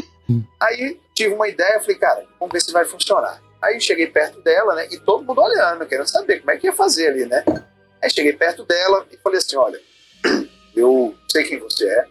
Aí 0.59 0.99
tive 1.13 1.33
uma 1.33 1.47
ideia, 1.47 1.79
falei, 1.79 1.97
cara, 1.97 2.23
vamos 2.39 2.53
ver 2.53 2.61
se 2.61 2.71
vai 2.71 2.85
funcionar. 2.85 3.41
Aí 3.61 3.79
cheguei 3.79 4.07
perto 4.07 4.41
dela, 4.41 4.75
né? 4.75 4.87
E 4.91 4.97
todo 4.97 5.23
mundo 5.23 5.41
olhando, 5.41 5.85
querendo 5.85 6.07
saber 6.07 6.39
como 6.39 6.51
é 6.51 6.57
que 6.57 6.67
ia 6.67 6.73
fazer 6.73 7.09
ali, 7.09 7.25
né? 7.25 7.43
Aí 8.01 8.09
cheguei 8.09 8.33
perto 8.33 8.65
dela 8.65 9.05
e 9.11 9.17
falei 9.17 9.37
assim: 9.37 9.55
olha, 9.55 9.79
eu 10.75 11.15
sei 11.29 11.43
quem 11.43 11.59
você 11.59 11.87
é, 11.87 12.05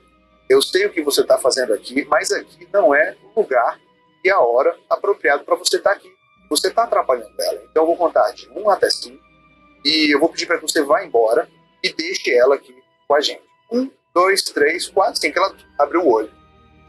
eu 0.48 0.62
sei 0.62 0.86
o 0.86 0.90
que 0.90 1.02
você 1.02 1.22
está 1.22 1.38
fazendo 1.38 1.72
aqui, 1.74 2.04
mas 2.08 2.30
aqui 2.30 2.68
não 2.72 2.94
é 2.94 3.16
o 3.34 3.40
lugar 3.40 3.80
e 4.24 4.30
a 4.30 4.38
hora 4.38 4.76
apropriado 4.88 5.44
para 5.44 5.56
você 5.56 5.76
estar 5.76 5.90
tá 5.90 5.96
aqui. 5.96 6.10
Você 6.48 6.68
está 6.68 6.82
atrapalhando 6.82 7.32
ela. 7.38 7.62
Então 7.70 7.84
eu 7.84 7.86
vou 7.86 7.96
contar 7.96 8.30
de 8.32 8.48
1 8.50 8.70
até 8.70 8.90
5 8.90 9.16
e 9.84 10.12
eu 10.14 10.18
vou 10.18 10.28
pedir 10.28 10.46
para 10.46 10.58
que 10.58 10.62
você 10.62 10.82
vá 10.82 11.04
embora 11.04 11.48
e 11.82 11.92
deixe 11.92 12.34
ela 12.34 12.56
aqui 12.56 12.74
com 13.06 13.14
a 13.14 13.20
gente. 13.20 13.42
Um, 13.72 13.90
dois, 14.14 14.42
três, 14.42 14.88
quatro, 14.88 15.20
cinco. 15.20 15.38
Ela 15.38 15.54
abriu 15.78 16.02
o 16.02 16.12
olho. 16.12 16.30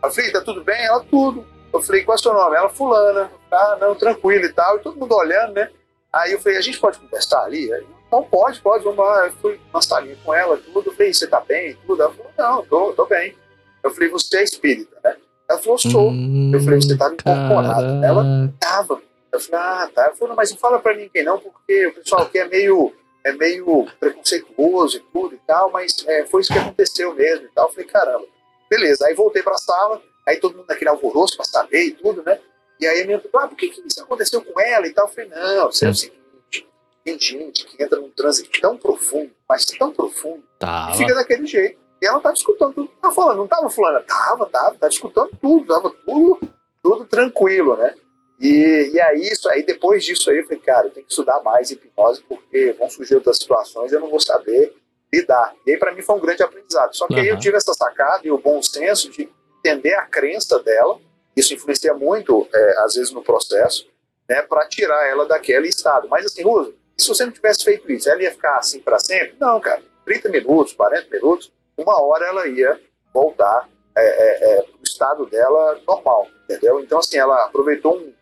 Falei, 0.02 0.32
tá 0.32 0.42
tudo 0.42 0.64
bem? 0.64 0.84
Ela, 0.84 1.04
tudo. 1.04 1.46
Eu 1.74 1.82
falei, 1.82 2.04
qual 2.04 2.16
é 2.16 2.20
o 2.20 2.22
seu 2.22 2.34
nome? 2.34 2.56
Ela, 2.56 2.70
fulana. 2.70 3.32
Ah, 3.52 3.78
não, 3.80 3.96
tranquilo 3.96 4.46
e 4.46 4.54
tal. 4.54 4.78
E 4.78 4.82
todo 4.82 5.00
mundo 5.00 5.16
olhando, 5.16 5.54
né? 5.54 5.70
Aí 6.12 6.34
eu 6.34 6.40
falei, 6.40 6.58
a 6.58 6.62
gente 6.62 6.80
pode 6.80 7.00
conversar 7.00 7.44
ali? 7.44 7.72
Aí, 7.74 7.86
não, 8.12 8.24
pode, 8.24 8.60
pode, 8.60 8.84
vamos 8.84 9.00
lá. 9.00 9.26
Eu 9.26 9.32
fui 9.34 9.60
na 9.74 9.82
salinha 9.82 10.18
com 10.24 10.34
ela, 10.34 10.58
tudo. 10.58 10.90
Eu 10.90 10.94
falei, 10.94 11.14
você 11.14 11.28
tá 11.28 11.40
bem? 11.40 11.78
Tudo. 11.88 12.04
Ela 12.04 12.14
falou, 12.14 12.32
não, 12.38 12.66
tô, 12.66 12.94
tô 12.94 13.06
bem. 13.06 13.36
Eu 13.82 13.92
falei, 13.92 14.10
você 14.10 14.40
é 14.40 14.44
espírita, 14.44 14.98
né? 15.04 15.16
Ela 15.50 15.60
falou, 15.60 15.78
sou. 15.78 16.10
Hum, 16.10 16.52
eu 16.54 16.60
falei, 16.60 16.82
você 16.82 16.98
tava 16.98 17.14
incorporado. 17.14 18.06
Ela 18.06 18.54
tava. 18.60 19.02
Eu 19.32 19.40
falei, 19.40 19.66
ah, 19.66 19.90
tá. 19.94 20.04
Ela 20.04 20.16
falou, 20.16 20.36
mas 20.36 20.52
não 20.52 20.58
fala 20.58 20.80
pra 20.80 20.94
ninguém 20.94 21.24
não, 21.24 21.40
porque 21.40 21.88
o 21.88 21.94
pessoal 21.94 22.24
aqui 22.24 22.38
é 22.38 22.48
meio, 22.48 22.94
é 23.24 23.32
meio 23.32 23.88
preconceituoso 23.98 24.98
e 24.98 25.00
tudo 25.00 25.36
e 25.36 25.40
tal, 25.48 25.72
mas 25.72 25.96
é, 26.06 26.26
foi 26.26 26.42
isso 26.42 26.52
que 26.52 26.60
aconteceu 26.60 27.14
mesmo 27.16 27.46
e 27.46 27.50
tal. 27.50 27.68
Eu 27.68 27.72
falei, 27.72 27.86
caramba. 27.86 28.26
Beleza, 28.70 29.06
aí 29.08 29.14
voltei 29.14 29.42
pra 29.42 29.58
sala, 29.58 30.02
aí 30.28 30.38
todo 30.38 30.58
mundo 30.58 30.68
naquele 30.68 30.90
alvoroço 30.90 31.36
pra 31.36 31.46
saber 31.46 31.86
e 31.86 31.92
tudo, 31.92 32.24
né? 32.24 32.40
E 32.80 32.88
aí 32.88 33.02
a 33.02 33.06
minha 33.06 33.20
perguntou, 33.20 33.42
ah, 33.42 33.48
por 33.48 33.56
que, 33.56 33.70
que 33.70 33.82
isso 33.86 34.02
aconteceu 34.02 34.42
com 34.44 34.60
ela 34.60 34.88
e 34.88 34.94
tal? 34.94 35.08
Eu 35.08 35.14
falei, 35.14 35.30
não, 35.30 35.70
isso 35.70 35.86
é 35.86 35.90
o 35.90 35.96
seguinte, 35.96 36.68
tem 37.04 37.20
gente 37.20 37.66
que 37.66 37.84
entra 37.84 38.00
num 38.00 38.10
trânsito 38.10 38.50
tão 38.60 38.78
profundo, 38.78 39.32
mas 39.48 39.66
tão 39.66 39.92
profundo, 39.92 40.44
Tava. 40.60 40.94
e 40.94 40.98
fica 40.98 41.14
daquele 41.14 41.46
jeito. 41.46 41.80
E 42.02 42.06
ela 42.06 42.20
tava 42.20 42.34
escutando 42.34 42.74
tudo 42.74 42.88
que 42.88 42.96
tava 43.00 43.14
falando, 43.14 43.38
não 43.38 43.48
tava 43.48 43.70
fulana? 43.70 44.02
Tava, 44.02 44.48
tava, 44.48 44.76
tava 44.76 44.92
escutando 44.92 45.30
tudo, 45.40 45.68
tava 45.68 45.92
tudo, 46.04 46.40
tudo 46.82 47.06
tranquilo, 47.06 47.78
né? 47.78 47.94
E, 48.40 48.92
e 48.94 49.00
aí, 49.00 49.22
isso 49.22 49.48
aí, 49.50 49.64
depois 49.64 50.04
disso 50.04 50.32
aí, 50.32 50.40
eu 50.40 50.44
falei, 50.46 50.60
cara, 50.60 50.88
eu 50.88 50.92
tenho 50.92 51.06
que 51.06 51.12
estudar 51.12 51.44
mais 51.44 51.70
hipnose, 51.70 52.24
porque 52.28 52.76
vão 52.78 52.90
surgir 52.90 53.16
outras 53.16 53.38
situações 53.38 53.92
e 53.92 53.96
eu 53.96 54.00
não 54.00 54.10
vou 54.10 54.20
saber 54.20 54.76
lidar. 55.14 55.54
E 55.66 55.72
aí, 55.72 55.78
para 55.78 55.94
mim, 55.94 56.02
foi 56.02 56.16
um 56.16 56.20
grande 56.20 56.42
aprendizado. 56.42 56.96
Só 56.96 57.06
que 57.06 57.20
aí 57.20 57.28
eu 57.28 57.38
tive 57.38 57.58
essa 57.58 57.74
sacada 57.74 58.22
e 58.24 58.32
o 58.32 58.40
bom 58.40 58.60
senso 58.64 59.12
de 59.12 59.30
entender 59.64 59.94
a 59.96 60.06
crença 60.06 60.60
dela, 60.60 61.00
isso 61.36 61.54
influencia 61.54 61.94
muito, 61.94 62.48
é, 62.54 62.76
às 62.84 62.96
vezes, 62.96 63.12
no 63.12 63.24
processo, 63.24 63.88
né, 64.28 64.42
para 64.42 64.68
tirar 64.68 65.08
ela 65.08 65.26
daquele 65.26 65.68
estado. 65.68 66.08
Mas 66.10 66.26
assim, 66.26 66.44
Ruso, 66.44 66.76
se 66.98 67.08
você 67.08 67.26
não 67.26 67.32
tivesse 67.32 67.64
feito 67.64 67.90
isso, 67.92 68.10
ela 68.10 68.22
ia 68.22 68.32
ficar 68.32 68.58
assim 68.58 68.80
para 68.80 69.00
sempre? 69.00 69.36
Não, 69.40 69.60
cara. 69.60 69.82
30 70.06 70.30
minutos, 70.30 70.74
40 70.74 71.10
minutos, 71.10 71.52
uma 71.78 72.02
hora 72.02 72.26
ela 72.26 72.48
ia 72.48 72.80
voltar 73.14 73.70
é, 73.96 74.02
é, 74.04 74.54
é, 74.58 74.62
pro 74.64 74.80
estado 74.84 75.26
dela 75.26 75.80
normal, 75.88 76.28
entendeu? 76.46 76.80
Então, 76.80 77.00
assim, 77.00 77.18
ela 77.18 77.46
aproveitou 77.46 77.98
um- 77.98 78.14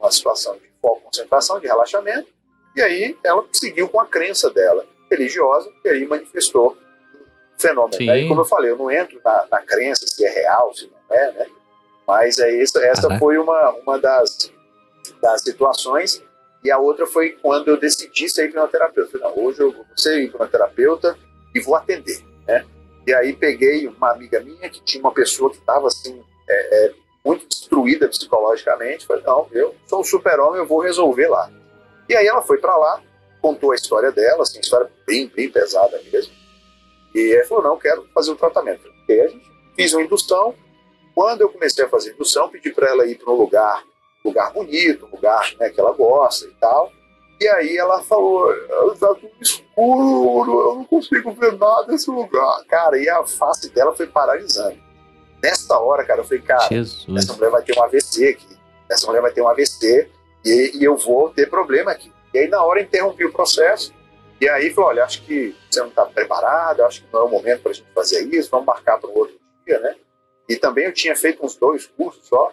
uma 0.00 0.10
situação 0.10 0.54
de 0.56 0.70
foco, 0.80 1.02
concentração, 1.02 1.60
de 1.60 1.66
relaxamento, 1.66 2.28
e 2.74 2.80
aí 2.82 3.16
ela 3.22 3.46
seguiu 3.52 3.88
com 3.88 4.00
a 4.00 4.06
crença 4.06 4.50
dela 4.50 4.86
religiosa, 5.10 5.70
e 5.84 5.88
aí 5.90 6.06
manifestou 6.06 6.76
fenômeno. 7.62 7.94
Sim. 7.94 8.10
Aí, 8.10 8.28
como 8.28 8.40
eu 8.40 8.44
falei, 8.44 8.70
eu 8.70 8.76
não 8.76 8.90
entro 8.90 9.20
na, 9.24 9.46
na 9.50 9.62
crença 9.62 10.06
se 10.06 10.24
é 10.24 10.30
real, 10.30 10.74
se 10.74 10.90
não 10.90 11.16
é, 11.16 11.32
né? 11.32 11.46
Mas 12.06 12.38
é 12.38 12.50
isso, 12.62 12.78
essa 12.78 13.02
Caraca. 13.02 13.18
foi 13.18 13.38
uma, 13.38 13.70
uma 13.70 13.98
das, 13.98 14.52
das 15.20 15.40
situações. 15.42 16.22
E 16.64 16.70
a 16.70 16.78
outra 16.78 17.06
foi 17.06 17.30
quando 17.30 17.68
eu 17.68 17.76
decidi 17.76 18.28
ser 18.28 18.48
hipnoterapeuta. 18.48 19.18
Não, 19.18 19.36
hoje 19.36 19.60
eu 19.60 19.72
vou 19.72 19.84
ser 19.96 20.22
hipnoterapeuta 20.22 21.16
e 21.54 21.60
vou 21.60 21.74
atender, 21.74 22.22
né? 22.46 22.64
E 23.06 23.12
aí 23.12 23.32
peguei 23.32 23.88
uma 23.88 24.12
amiga 24.12 24.40
minha 24.40 24.68
que 24.68 24.80
tinha 24.82 25.02
uma 25.02 25.12
pessoa 25.12 25.50
que 25.50 25.56
estava 25.56 25.88
assim, 25.88 26.22
é, 26.48 26.86
é, 26.86 26.92
muito 27.24 27.48
destruída 27.48 28.08
psicologicamente. 28.08 29.06
Falei, 29.06 29.24
não, 29.24 29.48
eu 29.52 29.74
sou 29.86 30.00
um 30.00 30.04
super-homem, 30.04 30.58
eu 30.58 30.66
vou 30.66 30.80
resolver 30.80 31.28
lá. 31.28 31.50
E 32.08 32.14
aí 32.14 32.26
ela 32.26 32.42
foi 32.42 32.58
para 32.58 32.76
lá, 32.76 33.00
contou 33.40 33.72
a 33.72 33.74
história 33.74 34.12
dela, 34.12 34.42
assim, 34.42 34.60
história 34.60 34.88
bem, 35.06 35.26
bem 35.26 35.50
pesada 35.50 36.00
mesmo. 36.12 36.32
E 37.14 37.36
aí 37.36 37.44
falou, 37.44 37.64
não, 37.64 37.76
quero 37.78 38.06
fazer 38.14 38.30
o 38.30 38.36
tratamento. 38.36 38.90
E 39.08 39.20
a 39.20 39.28
gente 39.28 39.50
fiz 39.76 39.92
uma 39.92 40.02
indução. 40.02 40.54
Quando 41.14 41.42
eu 41.42 41.48
comecei 41.48 41.84
a 41.84 41.88
fazer 41.88 42.12
indução, 42.12 42.48
pedi 42.48 42.72
para 42.72 42.88
ela 42.88 43.06
ir 43.06 43.16
para 43.18 43.32
um 43.32 43.36
lugar, 43.36 43.84
lugar 44.24 44.52
bonito, 44.52 45.06
um 45.06 45.16
lugar 45.16 45.52
né, 45.60 45.68
que 45.68 45.78
ela 45.78 45.92
gosta 45.92 46.46
e 46.46 46.54
tal. 46.60 46.90
E 47.40 47.48
aí 47.48 47.76
ela 47.76 48.02
falou, 48.04 48.54
tá 49.00 49.14
tudo 49.14 49.32
escuro, 49.40 50.60
eu 50.60 50.74
não 50.76 50.84
consigo 50.84 51.32
ver 51.32 51.58
nada 51.58 51.86
nesse 51.88 52.08
lugar. 52.08 52.64
Cara, 52.68 52.96
e 52.96 53.08
a 53.08 53.24
face 53.24 53.68
dela 53.70 53.94
foi 53.94 54.06
paralisando. 54.06 54.78
Nessa 55.42 55.76
hora, 55.76 56.04
cara, 56.04 56.20
eu 56.20 56.24
falei, 56.24 56.40
cara, 56.40 56.68
Jesus. 56.68 57.04
essa 57.16 57.32
mulher 57.34 57.50
vai 57.50 57.62
ter 57.62 57.76
um 57.76 57.82
AVC 57.82 58.28
aqui. 58.28 58.56
Essa 58.88 59.06
mulher 59.08 59.20
vai 59.20 59.32
ter 59.32 59.42
um 59.42 59.48
AVC 59.48 60.08
e, 60.44 60.78
e 60.78 60.84
eu 60.84 60.96
vou 60.96 61.30
ter 61.30 61.50
problema 61.50 61.90
aqui. 61.90 62.12
E 62.32 62.38
aí, 62.38 62.48
na 62.48 62.62
hora, 62.62 62.80
interrompi 62.80 63.24
o 63.24 63.32
processo. 63.32 63.92
E 64.42 64.48
aí, 64.48 64.70
falou: 64.70 64.90
olha, 64.90 65.04
acho 65.04 65.22
que 65.22 65.54
você 65.70 65.78
não 65.78 65.86
está 65.86 66.04
preparado, 66.04 66.82
acho 66.82 67.04
que 67.04 67.12
não 67.12 67.20
é 67.20 67.22
o 67.22 67.28
momento 67.28 67.62
para 67.62 67.70
a 67.70 67.74
gente 67.74 67.86
fazer 67.94 68.26
isso, 68.34 68.50
vamos 68.50 68.66
marcar 68.66 68.98
para 68.98 69.08
um 69.08 69.16
outro 69.16 69.38
dia, 69.64 69.78
né? 69.78 69.94
E 70.48 70.56
também 70.56 70.86
eu 70.86 70.92
tinha 70.92 71.14
feito 71.14 71.46
uns 71.46 71.54
dois 71.54 71.86
cursos 71.86 72.26
só. 72.26 72.50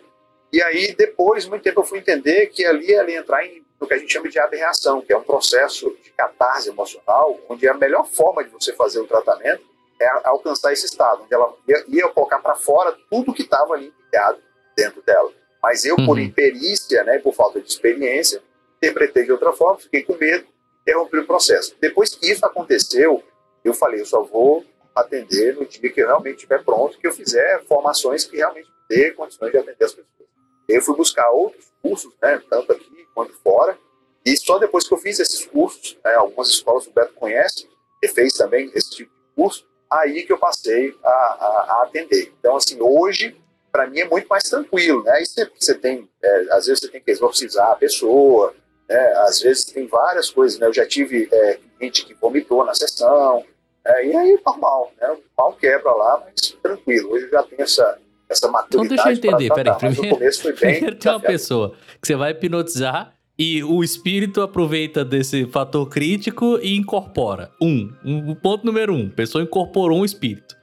E 0.53 0.61
aí, 0.61 0.93
depois, 0.93 1.47
muito 1.47 1.63
tempo, 1.63 1.79
eu 1.79 1.83
fui 1.83 1.97
entender 1.97 2.45
que 2.45 2.63
ali 2.63 2.93
ela 2.93 3.09
ia 3.09 3.17
entrar 3.17 3.43
em, 3.43 3.65
no 3.81 3.87
que 3.87 3.95
a 3.95 3.97
gente 3.97 4.13
chama 4.13 4.29
de 4.29 4.37
aberração, 4.37 5.01
que 5.01 5.11
é 5.11 5.17
um 5.17 5.23
processo 5.23 5.89
de 6.03 6.11
catarse 6.11 6.69
emocional, 6.69 7.39
onde 7.49 7.67
a 7.67 7.73
melhor 7.73 8.05
forma 8.05 8.43
de 8.43 8.51
você 8.51 8.71
fazer 8.73 8.99
o 8.99 9.07
tratamento 9.07 9.63
é 9.99 10.07
alcançar 10.25 10.71
esse 10.71 10.85
estado, 10.85 11.23
onde 11.23 11.33
ela 11.33 11.51
ia, 11.67 11.83
ia 11.87 12.07
colocar 12.09 12.37
para 12.37 12.53
fora 12.53 12.95
tudo 13.09 13.33
que 13.33 13.41
estava 13.41 13.73
ali 13.73 13.87
empilhado 13.87 14.37
dentro 14.77 15.01
dela. 15.01 15.31
Mas 15.61 15.85
eu, 15.85 15.95
por 15.95 16.17
Uhum. 16.17 16.19
imperícia, 16.19 17.03
né, 17.03 17.17
por 17.17 17.33
falta 17.33 17.59
de 17.59 17.67
experiência, 17.67 18.43
interpretei 18.77 19.25
de 19.25 19.31
outra 19.31 19.51
forma, 19.53 19.79
fiquei 19.79 20.03
com 20.03 20.15
medo 20.15 20.45
interromper 20.81 21.19
o 21.19 21.27
processo. 21.27 21.75
Depois 21.79 22.15
que 22.15 22.31
isso 22.31 22.45
aconteceu, 22.45 23.23
eu 23.63 23.73
falei, 23.73 24.01
eu 24.01 24.05
só 24.05 24.23
vou 24.23 24.65
atender 24.95 25.55
no 25.55 25.65
dia 25.65 25.91
que 25.91 26.01
eu 26.01 26.07
realmente 26.07 26.37
estiver 26.37 26.63
pronto, 26.63 26.97
que 26.97 27.07
eu 27.07 27.13
fizer 27.13 27.63
formações 27.65 28.25
que 28.25 28.37
realmente 28.37 28.69
dê 28.89 29.11
condições 29.11 29.51
de 29.51 29.57
atender 29.57 29.85
as 29.85 29.93
pessoas. 29.93 30.29
Eu 30.67 30.81
fui 30.81 30.95
buscar 30.95 31.29
outros 31.29 31.71
cursos, 31.81 32.13
né, 32.21 32.41
tanto 32.49 32.71
aqui 32.71 33.07
quanto 33.13 33.33
fora, 33.33 33.77
e 34.25 34.35
só 34.37 34.57
depois 34.59 34.87
que 34.87 34.93
eu 34.93 34.97
fiz 34.97 35.19
esses 35.19 35.45
cursos, 35.45 35.97
né, 36.03 36.13
algumas 36.15 36.49
escolas 36.49 36.85
o 36.87 36.91
Beto 36.91 37.13
conhece, 37.13 37.67
e 38.03 38.07
fez 38.07 38.33
também 38.33 38.71
esse 38.73 38.89
tipo 38.91 39.11
de 39.11 39.35
curso, 39.35 39.67
aí 39.89 40.23
que 40.23 40.31
eu 40.31 40.37
passei 40.37 40.95
a, 41.03 41.09
a, 41.09 41.65
a 41.69 41.83
atender. 41.83 42.31
Então, 42.39 42.55
assim, 42.55 42.77
hoje, 42.79 43.35
para 43.71 43.87
mim 43.87 43.99
é 43.99 44.07
muito 44.07 44.27
mais 44.27 44.43
tranquilo, 44.43 45.03
né? 45.03 45.11
Aí 45.13 45.25
você, 45.25 45.49
você 45.57 45.75
tem, 45.75 46.09
é, 46.23 46.47
às 46.51 46.65
vezes 46.67 46.81
você 46.81 46.89
tem 46.89 47.01
que 47.01 47.11
exorcizar 47.11 47.71
a 47.71 47.75
pessoa, 47.75 48.53
né? 48.89 49.13
Às 49.27 49.41
vezes 49.41 49.65
tem 49.65 49.87
várias 49.87 50.29
coisas, 50.29 50.59
né? 50.59 50.67
Eu 50.67 50.73
já 50.73 50.85
tive 50.85 51.29
é, 51.31 51.59
gente 51.79 52.05
que 52.05 52.13
vomitou 52.15 52.65
na 52.65 52.73
sessão, 52.73 53.43
é, 53.85 54.07
e 54.07 54.15
aí 54.15 54.39
normal, 54.45 54.91
né? 54.99 55.11
O 55.11 55.21
pau 55.35 55.53
quebra 55.53 55.91
lá, 55.91 56.23
mas 56.25 56.57
tranquilo. 56.61 57.11
Hoje 57.11 57.25
eu 57.25 57.31
já 57.31 57.43
tenho 57.43 57.61
essa, 57.61 57.97
essa 58.27 58.47
maturidade. 58.49 58.85
Então 58.85 59.05
deixa 59.05 59.09
eu 59.09 59.31
entender, 59.31 59.53
peraí, 59.53 59.77
primeiro, 59.77 60.17
começo 60.17 60.41
foi 60.41 60.51
bem 60.53 60.59
primeiro 60.59 60.95
tem 60.95 61.11
uma 61.11 61.19
pessoa 61.19 61.75
que 62.01 62.07
você 62.07 62.15
vai 62.15 62.31
hipnotizar 62.31 63.13
e 63.37 63.63
o 63.63 63.81
espírito 63.81 64.41
aproveita 64.41 65.05
desse 65.05 65.45
fator 65.47 65.87
crítico 65.87 66.59
e 66.61 66.75
incorpora. 66.75 67.51
Um, 67.61 67.93
um 68.03 68.35
ponto 68.35 68.65
número 68.65 68.93
um, 68.93 69.07
a 69.07 69.15
pessoa 69.15 69.43
incorporou 69.43 69.99
um 69.99 70.05
espírito. 70.05 70.58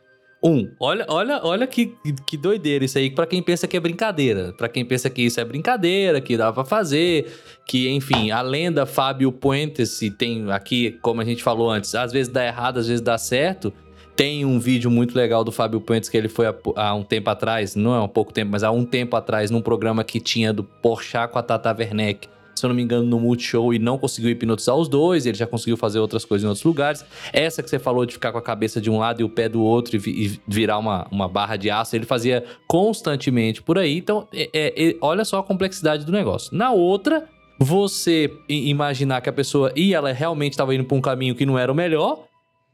Um, 0.47 0.71
olha, 0.79 1.05
olha, 1.09 1.41
olha 1.43 1.67
que, 1.67 1.97
que 2.25 2.37
doideira 2.37 2.85
isso 2.85 2.97
aí 2.97 3.11
para 3.11 3.27
quem 3.27 3.43
pensa 3.43 3.67
que 3.67 3.77
é 3.77 3.81
brincadeira, 3.81 4.53
para 4.53 4.69
quem 4.69 4.85
pensa 4.85 5.11
que 5.11 5.23
isso 5.23 5.41
é 5.41 5.45
brincadeira, 5.45 6.21
que 6.21 6.37
dá 6.37 6.53
para 6.53 6.65
fazer, 6.65 7.27
que 7.67 7.89
enfim, 7.89 8.31
a 8.31 8.43
lenda 8.43 8.87
Fábio 8.87 9.33
Puentes 9.33 9.99
tem 10.17 10.49
aqui, 10.53 10.97
como 11.03 11.21
a 11.21 11.25
gente 11.25 11.43
falou 11.43 11.69
antes, 11.69 11.97
às 11.97 12.13
vezes 12.13 12.33
dá 12.33 12.47
errado, 12.47 12.79
às 12.79 12.87
vezes 12.87 13.01
dá 13.01 13.19
certo. 13.19 13.73
Tem 14.15 14.45
um 14.45 14.61
vídeo 14.61 14.89
muito 14.89 15.17
legal 15.17 15.43
do 15.43 15.51
Fábio 15.51 15.81
Puentes 15.81 16.09
que 16.09 16.17
ele 16.17 16.29
foi 16.29 16.47
há, 16.77 16.95
um 16.95 17.03
tempo 17.03 17.29
atrás, 17.29 17.75
não 17.75 17.93
é 17.93 18.01
um 18.01 18.09
pouco 18.09 18.33
tempo, 18.33 18.53
mas 18.53 18.63
há 18.63 18.71
um 18.71 18.85
tempo 18.85 19.17
atrás, 19.17 19.51
num 19.51 19.61
programa 19.61 20.05
que 20.05 20.21
tinha 20.21 20.53
do 20.53 20.63
Porchat 20.63 21.33
com 21.33 21.41
a 21.41 21.43
Tata 21.43 21.75
Werneck 21.77 22.29
se 22.59 22.67
eu 22.67 22.69
não 22.69 22.75
me 22.75 22.83
engano, 22.83 23.07
no 23.07 23.21
Multishow 23.21 23.73
e 23.73 23.79
não 23.79 23.99
conseguiu 23.99 24.31
hipnotizar 24.31 24.75
os 24.75 24.89
dois, 24.89 25.27
ele 25.27 25.37
já 25.37 25.47
conseguiu 25.47 25.77
fazer 25.77 25.99
outras 25.99 26.25
coisas 26.25 26.45
em 26.45 26.49
outros 26.49 26.65
lugares. 26.65 27.05
Essa 27.33 27.63
que 27.63 27.71
você 27.71 27.79
falou 27.79 28.07
de 28.07 28.15
ficar 28.15 28.33
com 28.33 28.39
a 28.39 28.43
cabeça 28.43 28.81
de 28.81 28.91
um 28.91 28.99
lado 28.99 29.21
e 29.21 29.25
o 29.25 29.29
pé 29.29 29.49
do 29.49 29.63
outro 29.63 29.97
e, 29.97 30.41
virar 30.47 30.79
uma, 30.79 31.07
uma 31.11 31.29
barra 31.29 31.57
de 31.57 31.71
aço, 31.71 31.95
ele 31.95 32.07
fazia 32.07 32.45
constantemente 32.67 33.63
por 33.63 33.79
aí. 33.79 33.99
Então, 33.99 34.27
é, 34.33 34.51
é, 34.53 34.89
é, 34.89 34.97
olha 35.01 35.25
só 35.25 35.39
a 35.39 35.43
complexidade 35.43 36.05
do 36.05 36.13
negócio. 36.13 36.57
Na 36.57 36.73
outra, 36.73 37.25
você 37.59 38.31
imaginar 38.49 39.21
que 39.21 39.29
a 39.29 39.33
pessoa 39.33 39.73
e 39.75 39.95
ela 39.95 40.13
realmente 40.13 40.53
estava 40.53 40.75
indo 40.75 40.85
para 40.85 40.97
um 40.97 41.01
caminho 41.01 41.35
que 41.35 41.47
não 41.47 41.59
era 41.59 41.71
o 41.71 41.75
melhor, 41.75 42.25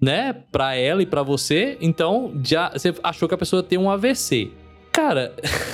né, 0.00 0.32
para 0.50 0.74
ela 0.74 1.00
e 1.00 1.06
para 1.06 1.22
você, 1.22 1.78
então 1.80 2.32
já 2.42 2.70
você 2.70 2.92
achou 3.04 3.28
que 3.28 3.34
a 3.34 3.38
pessoa 3.38 3.62
tem 3.62 3.78
um 3.78 3.88
AVC. 3.88 4.50
Cara, 4.90 5.32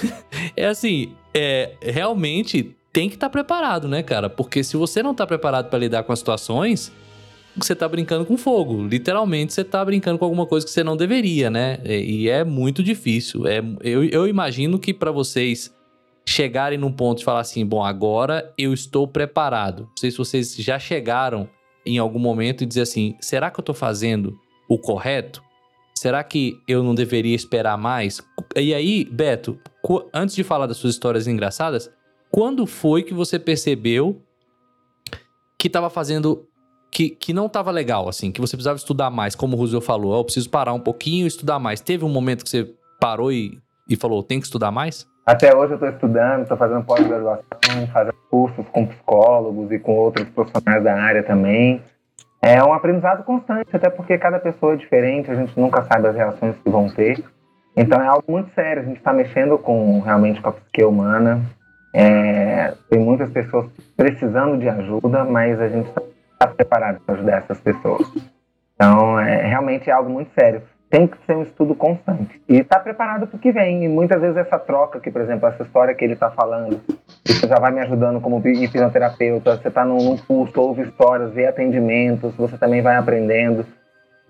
é 0.54 0.66
assim, 0.66 1.14
é 1.34 1.72
realmente 1.80 2.76
tem 2.98 3.08
que 3.08 3.14
estar 3.14 3.28
tá 3.28 3.30
preparado, 3.30 3.86
né, 3.86 4.02
cara? 4.02 4.28
Porque 4.28 4.64
se 4.64 4.76
você 4.76 5.04
não 5.04 5.14
tá 5.14 5.24
preparado 5.24 5.70
para 5.70 5.78
lidar 5.78 6.02
com 6.02 6.12
as 6.12 6.18
situações, 6.18 6.90
você 7.56 7.72
tá 7.72 7.88
brincando 7.88 8.26
com 8.26 8.36
fogo. 8.36 8.84
Literalmente, 8.88 9.52
você 9.52 9.62
tá 9.62 9.84
brincando 9.84 10.18
com 10.18 10.24
alguma 10.24 10.44
coisa 10.44 10.66
que 10.66 10.72
você 10.72 10.82
não 10.82 10.96
deveria, 10.96 11.48
né? 11.48 11.78
E 11.84 12.28
é 12.28 12.42
muito 12.42 12.82
difícil. 12.82 13.46
É, 13.46 13.62
eu, 13.82 14.02
eu 14.02 14.26
imagino 14.26 14.80
que 14.80 14.92
para 14.92 15.12
vocês 15.12 15.72
chegarem 16.26 16.76
num 16.76 16.90
ponto 16.90 17.18
de 17.18 17.24
falar 17.24 17.38
assim, 17.38 17.64
bom, 17.64 17.84
agora 17.84 18.52
eu 18.58 18.72
estou 18.72 19.06
preparado. 19.06 19.82
Não 19.82 19.96
sei 19.96 20.10
se 20.10 20.18
vocês 20.18 20.56
já 20.56 20.76
chegaram 20.76 21.48
em 21.86 21.98
algum 21.98 22.18
momento 22.18 22.64
e 22.64 22.66
dizer 22.66 22.80
assim, 22.80 23.14
será 23.20 23.48
que 23.48 23.60
eu 23.60 23.64
tô 23.64 23.74
fazendo 23.74 24.36
o 24.68 24.76
correto? 24.76 25.40
Será 25.96 26.24
que 26.24 26.60
eu 26.66 26.82
não 26.82 26.96
deveria 26.96 27.36
esperar 27.36 27.78
mais? 27.78 28.20
E 28.56 28.74
aí, 28.74 29.04
Beto, 29.04 29.56
antes 30.12 30.34
de 30.34 30.42
falar 30.42 30.66
das 30.66 30.78
suas 30.78 30.94
histórias 30.94 31.28
engraçadas, 31.28 31.88
quando 32.38 32.68
foi 32.68 33.02
que 33.02 33.12
você 33.12 33.36
percebeu 33.36 34.22
que 35.58 35.66
estava 35.66 35.90
fazendo. 35.90 36.46
Que, 36.88 37.10
que 37.10 37.32
não 37.32 37.46
estava 37.46 37.72
legal, 37.72 38.08
assim, 38.08 38.30
que 38.30 38.40
você 38.40 38.56
precisava 38.56 38.76
estudar 38.76 39.10
mais, 39.10 39.34
como 39.34 39.56
o 39.56 39.58
Roosevelt 39.58 39.84
falou, 39.84 40.16
eu 40.16 40.24
preciso 40.24 40.48
parar 40.48 40.72
um 40.72 40.78
pouquinho 40.80 41.24
e 41.24 41.26
estudar 41.26 41.58
mais. 41.58 41.80
Teve 41.80 42.04
um 42.04 42.08
momento 42.08 42.44
que 42.44 42.48
você 42.48 42.72
parou 43.00 43.32
e, 43.32 43.58
e 43.88 43.96
falou, 43.96 44.22
tem 44.22 44.38
que 44.38 44.46
estudar 44.46 44.70
mais? 44.70 45.04
Até 45.26 45.54
hoje 45.54 45.72
eu 45.72 45.74
estou 45.74 45.88
estudando, 45.88 46.42
estou 46.42 46.56
fazendo 46.56 46.84
pós-graduação, 46.84 47.86
fazendo 47.92 48.14
cursos 48.30 48.64
com 48.68 48.86
psicólogos 48.86 49.72
e 49.72 49.78
com 49.80 49.96
outros 49.96 50.28
profissionais 50.28 50.82
da 50.82 50.94
área 50.94 51.24
também. 51.24 51.82
É 52.40 52.62
um 52.62 52.72
aprendizado 52.72 53.24
constante, 53.24 53.74
até 53.74 53.90
porque 53.90 54.16
cada 54.16 54.38
pessoa 54.38 54.74
é 54.74 54.76
diferente, 54.76 55.30
a 55.30 55.34
gente 55.34 55.58
nunca 55.58 55.82
sabe 55.82 56.06
as 56.06 56.14
reações 56.14 56.54
que 56.56 56.70
vão 56.70 56.88
ter. 56.88 57.22
Então 57.76 58.00
é 58.00 58.06
algo 58.06 58.30
muito 58.30 58.54
sério, 58.54 58.82
a 58.82 58.86
gente 58.86 58.98
está 58.98 59.12
mexendo 59.12 59.58
com 59.58 60.00
realmente 60.00 60.40
com 60.40 60.48
a 60.48 60.52
psique 60.52 60.84
humana, 60.84 61.44
é, 61.92 62.74
tem 62.90 62.98
muitas 63.00 63.30
pessoas 63.30 63.66
precisando 63.96 64.58
de 64.58 64.68
ajuda, 64.68 65.24
mas 65.24 65.60
a 65.60 65.68
gente 65.68 65.88
está 65.88 66.46
preparado 66.46 67.00
para 67.00 67.14
ajudar 67.14 67.38
essas 67.38 67.60
pessoas. 67.60 68.06
Então, 68.74 69.18
é, 69.18 69.46
realmente 69.46 69.90
é 69.90 69.92
algo 69.92 70.10
muito 70.10 70.30
sério. 70.38 70.62
Tem 70.90 71.06
que 71.06 71.18
ser 71.26 71.36
um 71.36 71.42
estudo 71.42 71.74
constante. 71.74 72.40
E 72.48 72.58
está 72.58 72.78
preparado 72.78 73.26
para 73.26 73.36
o 73.36 73.40
que 73.40 73.52
vem. 73.52 73.84
E 73.84 73.88
muitas 73.88 74.20
vezes 74.20 74.36
essa 74.36 74.58
troca, 74.58 75.00
que, 75.00 75.10
por 75.10 75.20
exemplo, 75.20 75.48
essa 75.48 75.62
história 75.62 75.94
que 75.94 76.02
ele 76.04 76.14
está 76.14 76.30
falando, 76.30 76.80
isso 77.26 77.46
já 77.46 77.58
vai 77.58 77.72
me 77.72 77.80
ajudando 77.80 78.20
como 78.20 78.40
hipnoterapeuta. 78.46 79.56
Você 79.56 79.68
está 79.68 79.84
num, 79.84 79.98
num 79.98 80.16
curso, 80.16 80.58
ouve 80.60 80.82
histórias, 80.82 81.32
vê 81.32 81.46
atendimentos, 81.46 82.34
você 82.36 82.56
também 82.56 82.80
vai 82.80 82.96
aprendendo. 82.96 83.66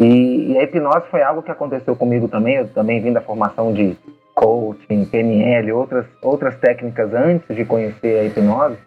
E, 0.01 0.53
e 0.53 0.59
a 0.59 0.65
hipnose 0.65 1.07
foi 1.11 1.23
algo 1.23 1.43
que 1.43 1.51
aconteceu 1.51 1.95
comigo 1.95 2.27
também. 2.27 2.57
Eu 2.57 2.69
também 2.69 3.01
vim 3.01 3.13
da 3.13 3.21
formação 3.21 3.73
de 3.73 3.97
coaching, 4.39 5.05
PNL, 5.05 5.73
outras, 5.73 6.07
outras 6.23 6.57
técnicas 6.59 7.13
antes 7.13 7.57
de 7.57 7.65
conhecer 7.65 8.21
a 8.21 8.25
hipnose. 8.25 8.79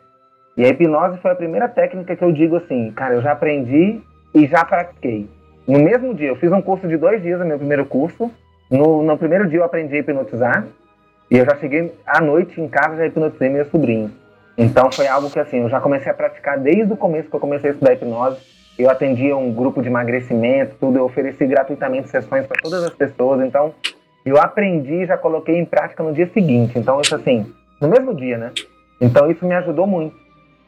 E 0.56 0.64
a 0.64 0.70
hipnose 0.70 1.18
foi 1.20 1.32
a 1.32 1.36
primeira 1.36 1.68
técnica 1.68 2.16
que 2.16 2.24
eu 2.24 2.32
digo 2.32 2.56
assim, 2.56 2.90
cara, 2.92 3.16
eu 3.16 3.22
já 3.22 3.34
aprendi 3.34 4.02
e 4.34 4.48
já 4.48 4.64
pratiquei. 4.64 5.30
No 5.68 5.80
mesmo 5.80 6.14
dia, 6.14 6.30
eu 6.30 6.38
fiz 6.38 6.52
um 6.54 6.62
curso 6.62 6.88
de 6.88 6.96
dois 6.96 7.22
dias, 7.22 7.46
meu 7.46 7.58
primeiro 7.58 7.86
curso. 7.86 8.32
No, 8.70 9.04
no 9.04 9.18
primeiro 9.18 9.50
dia 9.50 9.60
eu 9.60 9.66
aprendi 9.66 9.96
a 9.96 10.00
hipnotizar. 10.00 10.66
E 11.30 11.38
eu 11.38 11.46
já 11.46 11.56
cheguei 11.58 11.94
à 12.06 12.22
noite 12.22 12.60
em 12.60 12.70
casa 12.70 12.96
já 12.96 13.06
hipnotizei 13.06 13.50
meu 13.50 13.66
sobrinho. 13.66 14.10
Então 14.58 14.90
foi 14.90 15.08
algo 15.08 15.30
que 15.30 15.40
assim, 15.40 15.60
eu 15.60 15.70
já 15.70 15.82
comecei 15.82 16.12
a 16.12 16.16
praticar 16.16 16.58
desde 16.60 16.94
o 16.94 16.98
começo 16.98 17.30
que 17.30 17.36
eu 17.36 17.40
comecei 17.42 17.72
a 17.72 17.74
estudar 17.74 17.94
hipnose. 17.94 18.38
Eu 18.80 18.90
atendia 18.90 19.36
um 19.36 19.54
grupo 19.54 19.82
de 19.82 19.90
emagrecimento, 19.90 20.76
tudo, 20.80 20.98
eu 20.98 21.04
ofereci 21.04 21.46
gratuitamente 21.46 22.08
sessões 22.08 22.46
para 22.46 22.62
todas 22.62 22.84
as 22.86 22.94
pessoas. 22.94 23.46
Então 23.46 23.74
eu 24.26 24.38
aprendi 24.38 24.94
e 24.94 25.06
já 25.06 25.18
coloquei 25.18 25.58
em 25.58 25.66
prática 25.66 26.04
no 26.04 26.14
dia 26.14 26.30
seguinte. 26.34 26.78
Então, 26.78 27.00
isso 27.02 27.16
assim, 27.16 27.52
no 27.80 27.88
mesmo 27.88 28.16
dia, 28.16 28.38
né? 28.38 28.52
Então, 29.00 29.30
isso 29.30 29.46
me 29.46 29.56
ajudou 29.56 29.88
muito. 29.88 30.16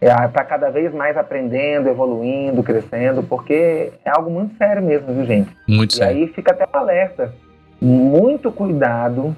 É, 0.01 0.27
para 0.27 0.43
cada 0.43 0.69
vez 0.69 0.93
mais 0.93 1.15
aprendendo, 1.15 1.87
evoluindo, 1.87 2.61
crescendo, 2.61 3.23
porque 3.23 3.93
é 4.03 4.09
algo 4.09 4.29
muito 4.29 4.57
sério 4.57 4.81
mesmo, 4.81 5.13
viu, 5.13 5.25
gente? 5.25 5.55
Muito 5.65 5.91
e 5.91 5.95
sério. 5.95 6.17
E 6.17 6.21
aí 6.23 6.27
fica 6.27 6.51
até 6.51 6.67
alerta. 6.73 7.33
Muito 7.79 8.51
cuidado 8.51 9.35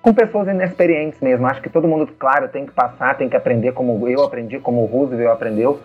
com 0.00 0.14
pessoas 0.14 0.48
inexperientes 0.48 1.20
mesmo. 1.20 1.46
Acho 1.46 1.60
que 1.60 1.68
todo 1.68 1.88
mundo, 1.88 2.08
claro, 2.18 2.48
tem 2.48 2.64
que 2.64 2.72
passar, 2.72 3.18
tem 3.18 3.28
que 3.28 3.36
aprender 3.36 3.72
como 3.72 4.08
eu 4.08 4.22
aprendi, 4.22 4.58
como 4.60 4.82
o 4.82 4.86
Roosevelt 4.86 5.32
aprendeu. 5.32 5.80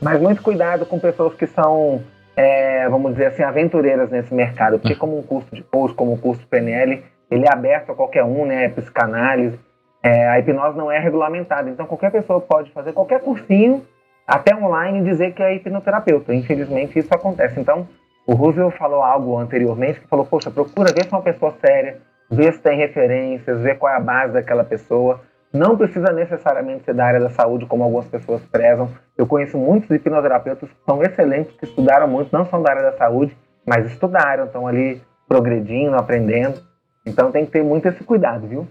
Mas 0.00 0.20
muito 0.20 0.42
cuidado 0.42 0.84
com 0.86 1.00
pessoas 1.00 1.34
que 1.34 1.46
são 1.46 2.02
é, 2.36 2.88
vamos 2.88 3.12
dizer 3.12 3.26
assim, 3.26 3.42
aventureiras 3.42 4.10
nesse 4.10 4.32
mercado, 4.32 4.78
porque 4.78 4.94
como 4.94 5.18
um 5.18 5.22
curso 5.22 5.54
de 5.54 5.62
coach, 5.62 5.94
como 5.94 6.12
um 6.12 6.16
curso 6.16 6.46
PNL, 6.46 7.02
ele 7.30 7.44
é 7.44 7.52
aberto 7.52 7.92
a 7.92 7.94
qualquer 7.94 8.24
um, 8.24 8.46
né, 8.46 8.68
psicanálise, 8.70 9.58
é, 10.02 10.28
a 10.28 10.38
hipnose 10.38 10.76
não 10.76 10.90
é 10.90 10.98
regulamentada, 10.98 11.70
então 11.70 11.86
qualquer 11.86 12.10
pessoa 12.10 12.40
pode 12.40 12.70
fazer 12.72 12.92
qualquer 12.92 13.20
cursinho, 13.20 13.84
até 14.26 14.54
online, 14.54 15.02
dizer 15.02 15.32
que 15.32 15.42
é 15.42 15.54
hipnoterapeuta, 15.54 16.34
infelizmente 16.34 16.98
isso 16.98 17.12
acontece, 17.12 17.60
então 17.60 17.86
o 18.26 18.34
Roosevelt 18.34 18.76
falou 18.76 19.02
algo 19.02 19.36
anteriormente, 19.36 20.00
que 20.00 20.08
falou, 20.08 20.24
poxa, 20.24 20.50
procura 20.50 20.92
ver 20.92 21.04
se 21.04 21.12
é 21.12 21.16
uma 21.16 21.22
pessoa 21.22 21.54
séria, 21.60 21.98
ver 22.30 22.52
se 22.52 22.60
tem 22.60 22.78
referências, 22.78 23.60
ver 23.60 23.78
qual 23.78 23.92
é 23.92 23.96
a 23.96 24.00
base 24.00 24.32
daquela 24.32 24.64
pessoa, 24.64 25.20
não 25.52 25.76
precisa 25.76 26.12
necessariamente 26.12 26.84
ser 26.84 26.94
da 26.94 27.04
área 27.04 27.20
da 27.20 27.30
saúde, 27.30 27.66
como 27.66 27.84
algumas 27.84 28.06
pessoas 28.06 28.40
prezam. 28.46 28.88
Eu 29.16 29.26
conheço 29.26 29.58
muitos 29.58 29.90
hipnoterapeutas 29.90 30.68
que 30.68 30.84
são 30.86 31.02
excelentes, 31.02 31.54
que 31.56 31.66
estudaram 31.66 32.08
muito, 32.08 32.32
não 32.32 32.46
são 32.46 32.62
da 32.62 32.70
área 32.70 32.82
da 32.82 32.96
saúde, 32.96 33.36
mas 33.66 33.86
estudaram, 33.86 34.46
estão 34.46 34.66
ali 34.66 35.02
progredindo, 35.28 35.94
aprendendo. 35.96 36.60
Então 37.04 37.30
tem 37.30 37.44
que 37.44 37.52
ter 37.52 37.62
muito 37.62 37.86
esse 37.86 38.02
cuidado, 38.02 38.46
viu? 38.46 38.66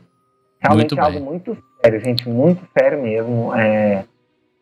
Realmente 0.59 0.97
é 0.97 1.01
algo 1.01 1.19
muito 1.19 1.57
sério, 1.83 1.99
gente, 1.99 2.27
muito 2.27 2.61
sério 2.77 3.01
mesmo. 3.01 3.53
É... 3.55 4.05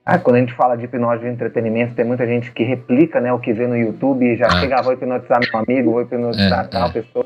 Ah, 0.05 0.17
quando 0.17 0.37
a 0.37 0.39
gente 0.39 0.53
fala 0.53 0.75
de 0.75 0.85
hipnose 0.85 1.21
de 1.21 1.27
entretenimento, 1.27 1.93
tem 1.93 2.03
muita 2.03 2.25
gente 2.25 2.51
que 2.51 2.63
replica 2.63 3.21
né, 3.21 3.31
o 3.31 3.39
que 3.39 3.53
vê 3.53 3.67
no 3.67 3.77
YouTube 3.77 4.25
e 4.25 4.35
já 4.35 4.47
ah. 4.47 4.59
chega, 4.59 4.79
ah, 4.79 4.81
vou 4.81 4.93
hipnotizar 4.93 5.39
meu 5.39 5.61
amigo, 5.61 5.91
vou 5.91 6.01
hipnotizar 6.01 6.65
é, 6.65 6.67
tal 6.67 6.87
é. 6.87 6.91
pessoa. 6.91 7.25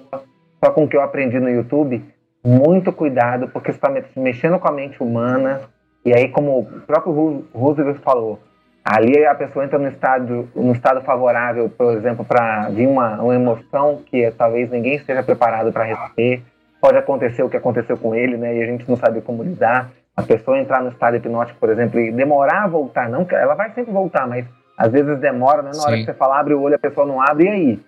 Só 0.63 0.71
com 0.71 0.83
o 0.83 0.87
que 0.87 0.97
eu 0.97 1.01
aprendi 1.01 1.39
no 1.39 1.49
YouTube, 1.49 2.03
muito 2.43 2.91
cuidado, 2.91 3.47
porque 3.47 3.71
você 3.71 3.77
está 3.77 3.89
mexendo 4.15 4.59
com 4.59 4.67
a 4.67 4.71
mente 4.71 5.01
humana. 5.01 5.61
E 6.05 6.13
aí, 6.13 6.29
como 6.29 6.59
o 6.59 6.65
próprio 6.81 7.45
Roosevelt 7.53 7.99
falou, 8.01 8.39
Ali 8.83 9.25
a 9.25 9.33
pessoa 9.33 9.63
entra 9.63 9.79
no 9.79 9.87
estado, 9.87 10.49
no 10.53 10.73
estado 10.73 11.01
favorável, 11.01 11.69
por 11.69 11.93
exemplo, 11.93 12.25
para 12.25 12.67
vir 12.69 12.85
uma, 12.85 13.21
uma 13.21 13.33
emoção 13.33 14.01
que 14.05 14.29
talvez 14.31 14.69
ninguém 14.69 14.95
esteja 14.95 15.23
preparado 15.23 15.71
para 15.71 15.85
receber. 15.85 16.43
Pode 16.81 16.97
acontecer 16.97 17.43
o 17.43 17.49
que 17.49 17.55
aconteceu 17.55 17.97
com 17.97 18.13
ele, 18.13 18.35
né? 18.35 18.57
E 18.57 18.61
a 18.61 18.65
gente 18.65 18.87
não 18.89 18.97
sabe 18.97 19.21
como 19.21 19.41
lidar. 19.41 19.89
A 20.17 20.21
pessoa 20.21 20.59
entrar 20.59 20.83
no 20.83 20.89
estado 20.89 21.15
hipnótico, 21.15 21.57
por 21.61 21.69
exemplo, 21.69 21.97
e 21.97 22.11
demorar 22.11 22.65
a 22.65 22.67
voltar, 22.67 23.09
não, 23.09 23.25
ela 23.31 23.55
vai 23.55 23.71
sempre 23.71 23.93
voltar, 23.93 24.27
mas 24.27 24.45
às 24.77 24.91
vezes 24.91 25.17
demora, 25.19 25.61
né? 25.61 25.71
Na 25.73 25.83
hora 25.83 25.95
Sim. 25.95 25.99
que 25.99 26.05
você 26.05 26.13
fala, 26.13 26.37
abre 26.37 26.53
o 26.53 26.61
olho, 26.61 26.75
a 26.75 26.79
pessoa 26.79 27.07
não 27.07 27.21
abre, 27.21 27.45
e 27.45 27.49
aí? 27.49 27.79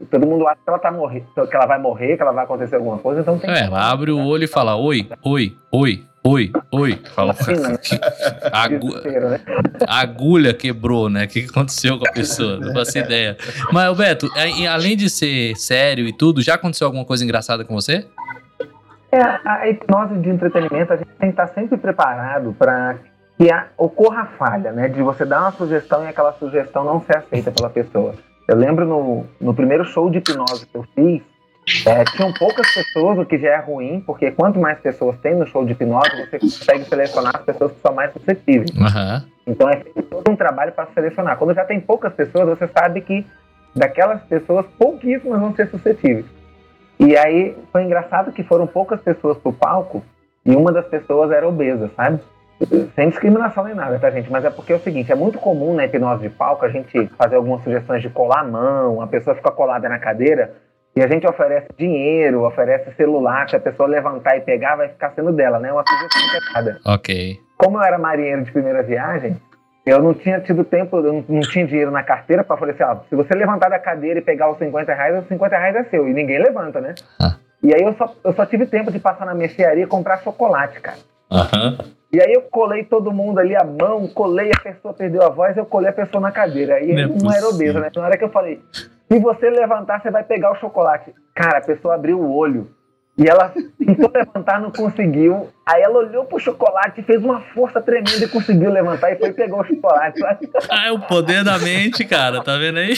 E 0.00 0.04
todo 0.06 0.26
mundo 0.26 0.46
acha 0.46 0.56
que 0.62 0.68
ela, 0.70 0.78
tá 0.78 0.90
morrer, 0.92 1.24
que 1.34 1.56
ela 1.56 1.66
vai 1.66 1.78
morrer, 1.78 2.16
que 2.16 2.22
ela 2.22 2.32
vai 2.32 2.44
acontecer 2.44 2.76
alguma 2.76 2.98
coisa, 2.98 3.20
então 3.22 3.38
tem 3.38 3.50
É, 3.50 3.64
ela 3.64 3.90
abre 3.90 4.10
o 4.10 4.24
olho 4.24 4.44
e 4.44 4.46
fala: 4.48 4.76
Oi, 4.76 5.08
oi, 5.22 5.56
oi, 5.72 6.04
oi, 6.22 6.52
oi. 6.70 7.00
Fala, 7.14 7.32
Vacina, 7.32 7.68
né? 7.70 7.78
a 8.52 8.62
agu- 8.64 8.88
Desespero, 8.88 9.28
né? 9.30 9.40
a 9.86 10.00
agulha 10.00 10.52
quebrou, 10.54 11.08
né? 11.08 11.24
O 11.24 11.28
que 11.28 11.42
que 11.42 11.48
aconteceu 11.50 11.98
com 11.98 12.06
a 12.06 12.12
pessoa? 12.12 12.58
Não 12.58 12.72
faço 12.74 12.98
ideia. 12.98 13.36
Mas, 13.72 13.96
Beto, 13.96 14.28
além 14.70 14.96
de 14.96 15.08
ser 15.08 15.56
sério 15.56 16.06
e 16.06 16.12
tudo, 16.12 16.42
já 16.42 16.54
aconteceu 16.54 16.86
alguma 16.86 17.04
coisa 17.04 17.24
engraçada 17.24 17.64
com 17.64 17.74
você? 17.74 18.06
É, 19.10 19.20
a, 19.22 19.40
a 19.44 19.68
hipnose 19.70 20.14
de 20.18 20.28
entretenimento, 20.28 20.92
a 20.92 20.96
gente 20.96 21.08
tem 21.18 21.32
que 21.32 21.40
estar 21.40 21.48
sempre 21.54 21.78
preparado 21.78 22.54
para 22.58 22.96
que 23.38 23.50
a- 23.50 23.68
ocorra 23.78 24.22
a 24.22 24.26
falha, 24.26 24.70
né? 24.72 24.88
De 24.88 25.02
você 25.02 25.24
dar 25.24 25.40
uma 25.40 25.52
sugestão 25.52 26.04
e 26.04 26.08
aquela 26.08 26.32
sugestão 26.34 26.84
não 26.84 27.00
ser 27.00 27.16
aceita 27.16 27.50
pela 27.50 27.70
pessoa. 27.70 28.14
Eu 28.48 28.56
lembro 28.56 28.86
no, 28.86 29.26
no 29.38 29.54
primeiro 29.54 29.84
show 29.84 30.08
de 30.10 30.18
hipnose 30.18 30.66
que 30.66 30.74
eu 30.74 30.84
fiz, 30.94 31.22
é, 31.86 32.02
tinham 32.04 32.32
poucas 32.32 32.72
pessoas, 32.72 33.18
o 33.18 33.26
que 33.26 33.38
já 33.38 33.50
é 33.50 33.58
ruim, 33.58 34.02
porque 34.06 34.30
quanto 34.30 34.58
mais 34.58 34.78
pessoas 34.80 35.18
tem 35.18 35.34
no 35.34 35.46
show 35.46 35.66
de 35.66 35.72
hipnose, 35.72 36.26
você 36.26 36.38
consegue 36.38 36.84
selecionar 36.84 37.36
as 37.36 37.42
pessoas 37.42 37.72
que 37.72 37.80
são 37.80 37.94
mais 37.94 38.10
suscetíveis. 38.12 38.70
Aham. 38.80 39.24
Então 39.46 39.68
é 39.68 39.76
todo 39.76 40.30
um 40.30 40.36
trabalho 40.36 40.72
para 40.72 40.88
selecionar. 40.94 41.36
Quando 41.36 41.54
já 41.54 41.64
tem 41.64 41.78
poucas 41.78 42.12
pessoas, 42.14 42.58
você 42.58 42.66
sabe 42.68 43.02
que 43.02 43.26
daquelas 43.76 44.22
pessoas, 44.22 44.66
pouquíssimas 44.78 45.40
vão 45.40 45.54
ser 45.54 45.68
suscetíveis. 45.68 46.24
E 46.98 47.16
aí 47.16 47.56
foi 47.70 47.84
engraçado 47.84 48.32
que 48.32 48.42
foram 48.42 48.66
poucas 48.66 49.00
pessoas 49.00 49.36
pro 49.38 49.52
palco 49.52 50.02
e 50.44 50.56
uma 50.56 50.72
das 50.72 50.86
pessoas 50.86 51.30
era 51.30 51.46
obesa, 51.46 51.90
sabe? 51.94 52.18
Sem 52.94 53.08
discriminação 53.08 53.64
nem 53.64 53.74
nada, 53.74 53.98
tá, 53.98 54.10
gente? 54.10 54.30
Mas 54.30 54.44
é 54.44 54.50
porque 54.50 54.72
é 54.72 54.76
o 54.76 54.80
seguinte, 54.80 55.12
é 55.12 55.14
muito 55.14 55.38
comum 55.38 55.74
na 55.74 55.84
hipnose 55.84 56.22
de 56.22 56.30
palco 56.30 56.64
a 56.64 56.68
gente 56.68 57.06
fazer 57.16 57.36
algumas 57.36 57.62
sugestões 57.62 58.02
de 58.02 58.10
colar 58.10 58.40
a 58.40 58.44
mão, 58.44 59.00
a 59.00 59.06
pessoa 59.06 59.36
fica 59.36 59.50
colada 59.52 59.88
na 59.88 59.98
cadeira 59.98 60.52
e 60.96 61.00
a 61.00 61.06
gente 61.06 61.24
oferece 61.26 61.68
dinheiro, 61.78 62.42
oferece 62.42 62.92
celular, 62.96 63.48
se 63.48 63.54
a 63.54 63.60
pessoa 63.60 63.88
levantar 63.88 64.36
e 64.36 64.40
pegar, 64.40 64.74
vai 64.74 64.88
ficar 64.88 65.12
sendo 65.12 65.32
dela, 65.32 65.60
né? 65.60 65.72
Uma 65.72 65.84
sugestão 65.86 66.40
errada 66.40 66.80
Ok. 66.84 67.38
como 67.56 67.78
eu 67.78 67.82
era 67.82 67.98
marinheiro 67.98 68.42
de 68.42 68.50
primeira 68.50 68.82
viagem, 68.82 69.36
eu 69.86 70.02
não 70.02 70.12
tinha 70.12 70.40
tido 70.40 70.64
tempo, 70.64 70.96
eu 70.98 71.12
não, 71.12 71.24
não 71.28 71.40
tinha 71.40 71.66
dinheiro 71.66 71.90
na 71.90 72.02
carteira 72.02 72.44
para 72.44 72.56
falar 72.56 72.72
assim, 72.72 72.82
ó, 72.82 72.96
se 73.08 73.14
você 73.14 73.34
levantar 73.34 73.70
da 73.70 73.78
cadeira 73.78 74.18
e 74.18 74.22
pegar 74.22 74.50
os 74.50 74.58
50 74.58 74.92
reais, 74.92 75.22
os 75.22 75.28
50 75.28 75.56
reais 75.56 75.76
é 75.76 75.84
seu. 75.84 76.06
E 76.06 76.12
ninguém 76.12 76.38
levanta, 76.38 76.80
né? 76.80 76.94
Ah. 77.18 77.36
E 77.62 77.72
aí 77.74 77.80
eu 77.82 77.94
só, 77.94 78.12
eu 78.22 78.32
só 78.34 78.44
tive 78.44 78.66
tempo 78.66 78.92
de 78.92 78.98
passar 78.98 79.24
na 79.24 79.34
mercearia 79.34 79.84
e 79.84 79.86
comprar 79.86 80.18
chocolate, 80.18 80.78
cara. 80.80 80.98
Aham. 81.30 81.78
E 82.10 82.20
aí 82.20 82.32
eu 82.32 82.42
colei 82.42 82.84
todo 82.84 83.12
mundo 83.12 83.38
ali 83.38 83.54
a 83.54 83.64
mão, 83.64 84.08
colei, 84.08 84.50
a 84.50 84.60
pessoa 84.60 84.94
perdeu 84.94 85.22
a 85.22 85.28
voz, 85.28 85.56
eu 85.56 85.66
colei 85.66 85.90
a 85.90 85.92
pessoa 85.92 86.20
na 86.22 86.32
cadeira. 86.32 86.76
Aí 86.76 86.92
Não 86.92 87.02
é 87.02 87.06
não 87.06 87.32
era 87.32 87.48
obeso, 87.48 87.78
né? 87.78 87.90
Na 87.94 88.02
hora 88.02 88.16
que 88.16 88.24
eu 88.24 88.30
falei, 88.30 88.60
se 88.72 89.18
você 89.18 89.50
levantar, 89.50 90.00
você 90.00 90.10
vai 90.10 90.24
pegar 90.24 90.52
o 90.52 90.56
chocolate. 90.56 91.14
Cara, 91.34 91.58
a 91.58 91.64
pessoa 91.64 91.94
abriu 91.94 92.18
o 92.18 92.34
olho. 92.34 92.70
E 93.18 93.28
ela 93.28 93.52
tentou 93.78 94.10
levantar, 94.14 94.58
não 94.60 94.70
conseguiu. 94.70 95.48
Aí 95.66 95.82
ela 95.82 95.98
olhou 95.98 96.24
pro 96.24 96.38
chocolate, 96.38 97.02
fez 97.02 97.22
uma 97.22 97.40
força 97.52 97.80
tremenda 97.80 98.24
e 98.24 98.28
conseguiu 98.28 98.70
levantar 98.70 99.12
e 99.12 99.16
foi 99.16 99.28
e 99.28 99.34
pegou 99.34 99.60
o 99.60 99.64
chocolate. 99.64 100.20
Ah, 100.70 100.86
é 100.88 100.92
o 100.92 101.00
poder 101.00 101.44
da 101.44 101.58
mente, 101.58 102.04
cara. 102.06 102.42
Tá 102.42 102.56
vendo 102.56 102.78
aí? 102.78 102.94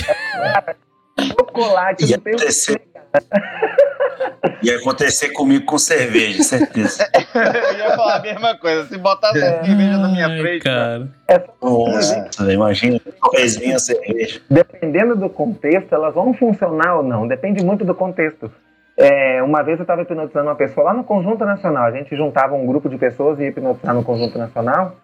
chocolate, 1.19 2.11
não 2.11 2.19
tem 2.20 2.35
o 2.35 2.39
que 2.39 2.51
ia 4.62 4.76
acontecer 4.76 5.30
comigo 5.30 5.64
com 5.64 5.78
cerveja, 5.78 6.42
certeza. 6.42 7.09
Eu 7.34 7.78
ia 7.78 7.97
falar 7.97 8.16
a 8.16 8.22
mesma 8.22 8.56
coisa. 8.56 8.86
Se 8.86 8.98
botasse 8.98 9.38
cerveja 9.38 9.98
na 9.98 10.09
minha 10.09 10.28
frente, 10.28 10.64
cara. 10.64 11.09
Nossa, 11.62 12.52
imagina, 12.52 13.01
torresminha 13.22 13.78
cerveja. 13.78 14.40
dependendo 14.51 15.16
do 15.16 15.28
contexto, 15.28 15.94
elas 15.94 16.14
vão 16.14 16.34
funcionar 16.34 16.97
ou 16.97 17.02
não. 17.02 17.26
Depende 17.26 17.64
muito 17.64 17.84
do 17.84 17.94
contexto. 17.94 18.51
É, 18.97 19.42
uma 19.42 19.62
vez 19.62 19.78
eu 19.78 19.84
estava 19.84 20.02
hipnotizando 20.02 20.48
uma 20.48 20.55
pessoa 20.55 20.86
lá 20.86 20.94
no 20.94 21.05
Conjunto 21.05 21.44
Nacional. 21.44 21.84
A 21.84 21.90
gente 21.90 22.14
juntava 22.14 22.55
um 22.55 22.66
grupo 22.66 22.88
de 22.88 22.98
pessoas 22.98 23.38
e 23.38 23.42
ia 23.42 23.48
hipnotizar 23.48 23.94
no 23.94 24.05
Conjunto 24.05 24.36
Nacional. 24.36 24.97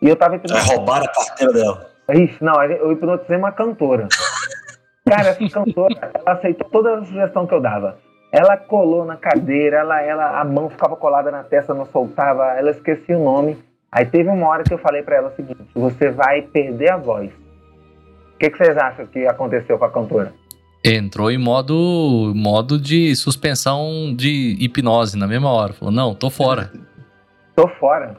E 0.00 0.08
eu 0.08 0.14
estava 0.14 0.36
hipnotizando. 0.36 0.76
roubar 0.76 1.02
a 1.02 1.08
carteira 1.08 1.52
dela. 1.52 1.86
Ixi, 2.10 2.42
não, 2.42 2.62
eu 2.62 2.92
hipnotizei 2.92 3.36
uma 3.36 3.52
cantora. 3.52 4.08
Cara, 5.06 5.30
essa 5.30 5.48
cantora, 5.48 6.12
ela 6.14 6.38
aceitou 6.38 6.68
toda 6.70 6.98
a 6.98 7.04
sugestão 7.04 7.46
que 7.46 7.54
eu 7.54 7.60
dava. 7.60 7.98
Ela 8.32 8.56
colou 8.56 9.04
na 9.04 9.16
cadeira, 9.16 9.76
ela, 9.76 10.00
ela, 10.00 10.40
a 10.40 10.44
mão 10.44 10.70
ficava 10.70 10.96
colada 10.96 11.30
na 11.30 11.44
testa, 11.44 11.74
não 11.74 11.84
soltava, 11.84 12.46
ela 12.56 12.70
esquecia 12.70 13.18
o 13.18 13.22
nome. 13.22 13.58
Aí 13.92 14.06
teve 14.06 14.30
uma 14.30 14.48
hora 14.48 14.64
que 14.64 14.72
eu 14.72 14.78
falei 14.78 15.02
pra 15.02 15.16
ela 15.16 15.28
o 15.28 15.36
seguinte: 15.36 15.60
você 15.74 16.10
vai 16.10 16.40
perder 16.40 16.92
a 16.92 16.96
voz. 16.96 17.30
O 18.34 18.38
que, 18.38 18.48
que 18.48 18.56
vocês 18.56 18.76
acham 18.78 19.06
que 19.06 19.26
aconteceu 19.26 19.78
com 19.78 19.84
a 19.84 19.90
cantora? 19.90 20.32
Entrou 20.82 21.30
em 21.30 21.38
modo, 21.38 22.32
modo 22.34 22.80
de 22.80 23.14
suspensão 23.14 24.12
de 24.16 24.56
hipnose 24.58 25.16
na 25.16 25.28
mesma 25.28 25.50
hora. 25.50 25.74
Falou, 25.74 25.94
não, 25.94 26.14
tô 26.14 26.30
fora. 26.30 26.72
Tô 27.54 27.68
fora. 27.68 28.16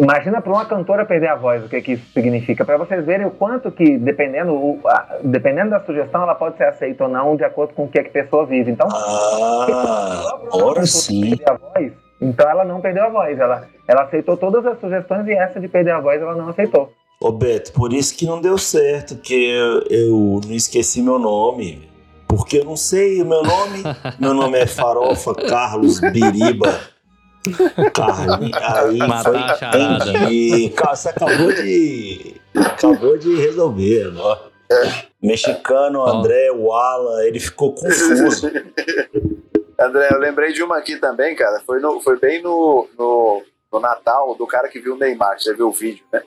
Imagina 0.00 0.40
para 0.40 0.52
uma 0.52 0.64
cantora 0.64 1.04
perder 1.04 1.28
a 1.28 1.34
voz, 1.36 1.64
o 1.64 1.68
que, 1.68 1.80
que 1.82 1.92
isso 1.92 2.06
significa. 2.12 2.64
Para 2.64 2.78
vocês 2.78 3.04
verem 3.04 3.26
o 3.26 3.30
quanto 3.30 3.70
que, 3.70 3.98
dependendo, 3.98 4.52
o- 4.54 4.80
a- 4.86 5.18
dependendo 5.22 5.70
da 5.70 5.80
sugestão, 5.80 6.22
ela 6.22 6.34
pode 6.34 6.56
ser 6.56 6.64
aceita 6.64 7.04
ou 7.04 7.10
não, 7.10 7.36
de 7.36 7.44
acordo 7.44 7.74
com 7.74 7.84
o 7.84 7.88
que 7.88 7.98
a 7.98 8.04
pessoa 8.04 8.46
vive. 8.46 8.70
Então, 8.70 8.88
Ah, 8.90 10.38
agora 10.52 10.86
sim. 10.86 11.20
perder 11.36 11.50
a 11.50 11.54
voz, 11.54 11.92
então 12.20 12.48
ela 12.50 12.64
não 12.64 12.80
perdeu 12.80 13.04
a 13.04 13.08
voz. 13.08 13.38
Ela, 13.38 13.64
ela 13.86 14.02
aceitou 14.04 14.36
todas 14.36 14.64
as 14.66 14.78
sugestões 14.80 15.26
e 15.26 15.32
essa 15.32 15.60
de 15.60 15.68
perder 15.68 15.92
a 15.92 16.00
voz 16.00 16.20
ela 16.20 16.34
não 16.34 16.48
aceitou. 16.48 16.92
Ô 17.20 17.30
Beto, 17.32 17.72
por 17.72 17.92
isso 17.92 18.16
que 18.16 18.24
não 18.24 18.40
deu 18.40 18.56
certo, 18.56 19.16
que 19.16 19.34
eu, 19.34 19.82
eu 19.90 20.40
não 20.46 20.54
esqueci 20.54 21.02
meu 21.02 21.18
nome. 21.18 21.88
Porque 22.26 22.58
eu 22.58 22.64
não 22.64 22.76
sei 22.76 23.20
o 23.20 23.26
meu 23.26 23.42
nome. 23.42 23.82
meu 24.18 24.32
nome 24.32 24.56
é 24.58 24.66
Farofa 24.66 25.34
Carlos 25.34 26.00
Biriba. 26.00 26.78
Carne. 27.94 28.50
Aí 28.54 28.98
Matar 28.98 29.50
a 29.50 29.56
charada. 29.56 30.30
E 30.30 30.70
cara, 30.70 30.94
você 30.94 31.08
acabou 31.08 31.52
de. 31.52 32.40
Acabou 32.54 33.18
de 33.18 33.34
resolver 33.36 34.06
agora. 34.08 34.50
Mexicano, 35.22 36.06
André, 36.06 36.50
Wala, 36.50 37.26
ele 37.26 37.40
ficou 37.40 37.74
confuso. 37.74 38.48
André, 39.78 40.08
eu 40.12 40.18
lembrei 40.18 40.52
de 40.52 40.62
uma 40.62 40.76
aqui 40.76 40.96
também, 40.96 41.34
cara. 41.34 41.60
Foi, 41.66 41.80
no, 41.80 42.00
foi 42.00 42.18
bem 42.18 42.42
no, 42.42 42.86
no, 42.98 43.42
no 43.72 43.80
Natal 43.80 44.34
do 44.34 44.46
cara 44.46 44.68
que 44.68 44.78
viu 44.78 44.94
o 44.94 44.98
Neymar. 44.98 45.40
Você 45.40 45.54
viu 45.54 45.68
o 45.68 45.72
vídeo, 45.72 46.04
né? 46.12 46.22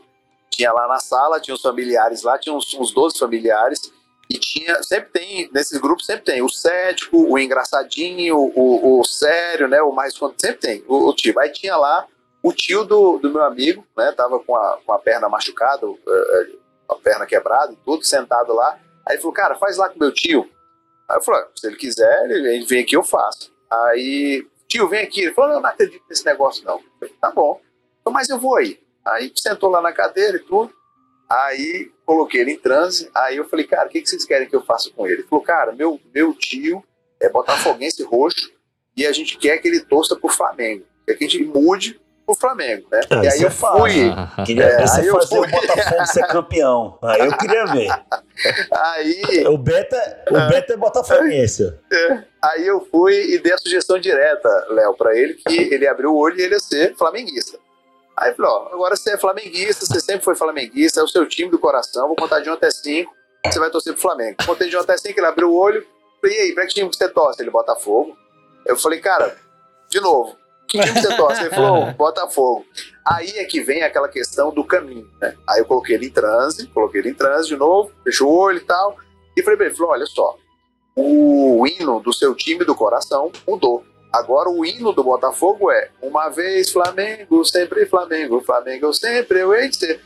Tinha 0.49 0.71
lá 0.71 0.87
na 0.87 0.99
sala, 0.99 1.39
tinha 1.39 1.53
os 1.53 1.61
familiares 1.61 2.23
lá, 2.23 2.37
tinha 2.37 2.53
uns, 2.53 2.73
uns 2.73 2.91
12 2.91 3.17
familiares. 3.17 3.92
E 4.29 4.37
tinha, 4.37 4.81
sempre 4.83 5.09
tem, 5.11 5.49
nesses 5.53 5.79
grupos 5.79 6.05
sempre 6.05 6.23
tem 6.23 6.41
o 6.41 6.49
cético, 6.49 7.17
o 7.17 7.37
engraçadinho, 7.37 8.37
o, 8.37 8.99
o 8.99 9.03
sério, 9.03 9.67
né? 9.67 9.81
O 9.81 9.91
mais. 9.91 10.13
Sempre 10.13 10.57
tem 10.57 10.83
o, 10.87 11.09
o 11.09 11.13
tipo. 11.13 11.39
Aí 11.39 11.51
tinha 11.51 11.75
lá 11.75 12.07
o 12.41 12.51
tio 12.51 12.83
do, 12.83 13.17
do 13.19 13.31
meu 13.31 13.43
amigo, 13.43 13.85
né? 13.95 14.11
Tava 14.11 14.39
com 14.39 14.55
a, 14.55 14.79
com 14.85 14.93
a 14.93 14.99
perna 14.99 15.29
machucada, 15.29 15.85
eh, 15.87 16.49
a 16.89 16.95
perna 16.95 17.25
quebrada 17.25 17.75
tudo, 17.85 18.03
sentado 18.03 18.53
lá. 18.53 18.79
Aí 19.07 19.15
ele 19.15 19.21
falou, 19.21 19.33
cara, 19.33 19.55
faz 19.55 19.77
lá 19.77 19.89
com 19.89 19.99
meu 19.99 20.11
tio. 20.11 20.49
Aí 21.09 21.17
eu 21.17 21.21
falei, 21.21 21.41
"Ah, 21.41 21.47
se 21.55 21.67
ele 21.67 21.75
quiser, 21.75 22.29
ele 22.29 22.65
vem 22.65 22.81
aqui, 22.81 22.95
eu 22.95 23.03
faço. 23.03 23.51
Aí, 23.69 24.45
tio, 24.67 24.87
vem 24.87 25.03
aqui. 25.03 25.21
Ele 25.21 25.33
falou, 25.33 25.55
não, 25.55 25.61
não 25.61 25.69
acredito 25.69 26.03
nesse 26.09 26.25
negócio, 26.25 26.65
não. 26.65 26.75
Eu 26.75 26.83
falei, 26.99 27.15
tá 27.19 27.31
bom. 27.31 27.59
Mas 28.09 28.29
eu 28.29 28.39
vou 28.39 28.55
aí. 28.55 28.79
Aí 29.05 29.31
sentou 29.35 29.69
lá 29.69 29.81
na 29.81 29.91
cadeira 29.91 30.37
e 30.37 30.41
tudo. 30.41 30.73
Aí 31.29 31.91
coloquei 32.05 32.41
ele 32.41 32.51
em 32.51 32.59
transe. 32.59 33.09
Aí 33.15 33.37
eu 33.37 33.47
falei, 33.47 33.65
cara, 33.65 33.87
o 33.87 33.89
que, 33.89 34.01
que 34.01 34.09
vocês 34.09 34.25
querem 34.25 34.47
que 34.47 34.55
eu 34.55 34.63
faça 34.63 34.89
com 34.95 35.05
ele? 35.05 35.15
Ele 35.21 35.23
falou, 35.23 35.43
cara, 35.43 35.71
meu, 35.71 35.99
meu 36.13 36.33
tio 36.33 36.83
é 37.21 37.29
botafoguense 37.29 38.03
roxo 38.03 38.51
e 38.95 39.05
a 39.05 39.11
gente 39.11 39.37
quer 39.37 39.57
que 39.57 39.67
ele 39.67 39.79
torça 39.81 40.15
pro 40.15 40.29
Flamengo. 40.29 40.83
Quer 41.07 41.15
que 41.15 41.25
a 41.25 41.29
gente 41.29 41.43
mude 41.45 41.99
pro 42.25 42.35
Flamengo, 42.35 42.87
né? 42.91 43.01
Ah, 43.09 43.23
e 43.23 43.27
aí 43.27 43.41
é 43.41 43.45
eu 43.45 43.51
fácil. 43.51 43.79
fui. 43.79 44.13
Queria 44.45 44.63
É, 44.65 44.87
você 44.87 45.01
aí 45.01 45.07
eu 45.07 45.27
fui. 45.27 45.39
o 45.39 45.51
Botafogo 45.51 46.05
ser 46.05 46.27
campeão. 46.27 46.97
Aí 47.01 47.19
eu 47.25 47.37
queria 47.37 47.65
ver. 47.65 47.89
Aí 48.71 49.47
O 49.47 49.57
Beto 49.57 49.95
é, 49.95 50.23
o 50.29 50.47
Beto 50.49 50.73
é 50.73 50.77
botafoguense. 50.77 51.73
Aí 52.41 52.65
eu 52.67 52.85
fui 52.91 53.13
e 53.33 53.39
dei 53.39 53.53
a 53.53 53.57
sugestão 53.57 53.99
direta, 53.99 54.49
Léo, 54.69 54.95
pra 54.95 55.15
ele, 55.17 55.33
que 55.33 55.73
ele 55.73 55.87
abriu 55.87 56.11
o 56.13 56.17
olho 56.17 56.39
e 56.39 56.43
ele 56.43 56.53
ia 56.53 56.59
ser 56.59 56.95
flamenguista. 56.95 57.57
Aí 58.15 58.33
eu 58.37 58.45
ó, 58.45 58.69
agora 58.71 58.95
você 58.95 59.13
é 59.13 59.17
flamenguista, 59.17 59.85
você 59.85 59.99
sempre 59.99 60.23
foi 60.23 60.35
flamenguista, 60.35 60.99
é 60.99 61.03
o 61.03 61.07
seu 61.07 61.27
time 61.27 61.49
do 61.49 61.57
coração, 61.57 62.07
vou 62.07 62.15
contar 62.15 62.39
de 62.41 62.49
1 62.49 62.53
até 62.53 62.69
5, 62.69 63.11
você 63.45 63.59
vai 63.59 63.71
torcer 63.71 63.93
pro 63.93 64.01
Flamengo. 64.01 64.37
Contei 64.45 64.69
de 64.69 64.77
1 64.77 64.79
até 64.79 64.97
5, 64.97 65.19
ele 65.19 65.27
abriu 65.27 65.49
o 65.49 65.55
olho, 65.55 65.85
falei, 66.21 66.37
e 66.37 66.41
aí, 66.41 66.53
pra 66.53 66.65
que 66.67 66.75
time 66.75 66.87
você 66.87 67.09
torce? 67.09 67.41
Ele, 67.41 67.49
Botafogo. 67.49 68.15
Eu 68.65 68.77
falei, 68.77 68.99
cara, 68.99 69.35
de 69.89 69.99
novo, 69.99 70.37
Que 70.67 70.79
time 70.79 70.99
você 70.99 71.15
torce? 71.15 71.41
Ele 71.41 71.49
falou, 71.51 71.91
Botafogo. 71.93 72.65
Aí 73.05 73.29
é 73.37 73.45
que 73.45 73.61
vem 73.61 73.83
aquela 73.83 74.07
questão 74.07 74.51
do 74.51 74.63
caminho, 74.63 75.07
né? 75.21 75.35
Aí 75.47 75.59
eu 75.59 75.65
coloquei 75.65 75.95
ele 75.95 76.07
em 76.07 76.11
transe, 76.11 76.67
coloquei 76.67 77.01
ele 77.01 77.09
em 77.09 77.13
transe 77.13 77.47
de 77.47 77.55
novo, 77.55 77.91
fechou 78.03 78.31
o 78.31 78.35
olho 78.35 78.57
e 78.57 78.65
tal. 78.65 78.97
E 79.35 79.43
falei 79.43 79.57
pra 79.57 79.65
ele, 79.67 79.75
falou, 79.75 79.91
olha 79.91 80.05
só, 80.05 80.35
o 80.95 81.65
hino 81.67 81.99
do 81.99 82.13
seu 82.13 82.33
time 82.33 82.63
do 82.65 82.75
coração 82.75 83.31
mudou. 83.47 83.83
Agora 84.13 84.47
o 84.47 84.63
hino 84.63 84.93
do 84.93 85.03
Botafogo 85.03 85.71
é 85.71 85.89
uma 85.99 86.29
vez 86.29 86.71
Flamengo, 86.71 87.43
sempre 87.43 87.87
Flamengo, 87.87 88.41
Flamengo 88.41 88.93
sempre 88.93 89.39
eu 89.39 89.51
hei 89.55 89.69
de 89.69 89.77
ser. 89.77 90.05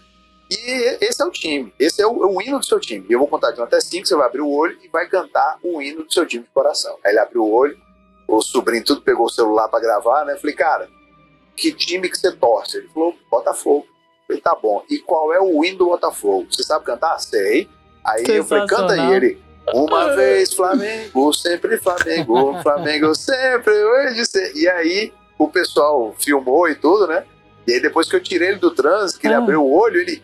E 0.50 0.98
esse 1.02 1.22
é 1.22 1.26
o 1.26 1.30
time, 1.30 1.74
esse 1.78 2.02
é 2.02 2.08
o, 2.08 2.14
o, 2.14 2.42
hino 2.42 2.58
do 2.58 2.66
seu 2.66 2.80
time. 2.80 3.06
Eu 3.10 3.20
vou 3.20 3.28
contar 3.28 3.52
de 3.52 3.60
1 3.60 3.64
até 3.66 3.82
5, 3.82 4.08
você 4.08 4.16
vai 4.16 4.28
abrir 4.28 4.40
o 4.40 4.50
olho 4.50 4.78
e 4.82 4.88
vai 4.88 5.10
cantar 5.10 5.60
o 5.62 5.82
hino 5.82 6.06
do 6.06 6.14
seu 6.14 6.26
time 6.26 6.46
de 6.46 6.50
coração. 6.52 6.98
Aí 7.04 7.12
ele 7.12 7.20
abriu 7.20 7.44
o 7.44 7.52
olho, 7.52 7.78
o 8.26 8.42
sobrinho 8.42 8.86
tudo 8.86 9.02
pegou 9.02 9.26
o 9.26 9.30
celular 9.30 9.68
para 9.68 9.82
gravar, 9.82 10.24
né? 10.24 10.36
Eu 10.36 10.40
falei, 10.40 10.56
cara, 10.56 10.90
que 11.54 11.74
time 11.74 12.10
que 12.10 12.18
você 12.18 12.32
torce? 12.32 12.78
Ele 12.78 12.88
falou, 12.88 13.14
Botafogo. 13.30 13.86
Eu 13.90 14.28
falei, 14.28 14.42
tá 14.42 14.56
bom. 14.56 14.84
E 14.90 15.00
qual 15.00 15.34
é 15.34 15.42
o 15.42 15.66
hino 15.66 15.80
do 15.80 15.86
Botafogo? 15.88 16.48
Você 16.50 16.64
sabe 16.64 16.86
cantar? 16.86 17.20
Sei. 17.20 17.70
Aí 18.06 18.24
eu 18.26 18.46
falei, 18.46 18.68
canta 18.68 18.94
aí. 18.94 19.14
Ele, 19.14 19.42
uma 19.74 20.14
vez 20.16 20.54
Flamengo, 20.54 21.34
sempre 21.34 21.78
Flamengo, 21.78 22.62
Flamengo 22.62 23.16
sempre 23.16 23.74
hoje. 23.74 24.24
E 24.56 24.68
aí 24.68 25.14
o 25.38 25.48
pessoal 25.48 26.16
filmou 26.20 26.68
e 26.70 26.76
tudo, 26.76 27.08
né? 27.08 27.24
E 27.68 27.74
aí 27.74 27.82
depois 27.82 28.10
que 28.10 28.16
eu 28.16 28.24
tirei 28.24 28.50
ele 28.50 28.60
do 28.60 28.72
trânsito, 28.72 29.20
que 29.20 29.28
ele 29.28 29.34
ah. 29.34 29.40
abriu 29.40 29.64
o 29.64 29.72
olho, 29.72 30.00
ele. 30.00 30.24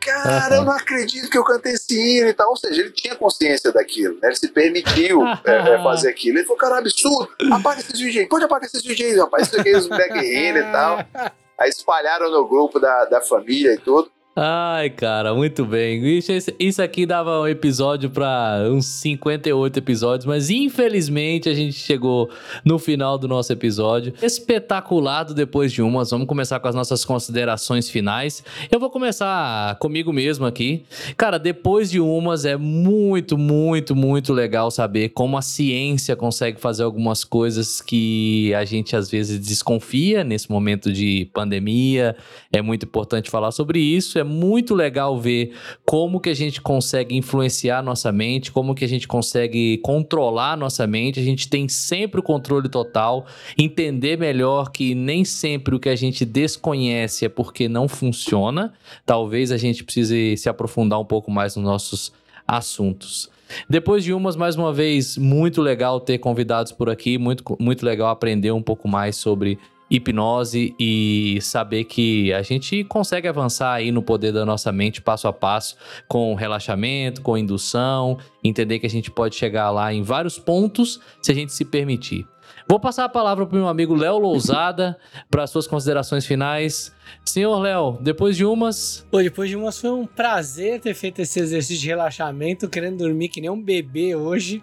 Cara, 0.00 0.56
eu 0.56 0.64
não 0.64 0.72
acredito 0.72 1.28
que 1.28 1.36
eu 1.36 1.44
cantei 1.44 1.72
esse 1.72 1.94
hino 1.94 2.28
e 2.28 2.32
tal. 2.32 2.48
Ou 2.48 2.56
seja, 2.56 2.80
ele 2.80 2.90
tinha 2.90 3.14
consciência 3.14 3.70
daquilo, 3.70 4.14
né? 4.14 4.28
Ele 4.28 4.36
se 4.36 4.48
permitiu 4.48 5.26
é, 5.26 5.74
é, 5.74 5.82
fazer 5.82 6.08
aquilo. 6.08 6.38
Ele 6.38 6.44
falou, 6.44 6.58
cara, 6.58 6.78
absurdo, 6.78 7.30
apaga 7.52 7.80
esses 7.80 8.00
vídeos 8.00 8.22
aí, 8.22 8.28
pode 8.28 8.44
apagar 8.44 8.66
esses 8.66 8.82
vídeos 8.82 9.12
aí, 9.12 9.18
rapaz. 9.18 9.46
Isso 9.46 9.60
aqui, 9.60 9.76
os 9.76 9.88
moleques 9.88 10.22
rindo 10.22 10.58
e 10.58 10.72
tal. 10.72 11.04
Aí 11.60 11.68
espalharam 11.68 12.30
no 12.30 12.48
grupo 12.48 12.80
da, 12.80 13.04
da 13.04 13.20
família 13.20 13.74
e 13.74 13.76
tudo. 13.76 14.10
Ai, 14.42 14.88
cara, 14.88 15.34
muito 15.34 15.66
bem. 15.66 16.02
Isso, 16.16 16.32
isso 16.58 16.80
aqui 16.80 17.04
dava 17.04 17.42
um 17.42 17.46
episódio 17.46 18.08
para 18.08 18.70
uns 18.70 18.86
58 18.86 19.78
episódios, 19.78 20.24
mas 20.24 20.48
infelizmente 20.48 21.46
a 21.46 21.52
gente 21.52 21.74
chegou 21.74 22.30
no 22.64 22.78
final 22.78 23.18
do 23.18 23.28
nosso 23.28 23.52
episódio. 23.52 24.14
Espetaculado 24.22 25.34
depois 25.34 25.70
de 25.70 25.82
umas. 25.82 26.10
Vamos 26.10 26.26
começar 26.26 26.58
com 26.58 26.66
as 26.66 26.74
nossas 26.74 27.04
considerações 27.04 27.90
finais. 27.90 28.42
Eu 28.72 28.80
vou 28.80 28.88
começar 28.88 29.74
comigo 29.74 30.10
mesmo 30.10 30.46
aqui. 30.46 30.84
Cara, 31.18 31.36
depois 31.36 31.90
de 31.90 32.00
umas 32.00 32.46
é 32.46 32.56
muito, 32.56 33.36
muito, 33.36 33.94
muito 33.94 34.32
legal 34.32 34.70
saber 34.70 35.10
como 35.10 35.36
a 35.36 35.42
ciência 35.42 36.16
consegue 36.16 36.58
fazer 36.58 36.84
algumas 36.84 37.24
coisas 37.24 37.82
que 37.82 38.54
a 38.54 38.64
gente 38.64 38.96
às 38.96 39.10
vezes 39.10 39.38
desconfia 39.38 40.24
nesse 40.24 40.50
momento 40.50 40.90
de 40.90 41.28
pandemia. 41.34 42.16
É 42.50 42.62
muito 42.62 42.86
importante 42.86 43.28
falar 43.28 43.50
sobre 43.50 43.78
isso. 43.80 44.18
É 44.18 44.29
muito 44.30 44.74
legal 44.74 45.18
ver 45.18 45.52
como 45.84 46.20
que 46.20 46.30
a 46.30 46.34
gente 46.34 46.60
consegue 46.60 47.16
influenciar 47.16 47.82
nossa 47.82 48.10
mente, 48.10 48.50
como 48.50 48.74
que 48.74 48.84
a 48.84 48.88
gente 48.88 49.06
consegue 49.06 49.78
controlar 49.78 50.56
nossa 50.56 50.86
mente. 50.86 51.20
A 51.20 51.22
gente 51.22 51.48
tem 51.48 51.68
sempre 51.68 52.20
o 52.20 52.22
controle 52.22 52.68
total, 52.68 53.26
entender 53.58 54.16
melhor 54.16 54.70
que 54.70 54.94
nem 54.94 55.24
sempre 55.24 55.74
o 55.74 55.80
que 55.80 55.88
a 55.88 55.96
gente 55.96 56.24
desconhece 56.24 57.26
é 57.26 57.28
porque 57.28 57.68
não 57.68 57.88
funciona. 57.88 58.72
Talvez 59.04 59.52
a 59.52 59.56
gente 59.56 59.84
precise 59.84 60.36
se 60.36 60.48
aprofundar 60.48 60.98
um 60.98 61.04
pouco 61.04 61.30
mais 61.30 61.56
nos 61.56 61.64
nossos 61.64 62.12
assuntos. 62.46 63.28
Depois 63.68 64.04
de 64.04 64.12
umas, 64.12 64.36
mais 64.36 64.56
uma 64.56 64.72
vez, 64.72 65.16
muito 65.16 65.60
legal 65.60 66.00
ter 66.00 66.18
convidados 66.18 66.72
por 66.72 66.88
aqui, 66.88 67.18
muito, 67.18 67.44
muito 67.58 67.84
legal 67.84 68.08
aprender 68.08 68.52
um 68.52 68.62
pouco 68.62 68.88
mais 68.88 69.16
sobre 69.16 69.58
hipnose 69.90 70.74
e 70.78 71.38
saber 71.42 71.84
que 71.84 72.32
a 72.32 72.42
gente 72.42 72.84
consegue 72.84 73.26
avançar 73.26 73.72
aí 73.72 73.90
no 73.90 74.02
poder 74.02 74.32
da 74.32 74.46
nossa 74.46 74.70
mente 74.70 75.02
passo 75.02 75.26
a 75.26 75.32
passo 75.32 75.76
com 76.06 76.34
relaxamento, 76.34 77.20
com 77.22 77.36
indução, 77.36 78.18
entender 78.44 78.78
que 78.78 78.86
a 78.86 78.90
gente 78.90 79.10
pode 79.10 79.34
chegar 79.34 79.70
lá 79.70 79.92
em 79.92 80.02
vários 80.02 80.38
pontos 80.38 81.00
se 81.20 81.32
a 81.32 81.34
gente 81.34 81.52
se 81.52 81.64
permitir. 81.64 82.26
Vou 82.68 82.78
passar 82.78 83.04
a 83.04 83.08
palavra 83.08 83.44
para 83.46 83.56
o 83.56 83.58
meu 83.58 83.68
amigo 83.68 83.96
Léo 83.96 84.18
Lousada 84.18 84.96
para 85.28 85.44
suas 85.48 85.66
considerações 85.66 86.24
finais. 86.24 86.94
Senhor 87.24 87.58
Léo, 87.58 87.98
depois 88.00 88.36
de 88.36 88.44
umas. 88.44 89.04
Pô, 89.10 89.20
depois 89.20 89.50
de 89.50 89.56
umas 89.56 89.80
foi 89.80 89.90
um 89.90 90.06
prazer 90.06 90.78
ter 90.78 90.94
feito 90.94 91.20
esse 91.20 91.40
exercício 91.40 91.80
de 91.80 91.88
relaxamento, 91.88 92.68
querendo 92.68 92.98
dormir 92.98 93.28
que 93.28 93.40
nem 93.40 93.50
um 93.50 93.60
bebê 93.60 94.14
hoje. 94.14 94.62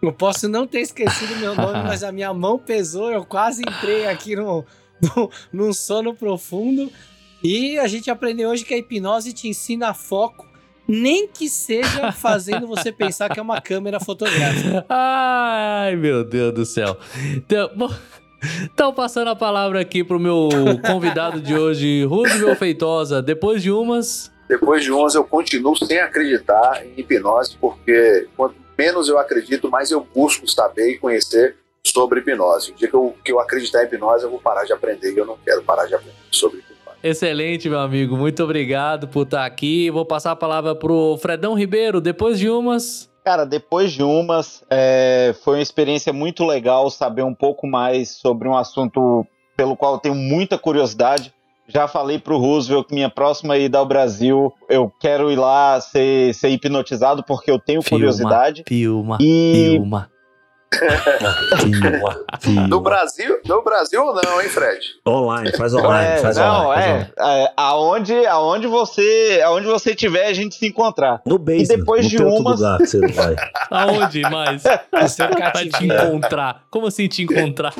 Eu 0.00 0.12
posso 0.12 0.48
não 0.48 0.66
ter 0.66 0.80
esquecido 0.80 1.36
meu 1.36 1.56
nome, 1.56 1.82
mas 1.82 2.04
a 2.04 2.12
minha 2.12 2.32
mão 2.32 2.56
pesou, 2.56 3.10
eu 3.10 3.24
quase 3.24 3.62
entrei 3.62 4.06
aqui 4.06 4.36
no, 4.36 4.64
no, 5.02 5.30
num 5.52 5.72
sono 5.72 6.14
profundo. 6.14 6.90
E 7.42 7.78
a 7.78 7.88
gente 7.88 8.10
aprendeu 8.10 8.50
hoje 8.50 8.64
que 8.64 8.74
a 8.74 8.78
hipnose 8.78 9.32
te 9.32 9.48
ensina 9.48 9.92
foco, 9.92 10.46
nem 10.86 11.26
que 11.26 11.48
seja 11.48 12.12
fazendo 12.12 12.66
você 12.66 12.92
pensar 12.92 13.28
que 13.28 13.40
é 13.40 13.42
uma 13.42 13.60
câmera 13.60 13.98
fotográfica. 13.98 14.86
Ai, 14.88 15.96
meu 15.96 16.24
Deus 16.24 16.54
do 16.54 16.64
céu. 16.64 16.96
Então, 17.36 17.70
bom, 17.74 17.90
então 18.62 18.92
passando 18.92 19.28
a 19.28 19.36
palavra 19.36 19.80
aqui 19.80 20.04
pro 20.04 20.20
meu 20.20 20.48
convidado 20.86 21.40
de 21.40 21.56
hoje, 21.56 22.04
Rúdio 22.04 22.54
Feitosa. 22.54 23.20
Depois 23.20 23.62
de 23.62 23.72
umas... 23.72 24.32
Depois 24.48 24.82
de 24.82 24.92
umas 24.92 25.14
eu 25.14 25.24
continuo 25.24 25.76
sem 25.76 25.98
acreditar 25.98 26.84
em 26.86 27.00
hipnose, 27.00 27.56
porque 27.60 28.26
quanto 28.36 28.67
menos 28.78 29.08
eu 29.08 29.18
acredito, 29.18 29.68
mais 29.68 29.90
eu 29.90 30.06
busco 30.14 30.46
saber 30.46 30.92
e 30.92 30.98
conhecer 30.98 31.56
sobre 31.84 32.20
hipnose. 32.20 32.70
O 32.70 32.74
dia 32.74 32.88
que 32.88 32.94
eu, 32.94 33.14
que 33.24 33.32
eu 33.32 33.40
acreditar 33.40 33.82
em 33.82 33.86
hipnose, 33.86 34.24
eu 34.24 34.30
vou 34.30 34.40
parar 34.40 34.64
de 34.64 34.72
aprender 34.72 35.12
e 35.12 35.18
eu 35.18 35.26
não 35.26 35.36
quero 35.44 35.62
parar 35.62 35.86
de 35.86 35.94
aprender 35.94 36.14
sobre 36.30 36.58
hipnose. 36.58 36.78
Excelente, 37.02 37.68
meu 37.68 37.78
amigo. 37.78 38.16
Muito 38.16 38.42
obrigado 38.42 39.08
por 39.08 39.22
estar 39.22 39.44
aqui. 39.44 39.90
Vou 39.90 40.04
passar 40.04 40.32
a 40.32 40.36
palavra 40.36 40.74
pro 40.74 41.16
Fredão 41.20 41.54
Ribeiro. 41.54 42.00
Depois 42.00 42.38
de 42.38 42.48
umas. 42.48 43.08
Cara, 43.24 43.44
depois 43.44 43.92
de 43.92 44.02
umas, 44.02 44.64
é, 44.70 45.34
foi 45.44 45.56
uma 45.56 45.62
experiência 45.62 46.12
muito 46.12 46.44
legal 46.44 46.90
saber 46.90 47.22
um 47.22 47.34
pouco 47.34 47.66
mais 47.66 48.10
sobre 48.10 48.48
um 48.48 48.56
assunto 48.56 49.26
pelo 49.56 49.76
qual 49.76 49.94
eu 49.94 49.98
tenho 49.98 50.14
muita 50.14 50.58
curiosidade. 50.58 51.32
Já 51.68 51.86
falei 51.86 52.18
pro 52.18 52.38
Roosevelt 52.38 52.86
que 52.88 52.94
minha 52.94 53.10
próxima 53.10 53.58
ida 53.58 53.78
ao 53.78 53.86
Brasil, 53.86 54.52
eu 54.70 54.90
quero 54.98 55.30
ir 55.30 55.36
lá 55.36 55.78
ser, 55.80 56.34
ser 56.34 56.48
hipnotizado 56.48 57.22
porque 57.22 57.50
eu 57.50 57.58
tenho 57.58 57.82
filma, 57.82 57.98
curiosidade. 57.98 58.64
Filma, 58.66 59.18
e... 59.20 59.74
filma. 59.74 60.10
No 62.68 62.80
Brasil, 62.80 63.40
no 63.46 63.62
Brasil 63.62 64.04
ou 64.04 64.14
não, 64.14 64.40
hein, 64.40 64.48
Fred? 64.48 64.80
Online, 65.06 65.56
faz 65.56 65.74
online, 65.74 66.08
é, 66.08 66.18
faz 66.18 66.36
não, 66.36 66.66
online. 66.66 67.10
É, 67.18 67.44
é, 67.44 67.52
aonde, 67.56 68.26
aonde 68.26 68.66
você, 68.66 69.40
aonde 69.44 69.66
você 69.66 69.94
tiver, 69.94 70.26
a 70.26 70.32
gente 70.32 70.54
se 70.54 70.66
encontrar. 70.66 71.22
No 71.24 71.38
basement, 71.38 71.62
e 71.62 71.66
depois 71.78 72.06
de 72.08 72.22
umas... 72.22 72.60
lugar 72.60 72.78
que 72.78 72.86
você 72.86 73.00
vai. 73.08 73.36
Aonde 73.70 74.22
mais? 74.22 74.62
Você 75.02 75.26
vai 75.26 75.68
te 75.68 75.84
encontrar. 75.84 76.64
Como 76.70 76.86
assim 76.86 77.06
te 77.06 77.22
encontrar? 77.22 77.74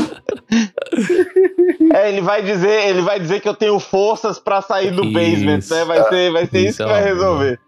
É, 1.92 2.08
ele 2.10 2.20
vai 2.20 2.42
dizer, 2.42 2.88
ele 2.88 3.00
vai 3.00 3.18
dizer 3.18 3.40
que 3.40 3.48
eu 3.48 3.54
tenho 3.54 3.78
forças 3.78 4.38
para 4.38 4.60
sair 4.60 4.90
do 4.90 5.04
isso. 5.04 5.12
basement, 5.12 5.60
né? 5.70 5.84
Vai 5.84 6.08
ser, 6.08 6.32
vai 6.32 6.46
ser 6.46 6.58
isso, 6.58 6.68
isso 6.68 6.84
que 6.84 6.90
vai 6.90 7.02
resolver. 7.02 7.58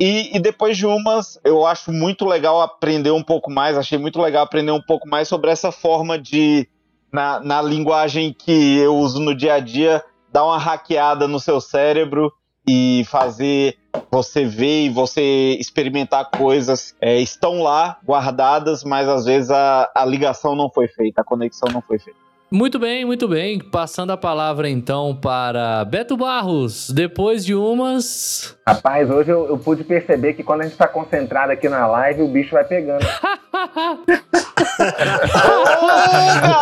E, 0.00 0.36
e, 0.36 0.40
depois 0.40 0.76
de 0.76 0.86
umas, 0.86 1.40
eu 1.44 1.66
acho 1.66 1.92
muito 1.92 2.24
legal 2.24 2.62
aprender 2.62 3.10
um 3.10 3.22
pouco 3.22 3.50
mais, 3.50 3.76
achei 3.76 3.98
muito 3.98 4.20
legal 4.20 4.44
aprender 4.44 4.70
um 4.70 4.80
pouco 4.80 5.08
mais 5.08 5.26
sobre 5.26 5.50
essa 5.50 5.72
forma 5.72 6.16
de, 6.16 6.68
na, 7.12 7.40
na 7.40 7.60
linguagem 7.60 8.32
que 8.32 8.78
eu 8.78 8.96
uso 8.96 9.20
no 9.20 9.34
dia 9.34 9.54
a 9.54 9.60
dia, 9.60 10.04
dar 10.32 10.44
uma 10.44 10.58
hackeada 10.58 11.26
no 11.26 11.40
seu 11.40 11.60
cérebro 11.60 12.32
e 12.68 13.04
fazer 13.08 13.76
você 14.10 14.44
ver 14.44 14.84
e 14.84 14.90
você 14.90 15.56
experimentar 15.58 16.30
coisas 16.30 16.94
é, 17.00 17.18
estão 17.18 17.60
lá 17.62 17.98
guardadas, 18.04 18.84
mas 18.84 19.08
às 19.08 19.24
vezes 19.24 19.50
a, 19.50 19.90
a 19.94 20.04
ligação 20.04 20.54
não 20.54 20.70
foi 20.70 20.86
feita, 20.86 21.22
a 21.22 21.24
conexão 21.24 21.68
não 21.72 21.80
foi 21.80 21.98
feita. 21.98 22.27
Muito 22.50 22.78
bem, 22.78 23.04
muito 23.04 23.28
bem. 23.28 23.58
Passando 23.58 24.10
a 24.10 24.16
palavra 24.16 24.70
então 24.70 25.14
para 25.14 25.84
Beto 25.84 26.16
Barros, 26.16 26.88
depois 26.88 27.44
de 27.44 27.54
umas. 27.54 28.56
Rapaz, 28.66 29.10
hoje 29.10 29.30
eu, 29.30 29.46
eu 29.48 29.58
pude 29.58 29.84
perceber 29.84 30.32
que 30.32 30.42
quando 30.42 30.60
a 30.60 30.64
gente 30.64 30.72
está 30.72 30.88
concentrado 30.88 31.52
aqui 31.52 31.68
na 31.68 31.86
live, 31.86 32.22
o 32.22 32.28
bicho 32.28 32.52
vai 32.52 32.64
pegando. 32.64 33.04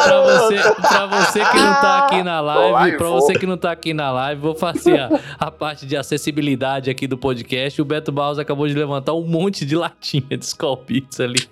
pra, 0.03 0.23
você, 0.23 0.57
pra 0.81 1.07
você 1.07 1.45
que 1.45 1.57
não 1.57 1.75
tá 1.75 1.99
aqui 1.99 2.23
na 2.25 2.41
live, 2.41 2.97
pra 2.97 3.09
você 3.09 3.35
que 3.35 3.47
não 3.47 3.57
tá 3.57 3.71
aqui 3.71 3.95
na 3.95 4.11
live, 4.11 4.41
vou 4.41 4.57
fazer 4.57 4.99
a, 4.99 5.21
a 5.39 5.51
parte 5.53 5.87
de 5.87 5.97
acessibilidade 5.97 6.91
aqui 6.91 7.07
do 7.07 7.17
podcast. 7.17 7.81
O 7.81 7.85
Beto 7.85 8.11
Barros 8.11 8.41
acabou 8.41 8.67
de 8.67 8.75
levantar 8.75 9.15
um 9.15 9.25
monte 9.25 9.65
de 9.65 9.77
latinha 9.77 10.37
de 10.37 10.45
Skull 10.45 10.79
Pizza 10.79 11.23
ali. 11.23 11.49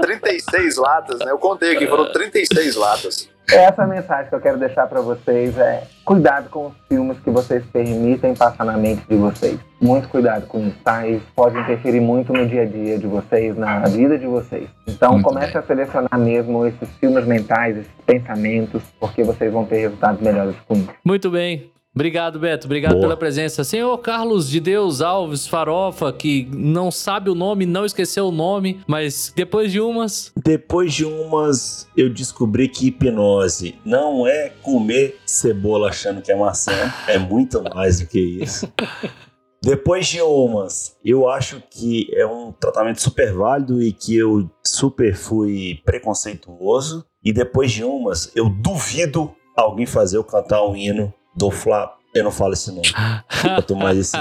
36 0.00 0.76
latas, 0.76 1.18
né? 1.20 1.32
Eu 1.32 1.38
contei 1.38 1.74
aqui, 1.74 1.88
foram 1.88 2.12
36 2.12 2.76
latas. 2.76 3.31
Essa 3.50 3.86
mensagem 3.86 4.28
que 4.28 4.34
eu 4.34 4.40
quero 4.40 4.58
deixar 4.58 4.86
para 4.86 5.00
vocês 5.00 5.58
é 5.58 5.84
cuidado 6.04 6.48
com 6.48 6.66
os 6.68 6.72
filmes 6.88 7.18
que 7.20 7.30
vocês 7.30 7.64
permitem 7.66 8.34
passar 8.34 8.64
na 8.64 8.76
mente 8.76 9.02
de 9.08 9.16
vocês. 9.16 9.58
Muito 9.80 10.08
cuidado 10.08 10.46
com 10.46 10.60
isso, 10.66 10.76
tá? 10.84 11.06
Isso 11.06 11.26
pode 11.34 11.58
interferir 11.58 12.00
muito 12.00 12.32
no 12.32 12.46
dia 12.46 12.62
a 12.62 12.64
dia 12.64 12.98
de 12.98 13.06
vocês, 13.06 13.56
na 13.56 13.80
vida 13.80 14.16
de 14.16 14.26
vocês. 14.26 14.68
Então 14.86 15.12
Muito 15.12 15.24
comece 15.24 15.52
bem. 15.52 15.60
a 15.60 15.62
selecionar 15.62 16.18
mesmo 16.18 16.66
esses 16.66 16.88
filmes 17.00 17.26
mentais, 17.26 17.76
esses 17.76 17.90
pensamentos, 18.06 18.82
porque 19.00 19.22
vocês 19.24 19.52
vão 19.52 19.64
ter 19.64 19.78
resultados 19.78 20.20
melhores 20.20 20.54
com 20.66 20.74
isso. 20.74 20.90
Muito 21.04 21.30
bem. 21.30 21.71
Obrigado, 21.94 22.38
Beto. 22.38 22.66
Obrigado 22.66 22.92
Boa. 22.92 23.02
pela 23.02 23.16
presença. 23.16 23.62
Senhor 23.64 23.96
Carlos 23.98 24.48
de 24.48 24.58
Deus 24.60 25.02
Alves 25.02 25.46
Farofa, 25.46 26.10
que 26.10 26.48
não 26.50 26.90
sabe 26.90 27.28
o 27.28 27.34
nome, 27.34 27.66
não 27.66 27.84
esqueceu 27.84 28.28
o 28.28 28.32
nome, 28.32 28.80
mas 28.86 29.30
depois 29.36 29.70
de 29.70 29.78
umas. 29.78 30.32
Depois 30.42 30.94
de 30.94 31.04
umas, 31.04 31.86
eu 31.94 32.08
descobri 32.08 32.68
que 32.68 32.86
hipnose 32.86 33.74
não 33.84 34.26
é 34.26 34.50
comer 34.62 35.18
cebola 35.26 35.90
achando 35.90 36.22
que 36.22 36.32
é 36.32 36.34
maçã, 36.34 36.72
é 37.06 37.18
muito 37.18 37.62
mais 37.74 38.00
do 38.00 38.06
que 38.06 38.18
isso. 38.18 38.72
Depois 39.64 40.08
de 40.08 40.20
umas, 40.20 40.96
eu 41.04 41.28
acho 41.28 41.62
que 41.70 42.10
é 42.16 42.26
um 42.26 42.50
tratamento 42.50 43.00
super 43.00 43.32
válido 43.32 43.80
e 43.80 43.92
que 43.92 44.16
eu 44.16 44.50
super 44.66 45.14
fui 45.14 45.80
preconceituoso. 45.84 47.06
E 47.22 47.32
depois 47.32 47.70
de 47.70 47.84
umas, 47.84 48.32
eu 48.34 48.48
duvido 48.48 49.32
alguém 49.56 49.86
fazer 49.86 50.16
eu 50.16 50.24
cantar 50.24 50.66
um 50.66 50.74
hino 50.74 51.14
do 51.34 51.50
Flá. 51.50 51.96
Eu 52.14 52.24
não 52.24 52.30
falo 52.30 52.52
esse 52.52 52.70
nome. 52.70 52.92
Quanto 53.40 53.74
mais 53.74 53.96
esse. 53.96 54.12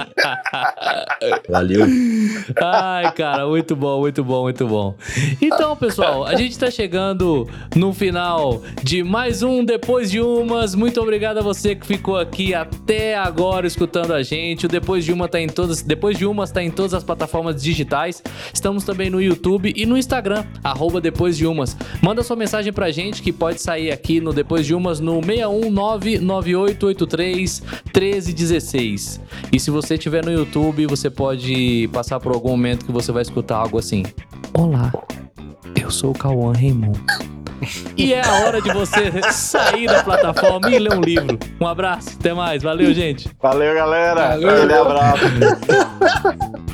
Valeu. 1.50 1.86
Ai, 2.62 3.12
cara, 3.12 3.46
muito 3.46 3.76
bom, 3.76 4.00
muito 4.00 4.24
bom, 4.24 4.44
muito 4.44 4.66
bom. 4.66 4.96
Então, 5.42 5.76
pessoal, 5.76 6.24
a 6.24 6.34
gente 6.36 6.58
tá 6.58 6.72
chegando 6.72 7.50
no 7.76 7.94
final 7.94 8.62
de 8.82 9.04
mais 9.04 9.44
um 9.44 9.66
Depois 9.66 10.10
de 10.10 10.22
Umas. 10.22 10.74
Muito 10.74 11.02
obrigado 11.02 11.40
a 11.40 11.42
você 11.42 11.76
que 11.76 11.86
ficou 11.86 12.18
aqui 12.18 12.54
até 12.54 13.18
agora 13.18 13.68
escutando 13.68 14.14
a 14.14 14.24
gente. 14.24 14.68
O 14.68 14.70
Depois 14.70 15.04
de 15.04 15.12
Uma 15.12 15.28
tá 15.28 15.42
em 15.42 15.48
todas, 15.48 15.82
Depois 15.82 16.18
de 16.18 16.26
Umas 16.26 16.50
tá 16.50 16.64
em 16.64 16.72
todas 16.72 16.94
as 16.94 17.04
plataformas 17.04 17.62
digitais. 17.62 18.24
Estamos 18.54 18.86
também 18.86 19.10
no 19.10 19.22
YouTube 19.22 19.74
e 19.76 19.86
no 19.86 19.98
Instagram, 19.98 20.46
arroba 20.64 21.02
Depois 21.02 21.36
de 21.36 21.46
Umas. 21.46 21.76
Manda 22.02 22.24
sua 22.24 22.38
mensagem 22.38 22.72
pra 22.72 22.90
gente 22.90 23.22
que 23.22 23.34
pode 23.34 23.62
sair 23.62 23.92
aqui 23.92 24.22
no 24.22 24.32
Depois 24.32 24.66
de 24.66 24.74
Umas 24.74 25.02
no 25.02 25.20
6199883 25.20 27.81
1316. 27.86 29.20
E 29.52 29.60
se 29.60 29.72
você 29.72 29.96
estiver 29.96 30.24
no 30.24 30.32
YouTube, 30.32 30.86
você 30.88 31.10
pode 31.10 31.90
passar 31.92 32.20
por 32.20 32.34
algum 32.34 32.50
momento 32.50 32.86
que 32.86 32.92
você 32.92 33.12
vai 33.12 33.22
escutar 33.22 33.58
algo 33.58 33.78
assim: 33.78 34.04
Olá, 34.54 34.92
eu 35.80 35.90
sou 35.92 36.12
o 36.12 36.18
Cauã 36.18 36.54
Raymond. 36.54 37.00
E 37.96 38.14
é 38.14 38.26
a 38.26 38.34
hora 38.40 38.62
de 38.62 38.74
você 38.74 39.12
sair 39.32 39.86
da 39.86 40.04
plataforma 40.04 40.70
e 40.72 40.80
ler 40.80 40.94
um 40.94 41.02
livro. 41.02 41.38
Um 41.60 41.68
abraço, 41.68 42.18
até 42.20 42.34
mais, 42.34 42.64
valeu, 42.64 42.92
gente. 42.94 43.30
Valeu, 43.40 43.76
galera. 43.76 44.30
Valeu. 44.30 44.50
Aquele 44.50 44.74
abraço. 44.74 45.26